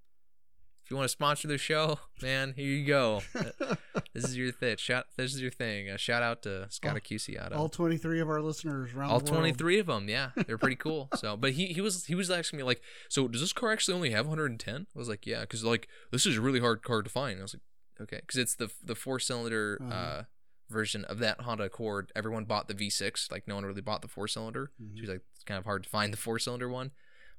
if 0.83 0.91
you 0.91 0.95
want 0.97 1.05
to 1.05 1.09
sponsor 1.11 1.47
the 1.49 1.57
show, 1.57 1.99
man, 2.21 2.53
here 2.55 2.65
you 2.65 2.85
go. 2.85 3.21
this 4.13 4.23
is 4.23 4.37
your 4.37 4.51
thing. 4.53 4.77
Shout, 4.77 5.05
this 5.17 5.33
is 5.35 5.41
your 5.41 5.51
thing. 5.51 5.89
Uh, 5.89 5.97
shout 5.97 6.23
out 6.23 6.43
to 6.43 6.67
Scott 6.69 6.93
All- 6.93 6.99
QC 6.99 7.43
Auto. 7.45 7.55
All 7.57 7.69
23 7.69 8.21
of 8.21 8.29
our 8.29 8.41
listeners 8.41 8.93
around 8.93 9.11
All 9.11 9.19
the 9.19 9.31
world. 9.31 9.41
23 9.41 9.79
of 9.79 9.87
them, 9.87 10.07
yeah, 10.09 10.29
they're 10.47 10.57
pretty 10.57 10.75
cool. 10.77 11.09
So, 11.15 11.35
but 11.35 11.51
he 11.53 11.67
he 11.67 11.81
was 11.81 12.05
he 12.05 12.15
was 12.15 12.31
asking 12.31 12.57
me 12.57 12.63
like, 12.63 12.81
so 13.09 13.27
does 13.27 13.41
this 13.41 13.51
car 13.53 13.71
actually 13.73 13.95
only 13.95 14.11
have 14.11 14.27
110? 14.27 14.87
I 14.95 14.97
was 14.99 15.09
like, 15.09 15.25
yeah, 15.27 15.41
because 15.41 15.63
like 15.63 15.87
this 16.11 16.25
is 16.25 16.37
a 16.37 16.41
really 16.41 16.59
hard 16.61 16.83
car 16.83 17.01
to 17.03 17.09
find. 17.09 17.39
I 17.39 17.41
was 17.41 17.53
like, 17.55 17.63
okay, 18.01 18.21
because 18.21 18.37
it's 18.37 18.55
the 18.55 18.69
the 18.83 18.95
four 18.95 19.19
cylinder 19.19 19.77
Uh-huh. 19.81 19.93
uh, 19.93 20.23
version 20.69 21.05
of 21.05 21.19
that 21.19 21.41
Honda 21.41 21.63
Accord. 21.65 22.11
Everyone 22.15 22.45
bought 22.45 22.67
the 22.67 22.73
V6, 22.73 23.31
like 23.31 23.47
no 23.47 23.55
one 23.55 23.65
really 23.65 23.81
bought 23.81 24.01
the 24.01 24.07
four 24.07 24.27
cylinder. 24.27 24.71
Mhm. 24.81 24.95
So 24.95 24.99
he's 25.01 25.09
like, 25.09 25.21
it's 25.35 25.43
kind 25.43 25.57
of 25.57 25.65
hard 25.65 25.83
to 25.83 25.89
find 25.89 26.11
the 26.13 26.17
four 26.17 26.39
cylinder 26.39 26.67
one. 26.69 26.91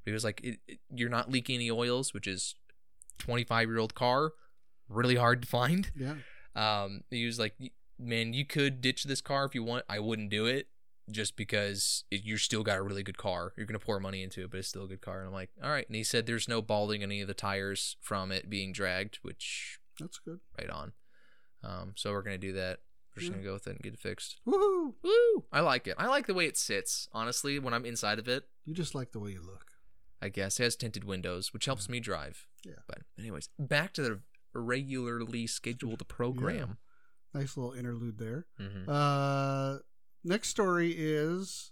But 0.05 0.11
he 0.11 0.13
was 0.13 0.25
like, 0.25 0.41
it, 0.43 0.61
it- 0.67 0.81
you're 0.95 1.09
not 1.11 1.31
leaking 1.31 1.57
any 1.57 1.71
oils, 1.71 2.15
which 2.15 2.27
is 2.27 2.55
25 3.19 3.69
year 3.69 3.79
old 3.79 3.95
car, 3.95 4.33
really 4.89 5.17
hard 5.17 5.43
to 5.43 5.49
find. 5.49 5.91
Yeah. 5.97 6.15
Um, 6.55 7.03
he 7.11 7.27
was 7.27 7.39
like, 7.39 7.55
"Man, 7.99 8.33
you 8.33 8.45
could 8.45 8.81
ditch 8.81 9.05
this 9.05 9.21
car 9.21 9.45
if 9.45 9.55
you 9.55 9.63
want. 9.63 9.85
I 9.89 9.99
wouldn't 9.99 10.31
do 10.31 10.47
it, 10.47 10.69
just 11.11 11.37
because 11.37 12.05
it, 12.11 12.23
you're 12.25 12.39
still 12.39 12.63
got 12.63 12.79
a 12.79 12.83
really 12.83 13.03
good 13.03 13.19
car. 13.19 13.53
You're 13.57 13.67
gonna 13.67 13.79
pour 13.79 14.01
money 14.01 14.23
into 14.23 14.43
it, 14.43 14.51
but 14.51 14.59
it's 14.59 14.69
still 14.69 14.85
a 14.85 14.89
good 14.89 15.01
car." 15.03 15.19
And 15.19 15.29
I'm 15.29 15.35
like, 15.35 15.51
"All 15.63 15.71
right." 15.71 15.87
And 15.87 15.95
he 15.97 16.03
said, 16.05 16.27
"There's 16.27 16.49
no 16.49 16.63
balding 16.63 17.03
any 17.03 17.21
of 17.21 17.29
the 17.29 17.35
tires 17.35 17.97
from 18.01 18.33
it 18.33 18.49
being 18.51 18.73
dragged, 18.73 19.19
which 19.23 19.79
That's 20.01 20.19
good. 20.19 20.41
right 20.59 20.71
on." 20.71 20.93
Um, 21.63 21.93
so 21.97 22.13
we're 22.13 22.23
gonna 22.23 22.39
do 22.39 22.53
that. 22.55 22.81
We're 23.19 23.21
just 23.21 23.33
gonna 23.33 23.45
go 23.45 23.53
with 23.55 23.67
it 23.67 23.71
and 23.71 23.81
get 23.81 23.95
it 23.95 24.01
fixed. 24.01 24.41
Woohoo! 24.47 24.95
Woo! 25.03 25.45
I 25.53 25.61
like 25.61 25.87
it. 25.87 25.95
I 25.99 26.07
like 26.07 26.27
the 26.27 26.35
way 26.35 26.47
it 26.47 26.57
sits. 26.57 27.09
Honestly, 27.13 27.59
when 27.59 27.75
I'm 27.75 27.85
inside 27.85 28.19
of 28.19 28.29
it, 28.29 28.45
You 28.65 28.75
just 28.75 28.95
like 28.95 29.13
the 29.13 29.21
way 29.21 29.31
you 29.33 29.43
look. 29.43 29.67
I 30.21 30.29
guess 30.29 30.59
it 30.59 30.65
has 30.65 30.77
tinted 30.77 31.05
windows, 31.05 31.53
which 31.53 31.67
helps 31.67 31.89
me 31.89 32.01
drive. 32.01 32.47
Yeah. 32.65 32.73
But 32.87 32.99
anyways, 33.19 33.49
back 33.59 33.93
to 33.95 34.03
the 34.03 34.21
regularly 34.53 35.47
scheduled 35.47 36.07
program. 36.09 36.79
Nice 37.35 37.57
little 37.57 37.73
interlude 37.75 38.19
there. 38.19 38.47
hmm 38.59 38.89
Uh, 38.91 39.79
next 40.25 40.49
story 40.49 40.93
is 40.97 41.71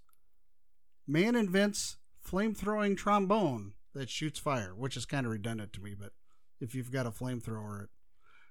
man 1.07 1.35
invents 1.35 1.97
flame-throwing 2.21 2.95
trombone 2.97 3.73
that 3.95 4.11
shoots 4.11 4.39
fire, 4.39 4.75
which 4.75 4.97
is 4.97 5.07
kind 5.07 5.25
of 5.27 5.33
redundant 5.33 5.73
to 5.73 5.81
me, 5.81 5.95
but 5.99 6.13
if 6.61 6.75
you've 6.75 6.93
got 6.93 7.07
a 7.07 7.11
flamethrower, 7.11 7.85
it 7.85 7.91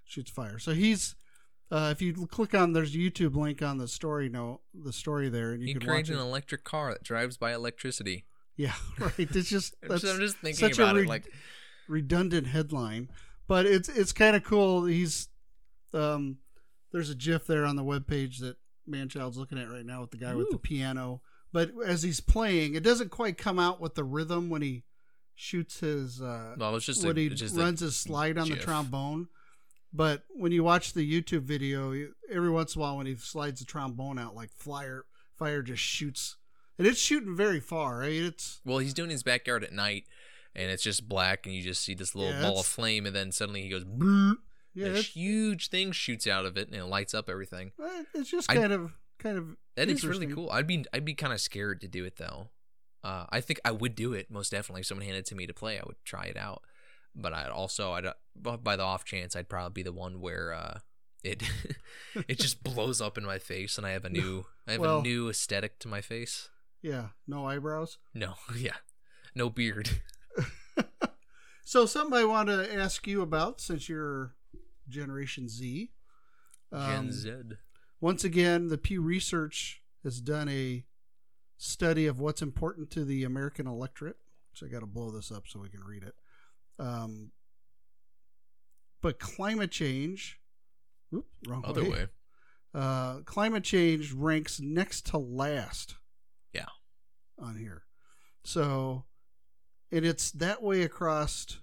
shoots 0.03 0.31
fire. 0.31 0.57
So 0.59 0.73
he's, 0.73 1.15
uh, 1.71 1.89
if 1.91 2.01
you 2.01 2.13
click 2.27 2.53
on, 2.53 2.73
there's 2.73 2.93
a 2.93 2.97
YouTube 2.97 3.35
link 3.35 3.61
on 3.61 3.77
the 3.77 3.87
story 3.87 4.29
note, 4.29 4.61
the 4.73 4.93
story 4.93 5.29
there, 5.29 5.51
and 5.51 5.61
you 5.61 5.67
He 5.67 5.73
can 5.73 5.89
it. 5.89 6.09
an 6.09 6.17
electric 6.19 6.63
car 6.63 6.91
that 6.93 7.03
drives 7.03 7.37
by 7.37 7.53
electricity. 7.53 8.25
Yeah, 8.55 8.73
right. 8.99 9.13
It's 9.17 9.49
just 9.49 9.75
I'm 9.83 9.89
that's 9.89 10.01
just, 10.01 10.13
I'm 10.13 10.19
just 10.19 10.37
thinking 10.37 10.59
such 10.59 10.79
a 10.79 10.83
about 10.83 10.95
re- 10.95 11.01
it. 11.03 11.07
Like, 11.07 11.25
redundant 11.87 12.47
headline, 12.47 13.09
but 13.47 13.65
it's 13.65 13.89
it's 13.89 14.11
kind 14.13 14.35
of 14.35 14.43
cool. 14.43 14.85
He's 14.85 15.27
um, 15.93 16.37
there's 16.91 17.09
a 17.09 17.15
GIF 17.15 17.47
there 17.47 17.65
on 17.65 17.75
the 17.75 17.83
webpage 17.83 18.39
that 18.39 18.57
Manchild's 18.87 19.37
looking 19.37 19.57
at 19.57 19.69
right 19.69 19.85
now 19.85 20.01
with 20.01 20.11
the 20.11 20.17
guy 20.17 20.35
with 20.35 20.51
the 20.51 20.57
piano. 20.57 21.21
But 21.51 21.71
as 21.85 22.03
he's 22.03 22.19
playing, 22.19 22.75
it 22.75 22.83
doesn't 22.83 23.11
quite 23.11 23.37
come 23.37 23.59
out 23.59 23.79
with 23.79 23.95
the 23.95 24.03
rhythm 24.03 24.49
when 24.49 24.61
he 24.61 24.83
shoots 25.35 25.79
his 25.79 26.21
uh, 26.21 26.55
well, 26.57 26.75
it's 26.75 26.85
just 26.85 27.03
a, 27.03 27.07
when 27.07 27.17
he 27.17 27.27
a- 27.27 27.47
runs 27.57 27.79
his 27.79 27.95
slide 27.97 28.37
on 28.37 28.49
the 28.49 28.55
trombone. 28.55 29.27
But 29.93 30.23
when 30.29 30.51
you 30.51 30.63
watch 30.63 30.93
the 30.93 31.09
YouTube 31.09 31.43
video, 31.43 31.93
every 32.29 32.49
once 32.49 32.75
in 32.75 32.81
a 32.81 32.83
while 32.83 32.97
when 32.97 33.05
he 33.05 33.15
slides 33.15 33.59
the 33.59 33.65
trombone 33.65 34.19
out, 34.19 34.35
like 34.35 34.51
fire 34.51 35.05
fire 35.35 35.61
just 35.61 35.81
shoots, 35.81 36.37
and 36.77 36.85
it's 36.87 36.99
shooting 36.99 37.35
very 37.35 37.59
far. 37.59 37.99
Right? 37.99 38.11
It's 38.13 38.59
well, 38.65 38.79
he's 38.79 38.93
doing 38.93 39.09
his 39.09 39.23
backyard 39.23 39.63
at 39.63 39.71
night, 39.71 40.03
and 40.55 40.69
it's 40.69 40.83
just 40.83 41.07
black, 41.07 41.45
and 41.45 41.55
you 41.55 41.61
just 41.61 41.81
see 41.81 41.93
this 41.93 42.13
little 42.15 42.33
Yeah, 42.33 42.41
ball 42.41 42.59
of 42.59 42.65
flame, 42.65 43.05
and 43.05 43.15
then 43.15 43.31
suddenly 43.31 43.61
he 43.61 43.69
goes, 43.69 43.85
yeah, 44.73 44.87
a 44.87 45.01
huge 45.01 45.69
thing 45.69 45.93
shoots 45.93 46.27
out 46.27 46.45
of 46.45 46.57
it, 46.57 46.67
and 46.67 46.75
it 46.75 46.85
lights 46.85 47.13
up 47.13 47.29
everything. 47.29 47.71
eh, 47.81 48.03
it's 48.15 48.29
just 48.29 48.51
I- 48.51 48.55
kind 48.55 48.73
of 48.73 48.91
kind 49.17 49.37
of 49.37 49.55
That 49.75 49.89
is 49.89 50.05
really 50.05 50.27
cool. 50.27 50.49
I'd 50.51 50.67
be 50.67 50.83
I'd 50.93 51.05
be 51.05 51.13
kind 51.13 51.31
of 51.31 51.39
scared 51.39 51.79
to 51.81 51.87
do 51.87 52.03
it 52.03 52.17
though. 52.17 52.49
Uh, 53.01 53.25
I 53.29 53.39
think 53.39 53.59
I 53.63 53.71
would 53.71 53.95
do 53.95 54.13
it 54.13 54.29
most 54.31 54.51
definitely. 54.51 54.81
If 54.81 54.87
someone 54.87 55.05
handed 55.05 55.19
it 55.19 55.25
to 55.27 55.35
me 55.35 55.45
to 55.47 55.53
play, 55.53 55.77
I 55.79 55.83
would 55.85 55.95
try 56.03 56.25
it 56.25 56.35
out. 56.37 56.63
But 57.15 57.33
I'd 57.33 57.49
also 57.49 57.93
I'd 57.93 58.05
by 58.63 58.75
the 58.75 58.83
off 58.83 59.05
chance 59.05 59.35
I'd 59.35 59.49
probably 59.49 59.71
be 59.73 59.83
the 59.83 59.93
one 59.93 60.19
where 60.19 60.53
uh, 60.53 60.79
it 61.23 61.43
it 62.27 62.39
just 62.39 62.63
blows 62.63 62.99
up 63.01 63.17
in 63.17 63.25
my 63.25 63.39
face 63.39 63.77
and 63.77 63.87
I 63.87 63.91
have 63.91 64.05
a 64.05 64.09
new 64.21 64.45
I 64.67 64.73
have 64.73 64.81
Well- 64.81 64.99
a 64.99 65.03
new 65.03 65.29
aesthetic 65.29 65.79
to 65.79 65.87
my 65.87 66.01
face. 66.01 66.49
Yeah, 66.81 67.09
no 67.27 67.47
eyebrows. 67.47 67.97
No, 68.13 68.33
yeah, 68.57 68.75
no 69.33 69.49
beard. 69.49 70.01
So 71.67 71.87
something 71.87 72.17
I 72.17 72.25
want 72.25 72.47
to 72.49 72.71
ask 72.75 73.07
you 73.07 73.21
about 73.23 73.59
since 73.59 73.89
you're 73.89 74.35
Generation 74.87 75.49
Z. 75.49 75.89
Um, 76.71 76.91
Gen 76.91 77.11
Z. 77.11 77.31
Once 77.99 78.23
again, 78.23 78.67
the 78.67 78.77
Pew 78.77 79.01
Research 79.01 79.81
has 80.03 80.21
done 80.21 80.47
a 80.47 80.85
study 81.57 82.05
of 82.05 82.19
what's 82.19 82.43
important 82.43 82.91
to 82.91 83.03
the 83.03 83.23
American 83.23 83.65
electorate. 83.65 84.17
So 84.53 84.67
I 84.67 84.69
got 84.69 84.81
to 84.81 84.85
blow 84.85 85.09
this 85.09 85.31
up 85.31 85.45
so 85.47 85.59
we 85.59 85.69
can 85.69 85.83
read 85.83 86.03
it. 86.03 86.13
Um, 86.79 87.31
but 89.01 89.19
climate 89.19 89.71
change, 89.71 90.39
wrong 91.47 91.63
Other 91.63 91.89
way. 91.89 92.07
Uh, 92.73 93.21
climate 93.25 93.63
change 93.63 94.11
ranks 94.11 94.59
next 94.59 95.05
to 95.07 95.17
last. 95.17 95.95
Yeah. 96.53 96.65
On 97.39 97.55
here. 97.55 97.83
So, 98.43 99.05
and 99.91 100.05
it's 100.05 100.31
that 100.31 100.61
way 100.61 100.81
across 100.81 101.59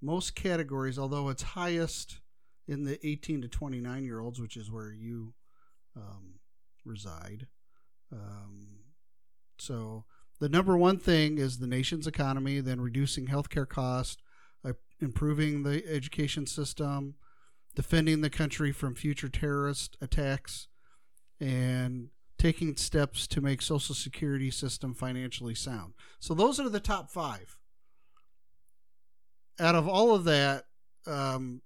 most 0.00 0.34
categories, 0.34 0.98
although 0.98 1.28
it's 1.28 1.42
highest 1.42 2.20
in 2.68 2.84
the 2.84 3.04
18 3.06 3.42
to 3.42 3.48
29 3.48 4.04
year 4.04 4.20
olds, 4.20 4.40
which 4.40 4.56
is 4.56 4.70
where 4.70 4.92
you 4.92 5.34
um, 5.96 6.34
reside. 6.84 7.46
Um, 8.12 8.80
so, 9.58 10.04
the 10.40 10.48
number 10.48 10.76
one 10.76 10.98
thing 10.98 11.38
is 11.38 11.58
the 11.58 11.66
nation's 11.66 12.06
economy, 12.06 12.60
then 12.60 12.80
reducing 12.80 13.26
healthcare 13.26 13.68
costs, 13.68 14.22
improving 15.00 15.62
the 15.62 15.86
education 15.88 16.46
system, 16.46 17.14
defending 17.74 18.20
the 18.20 18.30
country 18.30 18.72
from 18.72 18.94
future 18.94 19.28
terrorist 19.28 19.96
attacks, 20.00 20.68
and 21.40 22.08
taking 22.38 22.76
steps 22.76 23.26
to 23.26 23.40
make 23.40 23.62
social 23.62 23.94
security 23.94 24.50
system 24.50 24.94
financially 24.94 25.54
sound. 25.54 25.94
So 26.20 26.34
those 26.34 26.60
are 26.60 26.68
the 26.68 26.80
top 26.80 27.10
five. 27.10 27.56
Out 29.58 29.74
of 29.74 29.88
all 29.88 30.14
of 30.14 30.24
that, 30.24 30.64
um, 31.06 31.62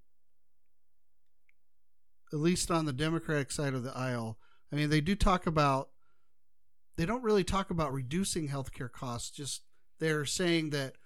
at 2.33 2.39
least 2.39 2.71
on 2.71 2.85
the 2.85 2.93
Democratic 2.93 3.51
side 3.51 3.75
of 3.75 3.83
the 3.83 3.97
aisle, 3.97 4.39
I 4.73 4.77
mean, 4.77 4.91
they 4.91 5.01
do 5.01 5.15
talk 5.15 5.47
about 5.47 5.89
they 6.97 7.07
don't 7.07 7.23
really 7.23 7.45
talk 7.45 7.71
about 7.71 7.93
reducing 7.93 8.49
healthcare 8.49 8.91
costs. 8.91 9.31
Just 9.31 9.63
they're 10.01 10.25
saying 10.25 10.71
that 10.71 10.97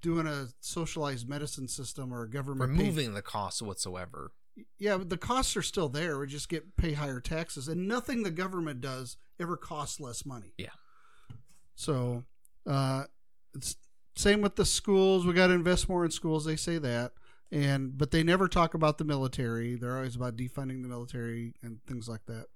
doing 0.00 0.26
a 0.26 0.48
socialized 0.60 1.28
medicine 1.28 1.68
system 1.68 2.12
or 2.12 2.22
a 2.22 2.30
government 2.30 2.72
paid- 2.72 2.80
Removing 2.80 3.14
the 3.14 3.22
costs 3.22 3.60
whatsoever. 3.62 4.32
yeah, 4.78 4.96
but 4.96 5.10
the 5.10 5.16
costs 5.18 5.56
are 5.56 5.62
still 5.62 5.88
there. 5.88 6.18
We 6.18 6.26
just 6.26 6.48
get 6.48 6.76
pay 6.76 6.92
higher 6.92 7.20
taxes, 7.20 7.68
and 7.68 7.88
nothing 7.88 8.22
the 8.22 8.30
government 8.30 8.80
does 8.80 9.16
ever 9.40 9.56
costs 9.56 9.98
less 10.00 10.24
money. 10.24 10.54
Yeah. 10.58 10.68
So, 11.74 12.24
uh, 12.66 13.04
it's 13.54 13.76
same 14.16 14.40
with 14.42 14.56
the 14.56 14.64
schools. 14.64 15.26
We 15.26 15.32
got 15.32 15.48
to 15.48 15.54
invest 15.54 15.88
more 15.88 16.04
in 16.04 16.10
schools. 16.10 16.44
They 16.44 16.56
say 16.56 16.78
that, 16.78 17.12
and 17.50 17.98
but 17.98 18.10
they 18.12 18.22
never 18.22 18.46
talk 18.48 18.74
about 18.74 18.98
the 18.98 19.04
military. 19.04 19.74
They're 19.74 19.96
always 19.96 20.14
about 20.16 20.36
defunding 20.36 20.82
the 20.82 20.88
military 20.88 21.54
and 21.62 21.80
things 21.86 22.08
like 22.08 22.24
that. 22.26 22.46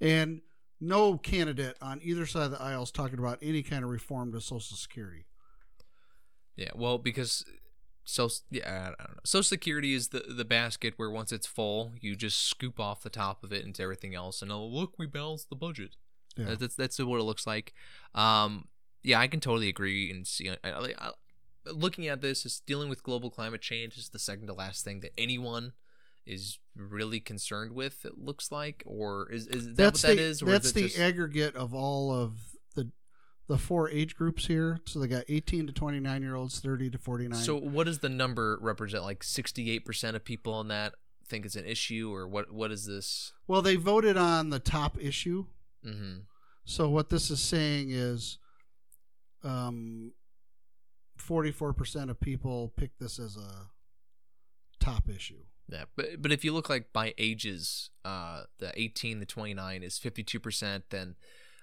And 0.00 0.42
no 0.80 1.16
candidate 1.18 1.76
on 1.82 2.00
either 2.02 2.26
side 2.26 2.44
of 2.44 2.50
the 2.52 2.62
aisle 2.62 2.82
is 2.82 2.90
talking 2.90 3.18
about 3.18 3.38
any 3.42 3.62
kind 3.62 3.82
of 3.84 3.90
reform 3.90 4.32
to 4.32 4.40
Social 4.40 4.76
Security. 4.76 5.26
Yeah, 6.60 6.72
well, 6.74 6.98
because 6.98 7.42
so 8.04 8.28
yeah, 8.50 8.80
I 8.82 8.84
don't 8.88 8.98
know. 8.98 9.20
Social 9.24 9.44
Security 9.44 9.94
is 9.94 10.08
the 10.08 10.20
the 10.28 10.44
basket 10.44 10.94
where 10.98 11.10
once 11.10 11.32
it's 11.32 11.46
full, 11.46 11.92
you 12.02 12.14
just 12.14 12.46
scoop 12.46 12.78
off 12.78 13.02
the 13.02 13.08
top 13.08 13.42
of 13.42 13.50
it 13.50 13.64
into 13.64 13.82
everything 13.82 14.14
else, 14.14 14.42
and 14.42 14.52
oh 14.52 14.66
look, 14.66 14.98
we 14.98 15.06
balanced 15.06 15.48
the 15.48 15.56
budget. 15.56 15.96
Yeah. 16.36 16.50
That- 16.50 16.60
That's 16.60 16.74
that's 16.74 16.98
what 16.98 17.18
it 17.18 17.22
looks 17.24 17.46
like. 17.46 17.72
Um, 18.14 18.68
yeah, 19.02 19.18
I 19.20 19.26
can 19.26 19.40
totally 19.40 19.68
agree 19.70 20.10
and 20.10 20.26
see. 20.26 20.50
I, 20.50 20.56
I, 20.62 20.94
I, 20.98 21.10
looking 21.72 22.08
at 22.08 22.20
this, 22.20 22.44
is 22.44 22.60
dealing 22.66 22.90
with 22.90 23.02
global 23.02 23.30
climate 23.30 23.62
change 23.62 23.96
is 23.96 24.10
the 24.10 24.18
second 24.18 24.46
to 24.48 24.52
last 24.52 24.84
thing 24.84 25.00
that 25.00 25.12
anyone 25.16 25.72
is 26.26 26.58
really 26.76 27.20
concerned 27.20 27.72
with. 27.72 28.04
It 28.04 28.18
looks 28.18 28.52
like, 28.52 28.82
or 28.84 29.30
is 29.32 29.46
is 29.46 29.68
that 29.68 29.76
that's 29.76 30.02
what 30.02 30.10
that 30.10 30.16
the 30.16 30.22
is? 30.22 30.42
Or 30.42 30.46
that's 30.46 30.66
is 30.66 30.72
it 30.72 30.74
the 30.74 30.82
just, 30.88 30.98
aggregate 30.98 31.56
of 31.56 31.72
all 31.72 32.12
of 32.12 32.32
the 33.50 33.58
four 33.58 33.90
age 33.90 34.14
groups 34.14 34.46
here. 34.46 34.78
So 34.86 35.00
they 35.00 35.08
got 35.08 35.24
18 35.28 35.66
to 35.66 35.72
29 35.72 36.22
year 36.22 36.36
olds, 36.36 36.60
30 36.60 36.90
to 36.90 36.98
49. 36.98 37.38
So 37.38 37.56
what 37.56 37.84
does 37.84 37.98
the 37.98 38.08
number 38.08 38.56
represent? 38.60 39.02
Like 39.02 39.24
sixty 39.24 39.70
eight 39.70 39.84
percent 39.84 40.16
of 40.16 40.24
people 40.24 40.54
on 40.54 40.68
that 40.68 40.94
think 41.26 41.44
it's 41.44 41.56
an 41.56 41.64
issue, 41.64 42.12
or 42.12 42.28
what? 42.28 42.52
What 42.52 42.70
is 42.70 42.86
this? 42.86 43.32
well, 43.46 43.62
they 43.62 43.76
voted 43.76 44.16
on 44.16 44.50
the 44.50 44.58
top 44.58 44.98
issue. 45.00 45.46
Mm-hmm. 45.86 46.20
So 46.64 46.88
what 46.88 47.10
this 47.10 47.30
is 47.30 47.40
saying 47.40 47.90
is, 47.90 48.38
um, 49.42 50.12
44% 51.18 52.10
of 52.10 52.20
people 52.20 52.72
pick 52.76 52.90
this 52.98 53.18
as 53.18 53.36
a 53.36 53.68
top 54.78 55.08
issue. 55.08 55.42
Yeah, 55.68 55.84
but 55.96 56.20
but 56.20 56.32
if 56.32 56.44
you 56.44 56.52
look 56.52 56.68
like 56.68 56.92
by 56.92 57.14
ages, 57.16 57.90
uh, 58.04 58.42
the 58.58 58.72
eighteen 58.80 59.20
to 59.20 59.26
twenty 59.26 59.54
nine 59.54 59.82
is 59.82 59.98
fifty 59.98 60.22
two 60.22 60.40
percent. 60.40 60.84
Then, 60.90 61.16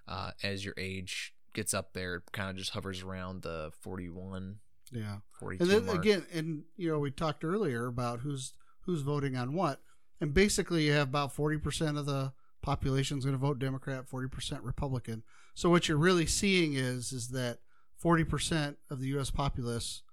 uh, 0.07 0.31
as 0.41 0.63
your 0.63 0.73
age 0.77 1.33
gets 1.57 1.73
up 1.73 1.91
there, 1.93 2.15
it 2.15 2.23
kind 2.31 2.49
of 2.51 2.55
just 2.55 2.71
hovers 2.71 3.01
around 3.01 3.41
the 3.41 3.71
41, 3.81 4.59
Yeah. 4.91 5.17
42 5.39 5.63
and 5.63 5.71
then 5.71 5.85
mark. 5.87 5.97
again 5.99 6.25
and 6.31 6.63
you 6.77 6.89
know 6.89 6.99
we 6.99 7.11
talked 7.11 7.43
earlier 7.43 7.87
about 7.87 8.21
who's 8.21 8.53
who's 8.85 9.01
voting 9.01 9.35
on 9.35 9.53
what. 9.53 9.81
And 10.21 10.33
basically 10.33 10.85
you 10.85 10.93
have 10.93 11.09
about 11.09 11.35
40% 11.35 11.97
of 11.99 12.05
the 12.05 12.31
population 12.61 13.17
is 13.17 13.25
going 13.25 13.35
to 13.35 13.39
vote 13.39 13.59
democrat 13.59 14.05
40% 14.09 14.59
republican. 14.63 15.23
So 15.55 15.69
what 15.69 15.87
you're 15.89 15.97
really 15.97 16.25
seeing 16.27 16.73
is 16.75 17.11
is 17.11 17.29
that 17.29 17.57
40% 18.03 18.75
of 18.91 18.99
the 19.01 19.07
us 19.17 19.31
populace 19.31 20.03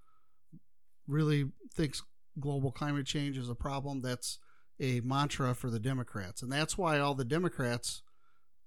really 1.07 1.51
thinks 1.73 2.03
global 2.41 2.73
climate 2.73 3.07
change 3.07 3.37
is 3.39 3.49
a 3.51 3.55
problem. 3.55 4.01
That's 4.01 4.39
a 4.81 5.01
mantra 5.01 5.55
for 5.55 5.71
the 5.71 5.79
democrats. 5.79 6.43
And 6.43 6.51
that's 6.51 6.77
why 6.79 6.99
all 6.99 7.15
the 7.15 7.25
democrats 7.25 8.03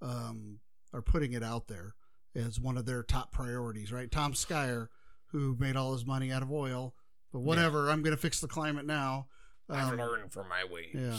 um, 0.02 0.60
are 0.94 1.02
putting 1.02 1.34
it 1.34 1.44
out 1.44 1.68
there 1.68 1.96
as 2.38 2.60
one 2.60 2.78
of 2.78 2.86
their 2.86 3.04
top 3.04 3.32
priorities 3.32 3.92
right 3.92 4.12
tom 4.12 4.34
Steyer 4.34 4.90
who 5.32 5.56
made 5.60 5.76
all 5.76 5.94
his 5.94 6.06
money 6.06 6.32
out 6.32 6.42
of 6.42 6.52
oil. 6.52 6.94
But 7.32 7.40
whatever, 7.40 7.90
I'm 7.90 8.02
going 8.02 8.16
to 8.16 8.22
fix 8.22 8.40
the 8.40 8.48
climate 8.48 8.86
now. 8.86 9.28
Um, 9.70 9.98
learned 9.98 10.32
from 10.32 10.48
my 10.48 10.64
ways. 10.64 10.90
yeah. 10.94 11.18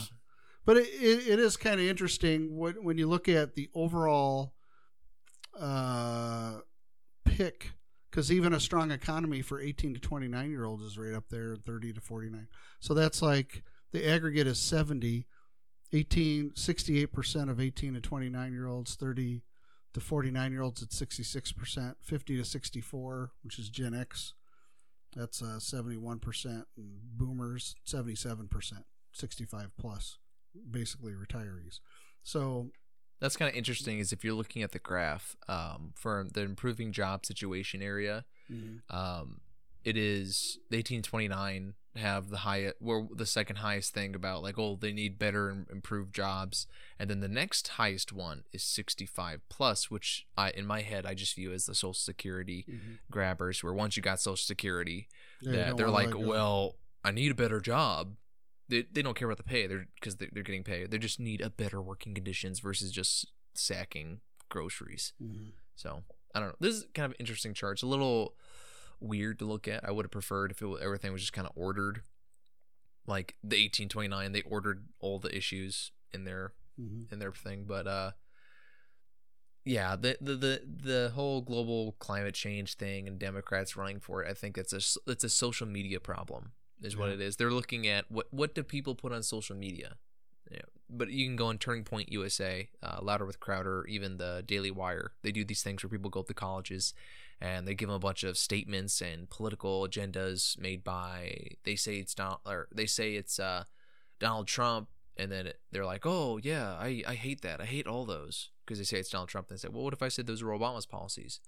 but 0.65 0.77
it, 0.77 0.87
it, 0.87 1.27
it 1.27 1.39
is 1.39 1.55
kind 1.55 1.79
of 1.79 1.85
interesting 1.85 2.57
when, 2.57 2.83
when 2.83 2.97
you 2.97 3.07
look 3.07 3.29
at 3.29 3.53
the 3.53 3.69
overall 3.75 4.53
uh, 5.59 6.57
pick, 7.25 7.73
because 8.09 8.31
even 8.31 8.53
a 8.53 8.59
strong 8.59 8.89
economy 8.89 9.43
for 9.43 9.61
18 9.61 9.93
to 9.93 9.99
29 9.99 10.49
year 10.49 10.65
olds 10.65 10.83
is 10.83 10.97
right 10.97 11.13
up 11.13 11.25
there, 11.29 11.55
30 11.55 11.93
to 11.93 12.01
49. 12.01 12.47
So 12.79 12.95
that's 12.95 13.21
like 13.21 13.63
the 13.91 14.09
aggregate 14.09 14.47
is 14.47 14.59
70. 14.59 15.27
18, 15.91 16.51
68% 16.51 17.49
of 17.49 17.59
18 17.59 17.95
to 17.95 18.01
29 18.01 18.51
year 18.51 18.67
olds, 18.67 18.93
30 18.95 19.41
to 19.93 19.99
49 19.99 20.51
year 20.51 20.61
olds 20.61 20.83
at 20.83 20.89
66%, 20.89 21.95
50 22.01 22.37
to 22.37 22.45
64, 22.45 23.31
which 23.43 23.59
is 23.59 23.69
Gen 23.69 23.93
X, 23.93 24.33
that's 25.15 25.41
uh, 25.41 25.57
71%, 25.59 26.45
and 26.45 26.65
boomers, 27.17 27.75
77%, 27.85 28.83
65 29.11 29.71
plus, 29.79 30.17
basically 30.69 31.13
retirees. 31.13 31.79
So, 32.23 32.69
That's 33.19 33.35
kind 33.35 33.49
of 33.49 33.55
interesting. 33.55 33.99
Is 33.99 34.13
if 34.13 34.23
you're 34.23 34.33
looking 34.35 34.61
at 34.61 34.71
the 34.71 34.79
graph 34.79 35.35
um, 35.47 35.93
for 35.95 36.27
the 36.31 36.41
improving 36.41 36.91
job 36.91 37.25
situation 37.25 37.81
area, 37.81 38.25
um, 38.89 39.41
it 39.83 39.97
is 39.97 40.59
the 40.69 40.77
1829 40.77 41.73
have 41.99 42.29
the 42.29 42.37
highest 42.37 42.75
were 42.81 43.03
the 43.15 43.25
second 43.25 43.57
highest 43.57 43.93
thing 43.93 44.15
about 44.15 44.41
like 44.43 44.57
oh 44.57 44.77
they 44.81 44.91
need 44.91 45.19
better 45.19 45.49
and 45.49 45.69
improved 45.69 46.13
jobs. 46.13 46.67
And 46.97 47.09
then 47.09 47.19
the 47.19 47.27
next 47.27 47.67
highest 47.69 48.11
one 48.11 48.43
is 48.51 48.63
65 48.63 49.41
plus 49.49 49.89
which 49.91 50.25
i 50.37 50.49
in 50.51 50.65
my 50.65 50.81
head 50.81 51.05
i 51.05 51.13
just 51.13 51.35
view 51.35 51.53
as 51.53 51.65
the 51.65 51.75
social 51.75 51.93
security 51.93 52.65
grabbers 53.11 53.63
where 53.63 53.73
once 53.73 53.95
you 53.95 54.03
got 54.03 54.19
social 54.19 54.35
security 54.37 55.07
Yeah, 55.41 55.51
that 55.65 55.77
they're 55.77 55.89
like 55.89 56.17
well 56.17 56.75
i 57.03 57.11
need 57.11 57.31
a 57.31 57.35
better 57.35 57.59
job. 57.61 58.15
They, 58.67 58.83
they 58.91 59.01
don't 59.01 59.15
care 59.17 59.27
about 59.27 59.37
the 59.37 59.43
pay. 59.55 59.65
They're 59.65 59.87
because 59.95 60.17
they're, 60.17 60.29
they're 60.31 60.43
getting 60.43 60.63
paid. 60.63 60.91
They 60.91 60.99
just 60.99 61.19
need 61.19 61.41
a 61.41 61.49
better 61.49 61.81
working 61.81 62.13
conditions 62.13 62.59
versus 62.59 62.91
just 62.91 63.25
sacking 63.55 64.21
groceries. 64.47 65.13
Mhm. 65.21 65.53
so 65.75 66.03
I 66.35 66.39
don't 66.39 66.49
know. 66.49 66.55
This 66.59 66.75
is 66.75 66.85
kind 66.93 67.11
of 67.11 67.15
interesting 67.19 67.55
chart. 67.55 67.73
It's 67.77 67.81
a 67.83 67.87
little 67.87 68.35
weird 68.99 69.39
to 69.39 69.45
look 69.45 69.67
at. 69.67 69.83
I 69.87 69.91
would 69.91 70.05
have 70.05 70.11
preferred 70.11 70.51
if 70.51 70.61
it, 70.61 70.67
everything 70.81 71.11
was 71.13 71.21
just 71.21 71.33
kind 71.33 71.47
of 71.47 71.53
ordered, 71.55 72.01
like 73.07 73.35
the 73.43 73.55
1829. 73.57 74.31
They 74.31 74.41
ordered 74.43 74.87
all 74.99 75.19
the 75.19 75.35
issues 75.35 75.91
in 76.13 76.23
their 76.25 76.53
Mhm. 76.79 77.11
in 77.11 77.19
their 77.19 77.31
thing, 77.33 77.65
but 77.65 77.87
uh, 77.87 78.11
yeah, 79.65 79.95
the 79.95 80.17
the 80.21 80.35
the 80.35 80.61
the 80.65 81.11
whole 81.13 81.41
global 81.41 81.93
climate 81.99 82.33
change 82.33 82.75
thing 82.75 83.07
and 83.07 83.19
Democrats 83.19 83.75
running 83.75 83.99
for 83.99 84.23
it. 84.23 84.29
I 84.29 84.33
think 84.33 84.57
it's 84.57 84.73
a 84.73 84.81
it's 85.11 85.23
a 85.23 85.29
social 85.29 85.67
media 85.67 85.99
problem. 85.99 86.53
Is 86.81 86.95
what 86.95 87.09
it 87.09 87.19
is. 87.19 87.35
They're 87.35 87.51
looking 87.51 87.85
at 87.87 88.09
what 88.09 88.27
what 88.31 88.55
do 88.55 88.63
people 88.63 88.95
put 88.95 89.11
on 89.11 89.21
social 89.21 89.55
media. 89.55 89.97
But 90.89 91.11
you 91.11 91.27
can 91.27 91.35
go 91.35 91.47
on 91.47 91.59
Turning 91.59 91.83
Point 91.83 92.11
USA, 92.11 92.67
uh, 92.81 92.97
Louder 93.01 93.25
with 93.25 93.39
Crowder, 93.39 93.85
even 93.87 94.17
the 94.17 94.43
Daily 94.45 94.71
Wire. 94.71 95.11
They 95.21 95.31
do 95.31 95.45
these 95.45 95.61
things 95.61 95.83
where 95.83 95.89
people 95.89 96.09
go 96.09 96.23
to 96.23 96.33
colleges 96.33 96.93
and 97.41 97.67
they 97.67 97.75
give 97.75 97.87
them 97.87 97.95
a 97.95 97.99
bunch 97.99 98.23
of 98.23 98.37
statements 98.37 99.01
and 99.01 99.29
political 99.29 99.87
agendas 99.87 100.57
made 100.59 100.83
by. 100.83 101.51
They 101.63 101.75
say 101.75 101.97
it's 101.97 102.13
Donald, 102.13 102.39
or 102.45 102.67
they 102.73 102.85
say 102.85 103.15
it's 103.15 103.39
uh, 103.39 103.65
Donald 104.19 104.47
Trump, 104.47 104.89
and 105.15 105.31
then 105.31 105.53
they're 105.71 105.85
like, 105.85 106.05
"Oh 106.05 106.37
yeah, 106.41 106.73
I 106.73 107.03
I 107.07 107.15
hate 107.15 107.41
that. 107.41 107.61
I 107.61 107.65
hate 107.65 107.87
all 107.87 108.05
those," 108.05 108.49
because 108.65 108.77
they 108.79 108.83
say 108.83 108.99
it's 108.99 109.09
Donald 109.09 109.29
Trump. 109.29 109.47
They 109.47 109.57
say, 109.57 109.69
"Well, 109.69 109.83
what 109.83 109.93
if 109.93 110.01
I 110.01 110.09
said 110.09 110.27
those 110.27 110.43
were 110.43 110.57
Obama's 110.57 110.85
policies?" 110.85 111.39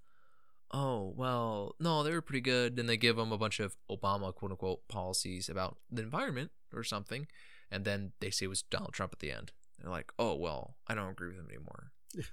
Oh 0.70 1.12
well, 1.16 1.74
no, 1.78 2.02
they 2.02 2.12
were 2.12 2.22
pretty 2.22 2.40
good. 2.40 2.76
Then 2.76 2.86
they 2.86 2.96
give 2.96 3.16
them 3.16 3.32
a 3.32 3.38
bunch 3.38 3.60
of 3.60 3.76
Obama 3.90 4.34
quote 4.34 4.52
unquote 4.52 4.88
policies 4.88 5.50
about 5.50 5.76
the 5.90 6.02
environment 6.02 6.52
or 6.72 6.82
something, 6.82 7.26
and 7.72 7.84
then 7.84 8.12
they 8.20 8.30
say 8.30 8.44
it 8.46 8.48
was 8.48 8.62
Donald 8.62 8.92
Trump 8.92 9.12
at 9.12 9.18
the 9.20 9.32
end. 9.32 9.50
They're 9.80 9.90
like, 9.90 10.12
"Oh 10.18 10.34
well, 10.36 10.76
I 10.86 10.94
don't 10.94 11.10
agree 11.10 11.28
with 11.28 11.38
him 11.38 11.48
anymore." 11.48 11.90
Yeah. 12.14 12.24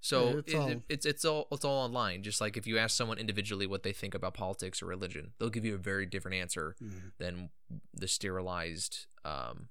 So 0.00 0.30
Yeah, 0.30 0.36
it's 0.38 0.52
it- 0.52 0.56
all- 0.56 0.68
it- 0.70 0.82
it's 0.88 1.06
it's 1.06 1.24
all 1.26 1.48
it's 1.52 1.64
all 1.64 1.84
online. 1.84 2.22
Just 2.22 2.40
like 2.40 2.56
if 2.56 2.66
you 2.66 2.78
ask 2.78 2.96
someone 2.96 3.18
individually 3.18 3.66
what 3.66 3.82
they 3.82 3.92
think 3.92 4.14
about 4.14 4.32
politics 4.34 4.80
or 4.82 4.86
religion, 4.86 5.34
they'll 5.38 5.50
give 5.50 5.64
you 5.66 5.74
a 5.74 5.78
very 5.78 6.06
different 6.06 6.36
answer 6.36 6.74
Mhm. 6.80 7.12
than 7.18 7.50
the 7.92 8.08
sterilized, 8.08 9.06
um, 9.24 9.68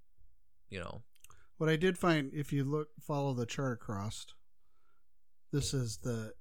you 0.69 0.79
know. 0.79 1.01
What 1.57 1.67
I 1.69 1.75
did 1.77 1.97
find, 1.97 2.31
if 2.33 2.53
you 2.53 2.63
look, 2.63 2.89
follow 3.01 3.33
the 3.33 3.45
chart 3.47 3.73
across, 3.81 4.25
this 5.51 5.73
is 5.73 5.97
the 5.97 6.35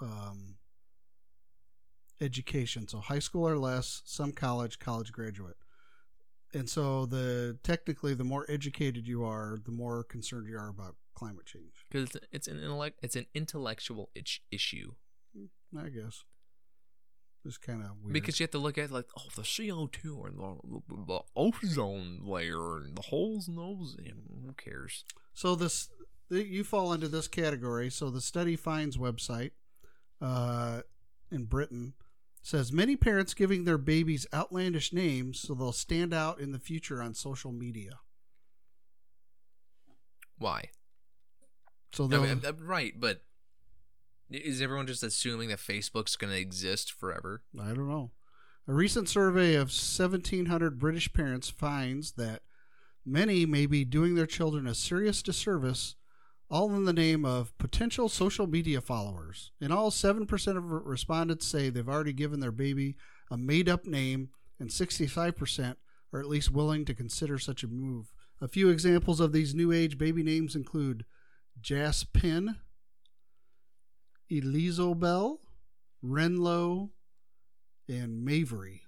um, 0.00 0.56
education. 2.20 2.88
So 2.88 3.00
high 3.00 3.18
school 3.18 3.46
or 3.48 3.58
less, 3.58 4.02
some 4.04 4.32
college, 4.32 4.78
college 4.78 5.12
graduate. 5.12 5.56
And 6.54 6.68
so 6.68 7.06
the 7.06 7.58
technically, 7.62 8.14
the 8.14 8.24
more 8.24 8.46
educated 8.48 9.06
you 9.06 9.24
are, 9.24 9.58
the 9.64 9.72
more 9.72 10.02
concerned 10.04 10.48
you 10.48 10.56
are 10.56 10.68
about 10.68 10.96
climate 11.14 11.46
change. 11.46 11.84
because 11.90 12.14
it's, 12.14 12.26
it's 12.30 12.48
an 12.48 12.58
intellect 12.62 13.00
it's 13.02 13.16
an 13.16 13.26
intellectual 13.34 14.08
itch 14.14 14.40
issue 14.52 14.92
I 15.76 15.88
guess 15.88 16.22
it's 17.44 17.58
kind 17.58 17.82
of 17.82 17.90
weird. 18.02 18.12
because 18.12 18.38
you 18.38 18.44
have 18.44 18.52
to 18.52 18.58
look 18.58 18.78
at 18.78 18.92
like 18.92 19.06
oh 19.18 19.24
the 19.34 19.42
CO 19.42 19.88
two 19.88 20.22
and 20.26 20.38
the, 20.38 20.56
the, 20.88 21.04
the 21.06 21.20
ozone 21.34 22.20
layer 22.22 22.76
and 22.78 22.96
the 22.96 23.02
holes 23.02 23.48
in 23.48 23.56
those 23.56 23.96
you 24.00 24.12
know, 24.12 24.46
who 24.46 24.52
cares 24.52 25.04
So 25.34 25.56
this 25.56 25.88
th- 26.30 26.46
you 26.46 26.62
fall 26.62 26.92
into 26.92 27.08
this 27.08 27.26
category. 27.26 27.90
So 27.90 28.10
the 28.10 28.20
Study 28.20 28.54
Finds 28.54 28.96
website 28.96 29.50
uh, 30.20 30.82
in 31.32 31.46
Britain 31.46 31.94
says 32.48 32.72
many 32.72 32.96
parents 32.96 33.34
giving 33.34 33.64
their 33.64 33.76
babies 33.76 34.26
outlandish 34.32 34.90
names 34.90 35.38
so 35.38 35.52
they'll 35.52 35.70
stand 35.70 36.14
out 36.14 36.40
in 36.40 36.50
the 36.50 36.58
future 36.58 37.02
on 37.02 37.12
social 37.12 37.52
media. 37.52 38.00
Why? 40.38 40.70
So 41.92 42.06
they'll, 42.06 42.22
I 42.22 42.34
mean, 42.34 42.42
right, 42.62 42.94
but 42.98 43.20
is 44.30 44.62
everyone 44.62 44.86
just 44.86 45.02
assuming 45.02 45.50
that 45.50 45.58
Facebook's 45.58 46.16
going 46.16 46.32
to 46.32 46.38
exist 46.38 46.90
forever? 46.90 47.42
I 47.60 47.68
don't 47.68 47.88
know. 47.88 48.12
A 48.66 48.72
recent 48.72 49.10
survey 49.10 49.54
of 49.54 49.68
1,700 49.68 50.78
British 50.78 51.12
parents 51.12 51.50
finds 51.50 52.12
that 52.12 52.40
many 53.04 53.44
may 53.44 53.66
be 53.66 53.84
doing 53.84 54.14
their 54.14 54.26
children 54.26 54.66
a 54.66 54.74
serious 54.74 55.22
disservice, 55.22 55.96
all 56.50 56.74
in 56.74 56.84
the 56.84 56.92
name 56.92 57.24
of 57.24 57.56
potential 57.58 58.08
social 58.08 58.46
media 58.46 58.80
followers. 58.80 59.52
In 59.60 59.70
all, 59.70 59.90
7% 59.90 60.56
of 60.56 60.64
respondents 60.64 61.46
say 61.46 61.68
they've 61.68 61.88
already 61.88 62.12
given 62.12 62.40
their 62.40 62.52
baby 62.52 62.96
a 63.30 63.36
made 63.36 63.68
up 63.68 63.86
name, 63.86 64.30
and 64.58 64.70
65% 64.70 65.76
are 66.12 66.20
at 66.20 66.28
least 66.28 66.50
willing 66.50 66.84
to 66.86 66.94
consider 66.94 67.38
such 67.38 67.62
a 67.62 67.68
move. 67.68 68.12
A 68.40 68.48
few 68.48 68.70
examples 68.70 69.20
of 69.20 69.32
these 69.32 69.54
new 69.54 69.72
age 69.72 69.98
baby 69.98 70.22
names 70.22 70.54
include 70.54 71.04
Jaspin, 71.60 72.56
Elisobel, 74.30 75.38
Renlo, 76.02 76.90
and 77.88 78.26
Mavery. 78.26 78.82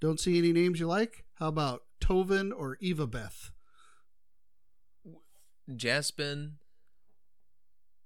Don't 0.00 0.20
see 0.20 0.38
any 0.38 0.52
names 0.52 0.80
you 0.80 0.86
like? 0.86 1.24
How 1.34 1.48
about 1.48 1.82
Tovin 2.00 2.52
or 2.56 2.78
Eva 2.80 3.06
Beth? 3.06 3.50
Jaspin, 5.70 6.52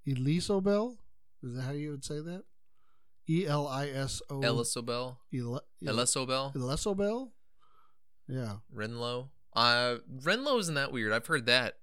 Elisobel? 0.07 0.97
Is 1.43 1.55
that 1.55 1.63
how 1.63 1.73
you 1.73 1.91
would 1.91 2.05
say 2.05 2.21
that? 2.21 2.45
E 3.29 3.47
L 3.47 3.67
I 3.69 3.89
S 3.89 4.23
O 4.31 4.41
Elisobel, 4.41 5.19
Ele- 5.35 5.61
Elisobel, 5.85 6.55
Elisobel? 6.55 7.31
Yeah. 8.27 8.57
Renlo. 8.75 9.29
Uh, 9.55 9.97
Renlo 10.23 10.59
isn't 10.59 10.75
that 10.75 10.93
weird. 10.93 11.13
I've 11.13 11.27
heard 11.27 11.47
that. 11.47 11.75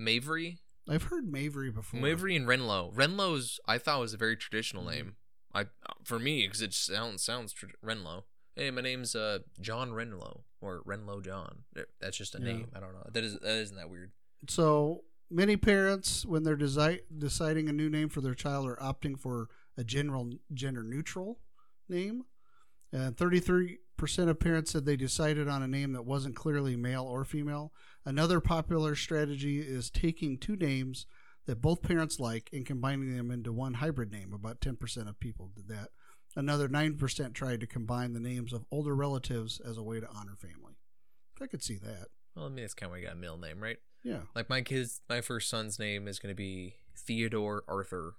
Mavery, 0.00 0.58
I've 0.88 1.04
heard 1.04 1.24
Mavery 1.26 1.72
before. 1.72 1.98
Mavery 2.00 2.36
and 2.36 2.46
Renlo. 2.46 2.92
Renlo's 2.94 3.58
I 3.66 3.78
thought 3.78 4.00
was 4.00 4.12
a 4.12 4.16
very 4.18 4.36
traditional 4.36 4.84
Mhm. 4.84 4.90
name. 4.94 5.16
I 5.54 5.66
for 6.04 6.18
me 6.18 6.46
because 6.46 6.60
it 6.62 6.74
sounds 6.74 7.22
sounds 7.24 7.52
tr- 7.52 7.66
Renlo. 7.84 8.24
Hey, 8.56 8.70
my 8.70 8.82
name's 8.82 9.14
uh 9.14 9.38
John 9.60 9.90
Renlo 9.92 10.42
or 10.60 10.82
Renlo 10.84 11.24
John. 11.24 11.64
That's 12.00 12.16
just 12.18 12.34
a 12.34 12.38
Yeah. 12.38 12.44
name. 12.44 12.70
I 12.74 12.80
don't 12.80 12.92
know. 12.92 13.08
That 13.12 13.24
is 13.24 13.38
that 13.38 13.56
isn't 13.56 13.76
that 13.76 13.88
weird. 13.88 14.12
So 14.48 15.04
many 15.30 15.56
parents, 15.56 16.24
when 16.24 16.42
they're 16.42 16.56
desi- 16.56 17.00
deciding 17.16 17.68
a 17.68 17.72
new 17.72 17.90
name 17.90 18.08
for 18.08 18.20
their 18.20 18.34
child, 18.34 18.66
are 18.66 18.76
opting 18.76 19.18
for 19.18 19.48
a 19.76 19.84
general 19.84 20.30
gender 20.52 20.82
neutral 20.82 21.38
name. 21.88 22.24
And 22.92 23.16
33% 23.16 23.78
of 24.28 24.40
parents 24.40 24.70
said 24.70 24.84
they 24.84 24.96
decided 24.96 25.48
on 25.48 25.62
a 25.62 25.68
name 25.68 25.92
that 25.92 26.04
wasn't 26.04 26.36
clearly 26.36 26.76
male 26.76 27.04
or 27.04 27.24
female. 27.24 27.72
Another 28.04 28.40
popular 28.40 28.94
strategy 28.94 29.60
is 29.60 29.90
taking 29.90 30.38
two 30.38 30.56
names 30.56 31.06
that 31.46 31.62
both 31.62 31.82
parents 31.82 32.18
like 32.20 32.48
and 32.52 32.66
combining 32.66 33.16
them 33.16 33.30
into 33.30 33.52
one 33.52 33.74
hybrid 33.74 34.10
name. 34.10 34.32
About 34.32 34.60
10% 34.60 35.08
of 35.08 35.20
people 35.20 35.50
did 35.54 35.68
that. 35.68 35.88
Another 36.34 36.68
9% 36.68 37.34
tried 37.34 37.60
to 37.60 37.66
combine 37.66 38.12
the 38.12 38.20
names 38.20 38.52
of 38.52 38.66
older 38.70 38.94
relatives 38.94 39.60
as 39.60 39.78
a 39.78 39.82
way 39.82 40.00
to 40.00 40.08
honor 40.08 40.36
family. 40.36 40.74
I 41.40 41.46
could 41.46 41.62
see 41.62 41.78
that. 41.78 42.08
Well, 42.36 42.46
I 42.46 42.48
mean, 42.50 42.64
it's 42.64 42.74
kind 42.74 42.88
of 42.88 42.92
why 42.92 42.98
you 42.98 43.04
got 43.06 43.14
a 43.14 43.18
middle 43.18 43.38
name, 43.38 43.60
right? 43.60 43.78
Yeah. 44.04 44.20
Like 44.34 44.48
my 44.48 44.60
kids, 44.60 45.00
my 45.08 45.20
first 45.20 45.48
son's 45.48 45.78
name 45.78 46.06
is 46.06 46.18
going 46.18 46.30
to 46.32 46.36
be 46.36 46.74
Theodore 46.96 47.64
Arthur. 47.66 48.14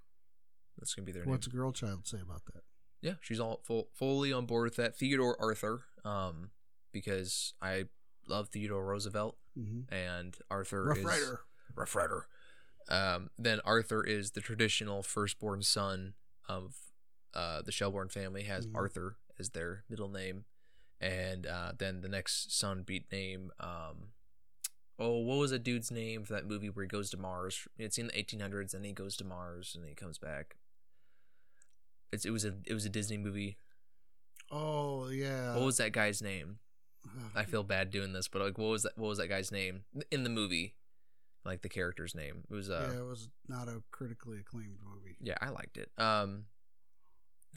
That's 0.76 0.94
going 0.94 1.04
to 1.04 1.06
be 1.06 1.12
their 1.12 1.24
name. 1.24 1.30
What's 1.32 1.46
a 1.46 1.50
girl 1.50 1.72
child 1.72 2.06
say 2.06 2.18
about 2.20 2.42
that? 2.52 2.62
Yeah, 3.00 3.14
she's 3.20 3.38
all 3.40 3.60
full, 3.64 3.88
fully 3.94 4.32
on 4.32 4.44
board 4.46 4.64
with 4.64 4.76
that. 4.76 4.96
Theodore 4.96 5.36
Arthur, 5.40 5.82
um, 6.04 6.50
because 6.92 7.54
I 7.62 7.84
love 8.28 8.48
Theodore 8.48 8.84
Roosevelt 8.84 9.36
Mm-hmm. 9.58 9.92
and 9.92 10.36
Arthur 10.52 10.84
Rough 10.84 10.98
is 10.98 11.04
Rider. 11.04 11.40
Rough 11.74 11.94
Rider. 11.96 12.26
Um, 12.88 13.30
then 13.38 13.60
Arthur 13.64 14.04
is 14.04 14.30
the 14.32 14.40
traditional 14.40 15.02
firstborn 15.02 15.62
son 15.62 16.14
of 16.48 16.76
uh, 17.34 17.62
the 17.62 17.72
Shelbourne 17.72 18.08
family. 18.08 18.44
Has 18.44 18.66
Mhm. 18.68 18.74
Arthur 18.76 19.16
as 19.38 19.50
their 19.50 19.84
middle 19.90 20.08
name, 20.08 20.44
and 21.00 21.46
uh, 21.46 21.72
then 21.78 22.00
the 22.00 22.08
next 22.08 22.56
son 22.56 22.82
beat 22.82 23.10
name. 23.12 23.50
Um, 23.60 24.10
oh, 24.98 25.18
what 25.18 25.38
was 25.38 25.52
a 25.52 25.58
dude's 25.58 25.90
name 25.90 26.24
for 26.24 26.32
that 26.34 26.46
movie 26.46 26.70
where 26.70 26.84
he 26.84 26.88
goes 26.88 27.10
to 27.10 27.16
Mars? 27.16 27.66
It's 27.78 27.98
in 27.98 28.08
the 28.08 28.12
1800s, 28.12 28.74
and 28.74 28.84
he 28.84 28.92
goes 28.92 29.16
to 29.16 29.24
Mars, 29.24 29.74
and 29.76 29.88
he 29.88 29.94
comes 29.94 30.18
back. 30.18 30.56
It's 32.12 32.24
it 32.24 32.30
was 32.30 32.44
a 32.44 32.54
it 32.66 32.74
was 32.74 32.84
a 32.86 32.90
Disney 32.90 33.18
movie. 33.18 33.58
Oh 34.50 35.08
yeah. 35.08 35.54
What 35.54 35.64
was 35.64 35.76
that 35.76 35.92
guy's 35.92 36.22
name? 36.22 36.58
I 37.34 37.44
feel 37.44 37.62
bad 37.62 37.90
doing 37.90 38.12
this, 38.12 38.28
but 38.28 38.42
like, 38.42 38.58
what 38.58 38.68
was 38.70 38.82
that? 38.84 38.96
What 38.96 39.08
was 39.08 39.18
that 39.18 39.28
guy's 39.28 39.52
name 39.52 39.82
in 40.10 40.24
the 40.24 40.30
movie? 40.30 40.74
Like 41.44 41.62
the 41.62 41.68
character's 41.68 42.14
name. 42.14 42.44
It 42.50 42.54
was 42.54 42.70
uh, 42.70 42.90
yeah, 42.92 43.00
it 43.00 43.04
was 43.06 43.28
not 43.46 43.68
a 43.68 43.82
critically 43.90 44.38
acclaimed 44.40 44.78
movie. 44.84 45.16
yeah, 45.20 45.36
I 45.40 45.50
liked 45.50 45.76
it. 45.76 45.90
Um, 45.96 46.44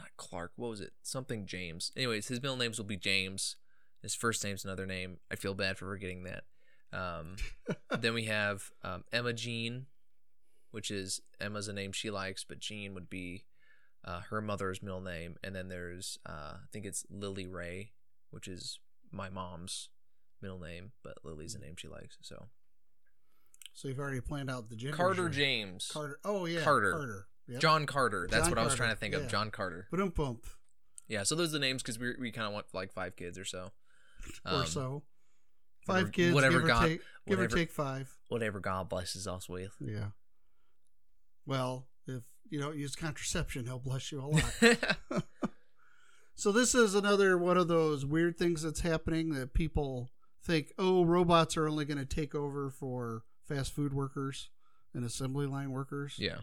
not 0.02 0.10
Clark. 0.18 0.52
What 0.56 0.70
was 0.70 0.82
it? 0.82 0.94
Something 1.04 1.46
James. 1.46 1.92
Anyways, 1.96 2.28
his 2.28 2.42
middle 2.42 2.58
names 2.58 2.78
will 2.78 2.86
be 2.86 2.98
James. 2.98 3.56
His 4.02 4.16
first 4.16 4.44
name's 4.44 4.66
another 4.66 4.86
name. 4.86 5.18
I 5.32 5.36
feel 5.36 5.54
bad 5.54 5.78
for 5.78 5.86
forgetting 5.86 6.24
that. 6.24 6.44
Um, 6.92 7.36
then 8.00 8.14
we 8.14 8.26
have 8.26 8.72
um, 8.84 9.04
Emma 9.14 9.34
Jean, 9.34 9.86
which 10.72 10.90
is 10.90 11.22
Emma's 11.40 11.68
a 11.68 11.74
name 11.74 11.92
she 11.92 12.10
likes, 12.10 12.44
but 12.44 12.60
Jean 12.60 12.94
would 12.94 13.10
be 13.10 13.46
uh, 14.04 14.22
her 14.30 14.42
mother's 14.42 14.82
middle 14.82 15.02
name. 15.02 15.36
And 15.44 15.56
then 15.56 15.70
there's 15.70 16.18
uh, 16.26 16.54
I 16.56 16.68
think 16.72 16.86
it's 16.86 17.06
Lily 17.10 17.46
Ray, 17.46 17.92
which 18.32 18.48
is 18.48 18.80
my 19.12 19.30
mom's 19.30 19.90
middle 20.42 20.60
name, 20.60 20.92
but 21.04 21.18
Lily's 21.24 21.56
a 21.56 21.60
name 21.60 21.76
she 21.78 21.88
likes. 21.88 22.18
So 22.22 22.48
So 23.74 23.88
you've 23.88 24.00
already 24.00 24.22
planned 24.22 24.50
out 24.50 24.70
the 24.70 24.76
gender. 24.76 24.98
Carter 24.98 25.30
James, 25.30 25.90
Carter. 25.92 26.20
Oh 26.26 26.46
yeah. 26.46 26.62
Carter. 26.62 26.92
Carter. 26.92 27.28
Yep. 27.48 27.60
John 27.62 27.86
Carter. 27.86 28.28
That's 28.30 28.44
John 28.44 28.52
what 28.52 28.58
I 28.60 28.64
was 28.64 28.76
trying 28.76 28.92
to 28.92 28.96
think 28.96 29.14
yeah. 29.14 29.22
of. 29.22 29.28
John 29.28 29.52
Carter. 29.52 29.88
Boom 29.92 30.10
bump 30.10 30.46
Yeah, 31.08 31.24
so 31.24 31.36
those 31.36 31.50
are 31.50 31.54
the 31.54 31.60
names 31.60 31.82
because 31.82 32.00
we 32.00 32.14
we 32.20 32.32
kind 32.32 32.48
of 32.48 32.54
want 32.54 32.68
like 32.74 32.94
five 32.94 33.16
kids 33.16 33.38
or 33.38 33.46
so. 33.46 33.72
or 34.46 34.52
Um, 34.54 34.66
so. 34.66 35.04
whatever- 35.86 36.06
Five 36.06 36.12
kids. 36.14 36.34
whatever 36.36 36.56
give 36.60 36.64
or 36.64 36.68
God- 36.68 36.82
take. 36.88 37.02
Give 37.28 37.40
or 37.40 37.42
whatever- 37.44 37.56
take 37.58 37.72
five. 37.72 38.16
Whatever 38.30 38.60
God 38.60 38.88
blesses 38.90 39.28
us 39.28 39.50
with. 39.50 39.72
Yeah. 39.80 40.10
Well, 41.46 41.88
if 42.08 42.24
you 42.50 42.60
don't 42.60 42.78
use 42.78 42.96
contraception, 42.96 43.66
he'll 43.66 43.80
bless 43.80 44.12
you 44.12 44.22
a 44.22 44.28
lot. 44.28 45.24
So 46.36 46.52
this 46.52 46.74
is 46.74 46.96
another 46.96 47.38
one 47.38 47.58
of 47.58 47.68
those 47.68 48.04
weird 48.04 48.36
things 48.38 48.64
that's 48.64 48.80
happening 48.80 49.34
that 49.34 49.54
people 49.54 50.10
think, 50.44 50.72
oh, 50.80 51.06
robots 51.06 51.56
are 51.56 51.68
only 51.68 51.86
going 51.86 52.00
to 52.00 52.06
take 52.06 52.34
over 52.34 52.72
for 52.72 53.24
fast 53.48 53.76
food 53.76 53.94
workers 53.94 54.50
and 54.94 55.06
assembly 55.06 55.46
line 55.46 55.72
workers. 55.72 56.16
yeah. 56.18 56.38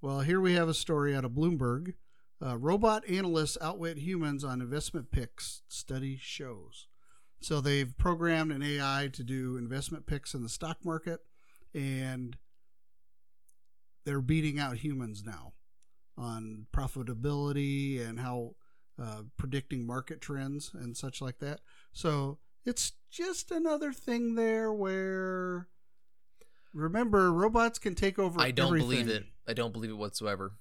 Well, 0.00 0.20
here 0.20 0.40
we 0.40 0.52
have 0.54 0.68
a 0.68 0.74
story 0.74 1.16
out 1.16 1.24
of 1.24 1.32
Bloomberg. 1.32 1.94
Uh, 2.40 2.56
robot 2.56 3.02
analysts 3.08 3.58
outwit 3.60 3.98
humans 3.98 4.44
on 4.44 4.60
investment 4.60 5.10
picks, 5.10 5.62
study 5.66 6.16
shows. 6.20 6.86
So 7.40 7.60
they've 7.60 7.96
programmed 7.98 8.52
an 8.52 8.62
AI 8.62 9.10
to 9.12 9.24
do 9.24 9.56
investment 9.56 10.06
picks 10.06 10.34
in 10.34 10.44
the 10.44 10.48
stock 10.48 10.84
market, 10.84 11.20
and 11.74 12.36
they're 14.04 14.20
beating 14.20 14.60
out 14.60 14.76
humans 14.76 15.24
now 15.26 15.54
on 16.16 16.66
profitability 16.72 18.00
and 18.00 18.20
how 18.20 18.54
uh, 19.02 19.22
predicting 19.36 19.84
market 19.84 20.20
trends 20.20 20.70
and 20.74 20.96
such 20.96 21.20
like 21.20 21.40
that. 21.40 21.58
So 21.92 22.38
it's 22.64 22.92
just 23.10 23.50
another 23.50 23.92
thing 23.92 24.36
there 24.36 24.72
where. 24.72 25.66
Remember, 26.74 27.32
robots 27.32 27.78
can 27.78 27.94
take 27.94 28.18
over. 28.18 28.40
I 28.40 28.50
don't 28.50 28.78
believe 28.78 29.08
it. 29.08 29.24
I 29.46 29.52
don't 29.54 29.72
believe 29.72 29.90
it 29.90 29.96
whatsoever. 29.96 30.52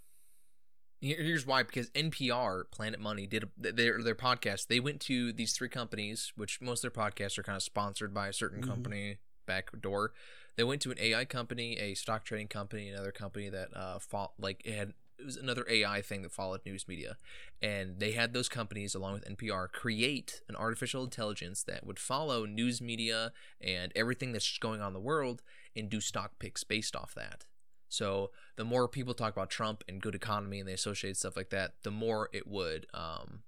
Here's 0.99 1.45
why: 1.45 1.61
because 1.63 1.89
NPR, 1.91 2.63
Planet 2.71 2.99
Money, 2.99 3.27
did 3.27 3.43
a, 3.43 3.71
their 3.71 4.01
their 4.01 4.15
podcast. 4.15 4.67
They 4.67 4.79
went 4.79 4.99
to 5.01 5.31
these 5.31 5.53
three 5.53 5.69
companies, 5.69 6.31
which 6.35 6.59
most 6.59 6.83
of 6.83 6.91
their 6.93 7.03
podcasts 7.03 7.37
are 7.37 7.43
kind 7.43 7.55
of 7.55 7.61
sponsored 7.63 8.13
by 8.13 8.29
a 8.29 8.33
certain 8.33 8.63
Mhm. 8.63 8.67
company 8.67 9.17
back 9.45 9.69
door. 9.79 10.13
They 10.55 10.63
went 10.63 10.81
to 10.83 10.91
an 10.91 10.97
AI 10.99 11.25
company, 11.25 11.77
a 11.77 11.93
stock 11.93 12.25
trading 12.25 12.47
company, 12.47 12.89
another 12.89 13.11
company 13.11 13.49
that 13.49 13.75
uh 13.75 13.99
fought 13.99 14.33
like 14.39 14.61
it 14.65 14.73
had 14.73 14.93
it 15.19 15.25
was 15.25 15.35
another 15.37 15.65
AI 15.69 16.01
thing 16.01 16.21
that 16.21 16.31
followed 16.31 16.61
news 16.65 16.87
media, 16.87 17.17
and 17.61 17.99
they 17.99 18.11
had 18.11 18.33
those 18.33 18.49
companies 18.49 18.93
along 18.93 19.13
with 19.13 19.25
NPR 19.27 19.71
create 19.71 20.41
an 20.47 20.55
artificial 20.55 21.03
intelligence 21.03 21.63
that 21.63 21.85
would 21.85 21.99
follow 21.99 22.45
news 22.45 22.81
media 22.81 23.31
and 23.59 23.91
everything 23.95 24.31
that's 24.31 24.57
going 24.57 24.81
on 24.81 24.87
in 24.87 24.93
the 24.93 24.99
world 24.99 25.41
and 25.75 25.89
do 25.89 25.99
stock 25.99 26.39
picks 26.39 26.63
based 26.63 26.95
off 26.95 27.13
that. 27.15 27.45
So 27.89 28.31
the 28.57 28.65
more 28.65 28.87
people 28.87 29.13
talk 29.13 29.33
about 29.33 29.49
Trump 29.49 29.83
and 29.87 30.01
good 30.01 30.15
economy 30.15 30.59
and 30.59 30.67
they 30.67 30.73
associate 30.73 31.17
stuff 31.17 31.37
like 31.37 31.49
that, 31.51 31.75
the 31.83 31.91
more 31.91 32.29
it 32.33 32.47
would 32.47 32.85
um, 32.93 33.43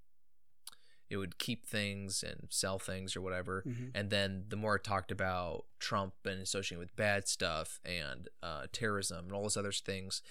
it 1.09 1.17
would 1.17 1.39
keep 1.39 1.65
things 1.65 2.23
and 2.23 2.47
sell 2.49 2.77
things 2.77 3.15
or 3.15 3.21
whatever. 3.21 3.63
Mhm. 3.67 3.91
And 3.95 4.09
then 4.11 4.45
the 4.47 4.55
more 4.55 4.75
it 4.75 4.83
talked 4.83 5.11
about 5.11 5.65
Trump 5.79 6.13
and 6.23 6.39
associating 6.39 6.79
with 6.79 6.95
bad 6.95 7.27
stuff 7.27 7.79
and 7.83 8.29
uh, 8.43 8.67
terrorism 8.71 9.25
and 9.25 9.33
all 9.33 9.41
those 9.41 9.57
other 9.57 9.71
things, 9.71 10.21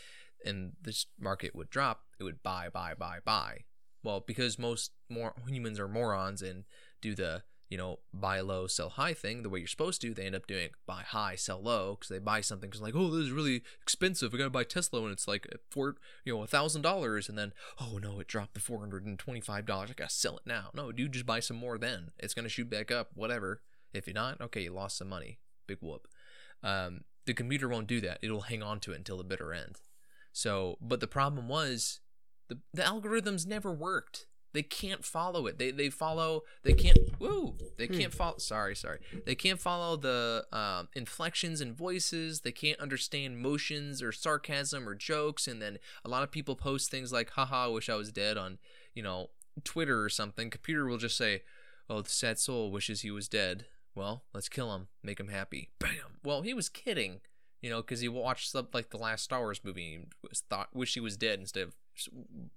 and 0.44 0.72
this 0.80 1.06
market 1.18 1.54
would 1.54 1.70
drop, 1.70 2.02
it 2.18 2.24
would 2.24 2.42
buy, 2.42 2.68
buy, 2.72 2.94
buy, 2.94 3.18
buy. 3.24 3.64
Well, 4.02 4.22
because 4.26 4.58
most 4.58 4.92
more 5.08 5.34
humans 5.46 5.78
are 5.78 5.88
morons 5.88 6.42
and 6.42 6.64
do 7.00 7.14
the 7.14 7.42
you 7.68 7.76
know 7.76 7.98
buy 8.14 8.40
low, 8.40 8.66
sell 8.66 8.88
high 8.88 9.12
thing 9.12 9.42
the 9.42 9.48
way 9.48 9.58
you're 9.58 9.68
supposed 9.68 10.00
to, 10.00 10.14
they 10.14 10.24
end 10.24 10.34
up 10.34 10.46
doing 10.46 10.70
buy 10.86 11.02
high, 11.02 11.34
sell 11.34 11.60
low 11.60 11.96
because 11.96 12.08
they 12.08 12.18
buy 12.18 12.40
something 12.40 12.70
because 12.70 12.80
like 12.80 12.94
oh 12.94 13.10
this 13.10 13.26
is 13.26 13.32
really 13.32 13.62
expensive, 13.82 14.32
I 14.32 14.38
gotta 14.38 14.50
buy 14.50 14.64
Tesla 14.64 15.02
and 15.02 15.12
it's 15.12 15.28
like 15.28 15.46
four 15.70 15.96
you 16.24 16.34
know 16.34 16.42
a 16.42 16.46
thousand 16.46 16.82
dollars, 16.82 17.28
and 17.28 17.36
then 17.36 17.52
oh 17.80 17.98
no 17.98 18.20
it 18.20 18.28
dropped 18.28 18.54
to 18.54 18.60
four 18.60 18.78
hundred 18.80 19.04
and 19.04 19.18
twenty 19.18 19.40
five 19.40 19.66
dollars, 19.66 19.90
I 19.90 19.94
gotta 19.94 20.10
sell 20.10 20.36
it 20.36 20.46
now. 20.46 20.70
No, 20.74 20.92
dude, 20.92 21.12
just 21.12 21.26
buy 21.26 21.40
some 21.40 21.58
more. 21.58 21.76
Then 21.76 22.12
it's 22.18 22.34
gonna 22.34 22.48
shoot 22.48 22.70
back 22.70 22.90
up, 22.90 23.10
whatever. 23.14 23.60
If 23.92 24.06
you're 24.06 24.14
not, 24.14 24.40
okay, 24.40 24.62
you 24.62 24.72
lost 24.72 24.98
some 24.98 25.08
money, 25.08 25.38
big 25.66 25.78
whoop. 25.80 26.08
Um, 26.62 27.02
the 27.26 27.34
computer 27.34 27.68
won't 27.68 27.86
do 27.86 28.00
that; 28.02 28.18
it'll 28.22 28.42
hang 28.42 28.62
on 28.62 28.80
to 28.80 28.92
it 28.92 28.96
until 28.96 29.18
the 29.18 29.24
bitter 29.24 29.52
end. 29.52 29.76
So, 30.38 30.78
but 30.80 31.00
the 31.00 31.08
problem 31.08 31.48
was 31.48 31.98
the 32.48 32.60
the 32.72 32.82
algorithms 32.82 33.44
never 33.44 33.72
worked. 33.72 34.28
They 34.54 34.62
can't 34.62 35.04
follow 35.04 35.48
it. 35.48 35.58
They 35.58 35.72
they 35.72 35.90
follow. 35.90 36.42
They 36.62 36.74
can't. 36.74 36.96
Woo! 37.18 37.56
They 37.76 37.88
can't 37.88 38.14
follow. 38.14 38.38
Sorry, 38.38 38.76
sorry. 38.76 39.00
They 39.26 39.34
can't 39.34 39.58
follow 39.58 39.96
the 39.96 40.46
um, 40.52 40.90
inflections 40.94 41.60
and 41.60 41.76
voices. 41.76 42.42
They 42.42 42.52
can't 42.52 42.78
understand 42.78 43.40
motions 43.40 44.00
or 44.00 44.12
sarcasm 44.12 44.88
or 44.88 44.94
jokes. 44.94 45.48
And 45.48 45.60
then 45.60 45.78
a 46.04 46.08
lot 46.08 46.22
of 46.22 46.30
people 46.30 46.54
post 46.54 46.88
things 46.88 47.12
like 47.12 47.30
"haha, 47.30 47.64
I 47.64 47.68
wish 47.68 47.88
I 47.88 47.96
was 47.96 48.12
dead" 48.12 48.36
on 48.36 48.58
you 48.94 49.02
know 49.02 49.30
Twitter 49.64 50.04
or 50.04 50.08
something. 50.08 50.50
Computer 50.50 50.86
will 50.86 50.98
just 50.98 51.16
say, 51.16 51.42
"Oh, 51.90 52.00
the 52.02 52.10
sad 52.10 52.38
soul 52.38 52.70
wishes 52.70 53.00
he 53.00 53.10
was 53.10 53.28
dead." 53.28 53.66
Well, 53.96 54.22
let's 54.32 54.48
kill 54.48 54.72
him. 54.72 54.86
Make 55.02 55.18
him 55.18 55.28
happy. 55.28 55.70
Bam. 55.80 56.20
Well, 56.22 56.42
he 56.42 56.54
was 56.54 56.68
kidding 56.68 57.22
you 57.62 57.70
know, 57.70 57.80
because 57.82 58.00
he 58.00 58.08
watched 58.08 58.48
stuff 58.48 58.66
like 58.72 58.90
the 58.90 58.96
last 58.98 59.24
Star 59.24 59.40
Wars 59.40 59.60
movie 59.64 59.94
and 59.94 60.06
was 60.28 60.42
thought 60.48 60.68
wish 60.74 60.94
he 60.94 61.00
was 61.00 61.16
dead 61.16 61.40
instead 61.40 61.64
of 61.64 61.74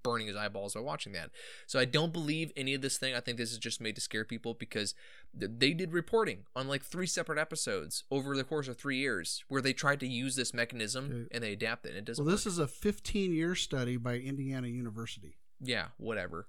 burning 0.04 0.28
his 0.28 0.36
eyeballs 0.36 0.74
by 0.74 0.80
watching 0.80 1.12
that. 1.14 1.30
So 1.66 1.80
I 1.80 1.84
don't 1.84 2.12
believe 2.12 2.52
any 2.56 2.74
of 2.74 2.80
this 2.82 2.96
thing. 2.98 3.12
I 3.14 3.18
think 3.20 3.38
this 3.38 3.50
is 3.50 3.58
just 3.58 3.80
made 3.80 3.96
to 3.96 4.00
scare 4.00 4.24
people 4.24 4.54
because 4.54 4.94
they 5.34 5.72
did 5.72 5.92
reporting 5.92 6.44
on 6.54 6.68
like 6.68 6.84
three 6.84 7.08
separate 7.08 7.38
episodes 7.40 8.04
over 8.10 8.36
the 8.36 8.44
course 8.44 8.68
of 8.68 8.76
three 8.78 8.98
years 8.98 9.42
where 9.48 9.60
they 9.60 9.72
tried 9.72 9.98
to 10.00 10.06
use 10.06 10.36
this 10.36 10.54
mechanism 10.54 11.06
Okay. 11.06 11.28
and 11.32 11.42
they 11.42 11.52
adapted. 11.52 11.94
It 11.96 11.98
It 11.98 12.04
doesn't. 12.04 12.24
Well, 12.24 12.32
this 12.32 12.44
work. 12.46 12.52
is 12.52 12.58
a 12.60 12.68
15 12.68 13.32
year 13.34 13.56
study 13.56 13.96
by 13.96 14.16
Indiana 14.18 14.68
University. 14.68 15.38
yeah, 15.60 15.86
whatever. 15.96 16.46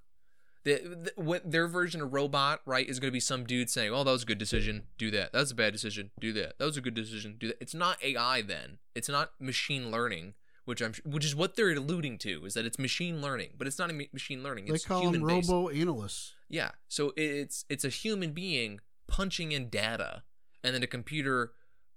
The, 0.63 1.11
the, 1.15 1.21
what 1.21 1.49
their 1.49 1.67
version 1.67 2.01
of 2.01 2.13
robot 2.13 2.61
right 2.65 2.87
is 2.87 2.99
going 2.99 3.09
to 3.09 3.13
be 3.13 3.19
some 3.19 3.45
dude 3.45 3.69
saying, 3.69 3.91
"Oh, 3.91 4.03
that 4.03 4.11
was 4.11 4.23
a 4.23 4.25
good 4.25 4.37
decision. 4.37 4.83
Do 4.97 5.11
that. 5.11 5.33
That 5.33 5.39
was 5.39 5.51
a 5.51 5.55
bad 5.55 5.73
decision. 5.73 6.11
Do 6.19 6.31
that. 6.33 6.57
That 6.57 6.65
was 6.65 6.77
a 6.77 6.81
good 6.81 6.93
decision. 6.93 7.35
Do 7.37 7.47
that." 7.47 7.57
It's 7.59 7.73
not 7.73 8.01
AI 8.03 8.41
then. 8.41 8.77
It's 8.95 9.09
not 9.09 9.31
machine 9.39 9.91
learning, 9.91 10.35
which 10.65 10.81
I'm 10.81 10.93
which 11.05 11.25
is 11.25 11.35
what 11.35 11.55
they're 11.55 11.71
alluding 11.71 12.17
to 12.19 12.45
is 12.45 12.53
that 12.53 12.65
it's 12.65 12.79
machine 12.79 13.21
learning, 13.21 13.49
but 13.57 13.67
it's 13.67 13.77
not 13.77 13.89
a 13.89 13.93
ma- 13.93 14.03
machine 14.13 14.41
learning. 14.41 14.65
They 14.65 14.75
It's 14.75 14.85
call 14.85 15.11
them 15.11 15.23
robo 15.23 15.67
analysts. 15.69 16.33
Yeah. 16.49 16.71
So 16.87 17.13
it's 17.17 17.65
it's 17.69 17.83
a 17.83 17.89
human 17.89 18.31
being 18.31 18.79
punching 19.07 19.51
in 19.51 19.69
data, 19.69 20.23
and 20.63 20.73
then 20.73 20.83
a 20.83 20.87
computer. 20.87 21.51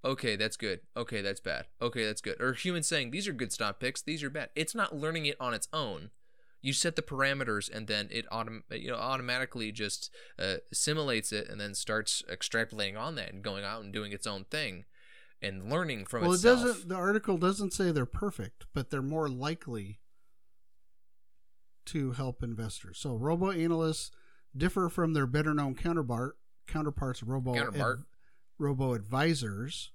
Okay, 0.05 0.37
that's 0.37 0.57
good. 0.57 0.81
Okay, 0.97 1.21
that's 1.21 1.41
bad. 1.41 1.67
Okay, 1.81 2.05
that's 2.05 2.21
good. 2.21 2.41
Or 2.41 2.51
a 2.51 2.57
human 2.57 2.83
saying 2.83 3.11
these 3.11 3.27
are 3.27 3.33
good 3.33 3.53
stop 3.53 3.81
picks. 3.81 4.03
These 4.03 4.23
are 4.23 4.31
bad. 4.31 4.51
It's 4.55 4.75
not 4.75 4.97
learning 4.97 5.27
it 5.27 5.37
on 5.41 5.55
its 5.55 5.69
own. 5.73 6.11
You 6.67 6.73
set 6.73 6.97
the 6.97 7.03
parameters, 7.03 7.71
and 7.73 7.87
then 7.87 8.09
it 8.11 8.27
autom- 8.33 8.65
you 8.71 8.91
know 8.91 8.97
automatically 8.97 9.71
just 9.71 10.11
uh, 10.37 10.57
assimilates 10.73 11.31
it, 11.31 11.49
and 11.49 11.61
then 11.61 11.75
starts 11.75 12.25
extrapolating 12.29 12.99
on 12.99 13.15
that 13.15 13.33
and 13.33 13.41
going 13.41 13.65
out 13.65 13.85
and 13.85 13.93
doing 13.93 14.11
its 14.11 14.27
own 14.27 14.47
thing, 14.51 14.85
and 15.41 15.71
learning 15.71 16.07
from 16.07 16.23
Well, 16.23 16.33
it 16.33 16.43
doesn't. 16.43 16.89
The 16.89 16.97
article 16.97 17.39
doesn't 17.39 17.73
say 17.73 17.93
they're 17.93 18.05
perfect, 18.05 18.67
but 18.75 18.91
they're 18.91 19.01
more 19.01 19.29
likely 19.29 20.01
to 21.85 22.13
help 22.13 22.43
investors. 22.43 22.99
So, 22.99 23.15
robo 23.15 23.53
analysts 23.53 24.11
differ 24.57 24.89
from 24.89 25.13
their 25.13 25.27
better 25.29 25.55
known 25.55 25.77
counterpart 25.77 26.37
counterparts, 26.67 27.23
robo 27.23 27.55
Counterpart. 27.55 28.01
robo 28.59 28.95
advisors 28.95 29.93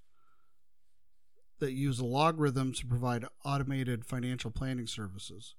that 1.59 1.73
use 1.73 1.99
logarithms 1.99 2.79
to 2.79 2.87
provide 2.87 3.25
automated 3.43 4.05
financial 4.05 4.51
planning 4.51 4.87
services. 4.87 5.55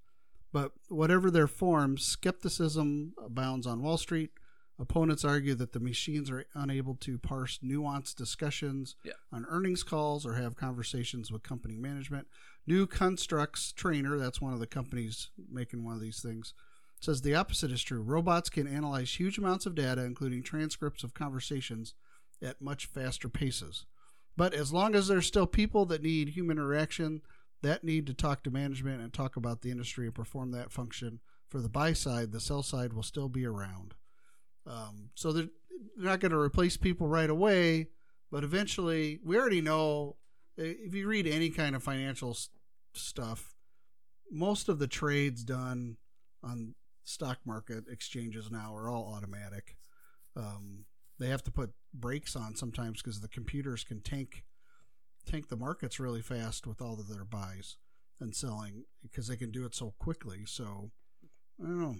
But 0.53 0.73
whatever 0.89 1.31
their 1.31 1.47
form, 1.47 1.97
skepticism 1.99 3.15
abounds 3.23 3.67
on 3.67 3.83
Wall 3.83 3.97
Street. 3.99 4.31
Opponents 4.79 5.25
argue 5.25 5.55
that 5.55 5.73
the 5.73 5.81
machines 5.81 6.31
are 6.31 6.45
unable 6.55 6.95
to 6.97 7.19
parse 7.19 7.59
nuanced 7.59 8.17
discussions 8.17 8.97
Yeah. 9.05 9.13
on 9.31 9.47
earnings 9.47 9.83
calls 9.83 10.27
or 10.27 10.35
have 10.35 10.57
conversations 10.57 11.31
with 11.31 11.43
company 11.43 11.77
management. 11.77 12.27
New 12.67 12.87
Constructs 12.87 13.73
Trainer, 13.73 14.19
that's 14.19 14.41
one 14.41 14.53
of 14.53 14.61
the 14.61 14.67
companies 14.67 15.31
making 15.51 15.85
one 15.85 15.95
of 15.95 16.01
these 16.01 16.21
things, 16.21 16.53
says 17.01 17.21
the 17.23 17.35
opposite 17.35 17.71
is 17.71 17.83
true. 17.83 18.03
Robots 18.03 18.49
can 18.49 18.67
analyze 18.67 19.19
huge 19.21 19.39
amounts 19.39 19.67
of 19.67 19.75
data, 19.75 20.05
including 20.05 20.43
transcripts 20.43 21.05
of 21.05 21.15
conversations, 21.15 21.95
at 22.41 22.61
much 22.61 22.87
faster 22.87 23.29
paces. 23.29 23.87
But 24.37 24.53
as 24.55 24.73
long 24.73 24.95
as 24.95 25.07
there's 25.07 25.27
still 25.27 25.47
people 25.47 25.85
that 25.87 26.03
need 26.03 26.31
human 26.31 26.59
interaction, 26.59 27.23
that 27.63 27.85
need 27.85 28.07
to 28.07 28.15
talk 28.15 28.43
to 28.45 28.51
management 28.51 29.01
and 29.01 29.13
talk 29.13 29.37
about 29.37 29.63
the 29.63 29.71
industry 29.71 30.07
and 30.07 30.15
perform 30.15 30.51
that 30.53 30.73
function 30.73 31.21
for 31.49 31.61
the 31.61 31.69
buy 31.69 31.93
side, 31.93 32.33
the 32.33 32.41
sell 32.41 32.63
side 32.63 32.93
will 32.93 33.03
still 33.03 33.29
be 33.29 33.45
around. 33.47 33.95
Um, 34.67 35.11
so 35.15 35.33
they're 35.33 35.49
they're 35.97 36.07
not 36.07 36.21
going 36.21 36.33
to 36.33 36.39
replace 36.39 36.77
people 36.77 37.09
right 37.09 37.29
away, 37.31 37.89
but 38.31 38.45
eventually, 38.45 39.19
we 39.25 39.37
already 39.37 39.61
know 39.61 40.17
if 40.57 40.95
you 40.95 41.07
read 41.07 41.27
any 41.27 41.51
kind 41.51 41.75
of 41.75 41.83
financial 41.83 42.31
s- 42.31 42.49
stuff, 42.95 43.55
most 44.31 44.69
of 44.69 44.79
the 44.79 44.87
trades 44.87 45.45
done 45.45 45.97
on 46.43 46.75
stock 47.05 47.39
market 47.45 47.85
exchanges 47.91 48.51
now 48.51 48.75
are 48.77 48.89
all 48.89 49.13
automatic. 49.15 49.77
Um, 50.37 50.85
they 51.19 51.29
have 51.29 51.43
to 51.45 51.51
put 51.51 51.73
brakes 51.93 52.37
on 52.37 52.55
sometimes 52.55 53.03
because 53.03 53.21
the 53.21 53.29
computers 53.29 53.85
can 53.85 54.01
tank 54.01 54.45
tank 55.27 55.49
the 55.49 55.57
markets 55.57 56.01
really 56.01 56.23
fast 56.23 56.67
with 56.67 56.81
all 56.81 56.95
of 57.01 57.09
their 57.09 57.25
buys 57.25 57.77
and 58.21 58.35
selling 58.35 58.85
because 59.03 59.29
they 59.29 59.37
can 59.37 59.51
do 59.51 59.65
it 59.65 59.75
so 59.75 59.95
quickly. 59.99 60.41
So 60.47 60.91
I 61.63 61.67
don't 61.67 61.81
know. 61.81 61.97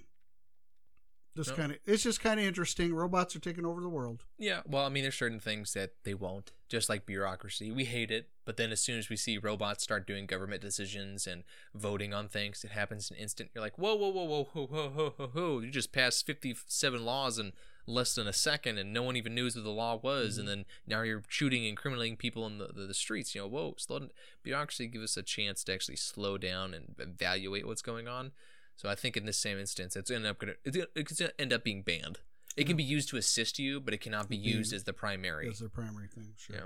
Just 1.35 1.51
No. 1.51 1.57
kind 1.57 1.73
of 1.73 1.79
it's 1.87 2.03
just 2.03 2.21
kind 2.21 2.39
of 2.39 2.45
interesting. 2.45 2.93
Robots 2.95 3.35
are 3.35 3.41
taking 3.41 3.65
over 3.65 3.81
the 3.81 3.89
world. 3.89 4.25
Yeah, 4.39 4.61
well, 4.67 4.85
I 4.85 4.91
mean, 4.91 5.03
there's 5.03 5.15
certain 5.17 5.41
things 5.41 5.73
that 5.73 5.93
they 6.05 6.13
won't, 6.13 6.53
just 6.69 6.91
like 6.91 7.07
bureaucracy. 7.07 7.71
We 7.71 7.87
hate 7.87 8.11
it, 8.11 8.29
but 8.45 8.59
then 8.59 8.71
as 8.71 8.83
soon 8.83 8.99
as 8.99 9.09
we 9.09 9.17
see 9.17 9.39
robots 9.39 9.83
start 9.83 10.07
doing 10.07 10.27
government 10.27 10.61
decisions 10.61 11.27
and 11.27 11.45
voting 11.75 12.13
on 12.13 12.29
things, 12.29 12.63
it 12.65 12.73
happens 12.73 13.11
in 13.11 13.17
an 13.17 13.23
instant. 13.23 13.49
You're 13.55 13.65
like, 13.65 13.79
whoa, 13.79 13.95
whoa, 13.95 14.11
whoa, 14.11 14.25
whoa, 14.25 14.45
whoa, 14.53 14.67
whoa, 14.67 14.89
whoa, 14.91 15.11
whoa, 15.17 15.27
whoa. 15.29 15.61
You 15.61 15.71
just 15.71 15.91
passed 15.91 16.27
57 16.27 17.03
laws 17.03 17.39
in 17.39 17.53
less 17.87 18.15
than 18.15 18.27
a 18.27 18.33
second, 18.33 18.79
and 18.79 18.93
no 18.93 19.03
one 19.03 19.17
even 19.17 19.35
knew 19.35 19.45
what 19.45 19.55
the 19.55 19.69
law 19.71 19.97
was. 19.97 20.39
And 20.39 20.49
then 20.49 20.65
now 20.87 21.03
you're 21.03 21.23
shooting 21.29 21.63
and 21.63 21.71
incriminating 21.71 22.17
people 22.17 22.47
in 22.47 22.59
the, 22.59 22.69
the, 22.69 22.87
the 22.87 22.95
streets. 22.95 23.35
You 23.35 23.43
know, 23.43 23.49
whoa, 23.49 23.75
slow 23.79 24.01
down. 24.01 24.11
Bureaucracy 24.43 24.87
give 24.87 25.03
us 25.03 25.17
a 25.17 25.23
chance 25.23 25.65
to 25.65 25.75
actually 25.75 25.97
slow 25.97 26.39
down 26.39 26.75
and 26.75 26.95
evaluate 26.99 27.67
what's 27.67 27.83
going 27.83 28.09
on. 28.09 28.33
So 28.77 28.89
I 28.89 28.95
think 28.95 29.17
in 29.17 29.27
this 29.27 29.37
same 29.39 29.59
instance, 29.59 29.97
it's 29.97 30.11
end 30.11 30.27
up 30.27 30.39
gonna 30.39 30.55
it's 30.65 30.77
gonna, 30.77 30.89
it's 30.97 31.21
gonna 31.21 31.33
end 31.39 31.53
up 31.53 31.65
being 31.65 31.83
banned. 31.83 32.19
It 32.57 32.67
can 32.67 32.77
be 32.77 32.85
used 32.85 33.09
to 33.11 33.17
assist 33.17 33.59
you, 33.59 33.81
but 33.81 33.95
it 33.95 34.01
cannot 34.01 34.29
be 34.29 34.37
Be- 34.37 34.43
used 34.43 34.73
as 34.73 34.85
the 34.85 34.93
primary. 34.93 35.49
Is 35.49 35.61
their 35.61 35.69
primary 35.69 36.09
thing. 36.09 36.35
Sure. 36.37 36.57
Yeah. 36.57 36.63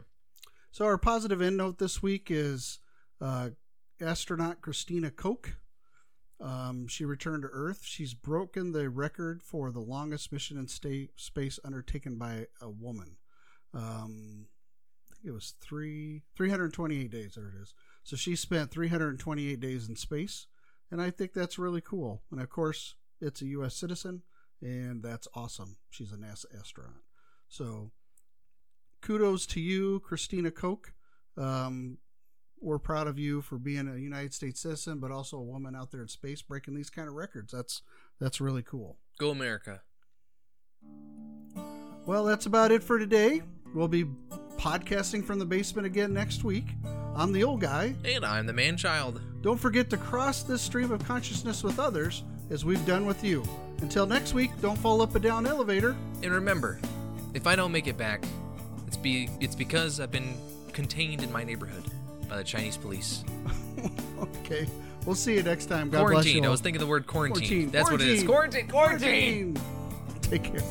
So 0.72 0.84
our 0.84 0.98
positive 0.98 1.40
end 1.40 1.56
note 1.56 1.78
this 1.78 2.02
week 2.02 2.28
is 2.30 2.80
uh, 3.20 3.50
astronaut 4.00 4.60
Christina 4.60 5.10
Koch. 5.10 5.56
Um, 6.40 6.86
she 6.86 7.04
returned 7.04 7.42
to 7.42 7.48
Earth. 7.48 7.80
She's 7.84 8.14
broken 8.14 8.72
the 8.72 8.90
record 8.90 9.42
for 9.42 9.70
the 9.70 9.80
longest 9.80 10.32
mission 10.32 10.58
in 10.58 10.68
sta- 10.68 11.10
space 11.16 11.58
undertaken 11.64 12.18
by 12.18 12.46
a 12.60 12.68
woman. 12.68 13.16
Um, 13.72 14.46
I 15.10 15.14
think 15.14 15.28
it 15.28 15.34
was 15.34 15.54
three 15.60 16.22
328 16.36 17.10
days. 17.10 17.34
There 17.34 17.48
it 17.48 17.62
is. 17.62 17.74
So 18.04 18.16
she 18.16 18.36
spent 18.36 18.70
328 18.70 19.58
days 19.60 19.88
in 19.88 19.96
space, 19.96 20.46
and 20.90 21.00
I 21.00 21.10
think 21.10 21.32
that's 21.32 21.58
really 21.58 21.80
cool. 21.80 22.22
And 22.30 22.40
of 22.40 22.50
course, 22.50 22.96
it's 23.20 23.40
a 23.40 23.46
U.S. 23.46 23.74
citizen, 23.74 24.22
and 24.60 25.02
that's 25.02 25.28
awesome. 25.34 25.76
She's 25.90 26.12
a 26.12 26.16
NASA 26.16 26.46
astronaut. 26.58 27.02
So 27.48 27.92
kudos 29.00 29.46
to 29.46 29.60
you, 29.60 30.00
Christina 30.00 30.50
Koch. 30.50 30.92
Um, 31.38 31.98
we're 32.60 32.78
proud 32.78 33.06
of 33.06 33.18
you 33.18 33.42
for 33.42 33.58
being 33.58 33.88
a 33.88 33.96
United 33.96 34.34
States 34.34 34.60
citizen, 34.60 34.98
but 34.98 35.10
also 35.10 35.36
a 35.36 35.42
woman 35.42 35.74
out 35.74 35.90
there 35.90 36.02
in 36.02 36.08
space 36.08 36.42
breaking 36.42 36.74
these 36.74 36.90
kind 36.90 37.08
of 37.08 37.14
records. 37.14 37.52
That's 37.52 37.82
that's 38.20 38.40
really 38.40 38.62
cool. 38.62 38.96
Go 39.18 39.30
America. 39.30 39.82
Well, 42.06 42.24
that's 42.24 42.46
about 42.46 42.70
it 42.70 42.82
for 42.82 42.98
today. 42.98 43.42
We'll 43.74 43.88
be 43.88 44.04
podcasting 44.56 45.24
from 45.24 45.38
the 45.38 45.44
basement 45.44 45.86
again 45.86 46.14
next 46.14 46.44
week. 46.44 46.66
I'm 47.14 47.32
the 47.32 47.44
old 47.44 47.60
guy. 47.60 47.94
And 48.04 48.24
I'm 48.24 48.46
the 48.46 48.52
man 48.52 48.76
child. 48.76 49.20
Don't 49.42 49.58
forget 49.58 49.90
to 49.90 49.96
cross 49.96 50.42
this 50.42 50.62
stream 50.62 50.92
of 50.92 51.04
consciousness 51.04 51.62
with 51.62 51.78
others 51.78 52.24
as 52.50 52.64
we've 52.64 52.84
done 52.86 53.06
with 53.06 53.24
you. 53.24 53.42
Until 53.80 54.06
next 54.06 54.34
week, 54.34 54.50
don't 54.60 54.78
fall 54.78 55.02
up 55.02 55.14
a 55.14 55.18
down 55.18 55.46
elevator. 55.46 55.96
And 56.22 56.32
remember, 56.32 56.80
if 57.34 57.46
I 57.46 57.56
don't 57.56 57.72
make 57.72 57.86
it 57.86 57.98
back, 57.98 58.24
it's 58.86 58.96
be 58.96 59.28
it's 59.40 59.54
because 59.54 60.00
I've 60.00 60.12
been 60.12 60.34
contained 60.72 61.22
in 61.22 61.32
my 61.32 61.42
neighborhood 61.42 61.84
by 62.28 62.38
the 62.38 62.44
Chinese 62.44 62.76
police. 62.76 63.24
okay. 64.20 64.66
We'll 65.04 65.14
see 65.14 65.34
you 65.34 65.42
next 65.42 65.66
time. 65.66 65.88
God 65.90 66.00
bless 66.06 66.08
you. 66.08 66.12
quarantine. 66.12 66.44
I 66.46 66.48
was 66.48 66.60
thinking 66.60 66.80
the 66.80 66.86
word 66.86 67.06
quarantine. 67.06 67.46
Quarantine. 67.46 67.70
That's 67.70 67.90
what 67.90 68.00
it 68.00 68.08
is. 68.08 68.24
Quarantine. 68.24 68.68
Quarantine. 68.68 69.56
Take 70.22 70.44
care. 70.44 70.62